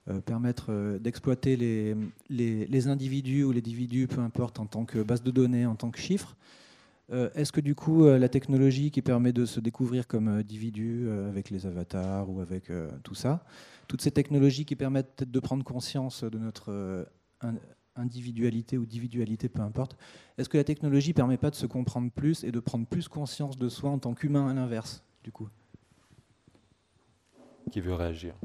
euh, 0.09 0.22
permettre 0.22 0.99
d'exploiter 0.99 1.57
les, 1.57 1.95
les, 2.30 2.68
les 2.68 2.88
individus 2.88 3.43
ou 3.43 3.51
les 3.51 3.59
individus, 3.59 4.07
peu 4.07 4.22
importe, 4.22 4.59
en 4.59 4.68
tant 4.68 4.85
que 4.85 5.01
base 5.01 5.23
de 5.23 5.31
données, 5.31 5.65
en 5.65 5.76
tant 5.76 5.89
que 5.89 5.99
chiffre. 5.99 6.35
Euh, 7.11 7.31
Est-ce 7.34 7.51
que 7.51 7.61
du 7.61 7.73
coup, 7.73 8.05
la 8.05 8.30
technologie 8.30 8.91
qui 8.91 9.01
permet 9.01 9.34
de 9.34 9.47
se 9.47 9.59
découvrir 9.59 10.07
comme 10.07 10.27
individu 10.27 11.09
avec 11.09 11.49
les 11.49 11.65
avatars 11.65 12.30
ou 12.30 12.41
avec 12.41 12.72
tout 13.03 13.15
ça, 13.15 13.43
toutes 13.88 14.03
ces 14.03 14.11
technologies 14.11 14.65
qui 14.65 14.76
permettent 14.76 15.15
peut-être 15.15 15.31
de 15.31 15.39
prendre 15.39 15.63
conscience 15.63 16.23
de 16.23 16.38
notre 16.38 17.07
individualité 17.95 18.77
ou 18.77 18.84
individualité, 18.84 19.49
peu 19.49 19.61
importe, 19.61 19.97
est-ce 20.38 20.49
que 20.49 20.57
la 20.57 20.63
technologie 20.63 21.13
permet 21.13 21.38
pas 21.38 21.49
de 21.49 21.55
se 21.55 21.65
comprendre 21.65 22.11
plus 22.11 22.43
et 22.43 22.51
de 22.51 22.59
prendre 22.59 22.85
plus 22.85 23.07
conscience 23.07 23.57
de 23.57 23.69
soi 23.69 23.89
en 23.89 23.99
tant 23.99 24.13
qu'humain 24.13 24.47
à 24.47 24.53
l'inverse, 24.53 25.03
du 25.23 25.31
coup? 25.31 25.49
Qui 27.72 27.81
veut 27.81 27.93
réagir. 27.93 28.35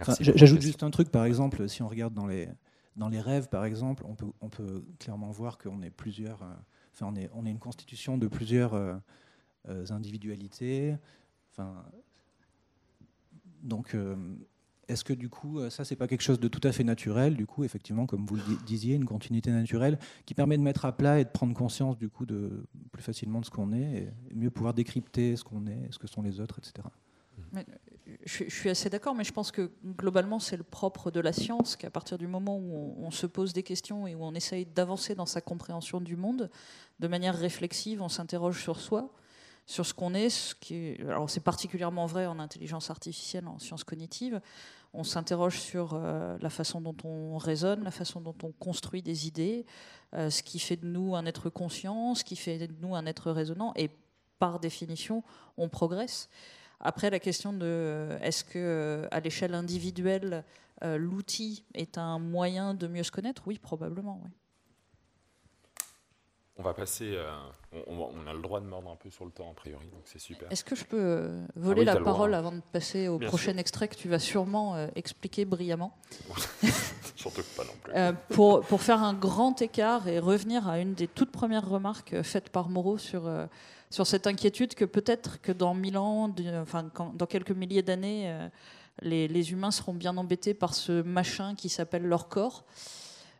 Enfin, 0.00 0.14
J'ajoute 0.20 0.60
juste 0.60 0.82
un 0.82 0.90
truc, 0.90 1.10
par 1.10 1.24
exemple, 1.24 1.68
si 1.68 1.82
on 1.82 1.88
regarde 1.88 2.14
dans 2.14 2.26
les, 2.26 2.48
dans 2.96 3.08
les 3.08 3.20
rêves, 3.20 3.48
par 3.48 3.64
exemple, 3.64 4.04
on 4.06 4.14
peut, 4.14 4.32
on 4.40 4.48
peut 4.48 4.84
clairement 4.98 5.30
voir 5.30 5.58
qu'on 5.58 5.82
est 5.82 5.90
plusieurs, 5.90 6.42
euh, 6.42 6.54
enfin, 6.92 7.06
on 7.06 7.14
est, 7.14 7.30
on 7.34 7.46
est 7.46 7.50
une 7.50 7.58
constitution 7.58 8.18
de 8.18 8.26
plusieurs 8.26 8.74
euh, 8.74 8.96
euh, 9.68 9.86
individualités. 9.90 10.96
Enfin, 11.52 11.84
donc, 13.62 13.96
est-ce 14.92 15.04
que 15.04 15.12
du 15.12 15.28
coup, 15.28 15.58
euh, 15.58 15.70
ça, 15.70 15.84
c'est 15.84 15.96
pas 15.96 16.06
quelque 16.06 16.22
chose 16.22 16.38
de 16.40 16.48
tout 16.48 16.60
à 16.66 16.72
fait 16.72 16.84
naturel, 16.84 17.36
du 17.36 17.46
coup, 17.46 17.64
effectivement, 17.64 18.06
comme 18.06 18.24
vous 18.24 18.36
le 18.36 18.42
di- 18.42 18.56
disiez, 18.64 18.94
une 18.94 19.04
continuité 19.04 19.50
naturelle 19.50 19.98
qui 20.26 20.34
permet 20.34 20.56
de 20.56 20.62
mettre 20.62 20.84
à 20.84 20.92
plat 20.96 21.18
et 21.20 21.24
de 21.24 21.30
prendre 21.30 21.54
conscience, 21.54 21.98
du 21.98 22.08
coup, 22.08 22.26
de 22.26 22.64
plus 22.92 23.02
facilement 23.02 23.40
de 23.40 23.44
ce 23.46 23.50
qu'on 23.50 23.72
est 23.72 24.12
et 24.30 24.34
mieux 24.34 24.50
pouvoir 24.50 24.74
décrypter 24.74 25.36
ce 25.36 25.44
qu'on 25.44 25.66
est, 25.66 25.88
ce 25.90 25.98
que 25.98 26.06
sont 26.06 26.22
les 26.22 26.40
autres, 26.40 26.58
etc. 26.58 26.86
Mais, 27.52 27.66
je, 28.24 28.44
je 28.48 28.54
suis 28.54 28.68
assez 28.70 28.88
d'accord, 28.90 29.14
mais 29.14 29.24
je 29.24 29.32
pense 29.32 29.50
que 29.50 29.70
globalement, 29.98 30.38
c'est 30.38 30.56
le 30.56 30.62
propre 30.62 31.10
de 31.10 31.20
la 31.20 31.32
science 31.32 31.76
qu'à 31.76 31.90
partir 31.90 32.18
du 32.18 32.26
moment 32.26 32.56
où 32.58 32.94
on, 32.98 33.06
on 33.06 33.10
se 33.10 33.26
pose 33.26 33.52
des 33.52 33.62
questions 33.62 34.06
et 34.06 34.14
où 34.14 34.22
on 34.22 34.34
essaye 34.34 34.66
d'avancer 34.66 35.14
dans 35.14 35.26
sa 35.26 35.40
compréhension 35.40 36.00
du 36.00 36.16
monde, 36.16 36.50
de 37.00 37.08
manière 37.08 37.36
réflexive, 37.36 38.00
on 38.02 38.08
s'interroge 38.08 38.62
sur 38.62 38.80
soi, 38.80 39.12
sur 39.66 39.86
ce 39.86 39.94
qu'on 39.94 40.14
est. 40.14 40.30
Ce 40.30 40.54
qui 40.54 40.96
alors, 41.02 41.30
c'est 41.30 41.40
particulièrement 41.40 42.06
vrai 42.06 42.26
en 42.26 42.38
intelligence 42.38 42.90
artificielle, 42.90 43.46
en 43.46 43.58
sciences 43.58 43.84
cognitives. 43.84 44.40
On 44.94 45.04
s'interroge 45.04 45.58
sur 45.58 45.94
euh, 45.94 46.36
la 46.40 46.50
façon 46.50 46.80
dont 46.80 46.96
on 47.04 47.38
raisonne, 47.38 47.82
la 47.82 47.90
façon 47.90 48.20
dont 48.20 48.36
on 48.42 48.52
construit 48.52 49.02
des 49.02 49.26
idées, 49.26 49.64
euh, 50.14 50.28
ce 50.28 50.42
qui 50.42 50.58
fait 50.58 50.76
de 50.76 50.86
nous 50.86 51.16
un 51.16 51.24
être 51.24 51.48
conscient, 51.48 52.14
ce 52.14 52.24
qui 52.24 52.36
fait 52.36 52.58
de 52.58 52.74
nous 52.80 52.94
un 52.94 53.06
être 53.06 53.30
raisonnant, 53.30 53.72
et 53.74 53.90
par 54.38 54.60
définition, 54.60 55.22
on 55.56 55.68
progresse. 55.68 56.28
Après, 56.80 57.10
la 57.10 57.20
question 57.20 57.52
de 57.52 58.08
est-ce 58.22 58.42
que 58.42 58.58
euh, 58.58 59.08
à 59.12 59.20
l'échelle 59.20 59.54
individuelle, 59.54 60.44
euh, 60.82 60.98
l'outil 60.98 61.64
est 61.74 61.96
un 61.96 62.18
moyen 62.18 62.74
de 62.74 62.88
mieux 62.88 63.04
se 63.04 63.12
connaître? 63.12 63.44
Oui, 63.46 63.58
probablement. 63.58 64.20
Oui. 64.24 64.30
On 66.58 66.62
va 66.62 66.74
passer. 66.74 67.14
euh, 67.16 67.30
on, 67.86 68.26
a 68.26 68.34
le 68.34 68.42
droit 68.42 68.60
de 68.60 68.66
mordre 68.66 68.90
un 68.90 68.96
peu 68.96 69.08
sur 69.10 69.24
le 69.24 69.30
temps, 69.30 69.50
a 69.50 69.54
priori, 69.54 69.86
donc 69.86 70.02
c'est 70.04 70.18
super. 70.18 70.52
Est-ce 70.52 70.62
que 70.64 70.76
je 70.76 70.84
peux 70.84 71.00
euh, 71.00 71.44
Ah 71.48 71.52
voler 71.56 71.80
oui, 71.80 71.86
t'as 71.86 71.94
la 71.94 72.00
parole 72.04 72.34
avant 72.34 72.52
de 72.52 72.60
passer 72.72 73.08
au 73.08 73.16
Bien 73.18 73.28
prochain 73.28 73.52
sûr. 73.52 73.58
extrait 73.60 73.88
que 73.88 73.94
tu 73.96 74.08
vas 74.08 74.18
sûrement 74.18 74.74
euh, 74.76 74.86
expliquer 74.94 75.46
brillamment 75.46 75.96
Surtout 77.16 77.42
pas 77.56 77.64
non 77.64 77.72
plus. 77.82 77.92
Euh, 77.94 78.12
pour, 78.30 78.60
pour 78.60 78.82
faire 78.82 79.02
un 79.02 79.14
grand 79.14 79.62
écart 79.62 80.08
et 80.08 80.18
revenir 80.18 80.68
à 80.68 80.78
une 80.78 80.92
des 80.94 81.08
toutes 81.08 81.30
premières 81.32 81.66
remarques 81.68 82.20
faites 82.22 82.50
par 82.50 82.68
Moreau 82.68 82.98
sur, 82.98 83.26
euh, 83.26 83.46
sur 83.90 84.06
cette 84.06 84.26
inquiétude 84.26 84.74
que 84.74 84.84
peut-être 84.84 85.40
que 85.40 85.52
dans 85.52 85.72
mille 85.74 85.96
ans, 85.96 86.28
de- 86.28 86.60
enfin 86.60 86.90
quand- 86.92 87.14
dans 87.16 87.26
quelques 87.26 87.52
milliers 87.52 87.82
d'années, 87.82 88.30
euh, 88.30 88.48
les, 89.00 89.26
les 89.26 89.52
humains 89.52 89.70
seront 89.70 89.94
bien 89.94 90.16
embêtés 90.18 90.52
par 90.52 90.74
ce 90.74 91.00
machin 91.02 91.54
qui 91.54 91.70
s'appelle 91.70 92.04
leur 92.04 92.28
corps. 92.28 92.64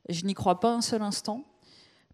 Je 0.08 0.24
n'y 0.24 0.32
crois 0.34 0.60
pas 0.60 0.72
un 0.74 0.80
seul 0.80 1.02
instant. 1.02 1.44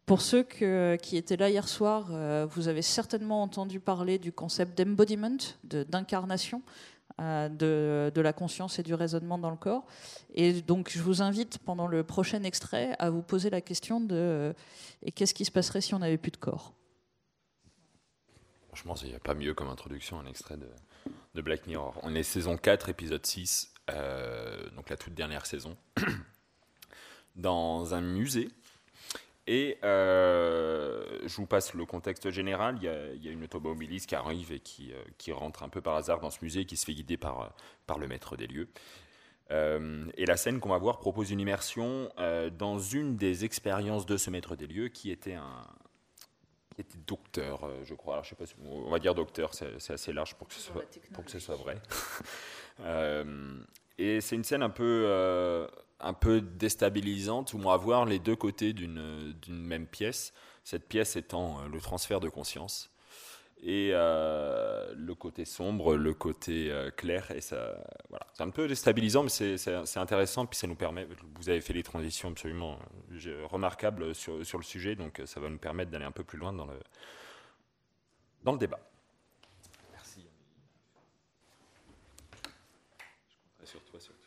Pour 0.08 0.22
ceux 0.22 0.42
qui 0.42 1.18
étaient 1.18 1.36
là 1.36 1.50
hier 1.50 1.68
soir, 1.68 2.08
euh, 2.12 2.46
vous 2.50 2.68
avez 2.68 2.80
certainement 2.80 3.42
entendu 3.42 3.78
parler 3.78 4.18
du 4.18 4.32
concept 4.32 4.78
d'embodiment, 4.78 5.36
de- 5.64 5.82
d'incarnation 5.82 6.62
euh, 7.20 8.10
de, 8.10 8.20
la 8.22 8.32
conscience 8.32 8.78
et 8.78 8.82
du 8.82 8.94
raisonnement 8.94 9.36
dans 9.36 9.50
le 9.50 9.58
corps. 9.58 9.84
Et 10.34 10.62
donc, 10.62 10.88
je 10.90 11.02
vous 11.02 11.20
invite 11.20 11.58
pendant 11.58 11.86
le 11.86 12.04
prochain 12.04 12.42
extrait 12.44 12.96
à 12.98 13.10
vous 13.10 13.20
poser 13.20 13.50
la 13.50 13.60
question 13.60 14.00
de 14.00 14.14
euh, 14.14 14.52
et 15.02 15.12
qu'est-ce 15.12 15.34
qui 15.34 15.44
se 15.44 15.50
passerait 15.50 15.82
si 15.82 15.94
on 15.94 15.98
n'avait 15.98 16.16
plus 16.16 16.30
de 16.30 16.38
corps? 16.38 16.72
Franchement, 18.68 18.94
il 19.02 19.10
n'y 19.10 19.14
a 19.14 19.20
pas 19.20 19.34
mieux 19.34 19.52
comme 19.52 19.68
introduction 19.68 20.18
un 20.18 20.26
extrait 20.26 20.56
de, 20.56 21.42
Black 21.42 21.66
Mirror. 21.66 22.00
On 22.02 22.14
est 22.14 22.22
saison 22.22 22.56
4, 22.56 22.88
épisode 22.88 23.26
6, 23.26 23.74
euh, 23.90 24.70
donc 24.70 24.88
la 24.88 24.96
toute 24.96 25.12
dernière 25.12 25.44
saison, 25.44 25.76
dans 27.36 27.92
un 27.92 28.00
musée. 28.00 28.48
Et 29.50 29.78
euh, 29.82 31.20
je 31.26 31.34
vous 31.36 31.46
passe 31.46 31.72
le 31.72 31.86
contexte 31.86 32.28
général. 32.30 32.76
Il 32.76 32.82
y 32.84 32.88
a, 32.88 33.12
il 33.14 33.24
y 33.24 33.30
a 33.30 33.32
une 33.32 33.44
automobiliste 33.44 34.06
qui 34.06 34.14
arrive 34.14 34.52
et 34.52 34.60
qui, 34.60 34.92
euh, 34.92 35.02
qui 35.16 35.32
rentre 35.32 35.62
un 35.62 35.70
peu 35.70 35.80
par 35.80 35.96
hasard 35.96 36.20
dans 36.20 36.28
ce 36.30 36.40
musée, 36.42 36.66
qui 36.66 36.76
se 36.76 36.84
fait 36.84 36.92
guider 36.92 37.16
par, 37.16 37.40
euh, 37.40 37.46
par 37.86 37.98
le 37.98 38.08
maître 38.08 38.36
des 38.36 38.46
lieux. 38.46 38.68
Euh, 39.50 40.04
et 40.18 40.26
la 40.26 40.36
scène 40.36 40.60
qu'on 40.60 40.68
va 40.68 40.76
voir 40.76 40.98
propose 40.98 41.30
une 41.30 41.40
immersion 41.40 42.10
dans 42.58 42.78
une 42.78 43.16
des 43.16 43.46
expériences 43.46 44.04
de 44.04 44.18
ce 44.18 44.28
maître 44.28 44.54
des 44.54 44.66
lieux, 44.66 44.88
qui 44.88 45.10
était 45.10 45.32
un, 45.32 45.66
qui 46.74 46.82
était 46.82 46.98
docteur, 47.06 47.70
je 47.84 47.94
crois. 47.94 48.16
Alors, 48.16 48.24
je 48.24 48.28
sais 48.28 48.36
pas 48.36 48.44
si- 48.44 48.54
on 48.66 48.90
va 48.90 48.98
dire 48.98 49.14
docteur, 49.14 49.54
c'est 49.54 49.90
assez 49.90 50.12
large 50.12 50.34
pour 50.34 50.48
que 50.48 50.52
ce 50.54 50.60
soit, 50.60 50.84
pour 51.14 51.24
que 51.24 51.30
ce 51.30 51.38
soit 51.38 51.56
vrai. 51.56 51.78
Et 54.00 54.20
c'est 54.20 54.36
une 54.36 54.44
scène 54.44 54.62
un 54.62 54.70
peu, 54.70 55.66
un 56.00 56.12
peu 56.14 56.40
déstabilisante 56.40 57.54
on 57.54 57.58
va 57.58 57.76
voir 57.76 58.04
les 58.06 58.18
deux 58.18 58.36
côtés 58.36 58.72
d'une 58.72 59.32
même 59.48 59.86
pièce. 59.86 60.32
Cette 60.64 60.86
pièce 60.86 61.16
étant 61.16 61.60
euh, 61.60 61.68
le 61.68 61.80
transfert 61.80 62.20
de 62.20 62.28
conscience 62.28 62.90
et 63.62 63.90
euh, 63.92 64.92
le 64.94 65.14
côté 65.14 65.44
sombre, 65.44 65.96
le 65.96 66.14
côté 66.14 66.70
euh, 66.70 66.90
clair. 66.90 67.30
Et 67.30 67.40
ça, 67.40 67.82
voilà, 68.10 68.26
c'est 68.34 68.42
un 68.42 68.50
peu 68.50 68.68
déstabilisant, 68.68 69.22
mais 69.24 69.30
c'est- 69.30 69.96
intéressant. 69.96 70.46
Puis 70.46 70.58
ça 70.58 70.66
nous 70.66 70.74
permet. 70.76 71.08
Vous 71.40 71.48
avez 71.48 71.60
fait 71.60 71.72
des 71.72 71.82
transitions 71.82 72.28
absolument 72.30 72.78
remarquables 73.50 74.14
sur, 74.14 74.44
sur 74.46 74.58
le 74.58 74.64
sujet, 74.64 74.94
donc 74.94 75.22
ça 75.24 75.40
va 75.40 75.48
nous 75.48 75.58
permettre 75.58 75.90
d'aller 75.90 76.04
un 76.04 76.12
peu 76.12 76.22
plus 76.24 76.38
loin 76.38 76.52
dans 76.52 76.66
le 76.66 76.78
dans 78.44 78.52
le 78.52 78.58
débat. 78.58 78.78
Merci. 79.92 80.26
Sur 83.64 83.82
toi, 83.84 83.98
surtout. 84.00 84.18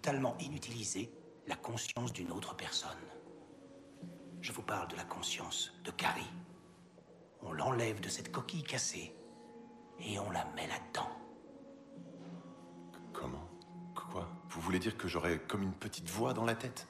Totalement 0.00 0.36
inutilisé 0.38 1.12
la 1.46 1.56
conscience 1.56 2.12
d'une 2.12 2.32
autre 2.32 2.56
personne. 2.56 2.90
Je 4.40 4.50
vous 4.50 4.62
parle 4.62 4.88
de 4.88 4.96
la 4.96 5.04
conscience 5.04 5.72
de 5.84 5.90
Carrie. 5.90 6.32
On 7.42 7.52
l'enlève 7.52 8.00
de 8.00 8.08
cette 8.08 8.32
coquille 8.32 8.62
cassée 8.62 9.14
et 9.98 10.18
on 10.18 10.30
la 10.30 10.46
met 10.56 10.66
là-dedans. 10.66 11.10
Comment? 13.12 13.46
Quoi? 13.94 14.26
Vous 14.48 14.60
voulez 14.62 14.78
dire 14.78 14.96
que 14.96 15.06
j'aurais 15.06 15.38
comme 15.38 15.62
une 15.62 15.74
petite 15.74 16.08
voix 16.08 16.32
dans 16.32 16.46
la 16.46 16.54
tête? 16.54 16.88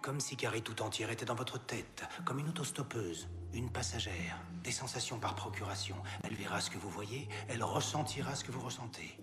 Comme 0.00 0.20
si 0.20 0.36
Carrie 0.36 0.62
tout 0.62 0.80
entière 0.80 1.10
était 1.10 1.24
dans 1.24 1.34
votre 1.34 1.58
tête, 1.58 2.04
comme 2.24 2.38
une 2.38 2.50
autostoppeuse, 2.50 3.28
une 3.52 3.72
passagère, 3.72 4.38
des 4.62 4.70
sensations 4.70 5.18
par 5.18 5.34
procuration. 5.34 5.96
Elle 6.22 6.34
verra 6.34 6.60
ce 6.60 6.70
que 6.70 6.78
vous 6.78 6.90
voyez, 6.90 7.28
elle 7.48 7.64
ressentira 7.64 8.36
ce 8.36 8.44
que 8.44 8.52
vous 8.52 8.60
ressentez. 8.60 9.18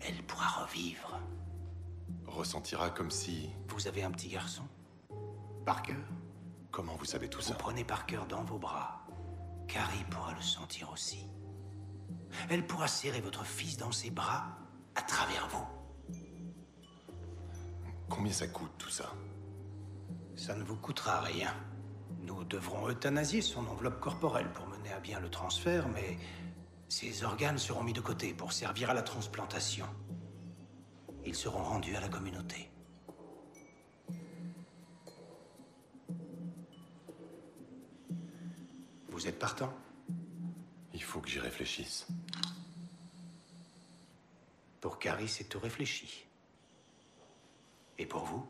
Elle 0.00 0.22
pourra 0.24 0.64
revivre. 0.64 1.18
Ressentira 2.26 2.90
comme 2.90 3.10
si... 3.10 3.50
Vous 3.68 3.86
avez 3.88 4.02
un 4.02 4.10
petit 4.10 4.28
garçon? 4.28 4.62
Parker 5.64 5.96
Comment 6.70 6.96
vous 6.96 7.04
savez 7.04 7.28
tout 7.28 7.38
Vous 7.40 7.48
ça? 7.48 7.54
prenez 7.54 7.84
Parker 7.84 8.20
dans 8.28 8.42
vos 8.44 8.58
bras. 8.58 9.04
Carrie 9.68 10.04
pourra 10.10 10.32
le 10.34 10.40
sentir 10.42 10.90
aussi. 10.92 11.26
Elle 12.48 12.66
pourra 12.66 12.88
serrer 12.88 13.20
votre 13.20 13.44
fils 13.44 13.76
dans 13.76 13.92
ses 13.92 14.10
bras 14.10 14.46
à 14.94 15.02
travers 15.02 15.46
vous. 15.48 15.66
Combien 18.08 18.32
ça 18.32 18.46
coûte 18.48 18.72
tout 18.78 18.90
ça? 18.90 19.12
Ça 20.36 20.54
ne 20.54 20.64
vous 20.64 20.76
coûtera 20.76 21.20
rien. 21.20 21.54
Nous 22.20 22.44
devrons 22.44 22.88
euthanasier 22.88 23.40
son 23.42 23.66
enveloppe 23.66 24.00
corporelle 24.00 24.50
pour 24.52 24.66
mener 24.66 24.92
à 24.92 25.00
bien 25.00 25.20
le 25.20 25.30
transfert, 25.30 25.88
mais 25.88 26.18
ses 26.88 27.24
organes 27.24 27.58
seront 27.58 27.82
mis 27.82 27.92
de 27.92 28.00
côté 28.00 28.34
pour 28.34 28.52
servir 28.52 28.90
à 28.90 28.94
la 28.94 29.02
transplantation. 29.02 29.86
Ils 31.24 31.34
seront 31.34 31.62
rendus 31.62 31.96
à 31.96 32.00
la 32.00 32.08
communauté. 32.08 32.68
Vous 39.08 39.26
êtes 39.26 39.38
partant? 39.38 39.72
Il 40.92 41.02
faut 41.02 41.20
que 41.20 41.28
j'y 41.28 41.38
réfléchisse. 41.38 42.06
Pour 44.80 44.98
Carrie, 44.98 45.28
c'est 45.28 45.44
tout 45.44 45.60
réfléchi. 45.60 46.26
Et 47.98 48.06
pour 48.06 48.24
vous? 48.24 48.46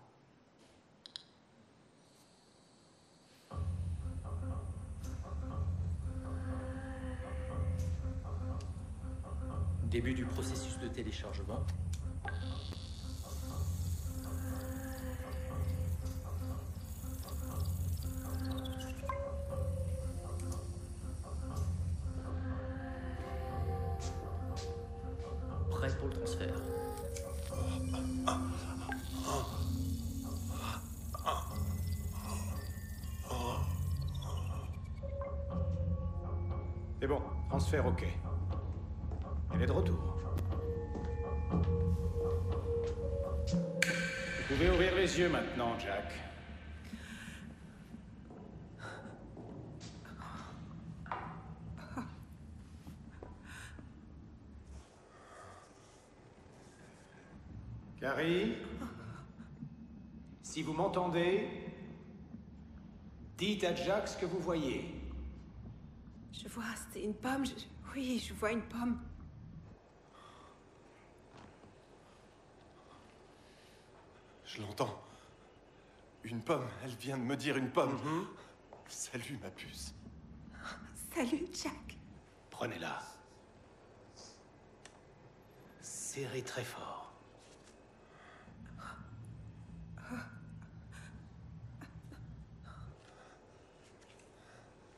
Début 9.84 10.14
du 10.14 10.24
processus 10.24 10.78
de 10.78 10.88
téléchargement. 10.88 11.64
Si 60.52 60.62
vous 60.62 60.74
m'entendez, 60.74 61.48
dites 63.38 63.64
à 63.64 63.74
Jack 63.74 64.06
ce 64.06 64.18
que 64.18 64.26
vous 64.26 64.38
voyez. 64.38 64.84
Je 66.30 66.46
vois, 66.46 66.64
c'est 66.92 67.00
une 67.02 67.14
pomme. 67.14 67.46
je- 67.46 67.54
Oui, 67.94 68.18
je 68.22 68.34
vois 68.34 68.52
une 68.52 68.60
pomme. 68.60 69.00
Je 74.44 74.60
l'entends. 74.60 75.00
Une 76.24 76.42
pomme, 76.42 76.68
elle 76.84 76.94
vient 76.96 77.16
de 77.16 77.22
me 77.22 77.36
dire 77.36 77.56
une 77.56 77.70
pomme. 77.70 77.98
Salut 78.88 79.38
ma 79.42 79.50
puce. 79.50 79.94
Salut, 81.14 81.46
Jack. 81.52 81.96
Prenez-la. 82.50 83.02
Serrez 85.80 86.42
très 86.42 86.64
fort. 86.64 87.01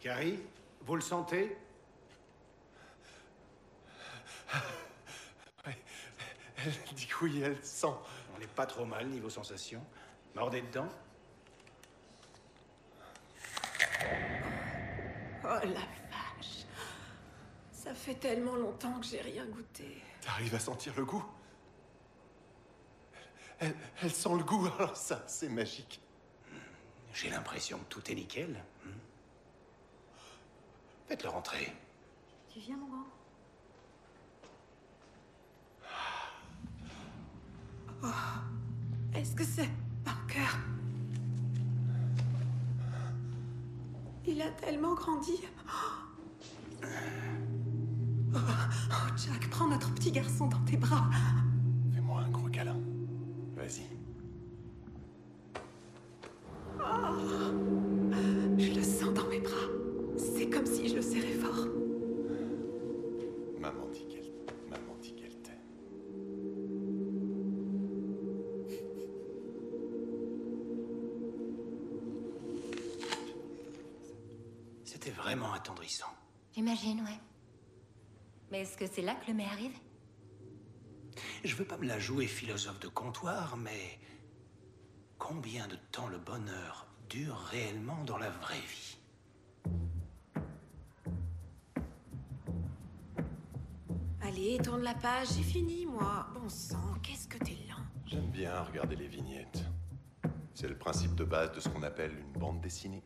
Carrie, 0.05 0.39
vous 0.83 0.97
le 0.97 1.01
sentez? 1.01 1.57
Elle 5.65 5.75
dit 6.95 7.07
que 7.07 7.25
oui, 7.25 7.41
elle 7.41 7.65
sent. 7.65 7.87
On 8.35 8.39
n'est 8.39 8.47
pas 8.47 8.67
trop 8.67 8.85
mal 8.85 9.07
niveau 9.07 9.31
sensation. 9.31 9.83
Mordez 10.35 10.61
dedans. 10.61 10.91
Oh 15.43 15.59
la 15.65 15.81
vache. 16.11 16.67
Ça 17.73 17.95
fait 17.95 18.17
tellement 18.17 18.57
longtemps 18.57 19.01
que 19.01 19.07
j'ai 19.07 19.23
rien 19.23 19.47
goûté. 19.47 20.03
T'arrives 20.21 20.55
à 20.55 20.61
sentir 20.61 20.93
le 20.99 21.07
goût? 21.07 21.25
Elle, 23.59 23.75
elle 24.03 24.13
sent 24.13 24.37
le 24.37 24.45
goût, 24.45 24.69
alors 24.79 24.99
ça, 24.99 25.25
c'est 25.27 25.49
magique. 25.49 25.99
J'ai 27.15 27.31
l'impression 27.31 27.79
que 27.79 27.85
tout 27.85 28.11
est 28.11 28.15
nickel. 28.15 28.63
Faites-le 31.07 31.29
rentrer. 31.29 31.73
Tu 32.53 32.61
viens, 32.61 32.77
mon 32.77 32.87
grand 32.87 33.05
Oh, 38.03 38.09
Est-ce 39.15 39.35
que 39.35 39.45
c'est 39.45 39.69
Parker 40.05 40.41
Il 44.27 44.41
a 44.43 44.51
tellement 44.51 44.95
grandi. 44.95 45.33
Oh, 48.35 48.39
Jack, 49.17 49.49
prends 49.51 49.69
notre 49.69 49.93
petit 49.95 50.11
garçon 50.11 50.47
dans 50.49 50.61
tes 50.65 50.77
bras. 50.77 51.09
Mais 78.55 78.61
est-ce 78.61 78.77
que 78.77 78.87
c'est 78.87 79.03
là 79.03 79.17
que 79.17 79.27
le 79.27 79.35
mai 79.35 79.47
arrive? 79.47 79.77
Je 81.43 81.57
veux 81.57 81.65
pas 81.65 81.77
me 81.77 81.87
la 81.87 81.99
jouer 81.99 82.29
philosophe 82.29 82.79
de 82.79 82.87
comptoir, 82.87 83.57
mais 83.57 83.99
combien 85.19 85.67
de 85.67 85.75
temps 85.91 86.07
le 86.07 86.19
bonheur 86.19 86.87
dure 87.09 87.37
réellement 87.51 88.05
dans 88.05 88.17
la 88.17 88.31
vraie 88.31 88.55
vie? 88.55 88.97
Allez, 94.23 94.59
tourne 94.63 94.83
la 94.83 94.95
page, 94.95 95.33
j'ai 95.37 95.43
fini, 95.43 95.87
moi. 95.87 96.29
Bon 96.33 96.49
sang, 96.49 96.95
qu'est-ce 97.03 97.27
que 97.27 97.39
t'es 97.39 97.59
lent. 97.69 97.83
J'aime 98.07 98.31
bien 98.31 98.63
regarder 98.63 98.95
les 98.95 99.09
vignettes. 99.09 99.65
C'est 100.55 100.69
le 100.69 100.79
principe 100.79 101.17
de 101.17 101.25
base 101.25 101.51
de 101.51 101.59
ce 101.59 101.69
qu'on 101.69 101.83
appelle 101.83 102.17
une 102.17 102.41
bande 102.41 102.61
dessinée. 102.61 103.03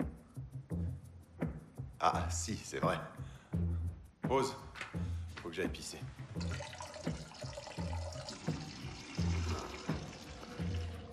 Ah, 2.00 2.28
si, 2.28 2.54
c'est 2.54 2.80
vrai. 2.80 2.98
Pause. 4.20 4.54
Faut 5.48 5.52
que 5.52 5.56
j'aille 5.56 5.68
pisser. 5.68 5.98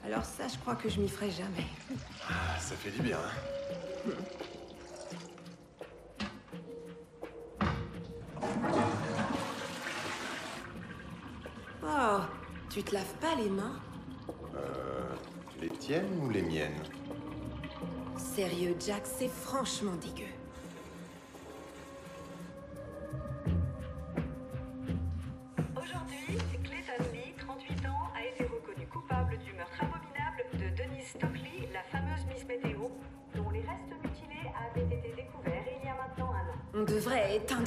Alors 0.03 0.25
ça, 0.25 0.49
je 0.49 0.57
crois 0.57 0.75
que 0.75 0.89
je 0.89 0.99
m'y 0.99 1.07
ferai 1.07 1.31
jamais. 1.31 1.65
Ah, 2.27 2.59
ça 2.59 2.75
fait 2.75 2.91
du 2.91 3.01
bien, 3.01 3.17
hein 3.17 4.11
Oh, 11.81 12.19
tu 12.69 12.83
te 12.83 12.93
laves 12.93 13.15
pas 13.21 13.35
les 13.35 13.49
mains? 13.49 13.79
Euh, 14.53 15.15
les 15.61 15.69
tiennes 15.69 16.19
ou 16.21 16.29
les 16.29 16.41
miennes? 16.41 16.83
Sérieux, 18.17 18.75
Jack, 18.85 19.03
c'est 19.05 19.29
franchement 19.29 19.95
dégueu. 19.95 20.34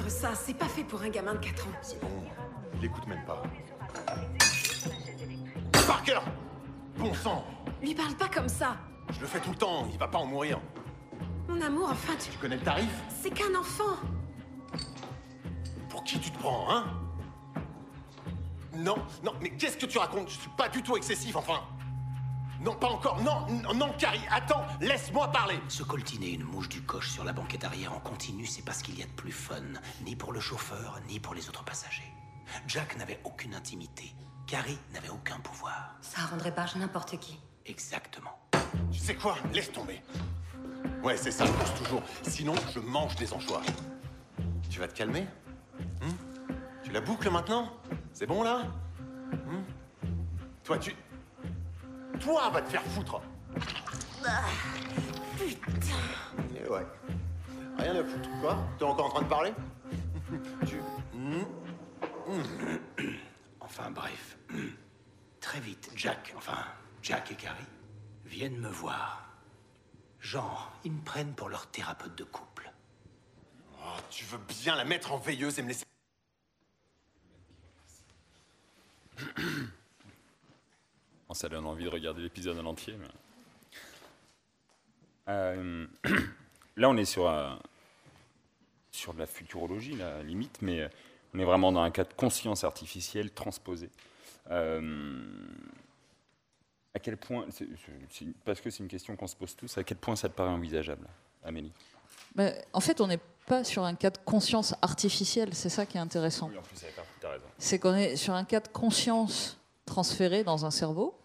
Ça, 0.09 0.35
c'est 0.35 0.55
pas 0.55 0.68
fait 0.68 0.85
pour 0.85 1.02
un 1.02 1.09
gamin 1.09 1.35
de 1.35 1.39
4 1.39 1.66
ans. 1.66 1.70
C'est 1.82 2.01
bon, 2.01 2.09
il 2.78 2.85
écoute 2.85 3.06
même 3.06 3.24
pas. 3.24 3.43
Parker 5.86 6.20
Bon 6.97 7.14
sang 7.14 7.44
Lui 7.80 7.94
parle 7.94 8.14
pas 8.14 8.28
comme 8.28 8.48
ça. 8.48 8.76
Je 9.10 9.20
le 9.20 9.26
fais 9.26 9.40
tout 9.40 9.51
le 9.51 9.56
temps, 9.56 9.86
il 9.90 9.98
va 9.98 10.09
pas 10.09 10.18
en 10.18 10.26
mourir. 10.26 10.60
Mon 11.48 11.60
amour, 11.62 11.89
enfin, 11.90 12.12
tu... 12.18 12.30
Tu 12.30 12.39
connais 12.39 12.56
le 12.56 12.62
tarif? 12.62 12.90
C'est 13.22 13.30
qu'un 13.30 13.55
enfant. 13.59 13.97
Pour 15.89 16.05
qui 16.05 16.20
tu 16.20 16.30
te 16.30 16.39
prends, 16.39 16.66
hein? 16.70 16.85
Non, 18.74 18.97
non, 19.24 19.32
mais 19.40 19.51
qu'est-ce 19.51 19.76
que 19.76 19.86
tu 19.86 19.98
racontes? 19.98 20.28
Je 20.28 20.39
suis 20.39 20.51
pas 20.56 20.68
du 20.68 20.82
tout 20.82 20.97
excessif, 20.97 21.35
enfin 21.36 21.60
Non, 22.60 22.74
pas 22.74 22.89
encore, 22.89 23.22
non, 23.22 23.47
non, 23.62 23.74
non, 23.74 23.93
Carrie, 23.98 24.26
attends, 24.30 24.64
laisse-moi 24.80 25.30
parler 25.30 25.60
Se 25.68 25.85
coltiner 25.85 26.30
une 26.30 26.43
mouche 26.43 26.68
du 26.68 26.82
coche 26.82 27.10
sur 27.10 27.22
la 27.22 27.32
banquette 27.32 27.62
arrière 27.62 27.93
en 27.93 28.01
continu, 28.01 28.47
c'est 28.47 28.64
pas 28.64 28.72
ce 28.72 28.82
qu'il 28.82 28.98
y 28.98 29.02
a 29.02 29.06
de 29.06 29.12
plus 29.12 29.32
fun, 29.32 29.62
ni 30.05 30.16
pour 30.16 30.32
le 30.32 30.40
chauffeur, 30.40 30.98
ni 31.09 31.20
pour 31.20 31.35
les 31.35 31.48
autres 31.48 31.64
passagers. 31.64 32.12
Jack 32.66 32.97
n'avait 32.97 33.20
aucune 33.24 33.55
intimité. 33.55 34.12
Carrie 34.47 34.78
n'avait 34.93 35.10
aucun 35.10 35.39
pouvoir. 35.40 35.94
Ça 36.01 36.22
rendrait 36.22 36.51
barge 36.51 36.74
n'importe 36.76 37.18
qui. 37.18 37.39
Exactement. 37.66 38.39
Tu 38.90 38.98
sais 38.98 39.14
quoi? 39.14 39.36
Laisse 39.52 39.70
tomber. 39.70 40.01
Ouais, 41.02 41.16
c'est 41.16 41.30
ça, 41.30 41.47
je 41.47 41.52
pense 41.52 41.74
toujours. 41.74 42.02
Sinon, 42.22 42.55
je 42.74 42.80
mange 42.80 43.14
des 43.16 43.32
anchois. 43.32 43.62
Tu 44.68 44.80
vas 44.80 44.89
te 44.89 44.94
calmer? 44.94 45.26
Hein? 46.02 46.55
Tu 46.82 46.90
la 46.90 47.01
boucles 47.01 47.30
maintenant? 47.30 47.70
C'est 48.12 48.26
bon, 48.26 48.43
là? 48.43 48.62
Hein? 49.32 49.62
Toi, 50.64 50.78
tu... 50.78 50.94
Toi, 52.20 52.51
va 52.51 52.62
te 52.62 52.70
faire 52.70 52.82
foutre 52.82 53.20
Putain. 55.36 55.97
Eh 56.57 56.69
ouais. 56.69 56.86
Rien 57.78 57.97
à 57.97 58.05
foutre. 58.05 58.28
Quoi 58.40 58.59
T'es 58.78 58.85
encore 58.85 59.07
en 59.07 59.11
train 59.11 59.23
de 59.23 59.28
parler 59.28 59.53
Tu... 60.66 60.81
Enfin 63.61 63.90
bref. 63.90 64.36
Très 65.40 65.61
vite, 65.61 65.90
Jack, 65.95 66.35
enfin, 66.36 66.59
Jack 67.03 67.32
et 67.32 67.35
Carrie, 67.35 67.65
viennent 68.24 68.59
me 68.59 68.69
voir. 68.69 69.28
Genre, 70.20 70.73
ils 70.85 70.93
me 70.93 71.01
prennent 71.03 71.35
pour 71.35 71.49
leur 71.49 71.66
thérapeute 71.69 72.16
de 72.16 72.24
couple. 72.24 72.70
Oh, 73.81 73.97
tu 74.11 74.24
veux 74.24 74.40
bien 74.62 74.74
la 74.74 74.85
mettre 74.85 75.12
en 75.12 75.19
veilleuse 75.19 75.59
et 75.59 75.62
me 75.62 75.69
laisser. 75.69 75.85
Ça 81.35 81.49
donne 81.49 81.67
envie 81.67 81.85
de 81.85 81.91
regarder 81.91 82.23
l'épisode 82.23 82.59
en 82.59 82.67
entier. 82.67 82.95
mais- 82.99 83.07
Euh, 85.29 85.87
là, 86.77 86.89
on 86.89 86.97
est 86.97 87.05
sur, 87.05 87.29
un- 87.29 87.59
sur 88.91 89.13
de 89.13 89.19
la 89.19 89.27
futurologie, 89.27 89.95
la 89.95 90.23
limite, 90.23 90.63
mais 90.63 90.81
euh, 90.81 90.89
on 91.35 91.39
est 91.39 91.45
vraiment 91.45 91.71
dans 91.71 91.83
un 91.83 91.91
cas 91.91 92.05
de 92.05 92.13
conscience 92.15 92.65
artificielle 92.65 93.31
transposée. 93.31 93.91
Euh, 94.51 95.47
à 96.95 96.99
quel 96.99 97.19
point, 97.19 97.47
parce 98.45 98.61
que 98.63 98.71
c'est 98.71 98.79
une 98.83 98.89
question 98.89 99.15
qu'on 99.17 99.27
se 99.27 99.37
pose 99.37 99.55
tous, 99.55 99.77
à 99.77 99.85
quel 99.85 99.99
point 99.99 100.17
ça 100.17 100.31
te 100.31 100.35
paraît 100.35 100.49
envisageable, 100.51 101.07
Amélie? 101.45 101.73
Bah, 102.35 102.51
en 102.73 102.81
fait, 102.81 103.01
on 103.03 103.07
n'est 103.07 103.21
pas 103.47 103.63
sur 103.65 103.85
un 103.85 103.95
cas 103.95 104.09
de 104.11 104.19
conscience 104.25 104.75
artificielle, 104.81 105.53
c'est 105.55 105.69
ça 105.69 105.85
qui 105.85 105.99
est 105.99 106.01
intéressant. 106.01 106.49
Oui, 106.49 106.57
en 106.57 106.63
plus. 106.63 106.77
C'est 107.59 107.79
qu'on 107.79 107.95
est 107.95 108.17
sur 108.17 108.33
un 108.33 108.45
cas 108.45 108.61
de 108.61 108.69
conscience 108.69 109.59
transférée 109.85 110.43
dans 110.45 110.65
un 110.65 110.71
cerveau, 110.71 111.18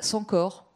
sans 0.00 0.24
corps. 0.24 0.66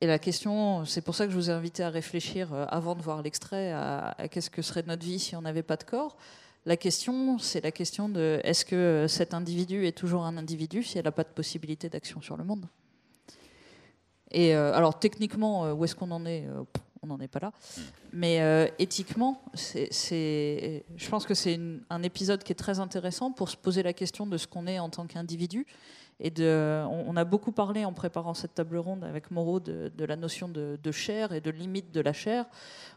Et 0.00 0.06
la 0.06 0.18
question, 0.18 0.84
c'est 0.84 1.00
pour 1.00 1.14
ça 1.14 1.26
que 1.26 1.32
je 1.32 1.36
vous 1.36 1.50
ai 1.50 1.52
invité 1.52 1.82
à 1.82 1.90
réfléchir 1.90 2.52
euh, 2.52 2.66
avant 2.68 2.94
de 2.94 3.02
voir 3.02 3.22
l'extrait 3.22 3.72
à, 3.72 4.14
qu'est-ce 4.30 4.50
que 4.50 4.62
serait 4.62 4.84
notre 4.86 5.04
vie 5.04 5.18
si 5.18 5.34
on 5.34 5.42
n'avait 5.42 5.64
pas 5.64 5.76
de 5.76 5.84
corps. 5.84 6.16
La 6.66 6.76
question, 6.76 7.38
c'est 7.38 7.62
la 7.62 7.72
question 7.72 8.08
de 8.08 8.40
est-ce 8.44 8.64
que 8.64 9.06
cet 9.08 9.34
individu 9.34 9.86
est 9.86 9.92
toujours 9.96 10.24
un 10.24 10.36
individu 10.36 10.82
si 10.82 10.98
elle 10.98 11.04
n'a 11.04 11.12
pas 11.12 11.24
de 11.24 11.28
possibilité 11.28 11.88
d'action 11.88 12.20
sur 12.20 12.36
le 12.36 12.44
monde? 12.44 12.66
Et 14.30 14.54
euh, 14.54 14.74
alors 14.74 14.98
techniquement, 14.98 15.64
euh, 15.64 15.72
où 15.72 15.84
est-ce 15.84 15.94
qu'on 15.94 16.10
en 16.10 16.26
est? 16.26 16.46
Euh, 16.46 16.62
On 17.02 17.06
n'en 17.06 17.20
est 17.20 17.28
pas 17.28 17.38
là. 17.40 17.52
Mais 18.12 18.40
euh, 18.40 18.66
éthiquement, 18.78 19.40
c'est, 19.54 20.84
je 20.96 21.08
pense 21.08 21.26
que 21.26 21.34
c'est 21.34 21.58
un 21.90 22.02
épisode 22.02 22.42
qui 22.42 22.52
est 22.52 22.58
très 22.58 22.80
intéressant 22.80 23.30
pour 23.30 23.48
se 23.48 23.56
poser 23.56 23.82
la 23.82 23.92
question 23.92 24.26
de 24.26 24.36
ce 24.36 24.46
qu'on 24.46 24.66
est 24.66 24.80
en 24.80 24.90
tant 24.90 25.06
qu'individu. 25.06 25.64
On, 26.20 27.16
a 27.16 27.24
beaucoup 27.24 27.52
parlé 27.52 27.84
en 27.84 27.92
préparant 27.92 28.34
cette 28.34 28.54
table 28.54 28.76
ronde 28.76 29.04
avec 29.04 29.30
Moreau 29.30 29.60
de, 29.60 30.04
la 30.04 30.16
notion 30.16 30.48
de, 30.48 30.92
chair 30.92 31.32
et 31.32 31.40
de 31.40 31.50
limite 31.50 31.92
de 31.92 32.00
la 32.00 32.12
chair. 32.12 32.46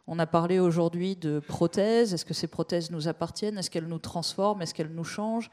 On 0.07 0.17
a 0.17 0.25
parlé 0.25 0.59
aujourd'hui 0.59 1.15
de 1.15 1.39
prothèses. 1.39 2.13
Est-ce 2.13 2.25
que 2.25 2.33
ces 2.33 2.47
prothèses 2.47 2.89
nous 2.89 3.07
appartiennent? 3.07 3.57
Est-ce 3.57 3.69
qu'elles 3.69 3.87
nous 3.87 3.99
transforment? 3.99 4.63
Est-ce 4.63 4.73
qu'elles 4.73 4.93
nous 4.93 5.03
changent? 5.03 5.51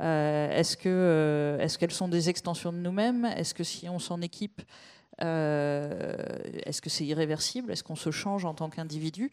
Euh, 0.00 0.62
euh, 0.86 1.58
est-ce 1.58 1.78
qu'elles 1.78 1.92
sont 1.92 2.08
des 2.08 2.28
extensions 2.28 2.72
de 2.72 2.78
nous-mêmes? 2.78 3.24
Est-ce 3.24 3.54
que 3.54 3.64
si 3.64 3.88
on 3.88 3.98
s'en 3.98 4.20
équipe, 4.20 4.62
euh, 5.22 6.16
est-ce 6.64 6.82
que 6.82 6.90
c'est 6.90 7.04
irréversible? 7.04 7.70
Est-ce 7.70 7.84
qu'on 7.84 7.96
se 7.96 8.10
change 8.10 8.44
en 8.44 8.54
tant 8.54 8.70
qu'individu? 8.70 9.30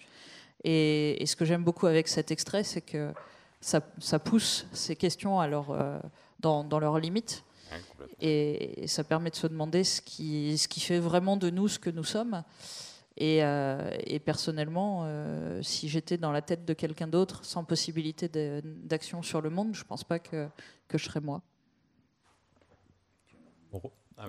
Et, 0.64 1.24
ce 1.26 1.36
que 1.36 1.46
j'aime 1.46 1.64
beaucoup 1.64 1.88
avec 1.88 2.08
cet 2.08 2.30
extrait, 2.30 2.64
c'est 2.64 2.82
que 2.82 3.12
ça, 3.60 3.82
pousse 4.20 4.68
ces 4.72 4.96
questions 4.96 5.40
dans 6.40 6.80
leurs 6.80 7.00
limites. 7.00 7.44
Et, 8.20 8.84
et 8.84 8.88
ça 8.88 9.04
permet 9.04 9.30
de 9.30 9.36
se 9.36 9.48
demander 9.48 9.84
ce 9.84 10.02
qui, 10.02 10.58
ce 10.58 10.68
qui 10.68 10.80
fait 10.80 11.00
vraiment 11.00 11.38
de 11.38 11.50
nous 11.50 11.68
ce 11.68 11.80
que 11.80 11.90
nous 11.90 12.04
sommes. 12.04 12.44
Et, 13.18 13.44
euh, 13.44 13.92
et 14.06 14.20
personnellement, 14.20 15.02
euh, 15.04 15.62
si 15.62 15.90
j'étais 15.90 16.18
dans 16.18 16.32
la 16.32 16.42
tête 16.42 16.66
de 16.66 16.74
quelqu'un 16.74 17.08
d'autre, 17.08 17.44
sans 17.46 17.64
possibilité 17.64 18.30
d'action 18.64 19.22
sur 19.22 19.42
le 19.42 19.50
monde, 19.50 19.76
je 19.76 19.84
pense 19.84 20.04
pas 20.04 20.20
que, 20.20 20.48
que 20.88 20.98
je 20.98 21.06
serais 21.06 21.20
moi. 21.20 21.42
Ah, 24.18 24.28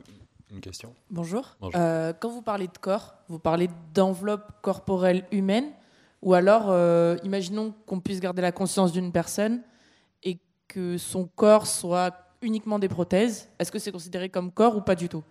une 0.50 0.60
question 0.60 0.94
Bonjour. 1.10 1.56
Bonjour. 1.60 1.80
Euh, 1.80 2.12
quand 2.12 2.28
vous 2.28 2.42
parlez 2.42 2.66
de 2.66 2.78
corps, 2.78 3.14
vous 3.28 3.38
parlez 3.38 3.68
d'enveloppe 3.94 4.60
corporelle 4.62 5.26
humaine, 5.30 5.72
ou 6.20 6.34
alors, 6.34 6.66
euh, 6.68 7.16
imaginons 7.24 7.74
qu'on 7.86 8.00
puisse 8.00 8.20
garder 8.20 8.42
la 8.42 8.52
conscience 8.52 8.92
d'une 8.92 9.12
personne 9.12 9.62
et 10.22 10.38
que 10.68 10.98
son 10.98 11.26
corps 11.26 11.66
soit 11.66 12.21
uniquement 12.42 12.78
des 12.78 12.88
prothèses. 12.88 13.48
Est-ce 13.58 13.72
que 13.72 13.78
c'est 13.78 13.92
considéré 13.92 14.28
comme 14.28 14.50
corps 14.52 14.76
ou 14.76 14.80
pas 14.80 14.94
du 14.94 15.08
tout? 15.08 15.22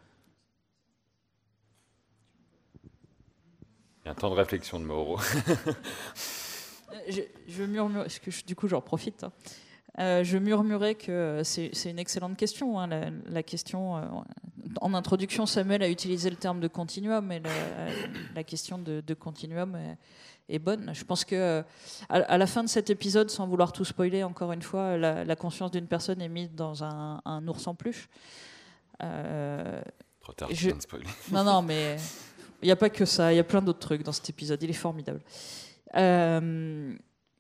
Il 4.03 4.05
y 4.05 4.09
a 4.09 4.11
un 4.11 4.15
temps 4.15 4.29
de 4.31 4.35
réflexion 4.35 4.79
de 4.79 4.85
Mauro. 4.85 5.19
Euh, 5.19 5.73
Je, 7.09 7.21
je 7.47 7.63
murmure, 7.63 8.01
parce 8.03 8.19
que 8.19 8.31
je- 8.31 8.43
du 8.43 8.55
coup 8.55 8.67
j'en 8.67 8.81
profite. 8.81 9.23
hein. 9.23 9.31
Euh, 9.99 10.23
je 10.23 10.37
murmurais 10.37 10.95
que 10.95 11.41
c'est 11.43 11.71
une 11.85 11.99
excellente 11.99 12.37
question. 12.37 12.79
hein, 12.79 12.87
la, 12.87 13.09
la 13.27 13.43
question, 13.43 13.97
euh, 13.97 14.01
en 14.81 14.93
introduction, 14.93 15.45
Samuel 15.45 15.83
a 15.83 15.89
utilisé 15.89 16.29
le 16.29 16.35
terme 16.37 16.59
de 16.61 16.67
continuum, 16.67 17.31
et 17.31 17.39
la, 17.39 17.49
la 18.35 18.43
question 18.43 18.77
de, 18.77 19.01
de 19.05 19.13
continuum 19.13 19.77
est, 20.49 20.59
bonne. 20.59 20.91
Je 20.93 21.03
pense 21.03 21.25
que 21.25 21.35
euh, 21.35 21.63
à, 22.09 22.37
la 22.37 22.47
fin 22.47 22.63
de 22.63 22.69
cet 22.69 22.89
épisode, 22.89 23.29
sans 23.29 23.47
vouloir 23.47 23.71
tout 23.71 23.85
spoiler, 23.85 24.23
encore 24.23 24.51
une 24.51 24.61
fois, 24.61 24.97
la, 24.97 25.23
la 25.23 25.35
conscience 25.35 25.71
d'une 25.71 25.87
personne 25.87 26.21
est 26.21 26.29
mise 26.29 26.51
dans 26.53 26.83
un, 26.83 27.21
un 27.25 27.47
ours 27.47 27.65
en 27.67 27.75
peluche. 27.75 28.09
Euh, 29.03 29.81
Trop 30.21 30.33
tard, 30.33 30.49
je- 30.51 30.71
de 30.71 30.79
spoiler. 30.81 31.05
Non, 31.31 31.43
non, 31.43 31.61
mais 31.61 31.97
il 32.61 32.65
n'y 32.65 32.71
a 32.71 32.75
pas 32.75 32.89
que 32.89 33.05
ça. 33.05 33.33
Il 33.33 33.37
y 33.37 33.39
a 33.39 33.43
plein 33.43 33.61
d'autres 33.61 33.79
trucs 33.79 34.03
dans 34.03 34.11
cet 34.11 34.29
épisode. 34.29 34.61
Il 34.61 34.69
est 34.69 34.73
formidable. 34.73 35.21
Euh, 35.95 36.93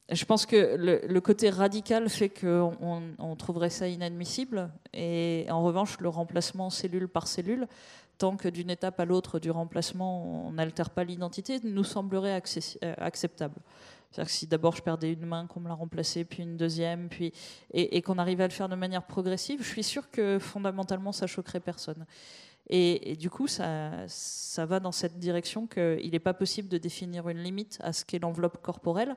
je 0.09 0.25
pense 0.25 0.45
que 0.45 0.75
le, 0.75 1.01
le 1.07 1.21
côté 1.21 1.49
radical 1.49 2.09
fait 2.09 2.27
qu'on 2.29 2.73
on, 2.81 3.01
on 3.17 3.35
trouverait 3.35 3.69
ça 3.69 3.87
inadmissible. 3.87 4.69
Et 4.93 5.45
en 5.49 5.63
revanche, 5.63 5.99
le 5.99 6.09
remplacement 6.09 6.69
cellule 6.69 7.07
par 7.07 7.27
cellule, 7.27 7.67
tant 8.21 8.37
que 8.37 8.47
d'une 8.47 8.69
étape 8.69 8.99
à 8.99 9.05
l'autre 9.05 9.39
du 9.39 9.49
remplacement, 9.49 10.45
on 10.45 10.51
n'altère 10.51 10.91
pas 10.91 11.03
l'identité, 11.03 11.59
nous 11.63 11.83
semblerait 11.83 12.39
euh, 12.83 12.93
acceptable. 12.99 13.55
C'est-à-dire 14.11 14.27
que 14.27 14.37
si 14.37 14.45
d'abord 14.45 14.75
je 14.75 14.83
perdais 14.83 15.11
une 15.11 15.25
main, 15.25 15.47
qu'on 15.47 15.59
me 15.59 15.67
l'a 15.67 15.73
remplacée, 15.73 16.23
puis 16.23 16.43
une 16.43 16.55
deuxième, 16.55 17.09
puis 17.09 17.33
et, 17.73 17.99
qu'on 18.03 18.19
arrivait 18.19 18.43
à 18.43 18.47
le 18.47 18.53
faire 18.53 18.69
de 18.69 18.75
manière 18.75 19.07
progressive, 19.07 19.63
je 19.63 19.67
suis 19.67 19.83
sûr 19.83 20.11
que 20.11 20.37
fondamentalement 20.37 21.11
ça 21.11 21.25
choquerait 21.25 21.61
personne. 21.61 22.05
Et, 22.69 23.13
et 23.13 23.15
du 23.15 23.31
coup, 23.31 23.47
ça, 23.47 23.91
ça 24.07 24.67
va 24.67 24.79
dans 24.79 24.91
cette 24.91 25.17
direction 25.17 25.65
qu'il 25.65 26.11
n'est 26.11 26.19
pas 26.19 26.35
possible 26.35 26.69
de 26.69 26.77
définir 26.77 27.27
une 27.27 27.39
limite 27.39 27.79
à 27.81 27.91
ce 27.91 28.05
qu'est 28.05 28.19
l'enveloppe 28.19 28.61
corporelle, 28.61 29.15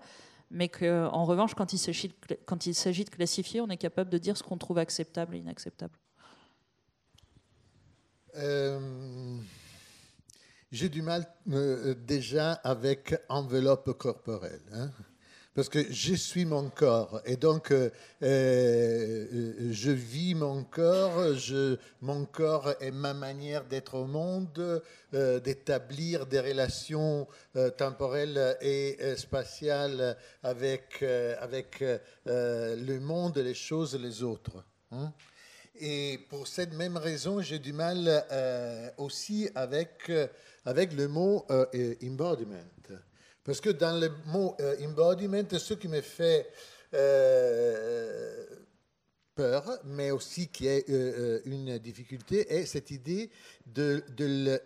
mais 0.50 0.70
qu'en 0.70 1.24
revanche, 1.24 1.54
quand 1.54 1.74
il 1.74 1.78
s'agit 1.78 3.04
de 3.04 3.10
classifier, 3.10 3.60
on 3.60 3.68
est 3.68 3.76
capable 3.76 4.08
de 4.08 4.16
dire 4.16 4.38
ce 4.38 4.42
qu'on 4.42 4.56
trouve 4.56 4.78
acceptable 4.78 5.34
et 5.34 5.40
inacceptable. 5.40 5.98
Euh, 8.36 8.80
J'ai 10.72 10.88
du 10.88 11.02
mal 11.02 11.24
euh, 11.52 11.94
déjà 11.94 12.52
avec 12.52 13.14
enveloppe 13.28 13.92
corporelle. 13.96 14.60
hein. 14.72 14.90
Parce 15.54 15.68
que 15.68 15.78
je 15.88 16.14
suis 16.14 16.44
mon 16.46 16.68
corps 16.68 17.20
et 17.24 17.36
donc 17.36 17.70
euh, 17.70 17.90
je 19.70 19.90
vis 19.92 20.34
mon 20.34 20.64
corps, 20.64 21.22
mon 22.00 22.24
corps 22.24 22.74
est 22.80 22.90
ma 22.90 23.14
manière 23.14 23.64
d'être 23.64 23.94
au 23.94 24.06
monde, 24.06 24.82
d'établir 25.12 26.26
des 26.26 26.40
relations 26.40 27.28
temporelles 27.78 28.56
et 28.62 28.98
spatiales 29.16 30.16
avec, 30.42 31.04
avec 31.38 31.84
le 32.26 32.98
monde, 32.98 33.38
les 33.38 33.54
choses, 33.54 33.94
les 33.94 34.24
autres. 34.24 34.64
hein. 34.90 35.12
Et 35.76 36.20
pour 36.28 36.46
cette 36.46 36.72
même 36.72 36.96
raison, 36.96 37.40
j'ai 37.40 37.58
du 37.58 37.72
mal 37.72 38.24
euh, 38.30 38.90
aussi 38.96 39.48
avec, 39.56 40.08
euh, 40.08 40.28
avec 40.64 40.92
le 40.92 41.08
mot 41.08 41.44
euh, 41.50 41.66
euh, 41.74 41.94
embodiment. 42.04 42.62
Parce 43.42 43.60
que 43.60 43.70
dans 43.70 43.98
le 44.00 44.10
mot 44.26 44.56
embodiment, 44.82 45.42
ce 45.50 45.74
qui 45.74 45.88
me 45.88 46.00
fait 46.00 46.48
peur, 49.34 49.78
mais 49.84 50.10
aussi 50.12 50.48
qui 50.48 50.66
est 50.66 50.88
une 51.44 51.76
difficulté, 51.78 52.50
est 52.50 52.64
cette 52.64 52.90
idée 52.90 53.28
de, 53.66 54.02
de 54.16 54.58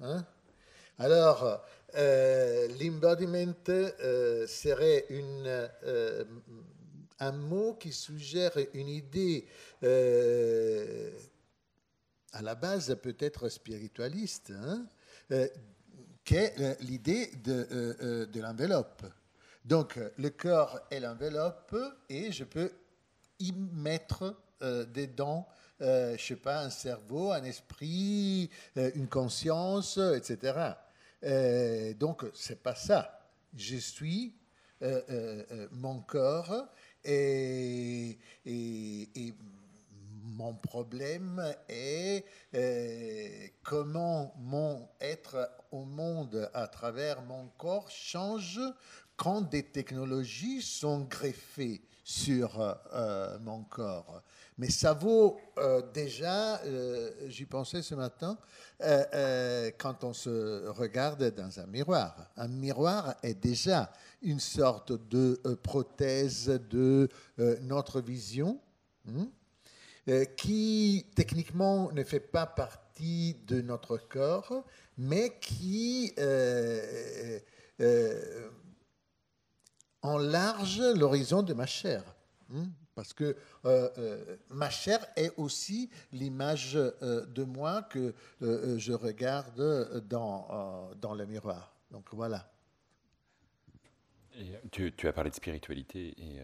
hein. 0.00 0.24
Alors, 0.98 1.62
l'embodiment 2.80 3.52
serait 4.46 5.04
une, 5.10 5.68
un 7.20 7.32
mot 7.32 7.74
qui 7.74 7.92
suggère 7.92 8.52
une 8.74 8.88
idée 8.88 9.46
euh, 9.82 11.10
à 12.32 12.42
la 12.42 12.54
base 12.54 12.96
peut-être 13.02 13.48
spiritualiste, 13.48 14.52
hein, 14.54 14.86
euh, 15.32 15.48
qui 16.24 16.36
est 16.36 16.60
euh, 16.60 16.74
l'idée 16.80 17.30
de, 17.42 17.66
euh, 17.70 17.94
euh, 18.02 18.26
de 18.26 18.40
l'enveloppe. 18.40 19.02
Donc, 19.64 19.98
le 20.16 20.30
corps 20.30 20.80
est 20.90 21.00
l'enveloppe 21.00 21.76
et 22.08 22.32
je 22.32 22.44
peux 22.44 22.70
y 23.38 23.52
mettre 23.52 24.34
dedans, 24.60 25.46
euh, 25.82 26.16
je 26.16 26.24
sais 26.24 26.36
pas, 26.36 26.62
un 26.64 26.70
cerveau, 26.70 27.32
un 27.32 27.44
esprit, 27.44 28.50
une 28.76 29.08
conscience, 29.08 29.98
etc. 29.98 30.72
Euh, 31.22 31.92
donc, 31.94 32.24
c'est 32.34 32.62
pas 32.62 32.74
ça. 32.74 33.30
Je 33.54 33.76
suis 33.76 34.34
mon 35.72 36.00
corps 36.00 36.68
Et, 37.04 38.18
mon 40.22 40.54
problème 40.54 41.42
est 41.68 42.24
euh, 42.54 43.48
comment 43.64 44.32
mon 44.38 44.88
être 45.00 45.50
au 45.72 45.84
monde 45.84 46.48
à 46.54 46.68
travers 46.68 47.22
mon 47.22 47.48
corps 47.58 47.90
change 47.90 48.60
quand 49.16 49.42
des 49.42 49.64
technologies 49.64 50.62
sont 50.62 51.00
greffées 51.00 51.87
sur 52.08 52.58
euh, 52.58 52.72
euh, 52.94 53.38
mon 53.40 53.64
corps. 53.64 54.22
Mais 54.56 54.70
ça 54.70 54.94
vaut 54.94 55.38
euh, 55.58 55.82
déjà, 55.92 56.58
j'y 57.26 57.44
pensais 57.44 57.82
ce 57.82 57.94
matin, 57.94 58.38
quand 59.78 60.04
on 60.04 60.14
se 60.14 60.68
regarde 60.68 61.34
dans 61.34 61.60
un 61.60 61.66
miroir. 61.66 62.30
Un 62.36 62.48
miroir 62.48 63.14
est 63.22 63.34
déjà 63.34 63.92
une 64.22 64.40
sorte 64.40 64.92
de 65.10 65.38
prothèse 65.62 66.48
de 66.70 67.08
notre 67.60 68.00
vision. 68.00 68.58
hein, 69.06 69.28
qui 70.38 71.06
techniquement 71.14 71.92
ne 71.92 72.02
fait 72.02 72.20
pas 72.20 72.46
partie 72.46 73.36
de 73.46 73.60
notre 73.60 73.98
corps, 73.98 74.64
mais 74.96 75.38
qui 75.40 76.14
euh, 80.04 80.08
enlarge 80.08 80.80
l'horizon 80.80 81.42
de 81.42 81.54
ma 81.54 81.66
chair. 81.66 82.02
hein, 82.54 82.68
parce 82.98 83.12
que 83.12 83.36
euh, 83.64 83.88
euh, 83.98 84.36
ma 84.50 84.70
chair 84.70 84.98
est 85.14 85.30
aussi 85.36 85.88
l'image 86.12 86.74
euh, 86.74 87.24
de 87.26 87.44
moi 87.44 87.82
que 87.82 88.12
je 88.40 88.92
regarde 88.92 90.02
dans, 90.08 90.90
dans 91.00 91.14
le 91.14 91.24
miroir. 91.24 91.76
Donc 91.92 92.06
voilà. 92.10 92.50
Tu, 94.72 94.92
as 95.04 95.12
parlé 95.12 95.30
de 95.30 95.36
spiritualité 95.36 96.12
et, 96.18 96.40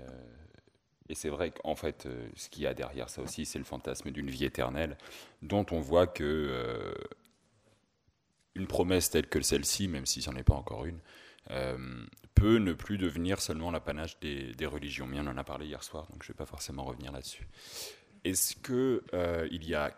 et 1.08 1.16
c'est 1.16 1.28
vrai 1.28 1.50
qu'en 1.50 1.74
fait, 1.74 2.06
ce 2.36 2.48
qu'il 2.48 2.62
y 2.62 2.66
a 2.68 2.74
derrière 2.74 3.08
ça 3.08 3.20
aussi, 3.20 3.46
c'est 3.46 3.58
le 3.58 3.64
fantasme 3.64 4.12
d'une 4.12 4.30
vie 4.30 4.44
éternelle, 4.44 4.96
dont 5.42 5.66
on 5.72 5.80
voit 5.80 6.06
que 6.06 6.94
une 8.54 8.68
promesse 8.68 9.10
telle 9.10 9.26
que 9.26 9.40
celle-ci, 9.40 9.88
même 9.88 10.06
si 10.06 10.24
n'en 10.28 10.36
est 10.36 10.44
pas 10.44 10.54
encore 10.54 10.84
une, 10.84 11.00
euh, 11.50 12.06
peut 12.34 12.56
ne 12.58 12.72
plus 12.72 12.98
devenir 12.98 13.40
seulement 13.40 13.70
l'apanage 13.70 14.18
des, 14.20 14.66
religions. 14.66 15.06
Mais 15.06 15.18
on 15.20 15.26
en 15.26 15.36
a 15.36 15.44
parlé 15.44 15.66
hier 15.66 15.82
soir, 15.82 16.06
donc 16.10 16.22
je 16.22 16.28
ne 16.30 16.34
vais 16.34 16.38
pas 16.38 16.46
forcément 16.46 16.84
revenir 16.84 17.12
là-dessus. 17.12 17.46
Est-ce 18.24 18.56
que 18.56 19.02
euh, 19.12 19.46
il 19.50 19.68
y 19.68 19.74
a 19.74 19.94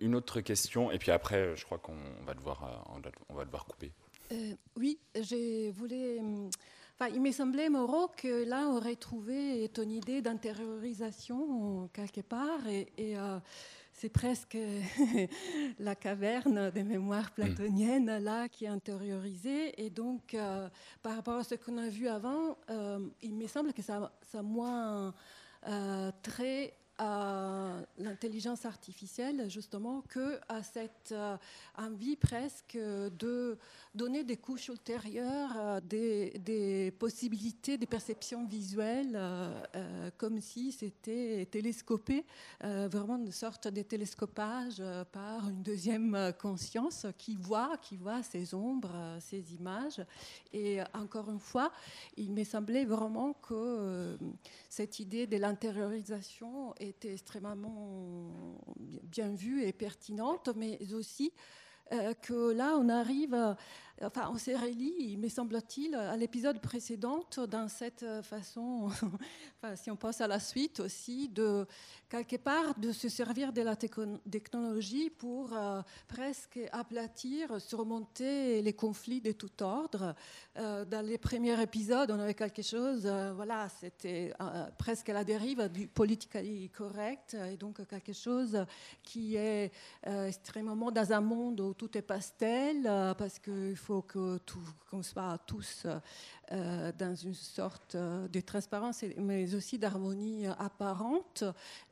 une 0.00 0.14
autre 0.14 0.40
question? 0.40 0.92
Et 0.92 0.98
puis 0.98 1.10
après, 1.10 1.56
je 1.56 1.64
crois 1.64 1.78
qu'on 1.78 1.96
va 2.24 2.34
devoir, 2.34 2.64
euh, 2.64 3.00
on 3.28 3.34
va- 3.34 3.44
devoir 3.44 3.66
couper. 3.66 3.92
Euh, 4.32 4.54
oui, 4.76 4.98
je 5.14 5.70
voulais. 5.72 6.20
Enfin, 6.98 7.10
il 7.12 7.20
me 7.20 7.32
semblait, 7.32 7.68
Moreau, 7.68 8.08
que 8.16 8.44
là, 8.48 8.68
on 8.68 8.76
aurait 8.76 8.94
trouvé 8.94 9.68
ton 9.74 9.88
idée 9.88 10.22
d'intériorisation 10.22 11.88
quelque 11.92 12.20
part. 12.20 12.66
Et, 12.68 13.18
euh, 13.18 13.38
c'est 13.94 14.08
presque 14.08 14.58
la 15.78 15.94
caverne 15.94 16.70
des 16.70 16.82
mémoires 16.82 17.30
platoniennes, 17.30 18.18
là, 18.18 18.48
qui 18.48 18.64
est 18.64 18.68
intériorisée. 18.68 19.80
Et 19.82 19.88
donc, 19.88 20.34
euh, 20.34 20.68
par 21.02 21.16
rapport 21.16 21.36
à 21.36 21.44
ce 21.44 21.54
qu'on 21.54 21.78
a 21.78 21.88
vu 21.88 22.08
avant, 22.08 22.58
euh, 22.70 22.98
il 23.22 23.34
me 23.34 23.46
semble 23.46 23.72
que 23.72 23.82
ça, 23.82 24.12
ça 24.30 24.40
a 24.40 24.42
moins 24.42 25.14
euh, 25.68 26.10
trait 26.22 26.74
à 26.98 27.80
l'intelligence 27.98 28.64
artificielle, 28.64 29.50
justement, 29.50 30.02
que 30.02 30.38
à 30.48 30.62
cette 30.62 31.12
euh, 31.12 31.36
envie 31.76 32.16
presque 32.16 32.76
de 32.76 33.58
donner 33.94 34.22
des 34.22 34.36
couches 34.36 34.68
ultérieures, 34.68 35.52
euh, 35.56 35.80
des, 35.80 36.30
des 36.38 36.92
possibilités, 36.92 37.78
des 37.78 37.86
perceptions 37.86 38.46
visuelles, 38.46 39.14
euh, 39.16 40.10
comme 40.16 40.40
si 40.40 40.72
c'était 40.72 41.46
télescopé, 41.50 42.24
vraiment 42.60 43.16
une 43.16 43.32
sorte 43.32 43.68
de 43.68 43.82
télescopage 43.82 44.82
par 45.12 45.48
une 45.48 45.62
deuxième 45.62 46.32
conscience 46.40 47.06
qui 47.18 47.36
voit, 47.36 47.76
qui 47.78 47.96
voit 47.96 48.22
ces 48.22 48.54
ombres, 48.54 49.18
ces 49.20 49.54
images. 49.54 50.04
Et 50.52 50.80
encore 50.94 51.30
une 51.30 51.40
fois, 51.40 51.72
il 52.16 52.32
m'est 52.32 52.44
semblé 52.44 52.84
vraiment 52.84 53.34
que 53.34 54.16
cette 54.68 54.98
idée 54.98 55.26
de 55.26 55.36
l'intériorisation 55.36 56.74
était 56.88 57.12
extrêmement 57.12 58.58
bien 59.04 59.34
vue 59.34 59.62
et 59.62 59.72
pertinente, 59.72 60.50
mais 60.56 60.78
aussi 60.94 61.32
euh, 61.92 62.14
que 62.14 62.52
là, 62.52 62.76
on 62.78 62.88
arrive, 62.88 63.56
enfin, 64.02 64.28
on 64.32 64.38
s'est 64.38 64.56
relie, 64.56 65.16
me 65.16 65.28
semble-t-il, 65.28 65.94
à 65.94 66.16
l'épisode 66.16 66.60
précédent, 66.60 67.24
dans 67.48 67.68
cette 67.68 68.02
euh, 68.02 68.22
façon, 68.22 68.86
enfin, 69.62 69.76
si 69.76 69.90
on 69.90 69.96
passe 69.96 70.20
à 70.20 70.26
la 70.26 70.40
suite 70.40 70.80
aussi, 70.80 71.28
de 71.28 71.66
quelque 72.08 72.36
part 72.36 72.78
de 72.78 72.92
se 72.92 73.08
servir 73.08 73.52
de 73.52 73.62
la 73.62 73.76
techno- 73.76 74.18
technologie 74.30 75.10
pour 75.10 75.52
euh, 75.52 75.82
presque 76.08 76.58
aplatir, 76.72 77.60
surmonter 77.60 78.62
les 78.62 78.72
conflits 78.72 79.20
de 79.20 79.32
tout 79.32 79.62
ordre. 79.62 80.14
Euh, 80.56 80.84
dans 80.84 81.04
les 81.04 81.18
premiers 81.18 81.60
épisodes, 81.62 82.10
on 82.10 82.18
avait 82.18 82.34
quelque 82.34 82.62
chose, 82.62 83.06
voilà, 83.34 83.68
c'était 83.80 84.32
presque 84.78 85.08
à 85.08 85.12
la 85.12 85.24
dérive 85.24 85.68
du 85.68 85.86
politically 85.86 86.68
correct, 86.70 87.34
et 87.34 87.56
donc 87.56 87.86
quelque 87.86 88.12
chose 88.12 88.64
qui 89.02 89.36
est 89.36 89.72
extrêmement 90.04 90.90
dans 90.90 91.12
un 91.12 91.20
monde 91.20 91.60
où 91.60 91.74
tout 91.74 91.96
est 91.96 92.02
pastel, 92.02 92.82
parce 93.16 93.38
qu'il 93.38 93.76
faut 93.84 94.02
que 94.02 94.38
qu'on 94.90 95.02
soit 95.02 95.38
tous 95.46 95.86
euh, 96.52 96.92
dans 96.98 97.14
une 97.14 97.34
sorte 97.34 97.94
euh, 97.94 98.28
de 98.28 98.40
transparence, 98.40 99.04
mais 99.18 99.54
aussi 99.54 99.78
d'harmonie 99.78 100.46
euh, 100.46 100.52
apparente. 100.58 101.44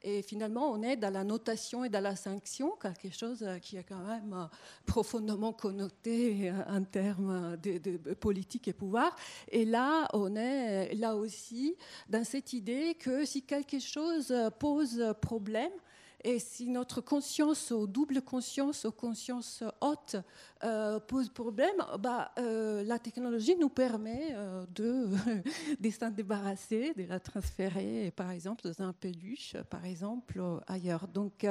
Et 0.02 0.23
finalement, 0.23 0.70
on 0.70 0.82
est 0.82 0.97
dans 0.97 1.12
la 1.12 1.24
notation 1.24 1.85
et 1.85 1.90
dans 1.90 2.02
la 2.02 2.16
sanction, 2.16 2.73
quelque 2.81 3.10
chose 3.10 3.44
qui 3.60 3.77
est 3.77 3.82
quand 3.82 4.05
même 4.05 4.48
profondément 4.86 5.52
connoté 5.52 6.52
en 6.69 6.82
termes 6.82 7.56
de, 7.62 8.14
politique 8.14 8.69
et 8.69 8.73
pouvoir. 8.73 9.14
Et 9.51 9.64
là, 9.64 10.09
on 10.12 10.35
est 10.36 10.94
là 10.94 11.16
aussi 11.16 11.77
dans 12.09 12.24
cette 12.24 12.52
idée 12.52 12.94
que 12.94 13.24
si 13.24 13.43
quelque 13.43 13.78
chose 13.81 14.35
pose 14.59 15.14
problème, 15.20 15.73
et 16.24 16.39
si 16.39 16.69
notre 16.69 17.01
conscience, 17.01 17.70
ou 17.70 17.86
double 17.86 18.23
conscience, 18.23 18.85
ou 18.85 18.93
conscience 18.93 19.65
haute, 19.81 20.16
euh, 20.65 21.01
pose 21.01 21.28
problème, 21.28 21.74
bah, 21.99 22.32
euh, 22.39 22.85
la 22.85 22.99
technologie 22.99 23.57
nous 23.57 23.69
permet 23.69 24.28
euh, 24.32 24.65
de, 24.74 25.09
de 25.81 25.90
s'en 25.90 26.11
débarrasser, 26.11 26.93
de 26.94 27.05
la 27.05 27.19
transférer, 27.19 28.12
par 28.15 28.31
exemple, 28.31 28.62
dans 28.65 28.82
un 28.82 28.93
peluche, 28.93 29.57
par 29.70 29.85
exemple, 29.85 30.40
ailleurs. 30.66 31.09
Donc, 31.09 31.47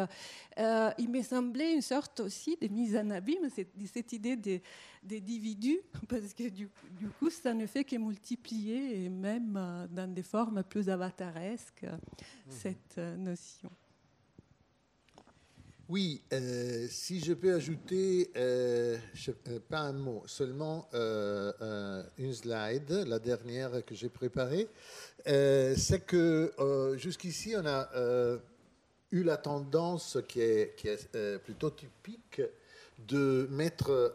il 0.58 1.10
m'est 1.10 1.24
semblé 1.24 1.72
une 1.72 1.82
sorte 1.82 2.22
aussi 2.22 2.58
de 2.62 2.68
mise 2.68 2.96
en 2.96 3.10
abîme, 3.10 3.50
cette, 3.50 4.14
idée 4.14 4.36
des, 4.36 4.62
des 5.04 5.18
individus, 5.18 5.80
parce 6.08 6.34
que 6.34 6.50
du, 6.50 6.70
du 7.00 7.08
coup, 7.10 7.30
ça 7.30 7.54
ne 7.54 7.66
fait 7.66 7.84
que 7.84 7.96
multiplier, 7.96 9.06
et 9.06 9.10
même 9.10 9.88
dans 9.92 10.12
des 10.12 10.24
formes 10.24 10.64
plus 10.64 10.90
avataresques, 10.90 11.84
euh, 11.84 11.98
cette 12.50 12.98
notion. 12.98 13.70
Oui, 15.92 16.22
euh, 16.32 16.88
si 16.90 17.20
je 17.20 17.34
peux 17.34 17.54
ajouter, 17.54 18.32
euh, 18.38 18.98
euh, 19.50 19.60
pas 19.68 19.80
un 19.80 19.92
mot, 19.92 20.24
seulement 20.26 20.88
une 20.94 22.34
slide, 22.34 23.04
la 23.06 23.20
dernière 23.20 23.84
que 23.84 23.94
j'ai 23.94 24.08
préparée, 24.08 24.70
c'est 25.26 26.06
que 26.06 26.54
jusqu'ici, 26.96 27.56
on 27.58 27.66
a 27.66 27.90
eu 29.12 29.24
la 29.24 29.36
tendance 29.36 30.18
qui 30.30 30.40
est, 30.40 30.78
qui 30.78 30.88
est 30.88 31.40
plutôt 31.44 31.72
typique 31.72 32.42
de 32.98 33.50
mettre 33.52 34.14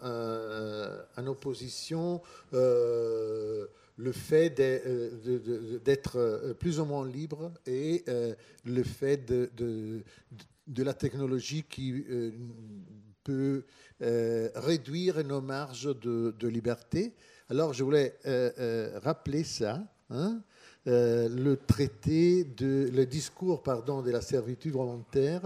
en 1.14 1.26
opposition 1.26 2.22
le 2.52 4.12
fait 4.12 4.48
d'être 5.84 6.54
plus 6.58 6.80
ou 6.80 6.86
moins 6.86 7.06
libre 7.06 7.52
et 7.66 8.02
le 8.64 8.82
fait 8.82 9.18
de 9.26 10.02
la 10.82 10.94
technologie 10.94 11.62
qui 11.62 12.04
euh, 12.10 12.32
peut 13.24 13.64
euh, 14.02 14.48
réduire 14.54 15.24
nos 15.24 15.40
marges 15.40 15.98
de, 16.00 16.34
de 16.38 16.48
liberté. 16.48 17.14
Alors 17.48 17.72
je 17.72 17.84
voulais 17.84 18.16
euh, 18.26 18.98
rappeler 19.02 19.44
ça. 19.44 19.82
hein, 20.10 20.42
le 20.88 21.54
traité 21.56 22.44
de 22.44 22.88
le 22.92 23.06
discours 23.06 23.62
pardon 23.64 24.02
de 24.02 24.10
la 24.12 24.20
servitude 24.20 24.72
volontaire 24.72 25.42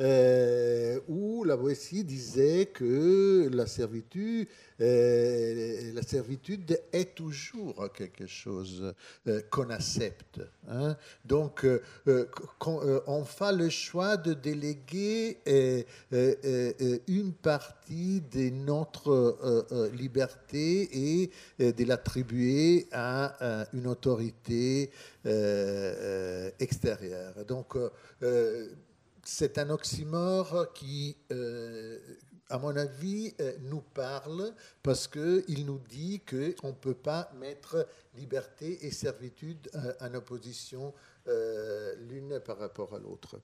euh, 0.00 0.98
où 1.08 1.44
la 1.44 1.56
Boétie 1.56 2.04
disait 2.04 2.66
que 2.66 3.48
la 3.52 3.66
servitude 3.66 4.48
euh, 4.80 5.92
la 5.94 6.02
servitude 6.02 6.80
est 6.92 7.14
toujours 7.14 7.92
quelque 7.92 8.26
chose 8.26 8.92
euh, 9.28 9.40
qu'on 9.48 9.70
accepte 9.70 10.40
hein. 10.68 10.96
donc 11.24 11.64
euh, 11.64 12.26
on 13.06 13.24
fait 13.24 13.52
le 13.52 13.68
choix 13.68 14.16
de 14.16 14.34
déléguer 14.34 15.38
une 17.06 17.32
partie 17.34 18.20
de 18.32 18.50
notre 18.50 19.64
liberté 19.92 20.88
et 20.92 21.30
de 21.60 21.84
l'attribuer 21.84 22.88
à 22.90 23.66
une 23.72 23.86
autorité 23.86 24.90
extérieure. 26.58 27.44
Donc, 27.46 27.76
c'est 29.24 29.58
un 29.58 29.70
oxymore 29.70 30.72
qui, 30.74 31.16
à 32.48 32.58
mon 32.58 32.76
avis, 32.76 33.34
nous 33.62 33.80
parle 33.80 34.52
parce 34.82 35.08
qu'il 35.08 35.66
nous 35.66 35.78
dit 35.78 36.20
qu'on 36.20 36.68
ne 36.68 36.72
peut 36.72 36.94
pas 36.94 37.32
mettre 37.38 37.88
liberté 38.14 38.86
et 38.86 38.90
servitude 38.90 39.70
en 40.00 40.14
opposition 40.14 40.94
l'une 41.26 42.40
par 42.40 42.58
rapport 42.58 42.94
à 42.94 42.98
l'autre. 42.98 43.40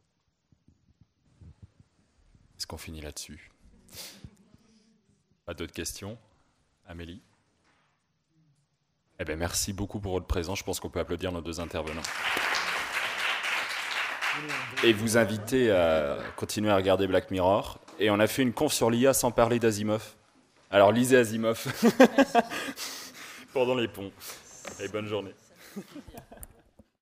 Est-ce 2.58 2.66
qu'on 2.66 2.78
finit 2.78 3.00
là-dessus? 3.00 3.50
Pas 5.46 5.54
d'autres 5.54 5.72
questions? 5.72 6.18
Amélie? 6.86 7.22
Eh 9.18 9.24
bien, 9.24 9.36
merci 9.36 9.72
beaucoup 9.72 10.00
pour 10.00 10.12
votre 10.12 10.26
présence. 10.26 10.58
Je 10.58 10.64
pense 10.64 10.78
qu'on 10.78 10.90
peut 10.90 11.00
applaudir 11.00 11.32
nos 11.32 11.40
deux 11.40 11.60
intervenants. 11.60 12.02
Et 14.84 14.92
vous 14.92 15.16
inviter 15.16 15.70
à 15.70 16.16
continuer 16.36 16.70
à 16.70 16.76
regarder 16.76 17.06
Black 17.06 17.30
Mirror. 17.30 17.78
Et 17.98 18.10
on 18.10 18.18
a 18.18 18.26
fait 18.26 18.42
une 18.42 18.52
conf 18.52 18.72
sur 18.72 18.90
l'IA 18.90 19.12
sans 19.12 19.30
parler 19.30 19.58
d'Asimov. 19.58 20.14
Alors 20.70 20.92
lisez 20.92 21.16
Asimov 21.16 21.66
pendant 23.52 23.74
les 23.74 23.88
ponts. 23.88 24.12
Et 24.82 24.88
bonne 24.88 25.06
journée. 25.06 25.34